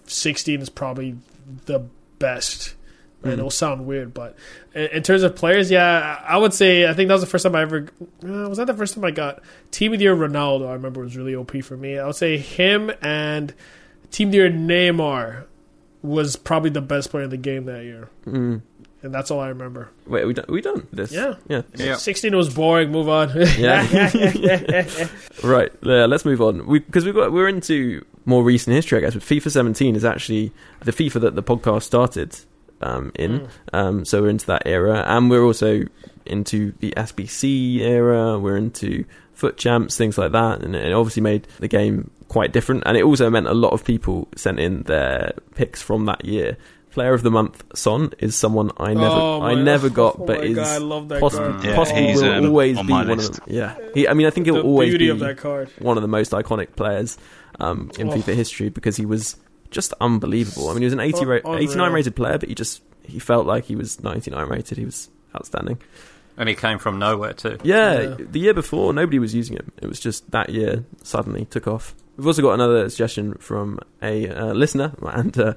16 0.05 0.61
is 0.61 0.69
probably 0.69 1.15
the 1.65 1.79
best. 2.19 2.75
And 3.23 3.31
Mm. 3.31 3.37
it'll 3.37 3.49
sound 3.51 3.85
weird, 3.85 4.13
but 4.13 4.35
in, 4.75 4.87
in 4.87 5.03
terms 5.03 5.23
of 5.23 5.33
players, 5.35 5.71
yeah, 5.71 6.21
I 6.27 6.37
would 6.37 6.53
say 6.53 6.85
I 6.89 6.93
think 6.93 7.07
that 7.07 7.13
was 7.13 7.21
the 7.21 7.27
first 7.29 7.43
time 7.43 7.55
I 7.55 7.61
ever. 7.61 7.87
Uh, 8.21 8.49
was 8.49 8.57
that 8.57 8.67
the 8.67 8.73
first 8.73 8.95
time 8.95 9.05
I 9.05 9.11
got 9.11 9.41
Team 9.71 9.93
of 9.93 9.99
the 9.99 10.03
Year 10.03 10.15
Ronaldo? 10.15 10.67
I 10.67 10.73
remember 10.73 11.01
was 11.01 11.15
really 11.15 11.33
OP 11.33 11.61
for 11.63 11.77
me. 11.77 11.97
I 11.97 12.05
would 12.05 12.15
say 12.15 12.37
him 12.37 12.91
and 13.01 13.53
Team 14.11 14.27
of 14.27 14.31
the 14.33 14.37
Year 14.39 14.49
Neymar 14.51 15.45
was 16.01 16.35
probably 16.35 16.69
the 16.69 16.81
best 16.81 17.11
player 17.11 17.23
in 17.23 17.29
the 17.29 17.37
game 17.37 17.63
that 17.65 17.83
year, 17.85 18.09
Mm. 18.27 18.61
And 19.03 19.13
that's 19.13 19.29
all 19.29 19.41
I 19.41 19.49
remember. 19.49 19.89
Wait, 20.07 20.23
are 20.23 20.27
we 20.27 20.33
done? 20.33 20.45
Are 20.47 20.53
we 20.53 20.61
done? 20.61 20.87
This? 20.93 21.11
Yeah. 21.11 21.35
yeah. 21.49 21.63
Yeah. 21.75 21.95
16 21.97 22.35
was 22.35 22.53
boring. 22.53 22.91
Move 22.91 23.09
on. 23.09 23.31
Yeah. 23.57 24.87
Right. 25.43 25.71
Yeah. 25.81 26.05
Let's 26.05 26.23
move 26.23 26.41
on. 26.41 26.65
We 26.65 26.79
because 26.79 27.03
we've 27.03 27.13
got 27.13 27.33
we're 27.33 27.49
into 27.49 28.05
more 28.25 28.43
recent 28.43 28.73
history, 28.73 28.97
I 28.97 29.01
guess. 29.01 29.13
But 29.13 29.23
FIFA 29.23 29.51
17 29.51 29.95
is 29.97 30.05
actually 30.05 30.53
the 30.81 30.93
FIFA 30.93 31.21
that 31.21 31.35
the 31.35 31.43
podcast 31.43 31.83
started 31.83 32.33
um, 32.81 33.11
in. 33.15 33.41
Mm. 33.41 33.49
Um, 33.73 34.05
so 34.05 34.21
we're 34.21 34.29
into 34.29 34.45
that 34.47 34.63
era, 34.65 35.03
and 35.05 35.29
we're 35.29 35.43
also 35.43 35.83
into 36.25 36.73
the 36.79 36.93
SBC 36.95 37.79
era. 37.79 38.39
We're 38.39 38.57
into 38.57 39.03
FUT 39.33 39.57
champs, 39.57 39.97
things 39.97 40.17
like 40.17 40.31
that, 40.31 40.61
and 40.63 40.75
it 40.75 40.93
obviously 40.93 41.21
made 41.21 41.47
the 41.59 41.67
game 41.67 42.09
quite 42.29 42.53
different. 42.53 42.83
And 42.85 42.95
it 42.95 43.03
also 43.03 43.29
meant 43.29 43.47
a 43.47 43.53
lot 43.53 43.73
of 43.73 43.83
people 43.83 44.27
sent 44.35 44.59
in 44.59 44.83
their 44.83 45.33
picks 45.55 45.81
from 45.81 46.05
that 46.05 46.23
year. 46.23 46.57
Player 46.93 47.13
of 47.15 47.23
the 47.23 47.31
month, 47.31 47.63
Son, 47.75 48.13
is 48.19 48.35
someone 48.35 48.69
I 48.77 48.93
never, 48.93 49.05
Oh 49.15 49.41
I 49.41 49.55
my- 49.55 49.61
never 49.63 49.89
got, 49.89 50.19
oh 50.19 50.25
but 50.25 50.39
my 50.39 50.45
is 50.45 50.55
God, 50.55 50.67
I 50.67 50.77
love 50.77 51.09
that 51.09 51.19
possibly, 51.19 51.51
card. 51.53 51.63
Yeah, 51.65 51.75
possibly 51.75 52.07
he's, 52.07 52.21
will 52.21 52.31
um, 52.33 52.45
always 52.45 52.77
on 52.77 52.85
be 52.87 52.93
one 52.93 53.07
list. 53.07 53.29
of 53.31 53.35
them. 53.45 53.45
Yeah, 53.55 53.77
he, 53.95 54.07
I 54.07 54.13
mean, 54.13 54.27
I 54.27 54.29
think 54.29 54.45
he'll 54.45 54.61
always 54.61 54.89
beauty 54.91 55.05
be 55.05 55.09
of 55.09 55.19
that 55.19 55.37
card. 55.37 55.69
one 55.79 55.97
of 55.97 56.03
the 56.03 56.07
most 56.07 56.31
iconic 56.33 56.75
players 56.75 57.17
um, 57.59 57.89
in 57.97 58.09
Oh. 58.09 58.13
FIFA 58.13 58.35
history 58.35 58.69
because 58.69 58.95
he 58.95 59.05
was 59.07 59.37
just 59.71 59.91
unbelievable. 60.01 60.69
I 60.69 60.73
mean, 60.73 60.81
he 60.81 60.85
was 60.85 60.93
an 60.93 60.99
80 60.99 61.25
ra- 61.25 61.55
89 61.55 61.91
rated 61.93 62.15
player, 62.15 62.37
but 62.37 62.47
he 62.49 62.53
just 62.55 62.81
he 63.05 63.17
felt 63.17 63.47
like 63.47 63.65
he 63.65 63.75
was 63.75 64.01
99 64.03 64.47
rated. 64.47 64.77
He 64.77 64.85
was 64.85 65.09
outstanding. 65.35 65.79
And 66.37 66.47
he 66.47 66.53
came 66.55 66.77
from 66.79 66.99
nowhere 66.99 67.33
too. 67.33 67.57
Yeah, 67.63 68.01
Yeah. 68.01 68.15
the 68.19 68.39
year 68.39 68.53
before 68.53 68.93
nobody 68.93 69.17
was 69.19 69.33
using 69.33 69.55
him. 69.57 69.71
It 69.81 69.87
was 69.87 69.99
just 69.99 70.29
that 70.31 70.49
year 70.49 70.83
suddenly 71.01 71.45
took 71.45 71.67
off. 71.67 71.95
We've 72.17 72.27
also 72.27 72.43
got 72.43 72.53
another 72.53 72.87
suggestion 72.91 73.33
from 73.39 73.79
a 74.01 74.29
uh, 74.29 74.53
listener 74.53 74.93
and 75.01 75.35
uh, 75.39 75.53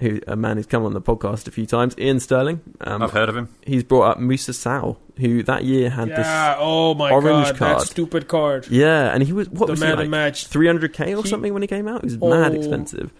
who 0.00 0.20
a 0.26 0.34
man 0.36 0.56
who's 0.56 0.66
come 0.66 0.84
on 0.84 0.92
the 0.94 1.00
podcast 1.00 1.46
a 1.46 1.50
few 1.50 1.66
times, 1.66 1.94
Ian 1.98 2.20
Sterling. 2.20 2.60
Um, 2.80 3.02
I've 3.02 3.12
heard 3.12 3.28
of 3.28 3.36
him. 3.36 3.48
he's 3.64 3.82
brought 3.84 4.10
up 4.12 4.18
Musa 4.18 4.52
Sal, 4.52 4.98
who 5.18 5.42
that 5.44 5.64
year 5.64 5.90
had 5.90 6.08
this 6.08 6.26
Oh 6.28 6.94
my 6.94 7.10
orange 7.10 7.48
god, 7.48 7.56
card. 7.56 7.80
that 7.80 7.86
stupid 7.86 8.26
card. 8.28 8.66
Yeah, 8.68 9.12
and 9.12 9.22
he 9.22 9.32
was 9.32 9.48
what 9.50 9.66
the 9.66 9.72
was 9.72 9.80
man 9.80 9.88
he 9.88 9.92
of 9.92 9.98
like? 10.00 10.08
match. 10.08 10.48
300k 10.48 11.16
or 11.18 11.22
He- 11.22 11.28
something 11.28 11.52
when 11.52 11.62
he 11.62 11.68
came 11.68 11.86
out. 11.86 11.98
It 11.98 12.04
was 12.04 12.18
mad 12.18 12.52
Oh. 12.52 12.54
expensive. 12.56 13.10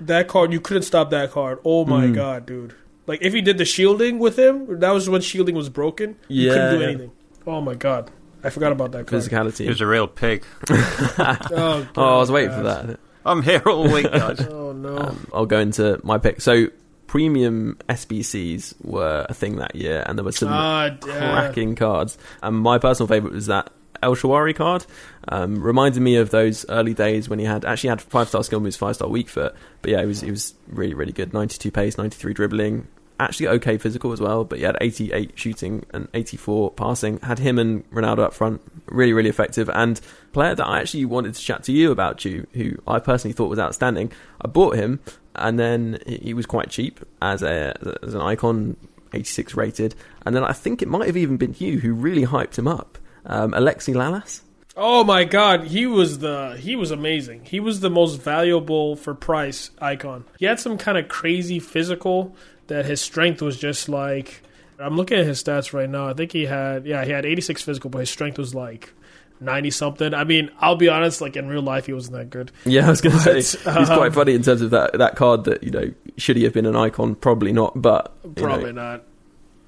That 0.00 0.28
card, 0.28 0.52
you 0.52 0.60
couldn't 0.60 0.84
stop 0.84 1.10
that 1.10 1.32
card. 1.32 1.58
Oh 1.64 1.84
my 1.84 2.06
Mm. 2.06 2.14
god, 2.14 2.46
dude. 2.46 2.74
Like 3.08 3.20
if 3.22 3.32
he 3.32 3.40
did 3.40 3.58
the 3.58 3.64
shielding 3.64 4.18
with 4.18 4.38
him, 4.38 4.80
that 4.80 4.90
was 4.92 5.08
when 5.08 5.20
shielding 5.22 5.54
was 5.56 5.68
broken. 5.68 6.16
You 6.28 6.50
couldn't 6.50 6.78
do 6.78 6.84
anything. 6.84 7.10
Oh 7.46 7.60
my 7.60 7.74
god, 7.74 8.10
I 8.44 8.50
forgot 8.50 8.70
about 8.70 8.92
that 8.92 9.06
card. 9.06 9.22
Physicality. 9.22 9.62
He 9.64 9.68
was 9.68 9.80
a 9.80 9.86
real 9.86 10.06
pig. 10.06 10.44
Oh, 10.70 11.86
Oh, 11.96 12.16
I 12.16 12.18
was 12.18 12.30
waiting 12.30 12.50
God. 12.50 12.56
for 12.58 12.86
that. 12.88 13.00
I'm 13.28 13.42
here 13.42 13.62
all 13.66 13.92
week, 13.92 14.04
guys. 14.12 14.40
Oh 14.40 14.72
no. 14.72 14.98
Um, 14.98 15.26
I'll 15.32 15.46
go 15.46 15.58
into 15.58 16.00
my 16.02 16.18
pick. 16.18 16.40
So, 16.40 16.68
premium 17.06 17.78
SBCs 17.88 18.84
were 18.84 19.26
a 19.28 19.34
thing 19.34 19.56
that 19.56 19.74
year, 19.74 20.02
and 20.06 20.18
there 20.18 20.24
were 20.24 20.32
some 20.32 20.48
yeah. 20.48 20.96
cracking 21.00 21.74
cards. 21.74 22.16
And 22.42 22.56
my 22.56 22.78
personal 22.78 23.06
favourite 23.06 23.34
was 23.34 23.46
that 23.46 23.70
El 24.02 24.14
Shaarawy 24.14 24.54
card. 24.54 24.86
Um, 25.28 25.62
reminded 25.62 26.00
me 26.00 26.16
of 26.16 26.30
those 26.30 26.64
early 26.68 26.94
days 26.94 27.28
when 27.28 27.38
he 27.38 27.44
had 27.44 27.64
actually 27.64 27.90
had 27.90 28.00
five 28.00 28.28
star 28.28 28.42
skill 28.42 28.60
moves, 28.60 28.76
five 28.76 28.94
star 28.96 29.08
weak 29.08 29.28
foot. 29.28 29.54
But 29.82 29.90
yeah, 29.90 30.00
he 30.00 30.06
was 30.06 30.20
he 30.20 30.30
was 30.30 30.54
really 30.68 30.94
really 30.94 31.12
good. 31.12 31.32
Ninety 31.32 31.58
two 31.58 31.70
pace, 31.70 31.98
ninety 31.98 32.16
three 32.16 32.32
dribbling. 32.32 32.88
Actually 33.20 33.48
okay 33.48 33.78
physical 33.78 34.12
as 34.12 34.20
well, 34.20 34.44
but 34.44 34.58
he 34.58 34.64
had 34.64 34.76
88 34.80 35.32
shooting 35.34 35.84
and 35.92 36.08
84 36.14 36.70
passing. 36.72 37.18
Had 37.20 37.40
him 37.40 37.58
and 37.58 37.88
Ronaldo 37.90 38.20
up 38.20 38.34
front, 38.34 38.60
really 38.86 39.12
really 39.12 39.28
effective. 39.28 39.68
And 39.70 40.00
player 40.32 40.54
that 40.54 40.66
I 40.66 40.80
actually 40.80 41.04
wanted 41.04 41.34
to 41.34 41.40
chat 41.40 41.64
to 41.64 41.72
you 41.72 41.90
about, 41.90 42.24
you 42.24 42.46
who 42.52 42.76
I 42.86 43.00
personally 43.00 43.32
thought 43.32 43.48
was 43.48 43.58
outstanding. 43.58 44.12
I 44.40 44.46
bought 44.46 44.76
him, 44.76 45.00
and 45.34 45.58
then 45.58 45.98
he 46.06 46.32
was 46.32 46.46
quite 46.46 46.70
cheap 46.70 47.00
as 47.20 47.42
a 47.42 47.76
as 48.02 48.14
an 48.14 48.20
icon, 48.20 48.76
86 49.12 49.54
rated. 49.54 49.94
And 50.24 50.36
then 50.36 50.44
I 50.44 50.52
think 50.52 50.80
it 50.80 50.88
might 50.88 51.06
have 51.06 51.16
even 51.16 51.36
been 51.38 51.54
you 51.58 51.80
who 51.80 51.94
really 51.94 52.26
hyped 52.26 52.56
him 52.56 52.68
up, 52.68 52.98
um, 53.26 53.52
Alexi 53.52 53.94
Lalas. 53.94 54.42
Oh 54.80 55.02
my 55.02 55.24
god, 55.24 55.64
he 55.64 55.86
was 55.86 56.20
the 56.20 56.56
he 56.56 56.76
was 56.76 56.92
amazing. 56.92 57.44
He 57.44 57.58
was 57.58 57.80
the 57.80 57.90
most 57.90 58.22
valuable 58.22 58.94
for 58.94 59.12
price 59.12 59.72
icon. 59.80 60.24
He 60.38 60.46
had 60.46 60.60
some 60.60 60.78
kind 60.78 60.96
of 60.96 61.08
crazy 61.08 61.58
physical 61.58 62.36
that 62.68 62.86
his 62.86 63.00
strength 63.00 63.42
was 63.42 63.58
just 63.58 63.88
like 63.88 64.42
I'm 64.80 64.96
looking 64.96 65.18
at 65.18 65.26
his 65.26 65.42
stats 65.42 65.72
right 65.72 65.90
now. 65.90 66.08
I 66.08 66.14
think 66.14 66.32
he 66.32 66.46
had 66.46 66.86
yeah, 66.86 67.04
he 67.04 67.10
had 67.10 67.26
86 67.26 67.62
physical, 67.62 67.90
but 67.90 67.98
his 67.98 68.10
strength 68.10 68.38
was 68.38 68.54
like 68.54 68.92
90 69.40 69.70
something. 69.70 70.14
I 70.14 70.24
mean, 70.24 70.50
I'll 70.60 70.76
be 70.76 70.88
honest, 70.88 71.20
like 71.20 71.36
in 71.36 71.48
real 71.48 71.62
life 71.62 71.86
he 71.86 71.92
wasn't 71.92 72.16
that 72.16 72.30
good. 72.30 72.52
Yeah, 72.64 72.86
I 72.86 72.90
was 72.90 73.00
going 73.00 73.16
to 73.16 73.20
say 73.42 73.58
But, 73.64 73.78
he's 73.78 73.88
quite 73.88 74.06
um, 74.08 74.12
funny 74.12 74.34
in 74.34 74.42
terms 74.42 74.62
of 74.62 74.70
that 74.70 74.92
that 74.98 75.16
card. 75.16 75.44
That 75.44 75.62
you 75.64 75.70
know, 75.70 75.92
should 76.16 76.36
he 76.36 76.44
have 76.44 76.52
been 76.52 76.66
an 76.66 76.76
icon? 76.76 77.14
Probably 77.16 77.52
not, 77.52 77.80
but 77.80 78.14
you 78.24 78.28
know, 78.30 78.42
Probably 78.48 78.72
not. 78.72 79.04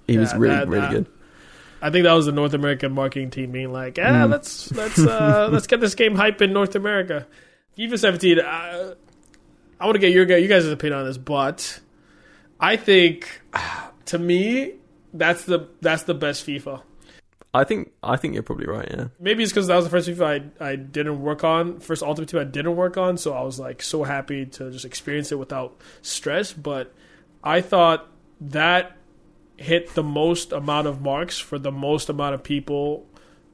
he 0.07 0.19
was 0.19 0.35
really 0.35 0.55
that- 0.55 0.69
really 0.69 0.81
that- 0.83 0.91
good. 0.93 1.07
I 1.83 1.89
think 1.89 2.05
that 2.05 2.13
was 2.13 2.27
the 2.27 2.33
North 2.33 2.53
American 2.53 2.93
marketing 2.93 3.31
team 3.31 3.53
being 3.53 3.73
like, 3.73 3.97
"Yeah, 3.97 4.27
Mm. 4.27 4.31
let's 4.31 4.71
let's 4.73 4.99
uh, 4.99 5.49
let's 5.53 5.67
get 5.67 5.81
this 5.81 5.95
game 5.95 6.15
hype 6.15 6.43
in 6.43 6.53
North 6.53 6.75
America." 6.75 7.27
FIFA 7.79 7.99
17. 7.99 8.39
Uh, 8.39 8.95
I 9.81 9.85
want 9.87 9.95
to 9.95 9.99
get 9.99 10.13
your 10.13 10.27
guy- 10.27 10.37
you 10.37 10.47
guys' 10.49 10.67
opinion 10.67 11.01
on 11.01 11.07
this, 11.07 11.17
but 11.17 11.81
I 12.61 12.77
think 12.77 13.41
to 14.07 14.19
me 14.19 14.75
that's 15.13 15.45
the 15.45 15.69
that's 15.81 16.05
the 16.05 16.15
best 16.15 16.47
FIFA. 16.47 16.83
I 17.53 17.65
think 17.65 17.91
I 18.03 18.17
think 18.17 18.35
you're 18.35 18.45
probably 18.45 18.67
right. 18.67 18.89
Yeah. 18.89 19.09
maybe 19.19 19.43
it's 19.43 19.51
because 19.53 19.67
that 19.67 19.77
was 19.77 19.85
the 19.85 19.91
first 19.91 20.09
FIFA 20.09 20.53
I, 20.61 20.71
I 20.71 20.77
didn't 20.77 21.21
work 21.21 21.43
on, 21.43 21.81
first 21.81 22.03
Ultimate 22.03 22.29
Team 22.29 22.41
I 22.41 22.45
didn't 22.45 22.77
work 22.77 22.97
on, 22.97 23.17
so 23.17 23.33
I 23.35 23.43
was 23.43 23.59
like 23.59 23.83
so 23.83 24.05
happy 24.05 24.47
to 24.47 24.71
just 24.71 24.85
experience 24.85 25.33
it 25.33 25.39
without 25.39 25.81
stress. 26.03 26.53
But 26.53 26.95
I 27.43 27.61
thought 27.61 28.07
that 28.41 28.97
hit 29.57 29.95
the 29.95 30.03
most 30.03 30.53
amount 30.53 30.87
of 30.87 31.01
marks 31.01 31.39
for 31.39 31.59
the 31.59 31.73
most 31.73 32.09
amount 32.09 32.35
of 32.35 32.43
people 32.43 33.07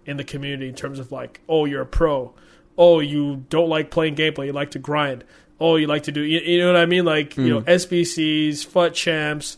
in 0.04 0.16
the 0.16 0.24
community 0.24 0.68
in 0.68 0.74
terms 0.74 0.98
of 0.98 1.10
like, 1.10 1.40
oh, 1.48 1.64
you're 1.64 1.82
a 1.82 1.86
pro, 1.86 2.34
oh, 2.78 3.00
you 3.00 3.44
don't 3.48 3.68
like 3.68 3.90
playing 3.90 4.14
gameplay, 4.14 4.46
you 4.46 4.52
like 4.52 4.70
to 4.72 4.78
grind, 4.78 5.24
oh, 5.60 5.76
you 5.76 5.86
like 5.86 6.04
to 6.04 6.12
do, 6.12 6.20
you, 6.22 6.40
you 6.40 6.58
know 6.60 6.66
what 6.72 6.76
I 6.80 6.86
mean? 6.86 7.04
Like, 7.04 7.36
you 7.36 7.48
know, 7.48 7.60
SBCs, 7.62 8.64
FUT 8.66 8.94
champs, 8.94 9.56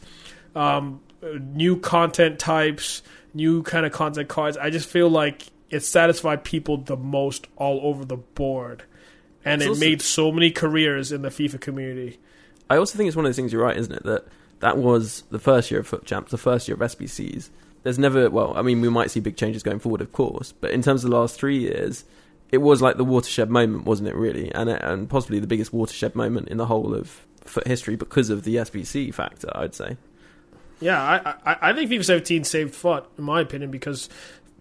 um, 0.55 1.01
new 1.23 1.79
content 1.79 2.39
types, 2.39 3.03
new 3.35 3.63
kind 3.63 3.85
of 3.85 3.93
content 3.93 4.29
cards. 4.29 4.57
I 4.57 4.71
just 4.71 4.89
feel 4.89 5.09
like 5.09 5.47
it 5.71 5.81
satisfied 5.81 6.45
people 6.45 6.79
the 6.79 6.97
most 6.97 7.47
all 7.57 7.81
over 7.83 8.05
the 8.05 8.17
board. 8.17 8.85
And 9.45 9.61
It's 9.61 9.67
it 9.67 9.69
also- 9.71 9.81
made 9.81 10.03
so 10.03 10.33
many 10.33 10.51
careers 10.51 11.13
in 11.13 11.23
the 11.23 11.29
FIFA 11.31 11.61
community. 11.61 12.19
I 12.71 12.77
also 12.77 12.97
think 12.97 13.09
it's 13.09 13.17
one 13.17 13.25
of 13.25 13.31
those 13.31 13.37
things. 13.37 13.53
You're 13.53 13.63
right, 13.63 13.77
isn't 13.77 13.95
it? 13.95 14.03
That 14.05 14.27
that 14.61 14.77
was 14.77 15.23
the 15.31 15.39
first 15.39 15.71
year 15.71 15.81
of 15.81 15.87
FUT 15.87 16.05
Champs, 16.05 16.31
the 16.33 16.39
first 16.39 16.69
year 16.69 16.75
of 16.75 16.81
SBCs. 16.83 17.49
There's 17.85 17.99
never, 17.99 18.29
well, 18.29 18.53
I 18.57 18.63
mean, 18.63 18.81
we 18.81 18.89
might 18.89 19.11
see 19.11 19.21
big 19.21 19.37
changes 19.37 19.63
going 19.63 19.79
forward, 19.79 20.01
of 20.01 20.13
course, 20.13 20.53
but 20.61 20.73
in 20.73 20.83
terms 20.83 21.05
of 21.05 21.11
the 21.11 21.17
last 21.17 21.39
three 21.39 21.59
years, 21.59 22.05
it 22.51 22.59
was 22.59 22.81
like 22.81 22.97
the 22.97 23.05
watershed 23.05 23.51
moment, 23.51 23.85
wasn't 23.85 24.09
it? 24.09 24.15
Really, 24.15 24.53
and 24.55 24.71
it, 24.71 24.83
and 24.83 25.09
possibly 25.09 25.39
the 25.39 25.47
biggest 25.47 25.73
watershed 25.73 26.15
moment 26.15 26.49
in 26.49 26.57
the 26.57 26.67
whole 26.67 26.95
of 26.95 27.27
FUT 27.45 27.67
history 27.67 27.97
because 27.97 28.31
of 28.31 28.45
the 28.45 28.57
SBC 28.57 29.13
factor. 29.15 29.51
I'd 29.55 29.75
say. 29.75 29.97
Yeah, 30.81 31.03
I, 31.03 31.35
I 31.45 31.71
I 31.71 31.73
think 31.73 31.91
FIFA 31.91 32.05
17 32.05 32.45
saved 32.45 32.75
FUT, 32.75 33.11
in 33.19 33.25
my 33.25 33.41
opinion 33.41 33.71
because 33.71 34.09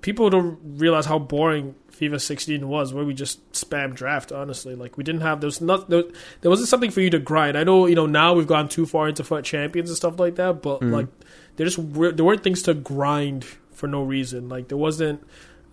people 0.02 0.30
don't 0.30 0.60
realize 0.64 1.06
how 1.06 1.20
boring 1.20 1.76
FIFA 1.92 2.22
16 2.22 2.68
was, 2.68 2.94
where 2.94 3.06
we 3.06 3.14
just 3.14 3.52
spam 3.54 3.96
draft. 3.96 4.32
Honestly, 4.32 4.76
like 4.76 4.98
we 4.98 5.04
didn't 5.04 5.22
have 5.22 5.44
was 5.44 5.62
not 5.62 5.90
there, 5.90 6.04
there 6.42 6.52
wasn't 6.52 6.70
something 6.70 6.92
for 6.92 7.02
you 7.02 7.10
to 7.12 7.20
grind. 7.20 7.58
I 7.58 7.64
know 7.64 7.86
you 7.86 7.96
know 7.96 8.06
now 8.06 8.34
we've 8.34 8.48
gone 8.48 8.70
too 8.70 8.86
far 8.86 9.08
into 9.08 9.24
FUT 9.24 9.44
champions 9.44 9.90
and 9.90 9.98
stuff 9.98 10.20
like 10.20 10.36
that, 10.36 10.62
but 10.62 10.82
mm-hmm. 10.82 10.92
like 10.92 11.08
there 11.56 11.66
just 11.66 11.78
there 11.94 12.26
weren't 12.26 12.44
things 12.44 12.64
to 12.64 12.74
grind 12.74 13.46
for 13.72 13.88
no 13.88 14.04
reason. 14.04 14.50
Like 14.50 14.68
there 14.68 14.78
wasn't. 14.78 15.24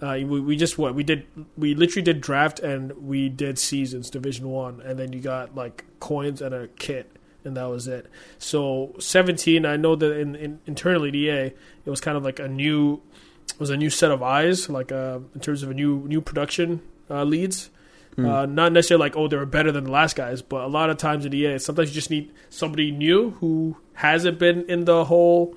Uh, 0.03 0.19
we, 0.27 0.41
we 0.41 0.57
just 0.57 0.77
what 0.77 0.95
we 0.95 1.03
did 1.03 1.27
we 1.57 1.75
literally 1.75 2.03
did 2.03 2.21
draft 2.21 2.59
and 2.61 2.93
we 3.07 3.29
did 3.29 3.59
seasons 3.59 4.11
division 4.11 4.49
one 4.49 4.81
and 4.81 4.99
then 4.99 5.13
you 5.13 5.21
got 5.21 5.55
like 5.55 5.85
coins 6.01 6.43
and 6.43 6.55
a 6.55 6.69
kit 6.79 7.17
and 7.45 7.57
that 7.57 7.65
was 7.65 7.87
it. 7.87 8.07
So 8.39 8.95
17 8.99 9.65
i 9.65 9.77
know 9.77 9.95
that 9.95 10.19
in, 10.19 10.35
in 10.35 10.61
internally 10.67 11.09
at 11.11 11.15
ea 11.15 11.29
it 11.29 11.55
was 11.91 12.01
kind 12.01 12.17
of 12.17 12.25
like 12.25 12.39
a 12.39 12.49
new 12.49 13.01
it 13.49 13.61
was 13.61 13.71
a 13.71 13.77
new 13.77 13.91
set 13.91 14.11
of 14.11 14.23
eyes 14.23 14.69
like 14.69 14.91
uh, 14.91 15.21
in 15.35 15.41
terms 15.41 15.63
of 15.63 15.71
a 15.71 15.75
new 15.75 16.07
new 16.09 16.21
production 16.21 16.83
uh, 17.11 17.25
leads. 17.25 17.71
Uh, 18.17 18.47
not 18.47 18.71
necessarily 18.71 19.01
like 19.01 19.17
oh 19.17 19.27
they 19.27 19.37
were 19.37 19.45
better 19.45 19.73
than 19.73 19.83
the 19.85 19.91
last 19.91 20.15
guys 20.15 20.41
but 20.41 20.61
a 20.61 20.69
lot 20.69 20.89
of 20.89 20.97
times 20.97 21.27
at 21.27 21.35
ea 21.35 21.59
sometimes 21.59 21.89
you 21.89 21.95
just 21.95 22.11
need 22.11 22.33
somebody 22.49 22.93
new 22.93 23.31
who 23.41 23.77
hasn't 23.95 24.39
been 24.39 24.65
in 24.71 24.85
the 24.85 25.05
whole 25.07 25.57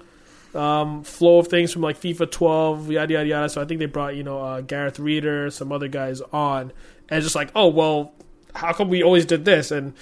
um, 0.57 1.03
flow 1.03 1.39
of 1.39 1.47
things 1.47 1.71
from 1.71 1.81
like 1.81 1.99
FIFA 1.99 2.31
12, 2.31 2.91
yada 2.91 3.13
yada 3.13 3.27
yada. 3.27 3.49
So 3.49 3.61
I 3.61 3.65
think 3.65 3.79
they 3.79 3.85
brought 3.85 4.15
you 4.15 4.23
know 4.23 4.39
uh, 4.39 4.61
Gareth 4.61 4.99
Reeder, 4.99 5.49
some 5.51 5.71
other 5.71 5.87
guys 5.87 6.21
on, 6.33 6.73
and 7.09 7.23
just 7.23 7.35
like, 7.35 7.51
oh 7.55 7.67
well, 7.67 8.13
how 8.55 8.73
come 8.73 8.89
we 8.89 9.03
always 9.03 9.25
did 9.25 9.45
this? 9.45 9.71
And 9.71 9.93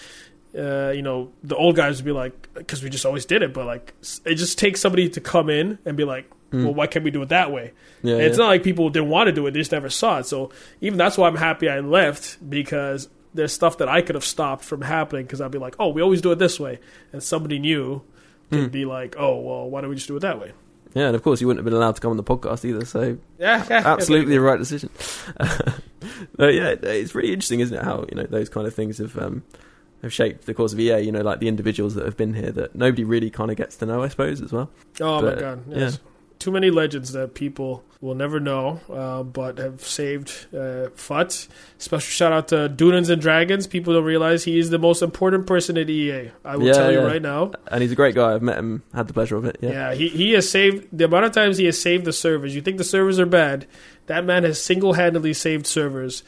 uh, 0.57 0.91
you 0.95 1.01
know 1.01 1.31
the 1.43 1.55
old 1.55 1.75
guys 1.75 1.97
would 1.97 2.05
be 2.05 2.11
like, 2.11 2.53
because 2.53 2.81
we 2.83 2.89
just 2.89 3.05
always 3.05 3.25
did 3.25 3.43
it. 3.43 3.53
But 3.53 3.65
like, 3.65 3.93
it 4.25 4.35
just 4.35 4.57
takes 4.57 4.81
somebody 4.81 5.09
to 5.09 5.21
come 5.21 5.49
in 5.49 5.77
and 5.85 5.97
be 5.97 6.03
like, 6.05 6.29
well, 6.51 6.73
why 6.73 6.87
can't 6.87 7.03
we 7.03 7.11
do 7.11 7.21
it 7.21 7.29
that 7.29 7.51
way? 7.51 7.73
Yeah, 8.01 8.13
And 8.13 8.23
it's 8.23 8.37
yeah. 8.37 8.45
not 8.45 8.49
like 8.49 8.63
people 8.63 8.89
didn't 8.89 9.09
want 9.09 9.27
to 9.27 9.33
do 9.33 9.45
it; 9.47 9.51
they 9.51 9.59
just 9.59 9.73
never 9.73 9.89
saw 9.89 10.19
it. 10.19 10.25
So 10.25 10.51
even 10.79 10.97
that's 10.97 11.17
why 11.17 11.27
I'm 11.27 11.35
happy 11.35 11.67
I 11.67 11.81
left 11.81 12.37
because 12.49 13.09
there's 13.33 13.51
stuff 13.51 13.79
that 13.79 13.89
I 13.89 14.01
could 14.01 14.15
have 14.15 14.23
stopped 14.23 14.63
from 14.63 14.81
happening 14.81 15.25
because 15.25 15.41
I'd 15.41 15.51
be 15.51 15.57
like, 15.57 15.75
oh, 15.79 15.89
we 15.89 16.01
always 16.01 16.21
do 16.21 16.31
it 16.31 16.39
this 16.39 16.57
way, 16.59 16.79
and 17.11 17.21
somebody 17.21 17.59
new 17.59 18.03
could 18.51 18.71
be 18.71 18.85
like, 18.85 19.15
oh, 19.17 19.39
well, 19.39 19.69
why 19.69 19.81
don't 19.81 19.89
we 19.89 19.95
just 19.95 20.07
do 20.07 20.15
it 20.17 20.21
that 20.21 20.39
way? 20.39 20.51
Yeah, 20.93 21.07
and 21.07 21.15
of 21.15 21.23
course 21.23 21.41
you 21.41 21.47
wouldn't 21.47 21.59
have 21.59 21.65
been 21.65 21.73
allowed 21.73 21.95
to 21.95 22.01
come 22.01 22.11
on 22.11 22.17
the 22.17 22.23
podcast 22.23 22.63
either. 22.63 22.85
So 22.85 23.17
Yeah, 23.39 23.65
yeah, 23.69 23.81
absolutely 23.85 24.33
the 24.35 24.41
right 24.41 24.57
decision. 24.57 24.89
but 26.37 26.53
yeah, 26.53 26.75
it's 26.81 27.13
really 27.13 27.33
interesting, 27.33 27.59
isn't 27.59 27.77
it? 27.77 27.83
How 27.83 28.05
you 28.09 28.15
know 28.15 28.23
those 28.23 28.47
kind 28.49 28.65
of 28.65 28.73
things 28.73 28.99
have 28.99 29.17
um, 29.17 29.43
have 30.01 30.13
shaped 30.13 30.45
the 30.45 30.53
course 30.53 30.71
of 30.71 30.79
EA. 30.79 30.99
You 31.01 31.11
know, 31.11 31.21
like 31.21 31.39
the 31.39 31.47
individuals 31.49 31.95
that 31.95 32.05
have 32.05 32.15
been 32.15 32.33
here 32.33 32.51
that 32.51 32.75
nobody 32.75 33.03
really 33.03 33.29
kind 33.29 33.51
of 33.51 33.57
gets 33.57 33.75
to 33.77 33.85
know, 33.85 34.03
I 34.03 34.07
suppose, 34.07 34.41
as 34.41 34.53
well. 34.53 34.69
Oh 35.01 35.21
But, 35.21 35.35
my 35.35 35.41
god, 35.41 35.63
yes. 35.69 35.99
Too 36.45 36.51
many 36.51 36.69
legends 36.69 37.11
that 37.13 37.33
people 37.33 37.83
will 38.01 38.13
never 38.13 38.39
know, 38.39 38.79
uh, 38.87 39.23
but 39.23 39.57
have 39.57 39.81
saved 39.81 40.45
uh, 40.55 40.89
FUT. 40.93 41.47
Special 41.79 41.99
shout 42.07 42.31
out 42.31 42.49
to 42.49 42.69
Dunans 42.69 43.09
and 43.09 43.19
Dragons. 43.19 43.65
People 43.65 43.93
don't 43.95 44.03
realize 44.03 44.43
he 44.43 44.59
is 44.59 44.69
the 44.69 44.77
most 44.77 45.01
important 45.01 45.47
person 45.47 45.75
at 45.75 45.89
EA. 45.89 46.29
I 46.45 46.55
will 46.57 46.67
Yeah, 46.67 46.73
tell 46.73 46.91
you 46.91 46.99
yeah. 46.99 47.03
right 47.05 47.21
now. 47.21 47.53
And 47.69 47.81
he's 47.81 47.91
a 47.91 47.95
great 47.95 48.13
guy. 48.13 48.35
I've 48.35 48.43
met 48.43 48.59
him, 48.59 48.83
had 48.93 49.07
the 49.07 49.13
pleasure 49.13 49.37
of 49.37 49.45
it. 49.45 49.57
Yeah, 49.59 49.71
Yeah, 49.71 49.93
he, 49.95 50.07
he 50.09 50.33
has 50.33 50.47
saved 50.47 50.87
the 50.95 51.05
amount 51.05 51.25
of 51.25 51.31
times 51.31 51.57
he 51.57 51.65
has 51.65 51.81
saved 51.81 52.05
the 52.05 52.13
servers. 52.13 52.53
You 52.53 52.61
think 52.61 52.77
the 52.77 52.83
servers 52.83 53.19
are 53.19 53.25
bad? 53.25 53.65
That 54.05 54.23
man 54.23 54.43
has 54.43 54.61
single 54.61 54.93
handedly 54.93 55.33
saved 55.33 55.65
servers 55.65 56.21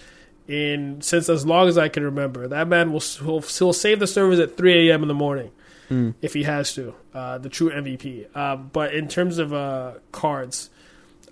in 0.47 0.99
since 1.01 1.29
as 1.29 1.45
long 1.45 1.67
as 1.67 1.77
I 1.77 1.89
can 1.89 2.03
remember. 2.03 2.47
That 2.47 2.67
man 2.67 2.91
will 2.91 3.03
will, 3.23 3.43
will 3.61 3.71
save 3.73 3.99
the 3.99 4.07
servers 4.07 4.39
at 4.39 4.57
3 4.57 4.89
a.m. 4.89 5.03
in 5.03 5.09
the 5.09 5.13
morning 5.13 5.51
if 5.89 6.33
he 6.33 6.43
has 6.43 6.73
to. 6.75 6.93
Uh, 7.13 7.37
the 7.37 7.49
true 7.49 7.69
MVP. 7.69 8.35
Um, 8.35 8.69
but 8.73 8.93
in 8.93 9.07
terms 9.07 9.37
of 9.37 9.53
uh, 9.53 9.93
cards, 10.11 10.69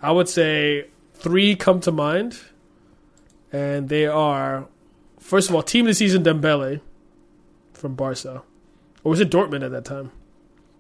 I 0.02 0.12
would 0.12 0.30
say 0.30 0.88
three 1.14 1.56
come 1.56 1.80
to 1.82 1.92
mind, 1.92 2.40
and 3.52 3.90
they 3.90 4.06
are 4.08 4.68
first 5.20 5.50
of 5.50 5.56
all 5.56 5.64
team 5.64 5.86
of 5.86 5.90
the 5.90 5.94
season 5.94 6.24
Dembele 6.24 6.82
from 7.74 7.96
Barca, 7.96 8.44
or 9.04 9.10
was 9.12 9.20
it 9.20 9.30
Dortmund 9.30 9.64
at 9.64 9.72
that 9.72 9.86
time? 9.86 10.12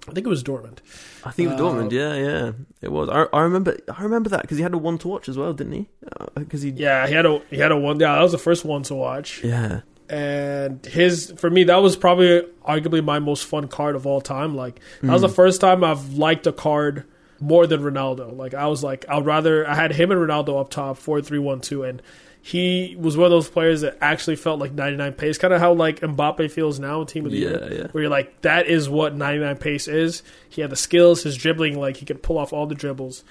I 0.08 0.12
think 0.14 0.28
it 0.28 0.30
was 0.30 0.44
Dortmund. 0.44 0.78
I 1.24 1.32
think 1.32 1.50
it 1.50 1.54
was 1.54 1.62
Uh, 1.62 1.64
Dortmund. 1.64 1.92
Yeah, 1.92 2.14
yeah, 2.16 2.52
it 2.82 2.92
was. 2.92 3.10
I, 3.10 3.24
I 3.36 3.42
remember. 3.42 3.76
I 3.98 4.04
remember 4.04 4.30
that 4.30 4.44
because 4.44 4.58
he 4.58 4.64
had 4.64 4.74
a 4.74 4.78
one 4.78 4.98
to 5.00 5.08
watch 5.08 5.28
as 5.28 5.36
well, 5.38 5.52
didn't 5.54 5.74
he? 5.74 5.88
Because 6.36 6.62
he. 6.62 6.70
Yeah, 6.70 7.08
he 7.08 7.14
had 7.16 7.26
a 7.26 7.42
he 7.50 7.58
had 7.58 7.72
a 7.72 7.78
one. 7.78 8.00
Yeah, 8.00 8.14
that 8.16 8.22
was 8.22 8.32
the 8.32 8.38
first 8.38 8.64
one 8.66 8.84
to 8.84 8.94
watch. 8.96 9.44
Yeah. 9.44 9.82
And 10.10 10.86
his 10.86 11.34
for 11.38 11.50
me 11.50 11.64
that 11.66 11.78
was 11.78 11.96
probably 11.96 12.42
arguably 12.68 13.04
my 13.04 13.20
most 13.20 13.46
fun 13.46 13.68
card 13.68 13.96
of 13.96 14.06
all 14.06 14.22
time. 14.22 14.56
Like 14.56 14.80
that 15.02 15.12
was 15.12 15.22
the 15.22 15.30
first 15.30 15.62
time 15.62 15.84
i've 15.84 16.14
liked 16.14 16.46
a 16.48 16.54
card 16.54 17.06
more 17.40 17.68
than 17.68 17.82
ronaldo. 17.82 18.36
Like 18.36 18.54
i 18.54 18.68
was 18.68 18.84
like 18.84 19.06
i'd 19.10 19.26
rather 19.26 19.68
i 19.68 19.76
had 19.76 19.92
him 19.92 20.12
and 20.12 20.20
ronaldo 20.20 20.60
up 20.60 20.70
top 20.70 20.98
4-3-1-2 20.98 21.90
and 21.90 22.02
he 22.42 22.96
was 23.00 23.18
one 23.18 23.26
of 23.26 23.32
those 23.32 23.50
players 23.50 23.82
that 23.82 23.98
actually 24.02 24.36
felt 24.36 24.60
like 24.60 24.72
99 24.72 25.14
pace 25.14 25.38
kind 25.40 25.52
of 25.54 25.60
how 25.60 25.74
like 25.74 26.02
mbappe 26.02 26.52
feels 26.52 26.80
now 26.80 27.02
in 27.02 27.08
team 27.08 27.26
of 27.26 27.32
the 27.32 27.40
Yeah, 27.40 27.50
year 27.50 27.74
yeah. 27.74 27.88
where 27.92 28.04
you're 28.04 28.12
like 28.12 28.42
that 28.42 28.68
is 28.68 28.88
what 28.88 29.16
99 29.16 29.58
pace 29.58 29.88
is. 29.88 30.22
He 30.48 30.62
had 30.62 30.70
the 30.70 30.76
skills 30.76 31.24
his 31.24 31.36
dribbling 31.36 31.80
like 31.80 31.98
he 31.98 32.06
could 32.06 32.22
pull 32.22 32.38
off 32.38 32.54
all 32.54 32.68
the 32.68 32.76
dribbles. 32.76 33.24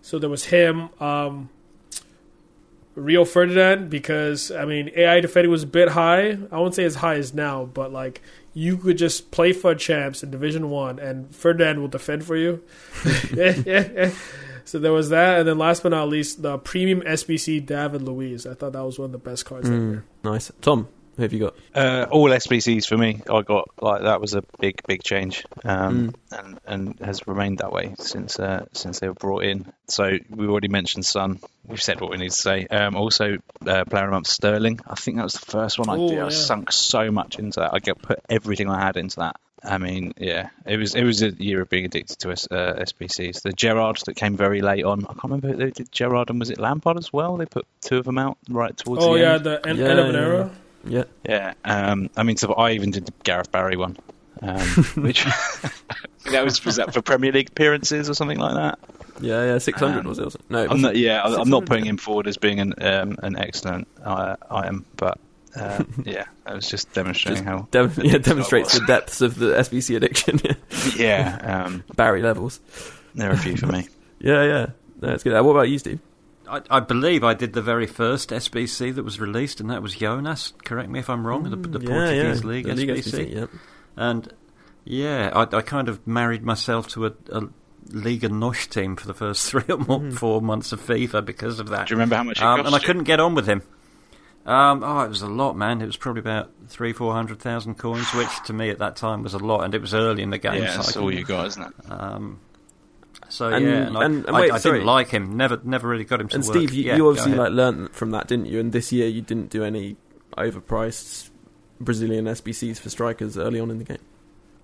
So 0.00 0.18
there 0.18 0.30
was 0.30 0.46
him 0.46 0.88
um 1.00 1.50
Rio 2.94 3.24
Ferdinand 3.24 3.88
because 3.88 4.50
I 4.50 4.64
mean 4.64 4.90
AI 4.94 5.20
defending 5.20 5.50
was 5.50 5.62
a 5.62 5.66
bit 5.68 5.90
high. 5.90 6.38
I 6.50 6.58
won't 6.58 6.74
say 6.74 6.84
as 6.84 6.96
high 6.96 7.14
as 7.16 7.32
now, 7.32 7.64
but 7.64 7.92
like 7.92 8.22
you 8.54 8.76
could 8.76 8.98
just 8.98 9.30
play 9.30 9.52
for 9.52 9.74
champs 9.74 10.22
in 10.22 10.30
Division 10.30 10.68
One 10.70 10.98
and 10.98 11.34
Ferdinand 11.34 11.80
will 11.80 11.88
defend 11.88 12.24
for 12.24 12.36
you. 12.36 12.62
So 14.64 14.78
there 14.78 14.92
was 14.92 15.08
that, 15.10 15.40
and 15.40 15.48
then 15.48 15.58
last 15.58 15.82
but 15.82 15.90
not 15.90 16.08
least, 16.08 16.42
the 16.42 16.58
premium 16.58 17.00
SBC 17.02 17.66
David 17.66 18.02
Luiz. 18.02 18.46
I 18.46 18.54
thought 18.54 18.72
that 18.72 18.84
was 18.84 18.98
one 18.98 19.06
of 19.06 19.12
the 19.12 19.18
best 19.18 19.44
cards 19.44 19.68
year. 19.68 20.04
Hmm, 20.22 20.28
nice. 20.28 20.52
Tom, 20.60 20.88
who 21.16 21.22
have 21.22 21.32
you 21.32 21.40
got? 21.40 21.54
Uh, 21.74 22.06
all 22.10 22.28
SBCs 22.30 22.86
for 22.86 22.96
me. 22.96 23.20
I 23.30 23.42
got 23.42 23.68
like 23.80 24.02
that 24.02 24.20
was 24.20 24.34
a 24.34 24.42
big, 24.60 24.80
big 24.86 25.02
change, 25.02 25.44
um, 25.64 26.14
and 26.30 26.58
and 26.66 26.98
has 27.00 27.26
remained 27.26 27.58
that 27.58 27.72
way 27.72 27.94
since 27.98 28.38
uh, 28.40 28.64
since 28.72 29.00
they 29.00 29.08
were 29.08 29.14
brought 29.14 29.44
in. 29.44 29.72
So 29.88 30.10
we 30.30 30.46
already 30.46 30.68
mentioned 30.68 31.04
Son. 31.04 31.38
We've 31.66 31.82
said 31.82 32.00
what 32.00 32.10
we 32.10 32.16
need 32.16 32.30
to 32.30 32.36
say. 32.36 32.66
Um, 32.66 32.96
also, 32.96 33.36
uh, 33.66 33.84
player 33.84 34.04
of 34.04 34.08
the 34.08 34.10
month 34.10 34.26
Sterling. 34.26 34.80
I 34.86 34.94
think 34.94 35.16
that 35.18 35.24
was 35.24 35.34
the 35.34 35.40
first 35.50 35.78
one 35.78 35.88
I 35.90 35.96
Oh, 35.96 36.08
did. 36.08 36.18
I 36.18 36.24
yeah. 36.24 36.28
sunk 36.30 36.72
so 36.72 37.10
much 37.10 37.38
into 37.38 37.60
that. 37.60 37.72
I 37.74 37.78
get 37.78 38.00
put 38.00 38.20
everything 38.28 38.68
I 38.68 38.80
had 38.80 38.96
into 38.96 39.16
that. 39.20 39.36
I 39.64 39.78
mean, 39.78 40.12
yeah, 40.16 40.48
it 40.66 40.76
was 40.76 40.96
it 40.96 41.04
was 41.04 41.22
a 41.22 41.30
year 41.30 41.60
of 41.60 41.68
being 41.68 41.84
addicted 41.84 42.18
to 42.20 42.32
S- 42.32 42.48
uh, 42.50 42.74
SBCs. 42.80 43.42
The 43.42 43.52
Gerard 43.52 43.98
that 44.06 44.16
came 44.16 44.36
very 44.36 44.60
late 44.60 44.84
on. 44.84 45.04
I 45.04 45.12
can't 45.12 45.22
remember 45.24 45.48
who 45.48 45.56
they 45.56 45.70
did 45.70 45.92
Gerard 45.92 46.30
and 46.30 46.40
was 46.40 46.50
it 46.50 46.58
Lampard 46.58 46.98
as 46.98 47.12
well? 47.12 47.36
They 47.36 47.46
put 47.46 47.64
two 47.80 47.98
of 47.98 48.04
them 48.04 48.18
out 48.18 48.38
right 48.48 48.76
towards 48.76 49.04
Oh 49.04 49.14
the 49.14 49.20
yeah, 49.20 49.34
end. 49.34 49.44
the 49.44 49.68
end, 49.68 49.78
Yeah, 49.78 49.88
end 49.88 49.98
of 50.00 50.06
an 50.08 50.14
yeah, 50.16 50.20
era. 50.20 50.50
Yeah. 50.84 51.04
Yeah, 51.28 51.54
um, 51.64 52.10
I 52.16 52.22
mean, 52.24 52.36
so 52.36 52.52
I 52.54 52.72
even 52.72 52.90
did 52.90 53.06
the 53.06 53.12
Gareth 53.24 53.50
Barry 53.52 53.76
one, 53.76 53.96
um, 54.40 54.58
which 54.96 55.24
that 56.30 56.44
was 56.44 56.64
was 56.64 56.76
that 56.76 56.92
for 56.92 57.02
Premier 57.02 57.32
League 57.32 57.48
appearances 57.50 58.08
or 58.10 58.14
something 58.14 58.38
like 58.38 58.54
that. 58.54 58.78
Yeah, 59.20 59.44
yeah. 59.44 59.58
Six 59.58 59.78
hundred 59.78 60.00
Um, 60.00 60.06
was 60.06 60.18
it? 60.18 60.34
No, 60.50 60.58
it 60.62 60.70
I'm 60.70 60.82
wasn't. 60.82 60.96
yeah, 60.96 61.22
I'm 61.22 61.48
not 61.50 61.66
putting 61.66 61.84
him 61.86 61.96
forward 61.98 62.26
as 62.26 62.36
being 62.36 62.58
an 62.60 62.74
um, 62.82 63.16
an 63.22 63.36
excellent 63.36 63.86
uh, 64.02 64.36
item, 64.50 64.84
but 64.96 65.18
uh, 65.54 65.84
yeah, 66.04 66.24
that 66.46 66.54
was 66.54 66.68
just 66.68 66.92
demonstrating 66.92 67.44
how 67.44 67.68
Dem- 67.70 67.92
yeah, 67.98 68.18
demonstrates 68.18 68.76
the 68.78 68.84
depths 68.86 69.20
of 69.20 69.36
the 69.38 69.52
SBC 69.54 69.96
addiction. 69.96 70.40
yeah, 70.96 71.64
um, 71.66 71.84
Barry 71.94 72.22
levels. 72.22 72.58
there 73.14 73.30
are 73.30 73.34
a 73.34 73.38
few 73.38 73.56
for 73.56 73.66
me. 73.66 73.88
Yeah, 74.18 74.42
yeah. 74.44 74.66
No, 75.00 75.08
That's 75.08 75.22
good. 75.22 75.34
Uh, 75.34 75.42
what 75.44 75.52
about 75.52 75.68
you, 75.68 75.78
Steve? 75.78 76.00
I, 76.52 76.60
I 76.70 76.80
believe 76.80 77.24
I 77.24 77.34
did 77.34 77.52
the 77.54 77.62
very 77.62 77.86
first 77.86 78.30
SBC 78.30 78.94
that 78.94 79.02
was 79.02 79.18
released, 79.20 79.60
and 79.60 79.70
that 79.70 79.82
was 79.82 79.96
Jonas. 79.96 80.52
Correct 80.64 80.90
me 80.90 80.98
if 80.98 81.08
I'm 81.10 81.26
wrong. 81.26 81.44
the, 81.44 81.56
the 81.56 81.78
Mm, 81.78 81.82
yeah, 81.82 81.88
Portuguese 81.88 82.42
yeah. 82.42 82.48
league 82.48 82.66
The 82.66 82.74
League 82.74 82.88
SBC. 82.90 83.26
SBC, 83.28 83.34
yeah. 83.34 83.46
And 83.96 84.32
yeah, 84.84 85.30
I, 85.34 85.56
I 85.56 85.62
kind 85.62 85.88
of 85.88 86.06
married 86.06 86.42
myself 86.44 86.88
to 86.88 87.06
a, 87.06 87.12
a 87.32 87.42
Liga 87.90 88.28
NOS 88.28 88.66
team 88.66 88.96
for 88.96 89.06
the 89.06 89.14
first 89.14 89.46
three 89.50 89.64
or 89.68 89.78
more, 89.78 90.00
Mm. 90.00 90.12
four 90.16 90.40
months 90.42 90.72
of 90.72 90.80
FIFA 90.80 91.24
because 91.24 91.58
of 91.58 91.68
that. 91.70 91.88
Do 91.88 91.92
you 91.92 91.96
remember 91.96 92.16
how 92.16 92.22
much 92.24 92.38
it 92.38 92.44
Um, 92.44 92.58
cost 92.58 92.66
and 92.66 92.76
I 92.76 92.84
couldn't 92.84 93.04
get 93.04 93.18
on 93.20 93.34
with 93.34 93.46
him. 93.48 93.62
Um, 94.44 94.82
oh, 94.84 95.00
it 95.02 95.08
was 95.08 95.22
a 95.22 95.28
lot, 95.28 95.56
man. 95.56 95.80
It 95.80 95.86
was 95.86 95.96
probably 95.96 96.20
about 96.20 96.50
three, 96.66 96.92
four 96.92 97.12
hundred 97.12 97.38
thousand 97.38 97.76
coins, 97.78 98.12
which 98.12 98.28
to 98.46 98.52
me 98.52 98.70
at 98.70 98.78
that 98.80 98.96
time 98.96 99.22
was 99.22 99.34
a 99.34 99.38
lot, 99.38 99.60
and 99.62 99.72
it 99.74 99.80
was 99.80 99.94
early 99.94 100.22
in 100.22 100.30
the 100.30 100.38
game. 100.38 100.62
Yeah, 100.62 100.74
that's 100.76 100.96
all 100.96 101.12
you 101.14 101.24
got, 101.24 101.46
isn't 101.46 101.62
it? 101.62 101.72
Um, 101.92 102.40
so 103.32 103.48
And- 103.48 103.64
yeah, 103.64 103.72
and 103.86 103.96
I, 103.98 104.04
and- 104.04 104.26
and 104.26 104.36
I- 104.36 104.40
wait, 104.42 104.50
I, 104.52 104.58
sorry. 104.58 104.78
didn't 104.78 104.86
like 104.86 105.08
him. 105.08 105.36
Never, 105.36 105.58
never 105.64 105.88
really 105.88 106.04
got 106.04 106.20
him 106.20 106.28
to 106.28 106.36
And 106.36 106.44
work. 106.44 106.54
Steve, 106.56 106.72
you, 106.74 106.84
Yeah, 106.84 106.96
you 106.96 107.08
obviously 107.08 107.34
like 107.34 107.52
learned 107.52 107.90
from 107.92 108.10
that, 108.10 108.28
didn't 108.28 108.46
you? 108.46 108.60
And 108.60 108.72
this 108.72 108.92
year 108.92 109.08
you 109.08 109.22
didn't 109.22 109.48
do 109.50 109.64
any 109.64 109.96
overpriced 110.36 111.30
Brazilian 111.80 112.26
SBCs 112.26 112.78
for 112.78 112.90
strikers 112.90 113.36
early 113.38 113.58
on 113.60 113.70
in 113.70 113.78
the 113.78 113.84
game. 113.84 113.98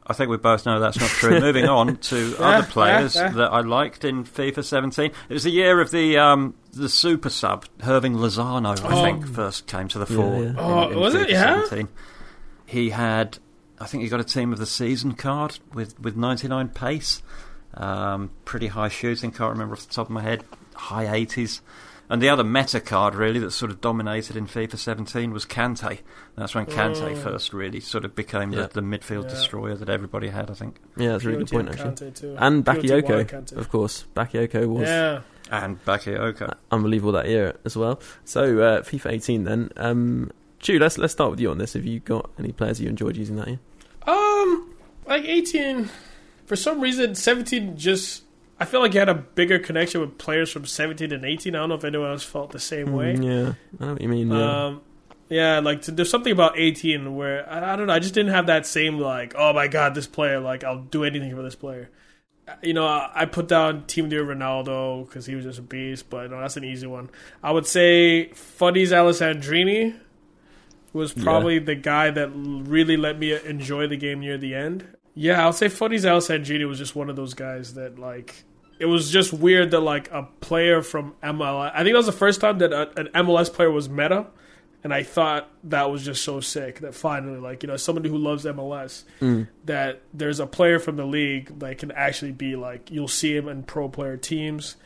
I 0.06 0.14
think 0.14 0.30
we 0.30 0.38
both 0.38 0.64
know 0.64 0.80
that's 0.80 0.98
not 0.98 1.10
true. 1.10 1.38
Moving 1.40 1.66
on 1.66 1.96
to 2.12 2.34
other 2.38 2.66
players 2.66 3.12
that 3.14 3.50
I 3.52 3.60
liked 3.60 4.04
in 4.04 4.24
FIFA 4.24 4.64
17. 4.64 5.10
It 5.28 5.34
was 5.34 5.42
the 5.44 5.50
year 5.50 5.80
of 5.80 5.90
the 5.90 6.16
um, 6.16 6.54
the 6.72 6.88
super 6.88 7.28
sub, 7.28 7.66
Hirving 7.80 8.16
Lozano, 8.16 8.78
I 8.84 9.00
Oh. 9.00 9.02
think, 9.04 9.26
first 9.26 9.66
came 9.66 9.88
to 9.88 9.98
the 9.98 10.06
fore. 10.06 10.42
yeah. 10.42 10.48
in- 10.50 10.56
Oh, 10.58 10.88
in 10.90 10.98
was 11.00 11.14
it? 11.14 11.28
Yeah? 11.28 11.64
17. 11.66 11.88
He 12.64 12.90
had, 12.90 13.38
I 13.80 13.86
think 13.86 14.02
he 14.02 14.08
got 14.08 14.20
a 14.20 14.24
team 14.24 14.52
of 14.52 14.58
the 14.58 14.66
season 14.66 15.12
card 15.12 15.58
with, 15.74 15.98
with 16.00 16.16
99 16.16 16.68
pace. 16.68 17.22
Um, 17.78 18.30
pretty 18.44 18.66
high 18.66 18.88
shooting, 18.88 19.30
can't 19.30 19.52
remember 19.52 19.74
off 19.74 19.86
the 19.86 19.94
top 19.94 20.06
of 20.09 20.10
my 20.10 20.22
head. 20.22 20.44
High 20.74 21.06
80s. 21.06 21.60
And 22.10 22.22
the 22.22 22.30
other 22.30 22.42
meta 22.42 22.80
card, 22.80 23.14
really, 23.14 23.38
that 23.40 23.50
sort 23.50 23.70
of 23.70 23.80
dominated 23.82 24.34
in 24.34 24.46
FIFA 24.46 24.78
17 24.78 25.30
was 25.30 25.44
Kante. 25.44 26.00
That's 26.36 26.55
when 26.55 26.64
Kante 26.64 27.12
Oh. 27.12 27.14
first 27.16 27.52
really 27.52 27.80
sort 27.80 28.05
of 28.06 28.14
became 28.14 28.50
Yeah. 28.52 28.62
the, 28.62 28.80
the 28.80 28.80
midfield 28.80 29.24
Yeah. 29.24 29.28
destroyer 29.28 29.74
that 29.76 29.90
everybody 29.90 30.28
had, 30.28 30.50
I 30.50 30.55
think. 30.55 30.76
Yeah, 30.96 31.12
that's 31.12 31.24
a 31.24 31.28
really 31.28 31.44
good 31.44 31.50
point, 31.50 31.68
actually. 31.68 31.90
Kante 31.90 32.14
too. 32.14 32.34
And 32.38 32.64
Bakayoko, 32.64 33.52
of 33.56 33.68
course. 33.68 34.06
Bakayoko 34.16 34.66
was 34.66 34.88
Yeah. 34.88 35.20
And 35.50 35.84
Bakayoko. 35.84 36.55
unbelievable 36.70 37.12
that 37.12 37.28
year 37.28 37.55
as 37.66 37.76
well. 37.76 38.00
So 38.24 38.59
uh, 38.60 38.80
FIFA 38.82 39.12
18 39.12 39.44
then. 39.44 39.70
Um, 39.76 40.30
Chu, 40.60 40.78
let's 40.78 40.96
let's 40.98 41.12
start 41.12 41.30
with 41.30 41.40
you 41.40 41.50
on 41.50 41.59
this. 41.59 41.74
Have 41.74 41.84
you 41.84 42.00
got 42.00 42.30
any 42.38 42.52
players 42.52 42.80
you 42.80 42.88
enjoyed 42.88 43.16
using 43.18 43.36
that 43.36 43.48
year? 43.48 43.60
Um, 44.06 44.72
like 45.06 45.24
18, 45.24 45.88
for 46.48 46.56
some 46.56 46.80
reason, 46.80 47.14
17 47.14 47.76
just. 47.76 48.24
I 48.60 48.64
feel 48.64 48.80
like 48.80 48.90
he 48.90 48.98
had 48.98 49.08
a 49.08 49.14
bigger 49.14 49.60
connection 49.60 50.00
with 50.00 50.18
players 50.18 50.50
from 50.50 50.66
17 50.66 51.12
and 51.12 51.24
18. 51.24 51.54
I 51.54 51.58
don't 51.60 51.68
know 51.68 51.76
if 51.76 51.84
anyone 51.84 52.10
else 52.10 52.24
felt 52.24 52.50
the 52.50 52.58
same 52.58 52.92
way. 52.92 53.14
Mm, 53.14 53.24
yeah, 53.24 53.52
I 53.80 53.84
know 53.86 53.92
what 53.92 54.02
you 54.02 54.08
mean. 54.08 54.30
Yeah. 54.32 54.64
Um, 54.66 54.80
yeah, 55.28 55.60
like 55.60 55.82
to, 55.82 55.92
there's 55.92 56.10
something 56.10 56.32
about 56.32 56.58
18 56.58 57.14
where 57.14 57.48
I, 57.48 57.74
I 57.74 57.76
don't 57.76 57.86
know. 57.86 57.92
I 57.92 58.00
just 58.00 58.14
didn't 58.14 58.32
have 58.32 58.46
that 58.46 58.66
same 58.66 58.98
like, 58.98 59.34
oh 59.38 59.52
my 59.52 59.68
god, 59.68 59.94
this 59.94 60.08
player. 60.08 60.40
Like 60.40 60.64
I'll 60.64 60.80
do 60.80 61.04
anything 61.04 61.36
for 61.36 61.42
this 61.42 61.54
player. 61.54 61.88
Uh, 62.48 62.54
You 62.62 62.74
know, 62.74 62.84
I, 62.86 63.10
I 63.14 63.24
put 63.26 63.46
down 63.46 63.84
Team 63.86 64.08
Dear 64.08 64.24
Ronaldo 64.24 65.06
because 65.06 65.24
he 65.26 65.36
was 65.36 65.44
just 65.44 65.60
a 65.60 65.62
beast, 65.62 66.10
but 66.10 66.28
no, 66.30 66.40
that's 66.40 66.56
an 66.56 66.64
easy 66.64 66.86
one. 66.88 67.10
I 67.44 67.52
would 67.52 67.66
say 67.66 68.30
FUTTIES 68.30 68.90
Alessandrini 68.90 69.94
was 70.92 71.14
Yeah. 71.16 71.22
probably 71.22 71.58
the 71.60 71.74
guy 71.76 72.10
that 72.10 72.30
really 72.34 72.96
let 72.96 73.18
me 73.20 73.38
enjoy 73.44 73.86
the 73.86 73.96
game 73.96 74.18
near 74.18 74.36
the 74.38 74.54
end. 74.56 74.84
Yeah, 75.18 75.44
I'll 75.44 75.52
say 75.52 75.68
FUTTIES 75.68 76.04
Alessandrini 76.04 76.66
was 76.68 76.78
just 76.78 76.94
one 76.94 77.10
of 77.10 77.16
those 77.16 77.34
guys 77.34 77.74
that 77.74 77.98
like 77.98 78.44
it 78.78 78.86
was 78.86 79.10
just 79.10 79.32
weird 79.32 79.72
that 79.72 79.80
like 79.80 80.08
a 80.12 80.22
player 80.40 80.80
from 80.80 81.14
MLS. 81.22 81.72
I 81.74 81.82
think 81.82 81.94
that 81.94 81.98
was 81.98 82.06
the 82.06 82.12
first 82.12 82.40
time 82.40 82.58
that 82.58 82.72
a, 82.72 82.88
an 83.00 83.08
MLS 83.26 83.52
player 83.52 83.68
was 83.70 83.88
meta, 83.88 84.28
and 84.84 84.94
I 84.94 85.02
thought 85.02 85.50
that 85.64 85.90
was 85.90 86.04
just 86.04 86.22
so 86.22 86.38
sick 86.38 86.78
that 86.80 86.94
finally, 86.94 87.40
like 87.40 87.64
you 87.64 87.66
know, 87.66 87.76
somebody 87.76 88.08
who 88.08 88.16
loves 88.16 88.44
MLS, 88.44 89.02
that 89.64 90.02
there's 90.14 90.38
a 90.38 90.46
player 90.46 90.78
from 90.78 90.94
the 90.94 91.04
league 91.04 91.58
that 91.58 91.78
can 91.78 91.90
actually 91.90 92.32
be 92.32 92.54
like 92.54 92.92
you'll 92.92 93.08
see 93.08 93.34
him 93.34 93.48
in 93.48 93.64
pro 93.64 93.88
player 93.88 94.16
teams, 94.16 94.76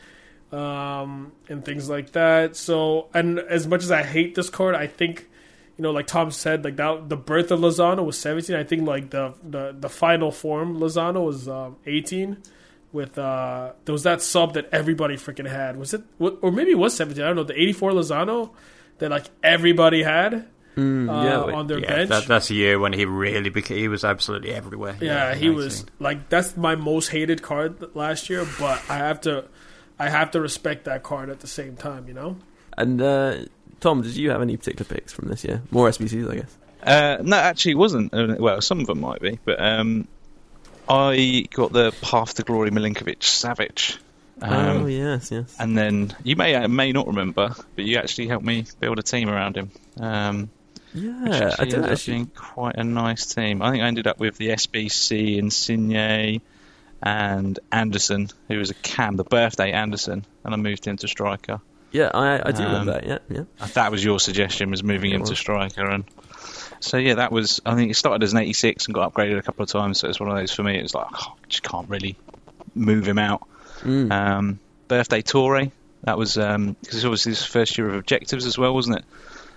um, 0.51 1.31
and 1.47 1.63
things 1.63 1.87
like 1.89 2.13
that. 2.13 2.55
So, 2.55 3.07
and 3.13 3.37
as 3.37 3.67
much 3.67 3.83
as 3.83 3.91
I 3.91 4.01
hate 4.01 4.33
this 4.33 4.49
card, 4.49 4.73
I 4.73 4.87
think. 4.87 5.29
You 5.83 5.89
know, 5.89 5.93
like 5.93 6.07
Tom 6.07 6.31
said, 6.31 6.63
like 6.63 6.77
that, 6.77 7.09
the 7.09 7.17
birth 7.17 7.51
of 7.51 7.59
Lozano 7.59 8.05
was 8.05 8.17
17. 8.17 8.55
I 8.55 8.63
think 8.63 8.87
like 8.87 9.09
the 9.09 9.33
the, 9.43 9.75
the 9.77 9.89
final 9.89 10.31
form 10.31 10.79
Lozano 10.79 11.25
was 11.25 11.49
um, 11.49 11.75
18 11.85 12.37
with 12.93 13.17
uh 13.17 13.73
there 13.83 13.91
was 13.91 14.03
that 14.03 14.21
sub 14.21 14.53
that 14.53 14.69
everybody 14.71 15.15
freaking 15.17 15.49
had. 15.49 15.75
Was 15.75 15.93
it 15.93 16.03
or 16.19 16.51
maybe 16.53 16.71
it 16.71 16.77
was 16.77 16.95
17. 16.95 17.21
I 17.21 17.27
don't 17.27 17.35
know. 17.35 17.43
The 17.43 17.59
84 17.61 17.91
Lozano 17.91 18.51
that 18.99 19.11
like 19.11 19.25
everybody 19.43 20.03
had 20.03 20.47
Mm, 20.77 21.07
uh, 21.09 21.47
yeah, 21.47 21.55
on 21.55 21.67
their 21.67 21.79
Yeah, 21.79 21.87
bench. 21.95 22.09
that, 22.09 22.25
that's 22.27 22.49
a 22.49 22.53
year 22.55 22.79
when 22.79 22.93
he 22.93 23.05
really 23.05 23.49
became. 23.49 23.77
He 23.77 23.87
was 23.89 24.03
absolutely 24.03 24.51
everywhere. 24.53 24.95
yeah, 25.01 25.33
in 25.33 25.37
he 25.37 25.49
was 25.49 25.85
like 25.99 26.29
that's 26.29 26.55
my 26.55 26.75
most 26.75 27.09
hated 27.09 27.41
card 27.41 27.93
last 27.93 28.29
year, 28.29 28.47
but 28.57 28.81
I 28.89 28.97
have 28.97 29.19
to 29.21 29.45
I 29.99 30.09
have 30.09 30.31
to 30.31 30.39
respect 30.41 30.85
that 30.85 31.03
card 31.03 31.29
at 31.29 31.41
the 31.41 31.47
same 31.47 31.75
time, 31.75 32.07
you 32.07 32.13
know? 32.13 32.37
And 32.77 33.01
uh, 33.01 33.45
Tom, 33.83 34.01
did 34.01 34.15
you 34.15 34.29
have 34.31 34.41
any 34.41 34.55
particular 34.57 34.87
picks 34.87 35.11
from 35.13 35.27
this 35.27 35.43
year? 35.43 35.61
More 35.71 35.89
SBCs, 35.89 36.31
I 36.31 36.35
guess. 36.37 36.57
Uh, 36.81 37.17
no, 37.21 37.35
actually, 37.37 37.73
it 37.73 37.77
wasn't. 37.77 38.13
Uh, 38.13 38.35
Well, 38.39 38.61
some 38.61 38.79
of 38.79 38.87
them 38.87 39.01
might 39.01 39.21
be, 39.21 39.39
but 39.45 39.61
um, 39.61 40.07
I 40.87 41.45
got 41.53 41.71
the 41.73 41.93
Path 42.01 42.35
to 42.35 42.43
Glory 42.43 42.71
Milinkovic 42.71 43.19
Savic. 43.19 43.97
Um, 44.41 44.83
oh 44.83 44.85
yes, 44.87 45.31
yes. 45.31 45.55
And 45.59 45.77
then 45.77 46.15
you 46.23 46.35
may 46.35 46.55
uh, 46.55 46.67
may 46.67 46.91
not 46.91 47.07
remember, 47.07 47.53
but 47.75 47.85
you 47.85 47.97
actually 47.97 48.27
helped 48.27 48.45
me 48.45 48.65
build 48.79 48.99
a 48.99 49.03
team 49.03 49.29
around 49.29 49.55
him. 49.55 49.71
Um, 49.99 50.49
Yeah, 50.93 51.55
I 51.59 51.65
did 51.65 51.85
actually. 51.85 52.25
quite 52.35 52.75
a 52.75 52.83
nice 52.83 53.25
team. 53.27 53.61
I 53.61 53.71
think 53.71 53.83
I 53.83 53.87
ended 53.87 54.07
up 54.07 54.19
with 54.19 54.37
the 54.37 54.49
SBC, 54.49 55.37
Insigne, 55.37 56.41
and 57.01 57.59
Anderson, 57.71 58.29
who 58.47 58.57
was 58.57 58.69
a 58.71 58.73
cam, 58.75 59.15
the 59.17 59.23
birthday 59.23 59.71
Anderson, 59.71 60.25
and 60.43 60.53
I 60.53 60.57
moved 60.57 60.85
him 60.85 60.97
to 60.97 61.07
striker. 61.07 61.61
Yeah, 61.93 62.09
I, 62.13 62.41
I 62.49 62.51
do 62.51 62.63
Um, 62.63 62.71
remember 62.71 62.91
that. 62.93 63.05
Yeah, 63.07 63.17
yeah. 63.29 63.43
Uh, 63.61 63.67
That 63.67 63.91
was 63.91 64.03
your 64.03 64.19
suggestion, 64.19 64.69
was 64.71 64.83
moving 64.83 65.11
him 65.11 65.23
to 65.23 65.35
striker, 65.35 65.85
and 65.89 66.03
so 66.81 66.97
yeah, 66.97 67.15
that 67.15 67.31
was. 67.31 67.61
I 67.65 67.75
think 67.75 67.91
it 67.91 67.93
started 67.95 68.23
as 68.23 68.33
an 68.33 68.39
86 68.39 68.87
and 68.87 68.93
got 68.95 69.13
upgraded 69.13 69.37
a 69.37 69.41
couple 69.41 69.63
of 69.63 69.69
times. 69.69 69.99
So 69.99 70.09
it's 70.09 70.19
one 70.19 70.29
of 70.29 70.35
those 70.35 70.51
for 70.51 70.63
me. 70.63 70.77
It 70.77 70.81
was 70.81 70.93
like 70.95 71.07
oh, 71.13 71.35
just 71.47 71.63
can't 71.63 71.87
really 71.89 72.17
move 72.75 73.07
him 73.07 73.19
out. 73.19 73.47
Mm. 73.83 74.11
Um, 74.11 74.59
birthday 74.89 75.21
Torre. 75.21 75.71
That 76.03 76.17
was 76.17 76.33
because 76.35 76.75
it's 76.91 77.05
obviously 77.05 77.31
his 77.31 77.45
first 77.45 77.77
year 77.77 77.87
of 77.87 77.95
objectives 77.95 78.45
as 78.45 78.57
well, 78.57 78.73
wasn't 78.73 78.97
it? 78.97 79.05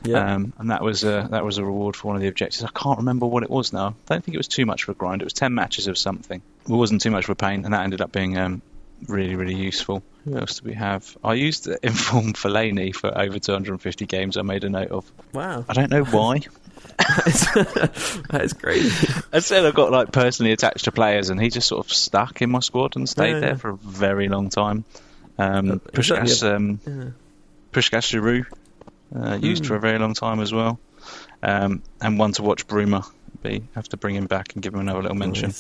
yeah. 0.04 0.34
Um, 0.34 0.52
and 0.58 0.70
that 0.70 0.82
was 0.82 1.02
a, 1.02 1.26
that 1.32 1.44
was 1.44 1.58
a 1.58 1.64
reward 1.64 1.96
for 1.96 2.06
one 2.08 2.16
of 2.16 2.22
the 2.22 2.28
objectives. 2.28 2.62
I 2.62 2.68
can't 2.78 2.98
remember 2.98 3.26
what 3.26 3.42
it 3.42 3.50
was 3.50 3.72
now. 3.72 3.88
I 4.08 4.14
don't 4.14 4.24
think 4.24 4.34
it 4.34 4.38
was 4.38 4.46
too 4.46 4.64
much 4.66 4.84
of 4.84 4.90
a 4.90 4.94
grind. 4.94 5.22
It 5.22 5.24
was 5.24 5.32
ten 5.32 5.54
matches 5.54 5.88
of 5.88 5.98
something. 5.98 6.40
It 6.68 6.70
wasn't 6.70 7.00
too 7.00 7.10
much 7.10 7.24
of 7.24 7.30
a 7.30 7.34
pain, 7.34 7.64
and 7.64 7.72
that 7.74 7.82
ended 7.82 8.00
up 8.00 8.12
being 8.12 8.38
um, 8.38 8.62
really 9.09 9.35
really 9.36 9.55
useful. 9.55 10.02
Who 10.24 10.36
else 10.36 10.60
do 10.60 10.68
we 10.68 10.74
have? 10.74 11.16
I 11.23 11.35
used 11.35 11.66
Inform 11.82 12.32
Fellaini 12.32 12.94
for 12.94 13.16
over 13.16 13.39
250 13.39 14.06
games. 14.06 14.36
I 14.36 14.43
made 14.43 14.64
a 14.64 14.68
note 14.70 14.90
of. 14.90 15.10
wow, 15.32 15.64
I 15.68 15.73
don't 15.73 15.90
know 15.90 16.05
why. 16.05 16.40
that 16.98 18.40
is 18.43 18.52
crazy. 18.52 19.12
I 19.32 19.39
said 19.40 19.64
I 19.64 19.70
got 19.70 19.90
like 19.93 20.12
personally 20.12 20.52
attached 20.52 20.85
to 20.85 20.93
players, 20.93 21.31
and 21.31 21.40
he 21.40 21.48
just 21.51 21.68
sort 21.68 21.85
of 21.86 21.93
stuck 21.93 22.43
in 22.43 22.51
my 22.51 22.60
squad 22.60 22.97
and 22.97 23.09
stayed 23.09 23.32
Yeah, 23.35 23.40
there 23.40 23.48
yeah. 23.51 23.56
for 23.56 23.70
a 23.70 23.77
very 23.77 24.28
long 24.28 24.48
time. 24.51 24.85
Um, 25.39 25.70
Uh, 25.70 25.74
is 25.74 25.81
that 25.81 25.93
Puskas, 25.93 26.55
um, 26.56 26.81
Yeah. 26.86 27.10
Giroud, 27.73 28.47
uh, 29.14 29.39
used 29.40 29.64
Mm. 29.64 29.66
for 29.66 29.77
a 29.77 29.81
very 29.81 29.98
long 29.98 30.14
time 30.14 30.40
as 30.40 30.52
well, 30.52 30.78
um, 31.43 31.82
and 32.01 32.18
one 32.18 32.32
to 32.32 32.43
watch 32.43 32.66
Bruma. 32.66 33.05
Be 33.47 33.62
have 33.74 33.89
to 33.90 33.97
bring 33.97 34.14
him 34.14 34.27
back 34.27 34.55
and 34.55 34.62
give 34.62 34.74
him 34.74 34.81
another 34.81 35.02
little 35.02 35.16
mention. 35.16 35.52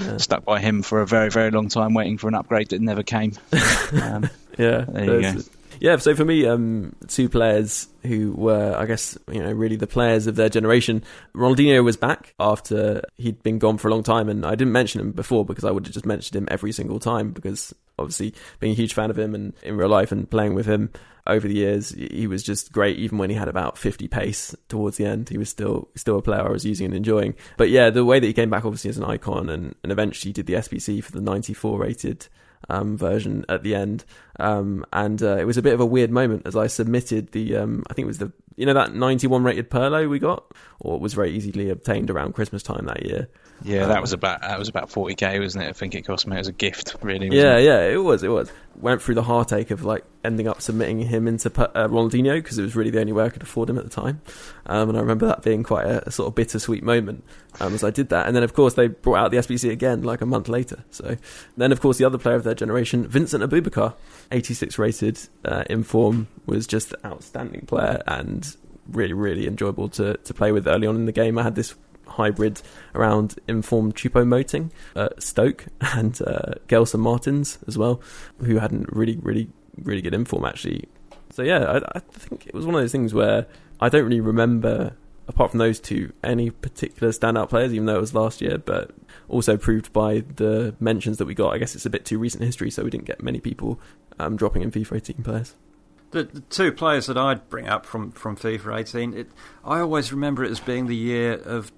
Yeah. 0.00 0.16
Stuck 0.16 0.44
by 0.44 0.60
him 0.60 0.82
for 0.82 1.00
a 1.00 1.06
very 1.06 1.30
very 1.30 1.50
long 1.50 1.68
time, 1.68 1.94
waiting 1.94 2.18
for 2.18 2.28
an 2.28 2.34
upgrade 2.34 2.70
that 2.70 2.80
never 2.80 3.02
came. 3.02 3.32
um, 4.02 4.28
Yeah, 4.58 4.84
There 4.88 5.20
you 5.20 5.32
go. 5.34 5.42
Yeah, 5.80 5.96
so 5.96 6.14
for 6.14 6.24
me, 6.24 6.46
um, 6.46 6.94
two 7.06 7.28
players 7.28 7.88
who 8.02 8.32
were, 8.32 8.74
I 8.76 8.86
guess, 8.86 9.16
you 9.30 9.42
know, 9.42 9.52
really 9.52 9.76
the 9.76 9.86
players 9.86 10.26
of 10.26 10.36
their 10.36 10.48
generation. 10.48 11.04
Ronaldinho 11.34 11.84
was 11.84 11.96
back 11.96 12.34
after 12.38 13.02
he'd 13.16 13.42
been 13.42 13.58
gone 13.58 13.78
for 13.78 13.88
a 13.88 13.90
long 13.90 14.02
time, 14.02 14.28
and 14.28 14.44
I 14.44 14.50
didn't 14.50 14.72
mention 14.72 15.00
him 15.00 15.12
before 15.12 15.44
because 15.44 15.64
I 15.64 15.70
would 15.70 15.86
have 15.86 15.94
just 15.94 16.06
mentioned 16.06 16.36
him 16.36 16.48
every 16.50 16.72
single 16.72 16.98
time 16.98 17.32
because 17.32 17.74
obviously 17.98 18.34
being 18.60 18.72
a 18.72 18.76
huge 18.76 18.94
fan 18.94 19.10
of 19.10 19.18
him 19.18 19.34
and 19.34 19.52
in 19.62 19.76
real 19.76 19.88
life 19.88 20.12
and 20.12 20.30
playing 20.30 20.54
with 20.54 20.66
him 20.66 20.90
over 21.26 21.46
the 21.46 21.54
years, 21.54 21.90
he 21.90 22.26
was 22.26 22.42
just 22.42 22.72
great. 22.72 22.98
Even 22.98 23.18
when 23.18 23.30
he 23.30 23.36
had 23.36 23.48
about 23.48 23.76
50 23.76 24.08
pace 24.08 24.54
towards 24.68 24.96
the 24.96 25.04
end, 25.04 25.28
he 25.28 25.36
was 25.36 25.50
still 25.50 25.88
still 25.94 26.18
a 26.18 26.22
player 26.22 26.46
I 26.46 26.50
was 26.50 26.64
using 26.64 26.86
and 26.86 26.94
enjoying. 26.94 27.34
But 27.56 27.70
yeah, 27.70 27.90
the 27.90 28.04
way 28.04 28.18
that 28.18 28.26
he 28.26 28.32
came 28.32 28.50
back 28.50 28.64
obviously 28.64 28.90
as 28.90 28.96
an 28.96 29.04
icon 29.04 29.50
and, 29.50 29.74
and 29.82 29.92
eventually 29.92 30.32
did 30.32 30.46
the 30.46 30.54
SBC 30.54 31.04
for 31.04 31.12
the 31.12 31.20
94 31.20 31.78
rated 31.78 32.28
um, 32.68 32.96
version 32.96 33.44
at 33.48 33.62
the 33.62 33.74
end. 33.74 34.04
Um, 34.38 34.84
and 34.92 35.22
uh, 35.22 35.36
it 35.36 35.44
was 35.46 35.56
a 35.56 35.62
bit 35.62 35.74
of 35.74 35.80
a 35.80 35.86
weird 35.86 36.10
moment 36.10 36.46
as 36.46 36.56
I 36.56 36.66
submitted 36.66 37.32
the, 37.32 37.56
um, 37.56 37.84
I 37.90 37.94
think 37.94 38.04
it 38.04 38.08
was 38.08 38.18
the, 38.18 38.32
you 38.56 38.66
know, 38.66 38.74
that 38.74 38.94
91 38.94 39.42
rated 39.44 39.70
Pirlo 39.70 40.08
we 40.08 40.18
got, 40.18 40.44
or 40.80 40.96
it 40.96 41.00
was 41.00 41.14
very 41.14 41.30
easily 41.30 41.70
obtained 41.70 42.10
around 42.10 42.34
Christmas 42.34 42.62
time 42.62 42.86
that 42.86 43.04
year. 43.04 43.28
Yeah, 43.62 43.82
Um, 43.82 43.88
that 43.88 44.00
was 44.00 44.12
about 44.12 44.42
that 44.42 44.58
was 44.58 44.68
about 44.68 44.90
forty 44.90 45.14
k, 45.14 45.38
wasn't 45.40 45.64
it? 45.64 45.68
I 45.68 45.72
think 45.72 45.94
it 45.94 46.02
cost 46.02 46.26
me 46.26 46.36
as 46.36 46.48
a 46.48 46.52
gift, 46.52 46.96
really. 47.02 47.28
Yeah, 47.28 47.56
it? 47.56 47.64
yeah, 47.64 47.80
it 47.82 48.02
was, 48.02 48.22
it 48.22 48.28
was. 48.28 48.50
Went 48.76 49.02
through 49.02 49.16
the 49.16 49.22
heartache 49.24 49.70
of 49.72 49.84
like 49.84 50.04
ending 50.22 50.46
up 50.46 50.62
submitting 50.62 51.00
him 51.00 51.26
into 51.26 51.48
uh, 51.48 51.88
Ronaldinho 51.88 52.36
because 52.36 52.58
it 52.58 52.62
was 52.62 52.76
really 52.76 52.90
the 52.90 53.00
only 53.00 53.12
way 53.12 53.24
I 53.24 53.28
could 53.28 53.42
afford 53.42 53.68
him 53.68 53.78
at 53.78 53.84
the 53.84 53.90
time. 53.90 54.20
Um, 54.66 54.88
and 54.90 54.98
I 54.98 55.00
remember 55.00 55.26
that 55.26 55.42
being 55.42 55.64
quite 55.64 55.86
a, 55.86 56.06
a 56.06 56.10
sort 56.12 56.28
of 56.28 56.34
bittersweet 56.36 56.84
moment 56.84 57.24
um, 57.60 57.74
as 57.74 57.82
I 57.82 57.90
did 57.90 58.10
that. 58.10 58.26
And 58.26 58.36
then, 58.36 58.42
of 58.42 58.54
course, 58.54 58.74
they 58.74 58.88
brought 58.88 59.18
out 59.18 59.30
the 59.30 59.38
SBC 59.38 59.70
again 59.70 60.02
like 60.02 60.20
a 60.20 60.26
month 60.26 60.48
later. 60.48 60.84
So 60.90 61.16
then, 61.56 61.72
of 61.72 61.80
course, 61.80 61.98
the 61.98 62.04
other 62.04 62.18
player 62.18 62.36
of 62.36 62.44
their 62.44 62.54
generation, 62.54 63.06
Vincent 63.06 63.42
Aboubakar, 63.42 63.94
86 64.30 64.78
rated 64.78 65.18
uh, 65.44 65.64
in 65.68 65.82
form, 65.82 66.28
was 66.46 66.66
just 66.66 66.92
an 66.92 67.00
outstanding 67.04 67.62
player 67.66 68.02
and 68.06 68.56
really, 68.92 69.12
really 69.12 69.46
enjoyable 69.46 69.88
to, 69.90 70.16
to 70.18 70.34
play 70.34 70.52
with 70.52 70.66
early 70.68 70.86
on 70.86 70.96
in 70.96 71.06
the 71.06 71.12
game. 71.12 71.38
I 71.38 71.42
had 71.42 71.54
this 71.54 71.74
hybrid 72.08 72.60
around 72.94 73.36
informed 73.46 73.94
Choupo 73.94 74.26
Moting, 74.26 74.72
uh, 74.96 75.08
Stoke, 75.18 75.66
and 75.80 76.20
uh, 76.22 76.54
Gelson 76.68 77.00
Martins 77.00 77.58
as 77.66 77.78
well, 77.78 78.00
who 78.44 78.58
hadn't 78.58 78.92
really, 78.92 79.18
really, 79.22 79.48
really 79.82 80.02
good 80.02 80.14
inform 80.14 80.44
actually. 80.44 80.88
So 81.30 81.42
yeah, 81.42 81.64
I, 81.64 81.98
I 81.98 82.00
think 82.00 82.46
it 82.46 82.54
was 82.54 82.66
one 82.66 82.74
of 82.74 82.80
those 82.80 82.92
things 82.92 83.14
where 83.14 83.46
I 83.80 83.88
don't 83.88 84.04
really 84.04 84.20
remember, 84.20 84.96
apart 85.28 85.50
from 85.50 85.58
those 85.58 85.78
two, 85.78 86.12
any 86.24 86.50
particular 86.50 87.12
standout 87.12 87.48
players, 87.48 87.72
even 87.72 87.86
though 87.86 87.96
it 87.96 88.00
was 88.00 88.14
last 88.14 88.40
year. 88.40 88.58
But 88.58 88.90
also 89.28 89.56
proved 89.56 89.92
by 89.92 90.24
the 90.36 90.74
mentions 90.80 91.18
that 91.18 91.26
we 91.26 91.34
got. 91.34 91.52
I 91.52 91.58
guess 91.58 91.74
it's 91.74 91.86
a 91.86 91.90
bit 91.90 92.04
too 92.04 92.18
recent 92.18 92.42
history, 92.42 92.70
so 92.70 92.82
we 92.82 92.90
didn't 92.90 93.04
get 93.04 93.22
many 93.22 93.40
people 93.40 93.78
um, 94.18 94.36
dropping 94.36 94.62
in 94.62 94.70
FIFA 94.70 94.96
18 94.96 95.22
players. 95.22 95.54
The, 96.10 96.24
the 96.24 96.40
two 96.40 96.72
players 96.72 97.06
that 97.06 97.18
I'd 97.18 97.48
bring 97.50 97.68
up 97.68 97.84
from, 97.84 98.12
from 98.12 98.36
FIFA 98.36 98.80
18, 98.80 99.14
it, 99.14 99.30
I 99.64 99.80
always 99.80 100.10
remember 100.10 100.42
it 100.42 100.50
as 100.50 100.60
being 100.60 100.86
the 100.86 100.96
year 100.96 101.34
of 101.34 101.70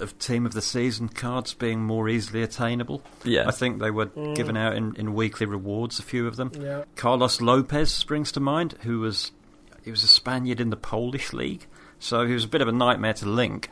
of 0.00 0.18
team 0.18 0.46
of 0.46 0.52
the 0.52 0.62
season 0.62 1.08
cards 1.08 1.54
being 1.54 1.82
more 1.82 2.08
easily 2.08 2.42
attainable. 2.42 3.02
Yeah, 3.24 3.48
I 3.48 3.52
think 3.52 3.80
they 3.80 3.90
were 3.90 4.06
given 4.34 4.56
out 4.56 4.76
in, 4.76 4.94
in 4.96 5.14
weekly 5.14 5.46
rewards, 5.46 5.98
a 5.98 6.02
few 6.02 6.26
of 6.26 6.36
them. 6.36 6.52
Yeah. 6.58 6.84
Carlos 6.96 7.40
Lopez 7.40 7.92
springs 7.92 8.32
to 8.32 8.40
mind, 8.40 8.74
who 8.82 9.00
was 9.00 9.32
he 9.84 9.90
was 9.90 10.02
a 10.02 10.08
Spaniard 10.08 10.60
in 10.60 10.70
the 10.70 10.76
Polish 10.76 11.32
league, 11.32 11.66
so 11.98 12.26
he 12.26 12.34
was 12.34 12.44
a 12.44 12.48
bit 12.48 12.60
of 12.60 12.68
a 12.68 12.72
nightmare 12.72 13.14
to 13.14 13.26
link 13.26 13.70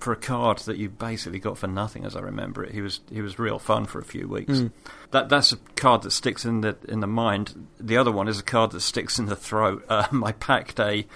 for 0.00 0.12
a 0.12 0.16
card 0.16 0.58
that 0.60 0.78
you 0.78 0.88
basically 0.88 1.38
got 1.38 1.58
for 1.58 1.66
nothing, 1.66 2.04
as 2.04 2.16
I 2.16 2.20
remember 2.20 2.64
it. 2.64 2.72
He 2.72 2.80
was 2.80 3.00
he 3.10 3.20
was 3.20 3.38
real 3.38 3.58
fun 3.58 3.84
for 3.84 3.98
a 3.98 4.04
few 4.04 4.26
weeks. 4.26 4.52
Mm. 4.60 4.72
That 5.10 5.28
that's 5.28 5.52
a 5.52 5.58
card 5.76 6.02
that 6.02 6.10
sticks 6.10 6.44
in 6.44 6.62
the 6.62 6.76
in 6.88 7.00
the 7.00 7.06
mind. 7.06 7.68
The 7.78 7.98
other 7.98 8.10
one 8.10 8.26
is 8.26 8.40
a 8.40 8.42
card 8.42 8.72
that 8.72 8.80
sticks 8.80 9.18
in 9.18 9.26
the 9.26 9.36
throat. 9.36 9.84
Uh, 9.88 10.06
my 10.12 10.32
pack 10.32 10.74
day. 10.74 11.06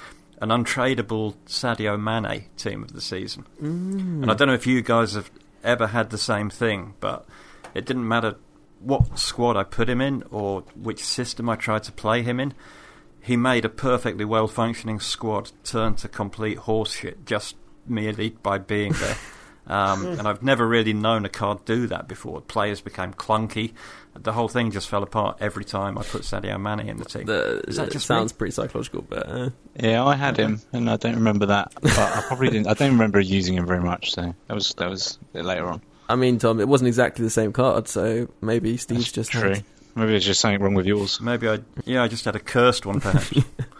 An 0.45 0.51
untradeable 0.51 1.35
Sadio 1.47 1.99
Mane 1.99 2.45
team 2.59 2.83
of 2.83 2.93
the 2.93 3.01
season, 3.01 3.47
and 4.23 4.31
I 4.31 4.35
don't 4.35 4.47
know 4.49 4.55
if 4.55 4.67
you 4.67 4.83
guys 4.83 5.15
have 5.15 5.31
ever 5.63 5.87
had 5.87 6.11
the 6.11 6.19
same 6.19 6.51
thing, 6.51 6.93
but 7.01 7.25
it 7.73 7.87
didn't 7.87 8.07
matter 8.07 8.37
what 8.79 9.19
squad 9.19 9.57
I 9.57 9.65
put 9.65 9.89
him 9.89 10.03
in 10.03 10.23
or 10.31 10.61
which 10.77 11.03
system 11.03 11.49
I 11.49 11.57
tried 11.57 11.85
to 11.85 11.93
play 11.93 12.21
him 12.23 12.39
in. 12.39 12.53
He 13.23 13.39
made 13.39 13.65
a 13.65 13.71
perfectly 13.71 14.27
well 14.27 14.47
functioning 14.47 15.01
squad 15.01 15.51
turn 15.65 15.95
to 15.97 16.09
complete 16.09 16.59
horseshit 16.59 17.25
just 17.25 17.57
merely 17.87 18.31
by 18.31 18.59
being 18.59 18.93
there. 18.93 19.17
Um, 19.67 20.05
and 20.05 20.29
I've 20.29 20.43
never 20.43 20.69
really 20.69 20.93
known 20.93 21.25
a 21.25 21.31
card 21.31 21.65
do 21.65 21.87
that 21.87 22.07
before. 22.07 22.43
Players 22.43 22.83
became 22.83 23.15
clunky. 23.15 23.73
The 24.17 24.33
whole 24.33 24.49
thing 24.49 24.71
just 24.71 24.89
fell 24.89 25.03
apart 25.03 25.39
every 25.41 25.65
time 25.65 25.99
I 25.99 26.03
put 26.03 26.23
Sadio 26.23 26.61
Mane 26.61 26.89
in 26.89 26.97
the 26.99 27.05
team. 27.05 27.27
the, 27.27 27.65
Is 27.67 27.77
that 27.77 27.89
it 27.89 27.93
just 27.93 28.07
sounds 28.07 28.33
pretty 28.33 28.53
psychological, 28.53 29.03
but 29.03 29.29
uh, 29.29 29.51
Yeah, 29.79 30.05
I 30.05 30.15
had 30.15 30.37
him, 30.37 30.61
and 30.73 30.89
I 30.89 30.97
don't 30.97 31.17
remember 31.17 31.47
that. 31.47 31.73
But 31.83 31.99
I 31.99 32.23
probably 32.29 32.51
didn't. 32.51 32.69
I 32.69 32.75
don't 32.75 32.93
remember 32.93 33.19
using 33.21 33.55
him 33.55 33.67
very 33.67 33.83
much. 33.83 34.13
So 34.13 34.35
that 34.47 34.55
was 34.55 34.73
that 34.79 34.89
was 34.89 35.19
later 35.33 35.67
on. 35.67 35.83
I 36.09 36.17
mean, 36.17 36.39
Tom, 36.39 36.61
it 36.61 36.69
wasn't 36.69 36.89
exactly 36.89 37.25
the 37.25 37.31
same 37.31 37.53
card, 37.53 37.89
so 37.89 38.29
maybe 38.41 38.77
Steve's 38.77 39.11
just 39.11 39.31
True. 39.33 39.55
had- 39.55 39.65
Maybe 39.97 40.11
there's 40.11 40.25
just 40.27 40.41
something 40.41 40.61
wrong 40.61 40.75
with 40.75 40.87
yours. 40.87 41.21
Maybe 41.21 41.49
I, 41.49 41.61
yeah, 41.85 42.03
I 42.03 42.09
just 42.09 42.25
had 42.25 42.35
a 42.35 42.41
cursed 42.41 42.85
one 42.85 43.01
perhaps. 43.01 43.33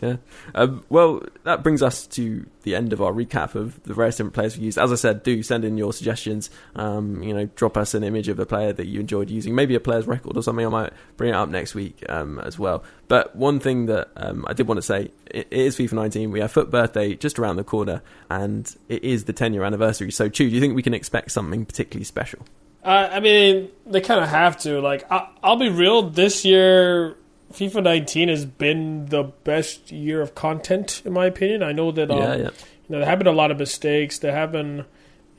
Yeah. 0.00 0.16
Um, 0.54 0.84
well, 0.88 1.22
that 1.44 1.62
brings 1.62 1.82
us 1.82 2.06
to 2.08 2.46
the 2.62 2.74
end 2.74 2.92
of 2.92 3.02
our 3.02 3.12
recap 3.12 3.54
of 3.54 3.82
the 3.82 3.92
various 3.92 4.16
different 4.16 4.34
players 4.34 4.56
we 4.56 4.64
used. 4.64 4.78
As 4.78 4.92
I 4.92 4.94
said, 4.94 5.22
do 5.22 5.42
send 5.42 5.64
in 5.64 5.76
your 5.76 5.92
suggestions. 5.92 6.50
Um, 6.74 7.22
you 7.22 7.34
know, 7.34 7.46
drop 7.54 7.76
us 7.76 7.94
an 7.94 8.02
image 8.02 8.28
of 8.28 8.38
a 8.38 8.46
player 8.46 8.72
that 8.72 8.86
you 8.86 9.00
enjoyed 9.00 9.30
using, 9.30 9.54
maybe 9.54 9.74
a 9.74 9.80
player's 9.80 10.06
record 10.06 10.36
or 10.36 10.42
something. 10.42 10.64
I 10.64 10.70
might 10.70 10.92
bring 11.16 11.30
it 11.30 11.36
up 11.36 11.48
next 11.48 11.74
week 11.74 12.02
um, 12.08 12.38
as 12.38 12.58
well. 12.58 12.82
But 13.08 13.36
one 13.36 13.60
thing 13.60 13.86
that 13.86 14.10
um, 14.16 14.44
I 14.48 14.54
did 14.54 14.66
want 14.66 14.78
to 14.78 14.82
say, 14.82 15.10
it, 15.26 15.48
is 15.50 15.76
FIFA 15.76 15.92
19. 15.92 16.30
We 16.30 16.40
have 16.40 16.52
FUT 16.52 16.70
Birthday 16.70 17.14
just 17.14 17.38
around 17.38 17.56
the 17.56 17.64
corner, 17.64 18.02
and 18.30 18.74
it 18.88 19.04
is 19.04 19.24
the 19.24 19.32
10 19.32 19.52
year 19.52 19.64
anniversary. 19.64 20.10
So, 20.10 20.28
Chu, 20.28 20.48
do 20.48 20.54
you 20.54 20.60
think 20.60 20.74
we 20.74 20.82
can 20.82 20.94
expect 20.94 21.32
something 21.32 21.66
particularly 21.66 22.04
special? 22.04 22.40
Uh, 22.82 23.08
I 23.12 23.20
mean, 23.20 23.70
they 23.86 24.00
kind 24.00 24.22
of 24.22 24.30
have 24.30 24.56
to. 24.60 24.80
Like, 24.80 25.10
I, 25.10 25.28
I'll 25.42 25.56
be 25.56 25.68
real. 25.68 26.08
This 26.08 26.44
year, 26.44 27.16
FIFA 27.52 27.82
19 27.82 28.28
has 28.28 28.46
been 28.46 29.06
the 29.06 29.24
best 29.24 29.90
year 29.90 30.20
of 30.20 30.34
content, 30.34 31.02
in 31.04 31.12
my 31.12 31.26
opinion. 31.26 31.62
I 31.62 31.72
know 31.72 31.90
that 31.90 32.10
um, 32.10 32.18
yeah, 32.18 32.34
yeah. 32.34 32.36
you 32.36 32.50
know 32.90 32.98
there 32.98 33.06
have 33.06 33.18
been 33.18 33.26
a 33.26 33.32
lot 33.32 33.50
of 33.50 33.58
mistakes. 33.58 34.18
There 34.18 34.32
have 34.32 34.52
been 34.52 34.84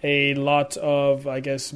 a 0.03 0.33
lot 0.35 0.75
of, 0.77 1.27
I 1.27 1.39
guess, 1.39 1.73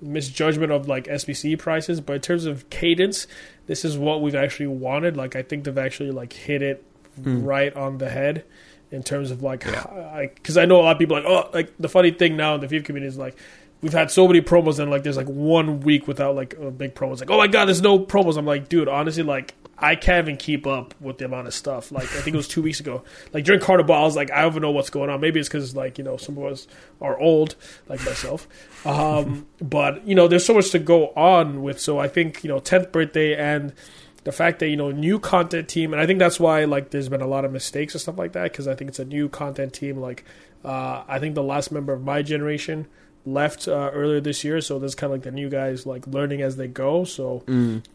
misjudgment 0.00 0.72
of 0.72 0.88
like 0.88 1.04
SBC 1.04 1.58
prices. 1.58 2.00
But 2.00 2.14
in 2.14 2.20
terms 2.22 2.46
of 2.46 2.70
cadence, 2.70 3.26
this 3.66 3.84
is 3.84 3.98
what 3.98 4.22
we've 4.22 4.34
actually 4.34 4.68
wanted. 4.68 5.16
Like, 5.16 5.36
I 5.36 5.42
think 5.42 5.64
they've 5.64 5.76
actually 5.78 6.10
like 6.10 6.32
hit 6.32 6.62
it 6.62 6.84
Mm. 7.20 7.46
right 7.46 7.72
on 7.76 7.98
the 7.98 8.08
head 8.10 8.44
in 8.90 9.04
terms 9.04 9.30
of 9.30 9.40
like, 9.40 9.64
because 10.34 10.56
I 10.56 10.64
know 10.64 10.80
a 10.80 10.82
lot 10.82 10.92
of 10.92 10.98
people 10.98 11.14
like, 11.16 11.24
oh, 11.24 11.48
like 11.54 11.72
the 11.78 11.88
funny 11.88 12.10
thing 12.10 12.36
now 12.36 12.56
in 12.56 12.60
the 12.60 12.66
FIFA 12.66 12.84
community 12.84 13.06
is 13.08 13.16
like. 13.16 13.36
We've 13.84 13.92
had 13.92 14.10
so 14.10 14.26
many 14.26 14.40
promos 14.40 14.78
and 14.78 14.90
like 14.90 15.02
there's 15.02 15.18
like 15.18 15.28
one 15.28 15.80
week 15.80 16.08
without 16.08 16.34
like 16.34 16.54
a 16.54 16.70
big 16.70 16.94
promo. 16.94 17.12
It's 17.12 17.20
like, 17.20 17.28
oh 17.28 17.36
my 17.36 17.48
god, 17.48 17.66
there's 17.66 17.82
no 17.82 17.98
promos. 17.98 18.38
I'm 18.38 18.46
like, 18.46 18.70
dude, 18.70 18.88
honestly, 18.88 19.22
like 19.22 19.54
I 19.76 19.94
can't 19.94 20.26
even 20.26 20.38
keep 20.38 20.66
up 20.66 20.94
with 21.02 21.18
the 21.18 21.26
amount 21.26 21.48
of 21.48 21.52
stuff. 21.52 21.92
Like 21.92 22.04
I 22.04 22.22
think 22.22 22.32
it 22.32 22.38
was 22.38 22.48
two 22.48 22.62
weeks 22.62 22.80
ago. 22.80 23.04
Like 23.34 23.44
during 23.44 23.60
Carnival, 23.60 23.94
I 23.94 24.00
was 24.00 24.16
like, 24.16 24.30
I 24.30 24.40
don't 24.40 24.52
even 24.52 24.62
know 24.62 24.70
what's 24.70 24.88
going 24.88 25.10
on. 25.10 25.20
Maybe 25.20 25.38
it's 25.38 25.50
because 25.50 25.76
like 25.76 25.98
you 25.98 26.04
know 26.04 26.16
some 26.16 26.38
of 26.38 26.44
us 26.44 26.66
are 27.02 27.20
old, 27.20 27.56
like 27.86 28.02
myself. 28.06 28.48
Um, 28.86 29.46
but 29.60 30.08
you 30.08 30.14
know, 30.14 30.28
there's 30.28 30.46
so 30.46 30.54
much 30.54 30.70
to 30.70 30.78
go 30.78 31.08
on 31.08 31.62
with. 31.62 31.78
So 31.78 31.98
I 31.98 32.08
think 32.08 32.42
you 32.42 32.48
know, 32.48 32.60
10th 32.60 32.90
birthday 32.90 33.36
and 33.36 33.74
the 34.24 34.32
fact 34.32 34.60
that 34.60 34.68
you 34.68 34.76
know 34.76 34.90
new 34.90 35.18
content 35.18 35.68
team, 35.68 35.92
and 35.92 36.00
I 36.00 36.06
think 36.06 36.18
that's 36.18 36.40
why 36.40 36.64
like 36.64 36.90
there's 36.90 37.10
been 37.10 37.20
a 37.20 37.26
lot 37.26 37.44
of 37.44 37.52
mistakes 37.52 37.94
and 37.94 38.00
stuff 38.00 38.16
like 38.16 38.32
that 38.32 38.44
because 38.44 38.66
I 38.66 38.74
think 38.74 38.88
it's 38.88 38.98
a 38.98 39.04
new 39.04 39.28
content 39.28 39.74
team. 39.74 39.98
Like 39.98 40.24
uh, 40.64 41.04
I 41.06 41.18
think 41.18 41.34
the 41.34 41.42
last 41.42 41.70
member 41.70 41.92
of 41.92 42.02
my 42.02 42.22
generation 42.22 42.86
left 43.26 43.66
uh, 43.68 43.90
earlier 43.92 44.20
this 44.20 44.44
year, 44.44 44.60
so 44.60 44.78
there's 44.78 44.94
kind 44.94 45.12
of 45.12 45.18
like 45.18 45.22
the 45.22 45.30
new 45.30 45.48
guys 45.48 45.86
like 45.86 46.06
learning 46.06 46.42
as 46.42 46.56
they 46.56 46.68
go. 46.68 47.04
So 47.04 47.42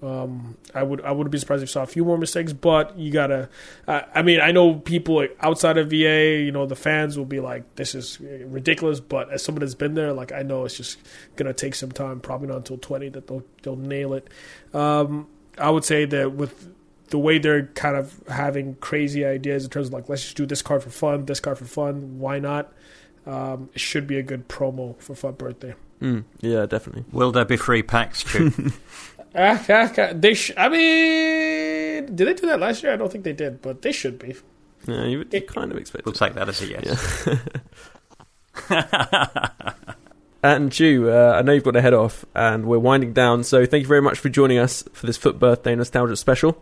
um, 0.01 0.57
I 0.73 0.83
would 0.83 1.01
I 1.01 1.11
wouldn't 1.11 1.31
be 1.31 1.37
surprised 1.37 1.63
if 1.63 1.69
you 1.69 1.73
saw 1.73 1.83
a 1.83 1.87
few 1.87 2.03
more 2.03 2.17
mistakes, 2.17 2.53
but 2.53 2.97
you 2.97 3.11
gotta. 3.11 3.49
Uh, 3.87 4.01
I 4.13 4.21
mean, 4.21 4.41
I 4.41 4.51
know 4.51 4.75
people 4.75 5.15
like, 5.15 5.37
outside 5.41 5.77
of 5.77 5.91
EA, 5.93 6.43
you 6.43 6.51
know, 6.51 6.65
the 6.65 6.75
fans 6.75 7.17
will 7.17 7.25
be 7.25 7.39
like, 7.39 7.75
"This 7.75 7.95
is 7.95 8.19
ridiculous," 8.19 8.99
but 8.99 9.31
as 9.31 9.43
someone 9.43 9.61
that's 9.61 9.75
been 9.75 9.93
there, 9.93 10.13
like 10.13 10.31
I 10.31 10.41
know 10.41 10.65
it's 10.65 10.77
just 10.77 10.97
gonna 11.35 11.53
take 11.53 11.75
some 11.75 11.91
time. 11.91 12.19
Probably 12.19 12.47
not 12.47 12.57
until 12.57 12.77
twenty 12.77 13.09
that 13.09 13.27
they'll 13.27 13.43
they'll 13.61 13.75
nail 13.75 14.13
it. 14.13 14.27
Um, 14.73 15.27
I 15.57 15.69
would 15.69 15.85
say 15.85 16.05
that 16.05 16.33
with 16.33 16.69
the 17.09 17.17
way 17.17 17.39
they're 17.39 17.65
kind 17.67 17.95
of 17.95 18.21
having 18.27 18.75
crazy 18.75 19.25
ideas 19.25 19.63
in 19.63 19.69
terms 19.69 19.87
of 19.87 19.93
like, 19.93 20.09
let's 20.09 20.23
just 20.23 20.37
do 20.37 20.45
this 20.45 20.61
card 20.61 20.83
for 20.83 20.89
fun, 20.89 21.25
this 21.25 21.39
card 21.39 21.57
for 21.57 21.65
fun. 21.65 22.19
Why 22.19 22.39
not? 22.39 22.71
Um, 23.29 23.69
it 23.73 23.79
should 23.79 24.07
be 24.07 24.17
a 24.17 24.23
good 24.23 24.47
promo 24.49 24.99
for 24.99 25.13
FUT 25.13 25.37
Birthday. 25.37 25.75
Mm, 26.01 26.23
yeah, 26.39 26.65
definitely. 26.65 27.05
Will 27.11 27.31
there 27.31 27.45
be 27.45 27.57
free 27.57 27.83
packs, 27.83 28.23
Chu? 28.23 28.51
Ah, 29.35 29.63
ah, 29.69 29.93
ah, 29.95 30.09
they 30.15 30.33
sh- 30.33 30.53
I 30.57 30.69
mean, 30.69 32.15
did 32.15 32.27
they 32.27 32.33
do 32.33 32.47
that 32.47 32.59
last 32.59 32.81
year? 32.81 32.93
I 32.93 32.95
don't 32.95 33.11
think 33.11 33.23
they 33.23 33.33
did, 33.33 33.61
but 33.61 33.83
they 33.83 33.91
should 33.91 34.17
be. 34.17 34.35
Yeah, 34.87 35.05
you 35.05 35.19
would 35.19 35.31
you 35.31 35.41
kind 35.41 35.71
of 35.71 35.77
expect 35.77 36.05
we'll 36.05 36.15
it. 36.15 36.17
take 36.17 36.33
that 36.33 36.49
as 36.49 36.61
a 36.61 36.67
yes. 36.67 37.27
And 40.41 40.71
Chu, 40.71 41.09
uh, 41.11 41.33
I 41.37 41.41
know 41.41 41.51
you've 41.51 41.65
got 41.65 41.71
to 41.71 41.81
head 41.81 41.93
off, 41.93 42.23
and 42.33 42.65
we're 42.65 42.79
winding 42.79 43.11
down. 43.11 43.43
So 43.43 43.65
thank 43.65 43.81
you 43.81 43.87
very 43.89 44.01
much 44.01 44.17
for 44.19 44.29
joining 44.29 44.57
us 44.57 44.83
for 44.93 45.05
this 45.05 45.17
FUT 45.17 45.37
Birthday 45.37 45.75
Nostalgia 45.75 46.15
Special. 46.15 46.57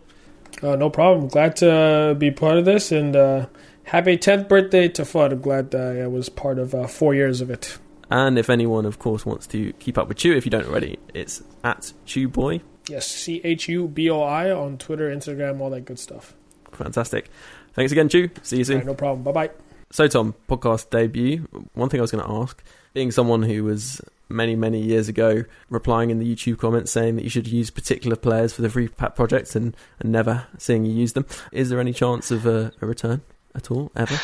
Uh, 0.64 0.76
no 0.76 0.90
problem. 0.90 1.28
Glad 1.28 1.56
to 1.58 2.16
be 2.18 2.32
part 2.32 2.58
of 2.58 2.66
this, 2.66 2.92
and 2.92 3.16
uh, 3.16 3.46
happy 3.88 4.18
10th 4.18 4.48
birthday 4.48 4.88
to 4.90 5.06
FUT. 5.06 5.32
I'm 5.32 5.42
glad 5.42 5.74
I 5.74 6.08
was 6.08 6.30
part 6.30 6.60
of 6.60 6.76
uh, 6.76 6.88
four 6.88 7.16
years 7.16 7.42
of 7.42 7.50
it. 7.50 7.78
And 8.10 8.38
if 8.38 8.50
anyone, 8.50 8.86
of 8.86 9.00
course, 9.00 9.26
wants 9.26 9.48
to 9.48 9.74
keep 9.74 9.98
up 9.98 10.08
with 10.08 10.18
Chu, 10.18 10.34
if 10.36 10.46
you 10.46 10.52
don't 10.52 10.68
already, 10.68 10.98
it's 11.14 11.42
at 11.64 11.92
ChuBoi. 12.06 12.62
Yes, 12.88 13.06
C 13.08 13.42
H 13.44 13.68
U 13.68 13.88
B 13.88 14.10
O 14.10 14.22
I 14.22 14.50
on 14.52 14.78
Twitter, 14.78 15.14
Instagram, 15.14 15.60
all 15.60 15.70
that 15.72 15.82
good 15.82 16.00
stuff. 16.00 16.34
Fantastic. 16.72 17.30
Thanks 17.74 17.92
again, 17.92 18.08
Chu. 18.08 18.30
See 18.44 18.60
you 18.60 18.64
soon. 18.64 18.78
right, 18.78 18.86
no 18.86 18.94
problem. 18.94 19.24
Bye 19.24 19.48
bye. 19.48 19.52
So, 19.92 20.08
Tom, 20.08 20.36
podcast 20.48 20.90
debut. 20.90 21.48
One 21.74 21.90
thing 21.90 22.00
I 22.00 22.02
was 22.02 22.12
going 22.12 22.24
to 22.24 22.32
ask, 22.32 22.64
being 22.94 23.12
someone 23.12 23.44
who 23.44 23.66
was 23.66 24.02
many, 24.30 24.56
many 24.56 24.82
years 24.82 25.10
ago 25.10 25.44
replying 25.70 26.10
in 26.10 26.20
the 26.20 26.34
YouTube 26.34 26.60
comments 26.60 26.92
saying 26.92 27.18
that 27.18 27.24
you 27.24 27.30
should 27.30 27.48
use 27.48 27.70
particular 27.70 28.16
players 28.16 28.54
for 28.54 28.62
the 28.62 28.70
free 28.70 28.88
pack 28.88 29.16
projects 29.16 29.56
and, 29.56 29.76
and 30.00 30.12
never 30.12 30.48
seeing 30.58 30.86
you 30.86 30.94
use 30.94 31.14
them, 31.14 31.26
is 31.52 31.70
there 31.70 31.80
any 31.80 31.94
chance 31.94 32.32
of 32.32 32.46
a, 32.46 32.72
a 32.82 32.86
return 32.86 33.22
at 33.58 33.72
all, 33.72 33.92
ever? 33.96 34.18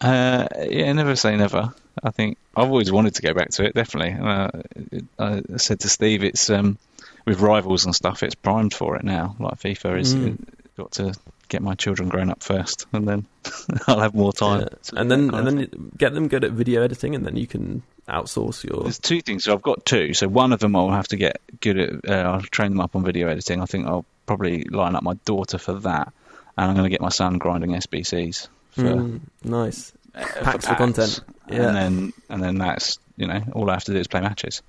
Uh, 0.00 0.46
yeah, 0.70 0.92
never 0.92 1.16
say 1.16 1.36
never. 1.36 1.74
I 2.02 2.10
think 2.10 2.38
I've 2.56 2.68
always 2.68 2.92
wanted 2.92 3.14
to 3.16 3.22
go 3.22 3.34
back 3.34 3.50
to 3.50 3.64
it. 3.64 3.74
Definitely. 3.74 4.14
Uh, 4.20 5.00
I 5.18 5.42
said 5.56 5.80
to 5.80 5.88
Steve, 5.88 6.22
it's 6.22 6.48
um, 6.50 6.78
with 7.26 7.40
rivals 7.40 7.84
and 7.84 7.94
stuff. 7.94 8.22
It's 8.22 8.36
primed 8.36 8.72
for 8.72 8.96
it 8.96 9.02
now. 9.04 9.34
Like 9.40 9.54
FIFA 9.58 9.98
is 10.00 10.14
Mm. 10.14 10.38
got 10.76 10.92
to 10.92 11.14
get 11.48 11.62
my 11.62 11.74
children 11.74 12.08
grown 12.08 12.30
up 12.30 12.42
first, 12.44 12.86
and 12.92 13.08
then 13.08 13.26
I'll 13.88 13.98
have 14.00 14.14
more 14.14 14.32
time. 14.32 14.60
Yeah. 14.60 15.00
And 15.00 15.10
then 15.10 15.30
and 15.34 15.34
of 15.34 15.44
then 15.46 15.90
get 15.96 16.14
them 16.14 16.28
good 16.28 16.44
at 16.44 16.52
video 16.52 16.82
editing, 16.82 17.16
and 17.16 17.26
then 17.26 17.36
you 17.36 17.48
can 17.48 17.82
outsource 18.08 18.62
your. 18.62 18.84
There's 18.84 19.00
two 19.00 19.20
things. 19.20 19.44
So 19.44 19.52
I've 19.52 19.62
got 19.62 19.84
two. 19.84 20.14
So 20.14 20.28
one 20.28 20.52
of 20.52 20.60
them 20.60 20.76
I'll 20.76 20.90
have 20.90 21.08
to 21.08 21.16
get 21.16 21.40
good 21.60 21.78
at. 21.78 22.08
Uh, 22.08 22.30
I'll 22.30 22.40
train 22.42 22.70
them 22.70 22.80
up 22.80 22.94
on 22.94 23.02
video 23.02 23.26
editing. 23.28 23.60
I 23.60 23.66
think 23.66 23.88
I'll 23.88 24.04
probably 24.26 24.62
line 24.64 24.94
up 24.94 25.02
my 25.02 25.14
daughter 25.24 25.58
for 25.58 25.72
that, 25.80 26.12
and 26.58 26.66
I'm 26.70 26.74
going 26.74 26.84
to 26.84 26.90
get 26.90 27.00
my 27.00 27.08
son 27.08 27.38
grinding 27.38 27.70
SBCs 27.70 28.48
for, 28.72 28.82
Mm, 28.82 29.20
nice. 29.44 29.92
uh, 30.14 30.26
packs 30.42 30.66
for 30.68 30.74
content. 30.74 31.20
Yeah. 31.48 31.68
And 31.68 31.76
then 31.76 32.12
and 32.28 32.42
then 32.42 32.58
that's 32.58 32.98
you 33.16 33.26
know 33.26 33.40
all 33.54 33.70
I 33.70 33.72
have 33.74 33.84
to 33.84 33.92
do 33.92 33.98
is 33.98 34.06
play 34.06 34.20
matches 34.20 34.60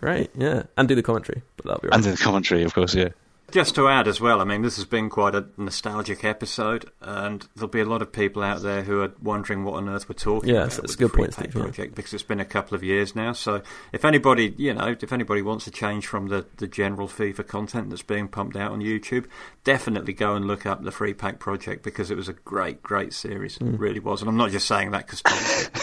Great. 0.00 0.30
Yeah. 0.36 0.64
And 0.76 0.86
do 0.88 0.94
the 0.94 1.02
commentary, 1.02 1.40
but 1.56 1.64
that'll 1.66 1.80
be 1.80 1.88
right. 1.88 1.94
and 1.94 2.04
do 2.04 2.10
the 2.10 2.16
commentary, 2.18 2.64
of 2.64 2.74
course. 2.74 2.94
Yeah. 2.94 3.10
Just 3.54 3.76
to 3.76 3.86
add 3.88 4.08
as 4.08 4.20
well, 4.20 4.40
I 4.40 4.44
mean, 4.44 4.62
this 4.62 4.74
has 4.78 4.84
been 4.84 5.08
quite 5.08 5.32
a 5.36 5.46
nostalgic 5.56 6.24
episode, 6.24 6.90
and 7.00 7.46
there'll 7.54 7.68
be 7.68 7.78
a 7.78 7.84
lot 7.84 8.02
of 8.02 8.10
people 8.10 8.42
out 8.42 8.62
there 8.62 8.82
who 8.82 9.00
are 9.00 9.12
wondering 9.22 9.62
what 9.62 9.74
on 9.74 9.88
earth 9.88 10.08
we're 10.08 10.16
talking 10.16 10.50
Yes, 10.50 10.74
about. 10.76 10.88
that's 10.88 10.94
with 10.94 10.94
a 10.94 10.98
good 10.98 11.12
point, 11.12 11.36
Pack 11.36 11.44
Steve, 11.50 11.54
yeah. 11.54 11.62
Project 11.62 11.94
because 11.94 12.12
it's 12.14 12.24
been 12.24 12.40
a 12.40 12.44
couple 12.44 12.74
of 12.74 12.82
years 12.82 13.14
now. 13.14 13.32
So, 13.32 13.62
if 13.92 14.04
anybody, 14.04 14.56
you 14.58 14.74
know, 14.74 14.96
if 15.00 15.12
anybody 15.12 15.40
wants 15.40 15.66
to 15.66 15.70
change 15.70 16.08
from 16.08 16.26
the, 16.30 16.44
the 16.56 16.66
general 16.66 17.06
FIFA 17.06 17.46
content 17.46 17.90
that's 17.90 18.02
being 18.02 18.26
pumped 18.26 18.56
out 18.56 18.72
on 18.72 18.80
YouTube, 18.80 19.26
definitely 19.62 20.14
go 20.14 20.34
and 20.34 20.46
look 20.46 20.66
up 20.66 20.82
the 20.82 20.90
Free 20.90 21.14
Pack 21.14 21.38
Project 21.38 21.84
because 21.84 22.10
it 22.10 22.16
was 22.16 22.28
a 22.28 22.32
great, 22.32 22.82
great 22.82 23.12
series. 23.12 23.58
Mm. 23.58 23.74
It 23.74 23.78
really 23.78 24.00
was, 24.00 24.20
and 24.20 24.28
I'm 24.28 24.36
not 24.36 24.50
just 24.50 24.66
saying 24.66 24.90
that 24.90 25.06
because 25.06 25.22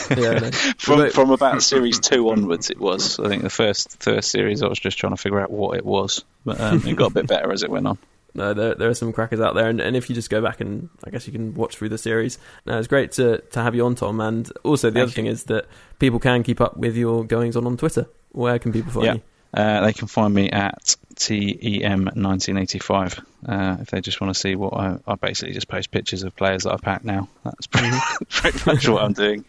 yeah. 0.17 0.39
No. 0.39 0.51
From 0.77 1.09
from 1.11 1.31
about 1.31 1.63
series 1.63 2.01
two 2.01 2.29
onwards, 2.31 2.69
it 2.69 2.79
was. 2.81 3.17
I 3.17 3.29
think 3.29 3.43
the 3.43 3.49
first 3.49 4.03
first 4.03 4.29
series, 4.29 4.61
I 4.61 4.67
was 4.67 4.77
just 4.77 4.97
trying 4.97 5.15
to 5.15 5.21
figure 5.21 5.39
out 5.39 5.51
what 5.51 5.77
it 5.77 5.85
was, 5.85 6.25
but 6.45 6.59
um, 6.59 6.81
it 6.85 6.95
got 6.95 7.11
a 7.11 7.13
bit 7.13 7.27
better 7.27 7.51
as 7.51 7.63
it 7.63 7.69
went 7.69 7.87
on. 7.87 7.97
no, 8.33 8.53
there 8.53 8.75
there 8.75 8.89
are 8.89 8.93
some 8.93 9.11
crackers 9.13 9.39
out 9.39 9.55
there, 9.55 9.67
and, 9.67 9.79
and 9.81 9.95
if 9.95 10.09
you 10.09 10.15
just 10.15 10.29
go 10.29 10.41
back 10.41 10.61
and 10.61 10.89
I 11.05 11.09
guess 11.09 11.27
you 11.27 11.33
can 11.33 11.53
watch 11.53 11.75
through 11.77 11.89
the 11.89 11.97
series. 11.97 12.37
No, 12.65 12.77
it's 12.79 12.87
great 12.87 13.11
to 13.13 13.39
to 13.39 13.61
have 13.61 13.75
you 13.75 13.85
on, 13.85 13.95
Tom. 13.95 14.19
And 14.21 14.51
also 14.63 14.89
the 14.89 14.95
Thank 14.95 15.03
other 15.03 15.11
thing 15.11 15.25
is 15.27 15.43
that 15.45 15.65
people 15.99 16.19
can 16.19 16.43
keep 16.43 16.61
up 16.61 16.77
with 16.77 16.95
your 16.95 17.23
goings 17.25 17.55
on 17.55 17.65
on 17.67 17.77
Twitter. 17.77 18.07
Where 18.31 18.57
can 18.59 18.71
people 18.71 18.91
find 18.91 19.05
Yeah. 19.05 19.13
you? 19.15 19.21
Uh, 19.53 19.81
they 19.81 19.91
can 19.91 20.07
find 20.07 20.33
me 20.33 20.49
at 20.49 20.95
E 21.29 21.81
TEM1985 21.81 23.19
uh, 23.47 23.77
if 23.81 23.89
they 23.89 23.99
just 23.99 24.21
want 24.21 24.33
to 24.33 24.39
see 24.39 24.55
what 24.55 24.73
I, 24.73 24.97
I 25.05 25.15
basically 25.15 25.53
just 25.53 25.67
post 25.67 25.91
pictures 25.91 26.23
of 26.23 26.35
players 26.35 26.63
that 26.63 26.73
I 26.73 26.77
pack 26.77 27.03
now. 27.03 27.27
That's 27.43 27.67
pretty, 27.67 27.95
pretty 28.29 28.59
much 28.65 28.87
what 28.87 29.03
I'm 29.03 29.11
doing. 29.13 29.45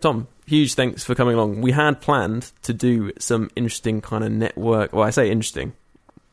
Tom, 0.00 0.26
huge 0.46 0.74
thanks 0.74 1.04
for 1.04 1.14
coming 1.14 1.34
along. 1.36 1.60
We 1.62 1.72
had 1.72 2.00
planned 2.00 2.50
to 2.62 2.74
do 2.74 3.12
some 3.18 3.50
interesting 3.56 4.00
kind 4.00 4.24
of 4.24 4.32
network. 4.32 4.92
Well, 4.92 5.04
I 5.04 5.10
say 5.10 5.30
interesting. 5.30 5.72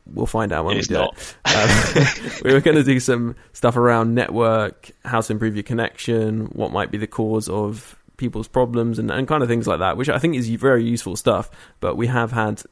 We'll 0.06 0.26
find 0.26 0.52
out 0.52 0.64
when 0.66 0.76
It's 0.76 0.88
we 0.88 0.96
do 0.96 1.00
not. 1.00 1.34
it. 1.46 2.26
Um, 2.26 2.40
we 2.44 2.52
were 2.52 2.60
going 2.60 2.76
to 2.76 2.84
do 2.84 3.00
some 3.00 3.36
stuff 3.52 3.76
around 3.76 4.14
network, 4.14 4.90
how 5.04 5.20
to 5.20 5.32
improve 5.32 5.56
your 5.56 5.62
connection, 5.62 6.46
what 6.46 6.72
might 6.72 6.90
be 6.90 6.98
the 6.98 7.06
cause 7.06 7.48
of 7.48 7.96
people's 8.16 8.48
problems, 8.48 8.98
and, 8.98 9.10
and 9.10 9.26
kind 9.26 9.42
of 9.42 9.48
things 9.48 9.66
like 9.66 9.78
that, 9.78 9.96
which 9.96 10.08
I 10.08 10.18
think 10.18 10.36
is 10.36 10.48
very 10.50 10.84
useful 10.84 11.16
stuff. 11.16 11.50
But 11.80 11.96
we 11.96 12.06
have 12.08 12.32
had 12.32 12.62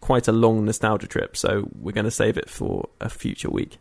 quite 0.00 0.28
a 0.28 0.32
long 0.32 0.64
nostalgia 0.64 1.06
trip, 1.06 1.36
so 1.36 1.68
we're 1.78 1.92
going 1.92 2.04
to 2.04 2.10
save 2.10 2.36
it 2.36 2.50
for 2.50 2.88
a 3.00 3.08
future 3.08 3.50
week. 3.50 3.78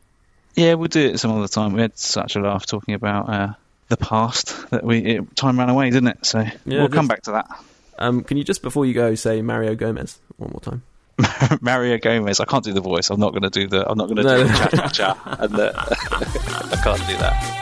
Yeah, 0.56 0.76
we'll 0.76 0.88
do 0.88 1.07
it 1.07 1.19
some 1.19 1.31
other 1.31 1.48
time. 1.48 1.73
We 1.73 1.81
had 1.81 1.98
such 1.98 2.36
a 2.36 2.41
laugh 2.41 2.65
talking 2.65 2.94
about 2.94 3.30
uh, 3.30 3.53
the 3.88 3.98
past 3.98 4.69
that 4.72 4.84
we 4.84 4.99
it, 4.99 5.36
time 5.36 5.57
ran 5.57 5.69
away, 5.69 5.90
didn't 5.90 6.10
it? 6.10 6.26
So 6.26 6.45
we'll 6.65 6.86
it 6.86 6.91
come 6.91 7.07
back 7.07 7.23
to 7.23 7.31
that. 7.31 7.49
Um, 7.98 8.23
can 8.23 8.38
you 8.38 8.44
just 8.44 8.61
before 8.61 8.86
you 8.86 8.94
go 8.94 9.15
say 9.15 9.41
Mario 9.41 9.76
Gomez 9.76 10.19
one 10.38 10.52
more 10.52 10.61
time? 10.61 10.84
Mario 11.62 11.98
Gomez. 11.98 12.40
I 12.40 12.46
can't 12.46 12.64
do 12.64 12.74
the 12.74 12.82
voice. 12.82 13.10
I'm 13.10 13.20
not 13.20 13.32
going 13.32 13.44
to 13.44 13.50
do 13.50 13.68
the. 13.68 13.90
I'm 13.90 13.98
not 13.98 14.06
going 14.06 14.18
to 14.18 14.24
No. 14.24 14.38
do 14.38 14.44
the 14.48 14.54
cha 14.78 14.88
cha. 14.90 15.38
And 15.40 15.54
the, 15.54 15.74
I 15.78 16.82
can't 16.84 17.08
do 17.08 17.18
that. 17.18 17.56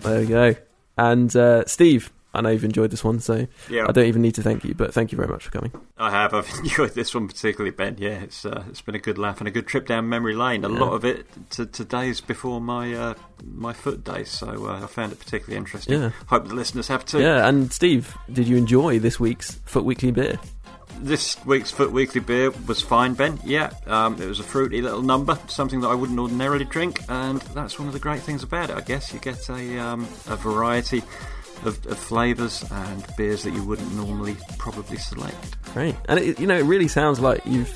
There 0.00 0.20
we 0.20 0.26
go. 0.26 0.54
And 0.96 1.34
uh, 1.36 1.64
Steve, 1.66 2.10
I 2.32 2.40
know 2.42 2.50
you've 2.50 2.64
enjoyed 2.64 2.90
this 2.92 3.02
one, 3.02 3.18
so 3.20 3.46
Yeah. 3.68 3.86
I 3.88 3.92
don't 3.92 4.06
even 4.06 4.22
need 4.22 4.36
to 4.36 4.42
thank 4.42 4.64
you, 4.64 4.72
but 4.74 4.94
thank 4.94 5.10
you 5.10 5.16
very 5.16 5.28
much 5.28 5.44
for 5.44 5.50
coming. 5.50 5.72
I 5.98 6.10
have. 6.10 6.32
I've 6.32 6.48
enjoyed 6.62 6.92
this 6.94 7.12
one 7.14 7.26
particularly, 7.26 7.72
Ben. 7.72 7.96
Yeah, 7.98 8.20
it's 8.20 8.44
uh, 8.44 8.62
it's 8.68 8.80
been 8.80 8.94
a 8.94 9.00
good 9.00 9.18
laugh 9.18 9.38
and 9.40 9.48
a 9.48 9.50
good 9.50 9.66
trip 9.66 9.86
down 9.86 10.08
memory 10.08 10.34
lane. 10.34 10.64
A 10.64 10.70
Yeah. 10.72 10.78
lot 10.78 10.92
of 10.92 11.04
it 11.04 11.26
to, 11.50 11.66
to 11.66 11.84
days 11.84 12.20
before 12.20 12.60
my 12.60 12.94
uh, 12.94 13.14
my 13.44 13.72
FUT 13.72 14.04
days, 14.04 14.28
so 14.30 14.66
uh, 14.68 14.80
I 14.84 14.86
found 14.86 15.12
it 15.12 15.18
particularly 15.18 15.56
interesting. 15.56 16.00
Yeah. 16.00 16.10
Hope 16.26 16.46
the 16.48 16.54
listeners 16.54 16.88
have 16.88 17.04
too. 17.04 17.20
Yeah, 17.20 17.48
and 17.48 17.72
Steve, 17.72 18.16
did 18.32 18.46
you 18.46 18.56
enjoy 18.56 18.98
this 19.00 19.18
week's 19.18 19.56
FUT 19.66 19.84
Weekly 19.84 20.10
beer? 20.12 20.38
This 21.02 21.36
week's 21.46 21.70
FUT 21.70 21.92
Weekly 21.92 22.20
beer 22.20 22.50
was 22.68 22.82
fine, 22.82 23.14
Ben. 23.14 23.40
Yeah, 23.42 23.70
um, 23.86 24.20
it 24.20 24.26
was 24.26 24.38
a 24.38 24.42
fruity 24.42 24.82
little 24.82 25.00
number, 25.02 25.38
something 25.48 25.80
that 25.80 25.88
I 25.88 25.94
wouldn't 25.94 26.18
ordinarily 26.18 26.66
drink, 26.66 27.00
and 27.08 27.40
that's 27.54 27.78
one 27.78 27.88
of 27.88 27.94
the 27.94 28.00
great 28.00 28.20
things 28.20 28.42
about 28.42 28.68
it. 28.70 28.76
I 28.76 28.82
guess 28.82 29.12
you 29.14 29.18
get 29.18 29.48
a 29.48 29.78
um, 29.78 30.06
a 30.28 30.36
variety 30.36 31.02
of, 31.64 31.84
of 31.86 31.98
flavours 31.98 32.64
and 32.70 33.04
beers 33.16 33.42
that 33.42 33.52
you 33.52 33.64
wouldn't 33.64 33.92
normally 33.94 34.36
probably 34.58 34.96
select. 34.96 35.62
Great. 35.72 35.94
And 36.08 36.18
it, 36.18 36.40
you 36.40 36.46
know, 36.46 36.56
it 36.56 36.64
really 36.64 36.88
sounds 36.88 37.20
like 37.20 37.44
you've 37.46 37.70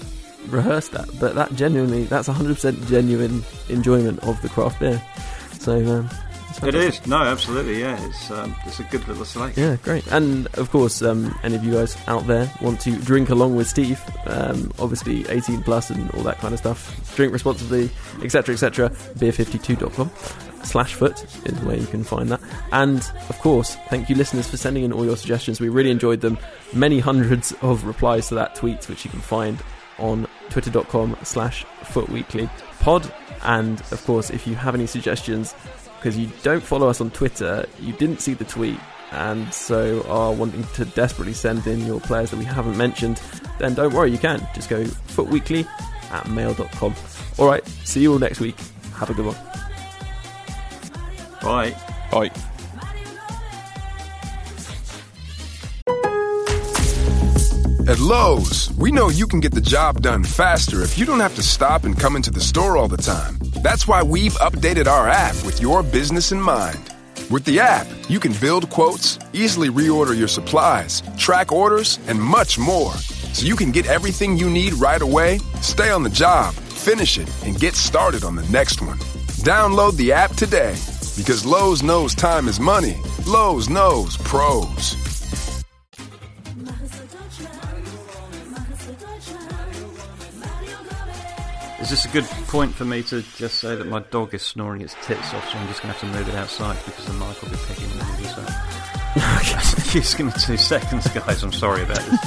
rehearsed 0.53 0.93
that, 0.93 1.09
but 1.21 1.35
that 1.35 1.55
genuinely, 1.55 2.05
that's 2.05 2.29
100% 2.29 2.87
genuine 2.89 3.43
enjoyment 3.69 4.23
of 4.25 4.41
the 4.43 4.49
craft 4.49 4.81
beer. 4.81 5.03
So, 5.59 5.79
um, 5.87 6.11
It 6.63 6.75
is 6.75 7.05
no, 7.07 7.17
absolutely, 7.17 7.81
yeah. 7.81 7.99
It's 8.07 8.31
um, 8.31 8.55
it's 8.67 8.79
a 8.79 8.85
good 8.85 9.07
little 9.09 9.25
selection. 9.25 9.63
Yeah, 9.63 9.77
great. 9.83 10.07
And 10.13 10.47
of 10.55 10.71
course, 10.71 11.03
um, 11.03 11.37
any 11.43 11.57
of 11.57 11.65
you 11.65 11.73
guys 11.73 11.97
out 12.07 12.27
there 12.27 12.51
want 12.61 12.81
to 12.83 12.97
drink 12.99 13.31
along 13.31 13.57
with 13.57 13.67
Steve, 13.69 14.01
um, 14.27 14.71
obviously 14.79 15.29
18 15.29 15.63
plus 15.63 15.91
and 15.91 16.11
all 16.13 16.23
that 16.23 16.39
kind 16.39 16.53
of 16.53 16.61
stuff. 16.61 17.17
Drink 17.17 17.33
responsibly, 17.33 17.91
etc., 18.23 18.55
etc. 18.55 18.91
Beer52.com 19.19 20.11
slash 20.65 20.95
FUT 20.95 21.23
is 21.47 21.59
where 21.61 21.77
you 21.77 21.87
can 21.87 22.05
find 22.05 22.31
that. 22.31 22.41
And 22.73 22.99
of 23.29 23.39
course, 23.41 23.77
thank 23.89 24.09
you, 24.09 24.17
listeners, 24.17 24.49
for 24.49 24.57
sending 24.57 24.85
in 24.85 24.93
all 24.93 25.05
your 25.05 25.17
suggestions. 25.17 25.61
We 25.61 25.69
really 25.69 25.91
enjoyed 25.91 26.21
them. 26.21 26.39
Many 26.73 27.01
hundreds 27.01 27.53
of 27.63 27.85
replies 27.85 28.29
to 28.29 28.35
that 28.37 28.55
tweet, 28.55 28.89
which 28.89 29.05
you 29.05 29.11
can 29.11 29.21
find 29.21 29.63
on 29.99 30.27
twitter.com 30.51 31.17
slash 31.23 31.65
footweekly 31.85 32.49
pod. 32.81 33.13
And 33.43 33.81
of 33.93 34.03
course, 34.05 34.31
if 34.31 34.47
you 34.47 34.55
have 34.55 34.75
any 34.75 34.87
suggestions, 34.87 35.55
because 35.97 36.19
you 36.19 36.29
don't 36.43 36.63
follow 36.63 36.89
us 36.89 37.01
on 37.01 37.11
Twitter, 37.11 37.67
you 37.81 37.93
didn't 37.95 38.21
see 38.21 38.35
the 38.35 38.45
tweet, 38.45 38.79
and 39.13 39.53
so 39.55 40.03
are 40.09 40.33
wanting 40.33 40.65
to 40.75 40.85
desperately 40.85 41.33
send 41.33 41.67
in 41.67 41.87
your 41.87 42.01
players 42.01 42.31
that 42.31 42.37
we 42.37 42.45
haven't 42.45 42.77
mentioned, 42.77 43.21
then 43.59 43.75
don't 43.75 43.95
worry, 43.95 44.11
you 44.11 44.19
can. 44.19 44.47
Just 44.55 44.69
go 44.69 44.85
footweekly 44.85 45.67
at 46.11 46.29
mail.com. 46.29 46.95
Alright, 47.39 47.67
see 47.85 48.03
you 48.03 48.13
all 48.13 48.19
next 48.19 48.41
week. 48.41 48.57
Have 48.97 49.11
a 49.11 49.15
good 49.15 49.27
one. 49.27 49.64
Bye. 51.45 51.77
Bye. 52.11 52.31
At 57.87 58.01
Lowe's, 58.01 58.73
we 58.79 58.91
know 58.91 59.11
you 59.11 59.27
can 59.27 59.41
get 59.41 59.53
the 59.53 59.61
job 59.61 60.01
done 60.01 60.25
faster 60.25 60.83
if 60.83 60.97
you 60.97 61.05
don't 61.05 61.21
have 61.21 61.35
to 61.35 61.43
stop 61.43 61.85
and 61.85 61.99
come 61.99 62.17
into 62.17 62.31
the 62.31 62.41
store 62.41 62.79
all 62.79 62.89
the 62.89 62.97
time. 62.97 63.37
That's 63.63 63.87
why 63.87 64.03
we've 64.03 64.33
updated 64.35 64.87
our 64.87 65.07
app 65.07 65.35
with 65.45 65.61
your 65.61 65.83
business 65.83 66.33
in 66.33 66.41
mind. 66.41 66.95
With 67.31 67.45
the 67.45 67.61
app, 67.61 67.87
you 68.09 68.21
can 68.21 68.33
build 68.41 68.71
quotes, 68.71 69.19
easily 69.35 69.69
reorder 69.69 70.17
your 70.17 70.29
supplies, 70.29 71.03
track 71.19 71.53
orders, 71.53 71.99
and 72.07 72.19
much 72.19 72.59
more. 72.59 72.93
So 73.35 73.45
you 73.45 73.55
can 73.55 73.71
get 73.71 73.87
everything 73.87 74.39
you 74.39 74.49
need 74.49 74.73
right 74.75 75.03
away, 75.03 75.41
stay 75.61 75.91
on 75.91 76.03
the 76.03 76.11
job, 76.11 76.55
finish 76.55 77.19
it, 77.19 77.29
and 77.45 77.61
get 77.61 77.75
started 77.75 78.25
on 78.25 78.35
the 78.35 78.49
next 78.49 78.81
one. 78.81 78.99
Download 79.45 79.95
the 79.97 80.11
app 80.13 80.33
today 80.37 80.75
because 81.17 81.45
Lowe's 81.47 81.83
knows 81.83 82.15
time 82.15 82.49
is 82.49 82.59
money. 82.61 82.97
Lowe's 83.27 83.69
knows 83.69 84.17
pros. 84.19 84.97
Machst 86.57 86.93
du 86.93 87.07
Deutschland, 87.07 87.87
machst 88.51 88.87
du 88.87 88.93
Deutschland, 88.95 89.51
Mario 90.39 90.77
Gomez. 90.89 91.81
Is 91.81 91.91
this 91.91 92.05
a 92.05 92.09
good 92.09 92.25
point 92.49 92.75
for 92.75 92.85
me 92.85 93.03
to 93.05 93.23
just 93.37 93.59
say 93.61 93.75
that 93.77 93.87
my 93.87 94.01
dog 94.11 94.35
is 94.35 94.43
snoring 94.43 94.81
its 94.83 94.95
tits 95.05 95.33
off, 95.35 95.49
so 95.51 95.59
I'm 95.59 95.67
just 95.69 95.83
going 95.83 95.95
to 95.95 96.01
have 96.01 96.11
to 96.13 96.19
move 96.19 96.29
it 96.29 96.35
outside 96.35 96.77
because 96.85 97.05
the 97.07 97.13
mic 97.15 97.41
will 97.43 97.51
be 97.51 97.57
picking 97.69 97.91
it 97.91 98.01
up. 98.03 98.09
So. 98.35 98.43
just 99.93 100.17
give 100.17 100.27
me 100.27 100.33
two 100.41 100.57
seconds, 100.57 101.07
guys. 101.09 101.43
I'm 101.43 101.53
sorry 101.53 101.83
about 101.85 102.01
this. 102.01 102.21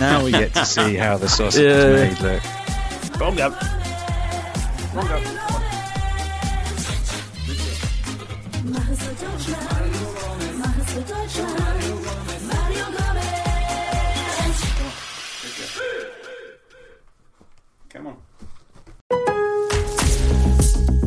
Now 0.00 0.24
we 0.24 0.30
get 0.32 0.54
to 0.54 0.64
see 0.64 0.94
how 0.96 1.16
the 1.18 1.28
sausage 1.28 1.62
Yeah. 1.62 1.70
is 1.70 2.20
made. 2.20 2.32
Look. 2.32 3.20
Wrong 3.20 3.40
up. 3.40 3.52
Machst 4.94 5.08
du 5.08 5.69